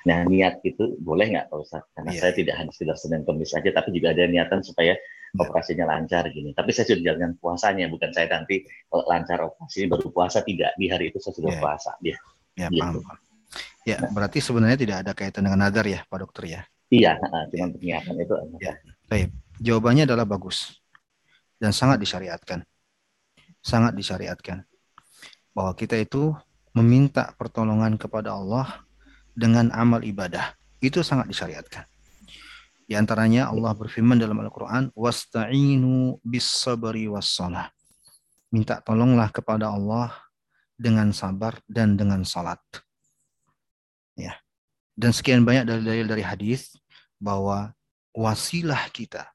Nah 0.08 0.24
niat 0.24 0.64
itu 0.64 0.96
boleh 0.96 1.28
nggak 1.28 1.52
Pak 1.52 1.58
Ustaz? 1.60 1.84
Karena 1.92 2.16
yeah. 2.16 2.20
saya 2.24 2.32
tidak 2.32 2.54
hanya 2.56 2.72
sekedar 2.72 2.96
Senin 2.96 3.20
Kamis 3.28 3.52
saja, 3.52 3.68
tapi 3.68 3.92
juga 3.92 4.16
ada 4.16 4.24
niatan 4.24 4.64
supaya 4.64 4.96
yeah. 4.96 5.42
operasinya 5.44 5.84
lancar 5.92 6.24
gini. 6.32 6.56
Tapi 6.56 6.72
saya 6.72 6.88
sudah 6.88 7.04
jalankan 7.04 7.36
puasanya, 7.36 7.92
bukan 7.92 8.10
saya 8.16 8.32
nanti 8.32 8.64
kalau 8.88 9.04
lancar 9.04 9.38
operasi 9.44 9.84
baru 9.92 10.08
puasa 10.08 10.40
tidak 10.40 10.72
di 10.80 10.88
hari 10.88 11.12
itu 11.12 11.20
saya 11.20 11.36
sudah 11.36 11.52
yeah. 11.52 11.60
puasa. 11.60 11.90
Ya, 12.00 12.16
yeah, 12.56 12.70
gitu. 12.72 13.00
paham. 13.04 13.18
Ya, 13.84 13.96
nah. 14.00 14.10
berarti 14.12 14.38
sebenarnya 14.40 14.78
tidak 14.80 14.96
ada 15.04 15.12
kaitan 15.12 15.44
dengan 15.44 15.68
nadar 15.68 15.84
ya, 15.84 16.00
Pak 16.08 16.18
Dokter 16.20 16.44
ya? 16.48 16.60
Iya, 16.88 17.20
cuma 17.52 17.68
niatan 17.76 18.16
itu. 18.16 18.34
Ya. 18.64 18.80
Baik, 19.08 19.32
jawabannya 19.60 20.08
adalah 20.08 20.24
bagus 20.24 20.80
dan 21.60 21.76
sangat 21.76 22.00
disyariatkan. 22.00 22.64
Sangat 23.60 23.92
disyariatkan 23.92 24.64
bahwa 25.58 25.74
kita 25.74 25.98
itu 25.98 26.38
meminta 26.70 27.34
pertolongan 27.34 27.98
kepada 27.98 28.30
Allah 28.30 28.86
dengan 29.34 29.74
amal 29.74 30.06
ibadah. 30.06 30.54
Itu 30.78 31.02
sangat 31.02 31.26
disyariatkan. 31.26 31.82
Di 32.86 32.94
antaranya 32.94 33.50
Allah 33.50 33.74
berfirman 33.74 34.22
dalam 34.22 34.38
Al-Quran, 34.38 34.94
Wasta'inu 34.94 36.22
bis 36.22 36.46
sabari 36.46 37.10
wassalah. 37.10 37.74
Minta 38.54 38.78
tolonglah 38.86 39.34
kepada 39.34 39.74
Allah 39.74 40.14
dengan 40.78 41.10
sabar 41.10 41.58
dan 41.66 41.98
dengan 41.98 42.22
salat. 42.22 42.62
Ya. 44.14 44.38
Dan 44.94 45.10
sekian 45.10 45.42
banyak 45.42 45.66
dalil-dalil 45.66 46.06
dari 46.06 46.22
hadis 46.22 46.78
bahwa 47.18 47.74
wasilah 48.14 48.86
kita 48.94 49.26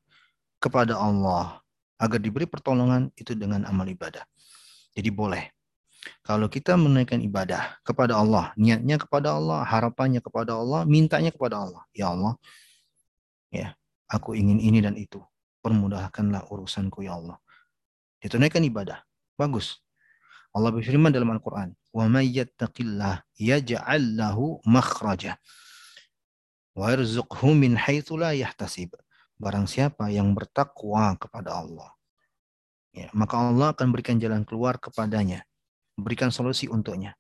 kepada 0.63 0.95
Allah 0.95 1.59
agar 1.99 2.23
diberi 2.23 2.47
pertolongan 2.47 3.11
itu 3.19 3.35
dengan 3.35 3.67
amal 3.67 3.91
ibadah. 3.91 4.23
Jadi 4.95 5.11
boleh 5.11 5.51
kalau 6.22 6.46
kita 6.46 6.76
menaikkan 6.76 7.18
ibadah 7.24 7.80
kepada 7.82 8.20
Allah, 8.20 8.52
niatnya 8.54 9.00
kepada 9.00 9.34
Allah, 9.34 9.64
harapannya 9.64 10.20
kepada 10.20 10.56
Allah, 10.56 10.84
mintanya 10.84 11.32
kepada 11.32 11.64
Allah. 11.64 11.82
Ya 11.96 12.12
Allah, 12.12 12.36
ya, 13.50 13.74
aku 14.06 14.36
ingin 14.36 14.60
ini 14.60 14.78
dan 14.84 14.94
itu. 14.94 15.20
Permudahkanlah 15.58 16.48
urusanku 16.48 17.02
ya 17.02 17.18
Allah. 17.18 17.36
Ditunaikan 18.22 18.62
ibadah. 18.62 19.02
Bagus. 19.34 19.82
Allah 20.54 20.72
berfirman 20.72 21.12
dalam 21.12 21.28
Al-Quran, 21.34 21.76
وَمَنْ 21.92 22.24
يَتَّقِ 22.24 22.72
اللَّهِ 22.72 23.14
يَجْعَلْ 23.36 24.02
لَهُ 24.16 24.38
مَخْرَجًا 24.64 25.34
وَيَرْزُقْهُ 26.78 27.42
مِنْ 27.52 27.72
حَيْثُ 27.76 28.08
لَا 28.16 28.32
يَحْتَسِبُ 28.32 28.90
Barang 29.38 29.70
siapa 29.70 30.10
yang 30.10 30.34
bertakwa 30.34 31.14
kepada 31.14 31.62
Allah, 31.62 31.94
ya, 32.90 33.06
maka 33.14 33.38
Allah 33.38 33.70
akan 33.70 33.94
berikan 33.94 34.18
jalan 34.18 34.42
keluar 34.42 34.82
kepadanya 34.82 35.46
berikan 35.97 36.33
solusi 36.33 36.69
untuknya. 36.69 37.13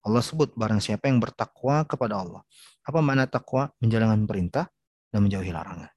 Allah 0.00 0.24
sebut 0.24 0.56
barang 0.56 0.80
siapa 0.80 1.12
yang 1.12 1.20
bertakwa 1.20 1.84
kepada 1.84 2.24
Allah. 2.24 2.40
Apa 2.84 3.04
makna 3.04 3.28
takwa? 3.28 3.68
Menjalankan 3.84 4.24
perintah 4.24 4.64
dan 5.12 5.26
menjauhi 5.26 5.52
larangan. 5.52 5.92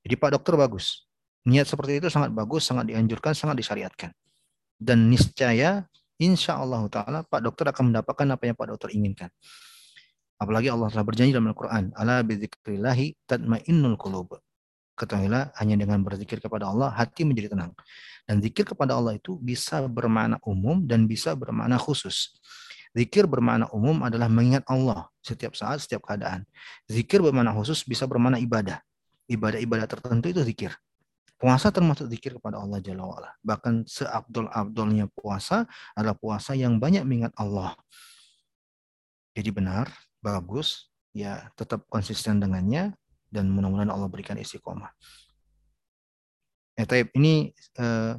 Jadi 0.00 0.14
Pak 0.16 0.30
Dokter 0.40 0.56
bagus. 0.56 1.04
Niat 1.44 1.68
seperti 1.68 2.00
itu 2.00 2.08
sangat 2.08 2.32
bagus, 2.32 2.64
sangat 2.64 2.88
dianjurkan, 2.88 3.36
sangat 3.36 3.60
disyariatkan. 3.60 4.10
Dan 4.78 5.12
niscaya 5.12 5.84
insya 6.16 6.56
Allah 6.56 6.86
Ta'ala 6.88 7.20
Pak 7.26 7.40
Dokter 7.44 7.68
akan 7.68 7.92
mendapatkan 7.92 8.26
apa 8.32 8.42
yang 8.48 8.56
Pak 8.56 8.66
Dokter 8.72 8.88
inginkan. 8.96 9.28
Apalagi 10.38 10.70
Allah 10.70 10.88
telah 10.88 11.04
berjanji 11.04 11.34
dalam 11.34 11.50
Al-Quran. 11.50 11.90
Ala 11.98 12.22
bidzikrillahi 12.22 13.26
tatmainnul 13.26 13.98
qulub. 13.98 14.38
Ketahuilah 14.98 15.54
hanya 15.62 15.78
dengan 15.78 16.02
berzikir 16.02 16.42
kepada 16.42 16.66
Allah 16.66 16.90
hati 16.90 17.22
menjadi 17.22 17.54
tenang. 17.54 17.70
Dan 18.26 18.42
zikir 18.42 18.66
kepada 18.66 18.98
Allah 18.98 19.14
itu 19.14 19.38
bisa 19.38 19.86
bermakna 19.86 20.42
umum 20.42 20.82
dan 20.82 21.06
bisa 21.06 21.38
bermakna 21.38 21.78
khusus. 21.78 22.34
Zikir 22.98 23.30
bermakna 23.30 23.70
umum 23.70 24.02
adalah 24.02 24.26
mengingat 24.26 24.66
Allah 24.66 25.06
setiap 25.22 25.54
saat, 25.54 25.86
setiap 25.86 26.02
keadaan. 26.02 26.42
Zikir 26.90 27.22
bermakna 27.22 27.54
khusus 27.54 27.86
bisa 27.86 28.10
bermakna 28.10 28.42
ibadah. 28.42 28.82
Ibadah-ibadah 29.30 29.86
tertentu 29.86 30.34
itu 30.34 30.42
zikir. 30.42 30.74
Puasa 31.38 31.70
termasuk 31.70 32.10
zikir 32.10 32.34
kepada 32.34 32.58
Allah 32.58 32.82
Jalla 32.82 33.06
wa'ala. 33.06 33.30
Bahkan 33.46 33.86
seabdol-abdolnya 33.86 35.06
puasa 35.14 35.70
adalah 35.94 36.18
puasa 36.18 36.58
yang 36.58 36.82
banyak 36.82 37.06
mengingat 37.06 37.30
Allah. 37.38 37.78
Jadi 39.38 39.54
benar, 39.54 39.86
bagus, 40.18 40.90
ya 41.14 41.46
tetap 41.54 41.86
konsisten 41.86 42.42
dengannya, 42.42 42.90
dan 43.28 43.48
mudah-mudahan 43.52 43.92
Allah 43.92 44.08
berikan 44.08 44.36
istiqomah. 44.36 44.90
Ya, 46.78 46.84
taib. 46.86 47.10
Ini 47.12 47.52
uh, 47.82 48.16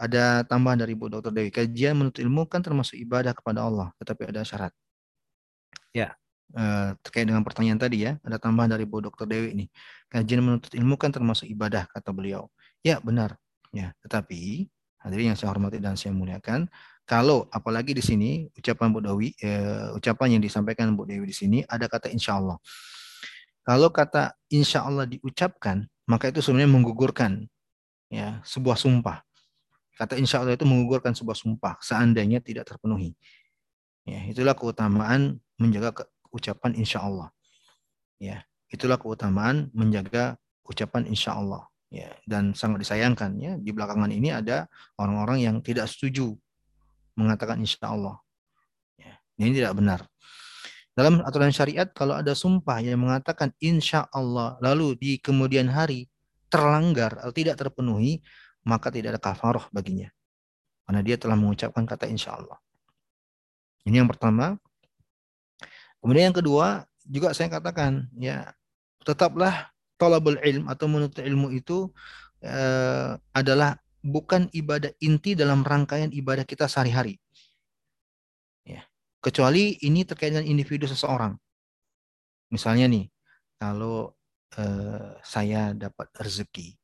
ada 0.00 0.42
tambahan 0.48 0.80
dari 0.80 0.96
Bu 0.96 1.12
Dr. 1.12 1.30
Dewi. 1.30 1.52
Kajian 1.52 1.94
menuntut 1.94 2.24
ilmu 2.24 2.48
kan 2.48 2.64
termasuk 2.64 2.96
ibadah 2.96 3.36
kepada 3.36 3.62
Allah, 3.62 3.92
tetapi 4.00 4.32
ada 4.32 4.42
syarat. 4.42 4.72
Ya, 5.92 6.16
uh, 6.56 6.96
terkait 7.04 7.28
dengan 7.28 7.44
pertanyaan 7.44 7.76
tadi 7.76 8.08
ya, 8.08 8.16
ada 8.24 8.40
tambahan 8.40 8.72
dari 8.72 8.88
Bu 8.88 9.04
Dr. 9.04 9.28
Dewi 9.28 9.52
ini. 9.52 9.66
Kajian 10.08 10.40
menuntut 10.40 10.72
ilmu 10.72 10.96
kan 10.96 11.12
termasuk 11.12 11.44
ibadah 11.46 11.84
kata 11.92 12.10
beliau. 12.16 12.48
Ya, 12.80 12.98
benar. 13.04 13.36
Ya, 13.72 13.92
tetapi 14.04 14.68
hadirin 15.04 15.34
yang 15.34 15.38
saya 15.38 15.52
hormati 15.52 15.82
dan 15.82 15.98
saya 15.98 16.14
muliakan, 16.16 16.68
kalau 17.02 17.50
apalagi 17.50 17.92
di 17.92 18.00
sini 18.00 18.46
ucapan 18.54 18.88
Bu 18.94 19.02
Dewi, 19.02 19.34
eh, 19.42 19.90
ucapan 19.92 20.38
yang 20.38 20.42
disampaikan 20.42 20.94
Bu 20.94 21.04
Dewi 21.04 21.26
di 21.26 21.34
sini 21.34 21.58
ada 21.66 21.90
kata 21.90 22.08
insya 22.08 22.38
Allah. 22.38 22.56
Kalau 23.62 23.94
kata 23.94 24.34
insya 24.50 24.82
Allah 24.82 25.06
diucapkan, 25.06 25.86
maka 26.10 26.34
itu 26.34 26.42
sebenarnya 26.42 26.70
menggugurkan 26.70 27.46
ya 28.10 28.42
sebuah 28.42 28.74
sumpah. 28.74 29.22
Kata 29.94 30.18
insya 30.18 30.42
Allah 30.42 30.58
itu 30.58 30.66
menggugurkan 30.66 31.14
sebuah 31.14 31.38
sumpah 31.38 31.78
seandainya 31.78 32.42
tidak 32.42 32.66
terpenuhi. 32.66 33.14
Ya, 34.02 34.18
itulah 34.26 34.58
keutamaan 34.58 35.38
menjaga 35.62 35.94
ucapan 36.34 36.74
insya 36.74 37.06
Allah. 37.06 37.30
Ya, 38.18 38.42
itulah 38.66 38.98
keutamaan 38.98 39.70
menjaga 39.70 40.34
ucapan 40.66 41.06
insya 41.06 41.38
Allah. 41.38 41.70
Ya, 41.92 42.08
dan 42.24 42.56
sangat 42.56 42.88
disayangkan 42.88 43.36
ya 43.36 43.52
di 43.60 43.68
belakangan 43.68 44.08
ini 44.08 44.32
ada 44.32 44.64
orang-orang 44.96 45.44
yang 45.44 45.60
tidak 45.60 45.86
setuju 45.86 46.34
mengatakan 47.14 47.60
insya 47.60 47.92
Allah. 47.92 48.16
Ya, 48.96 49.20
ini 49.38 49.60
tidak 49.60 49.76
benar. 49.76 50.00
Dalam 50.92 51.24
aturan 51.24 51.48
syariat, 51.48 51.88
kalau 51.88 52.12
ada 52.12 52.36
sumpah 52.36 52.84
yang 52.84 53.00
mengatakan 53.00 53.48
insya 53.64 54.04
Allah, 54.12 54.60
lalu 54.60 54.92
di 55.00 55.12
kemudian 55.16 55.72
hari 55.72 56.04
terlanggar 56.52 57.16
atau 57.16 57.32
tidak 57.32 57.56
terpenuhi, 57.56 58.20
maka 58.68 58.92
tidak 58.92 59.16
ada 59.16 59.20
kafaroh 59.20 59.64
baginya. 59.72 60.12
Karena 60.84 61.00
dia 61.00 61.16
telah 61.16 61.32
mengucapkan 61.40 61.88
kata 61.88 62.04
insya 62.12 62.36
Allah. 62.36 62.60
Ini 63.88 64.04
yang 64.04 64.10
pertama. 64.12 64.60
Kemudian 66.04 66.28
yang 66.28 66.36
kedua, 66.36 66.84
juga 67.08 67.32
saya 67.32 67.48
katakan, 67.48 68.12
ya 68.20 68.52
tetaplah 69.00 69.72
tolabul 69.96 70.36
ilm 70.44 70.68
atau 70.68 70.86
menuntut 70.90 71.24
ilmu 71.24 71.56
itu 71.56 71.88
eh, 72.44 73.16
adalah 73.32 73.80
bukan 74.02 74.50
ibadah 74.50 74.90
inti 74.98 75.38
dalam 75.38 75.62
rangkaian 75.62 76.10
ibadah 76.10 76.42
kita 76.42 76.66
sehari-hari. 76.66 77.22
Kecuali 79.22 79.78
ini 79.86 80.02
terkait 80.02 80.34
dengan 80.34 80.42
individu 80.50 80.90
seseorang. 80.90 81.38
Misalnya 82.50 82.90
nih, 82.90 83.06
kalau 83.54 84.18
eh, 84.58 85.14
saya 85.22 85.70
dapat 85.78 86.10
rezeki, 86.18 86.74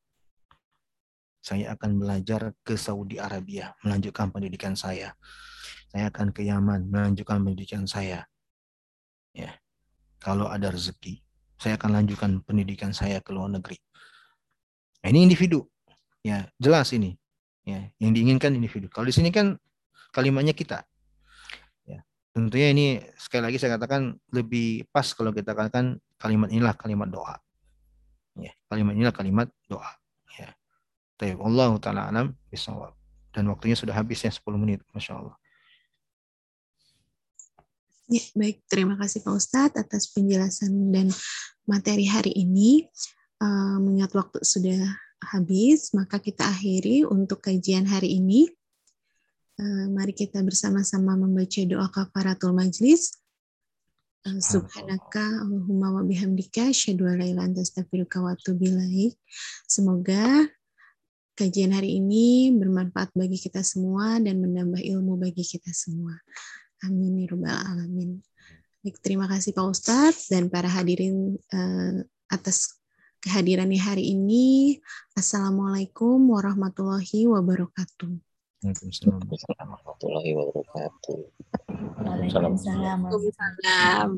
saya 1.43 1.75
akan 1.75 1.99
belajar 1.99 2.55
ke 2.63 2.79
Saudi 2.79 3.19
Arabia, 3.19 3.75
melanjutkan 3.83 4.31
pendidikan 4.31 4.79
saya. 4.79 5.19
Saya 5.91 6.15
akan 6.15 6.31
ke 6.31 6.47
Yaman, 6.47 6.87
melanjutkan 6.87 7.43
pendidikan 7.43 7.91
saya. 7.91 8.23
Ya, 9.35 9.59
kalau 10.23 10.47
ada 10.47 10.71
rezeki, 10.71 11.19
saya 11.59 11.75
akan 11.75 11.91
lanjutkan 11.91 12.39
pendidikan 12.47 12.95
saya 12.95 13.19
ke 13.19 13.35
luar 13.35 13.51
negeri. 13.51 13.83
Nah, 15.03 15.09
ini 15.11 15.27
individu, 15.27 15.67
ya 16.23 16.47
jelas 16.61 16.95
ini, 16.95 17.19
ya 17.67 17.83
yang 17.99 18.15
diinginkan 18.15 18.55
individu. 18.55 18.87
Kalau 18.93 19.11
di 19.11 19.15
sini 19.15 19.35
kan 19.35 19.59
kalimatnya 20.15 20.55
kita, 20.55 20.87
Tentunya 22.39 22.71
ini 22.71 22.87
sekali 23.19 23.51
lagi 23.51 23.59
saya 23.59 23.75
katakan 23.75 24.15
lebih 24.31 24.87
pas 24.95 25.11
kalau 25.11 25.35
kita 25.35 25.59
katakan 25.59 25.99
kalimat 26.23 26.47
inilah 26.55 26.71
kalimat 26.79 27.11
doa. 27.11 27.35
Ya, 28.39 28.55
kalimat 28.71 28.95
inilah 28.95 29.11
kalimat 29.11 29.51
doa. 29.67 29.91
Ya. 30.39 30.55
Tapi 31.19 31.35
Allah 31.35 31.75
taala 31.83 32.07
alam 32.07 32.39
bisawab. 32.47 32.95
Dan 33.35 33.51
waktunya 33.51 33.75
sudah 33.75 33.91
habis 33.91 34.23
ya 34.23 34.31
10 34.31 34.55
menit, 34.55 34.87
masya 34.95 35.19
Allah. 35.19 35.35
Ya, 38.07 38.23
baik, 38.39 38.63
terima 38.71 38.95
kasih 38.95 39.21
Pak 39.27 39.35
Ustadz 39.35 39.75
atas 39.75 40.07
penjelasan 40.15 40.95
dan 40.95 41.11
materi 41.67 42.07
hari 42.07 42.31
ini. 42.39 42.87
Uh, 43.43 43.83
mengingat 43.83 44.15
waktu 44.15 44.47
sudah 44.47 44.95
habis, 45.35 45.91
maka 45.91 46.23
kita 46.23 46.47
akhiri 46.47 47.03
untuk 47.03 47.43
kajian 47.43 47.91
hari 47.91 48.15
ini. 48.23 48.47
Eh, 49.59 49.87
mari 49.91 50.15
kita 50.15 50.39
bersama-sama 50.47 51.19
membaca 51.19 51.59
doa 51.67 51.91
kafaratul 51.91 52.55
majlis. 52.55 53.19
Eh, 54.23 54.39
Subhanaka 54.39 55.43
Allahumma 55.43 55.99
wa 55.99 56.03
bihamdika 56.07 56.71
asyhadu 56.71 57.11
an 57.11 57.19
la 57.19 57.27
ilaha 57.27 57.31
illa 57.35 57.43
anta 57.43 57.61
astaghfiruka 57.67 58.23
wa 58.23 58.39
atubu. 58.39 58.71
Semoga 59.67 60.47
kajian 61.35 61.75
hari 61.75 61.99
ini 61.99 62.55
bermanfaat 62.55 63.11
bagi 63.19 63.35
kita 63.35 63.67
semua 63.67 64.23
dan 64.23 64.39
menambah 64.39 64.79
ilmu 64.79 65.19
bagi 65.19 65.43
kita 65.43 65.75
semua. 65.75 66.15
Amin 66.87 67.19
ya 67.19 67.35
rabbal 67.35 67.59
alamin. 67.59 68.23
Baik, 68.79 69.03
terima 69.03 69.27
kasih 69.27 69.59
Pak 69.59 69.67
Ustadz 69.75 70.31
dan 70.31 70.47
para 70.47 70.71
hadirin 70.71 71.35
uh, 71.51 71.99
atas 72.31 72.79
kehadirannya 73.19 73.83
hari 73.83 74.15
ini. 74.15 74.79
Assalamualaikum 75.19 76.31
warahmatullahi 76.31 77.27
wabarakatuh. 77.27 78.28
Waalaikumsalam 78.59 79.23
warahmatullahi 79.23 80.35
wabarakatuh. 80.35 81.19
Waalaikumsalam. 82.03 83.07
Waalaikumsalam. 83.07 84.11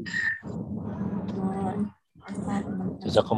Jazakumullah 3.05 3.29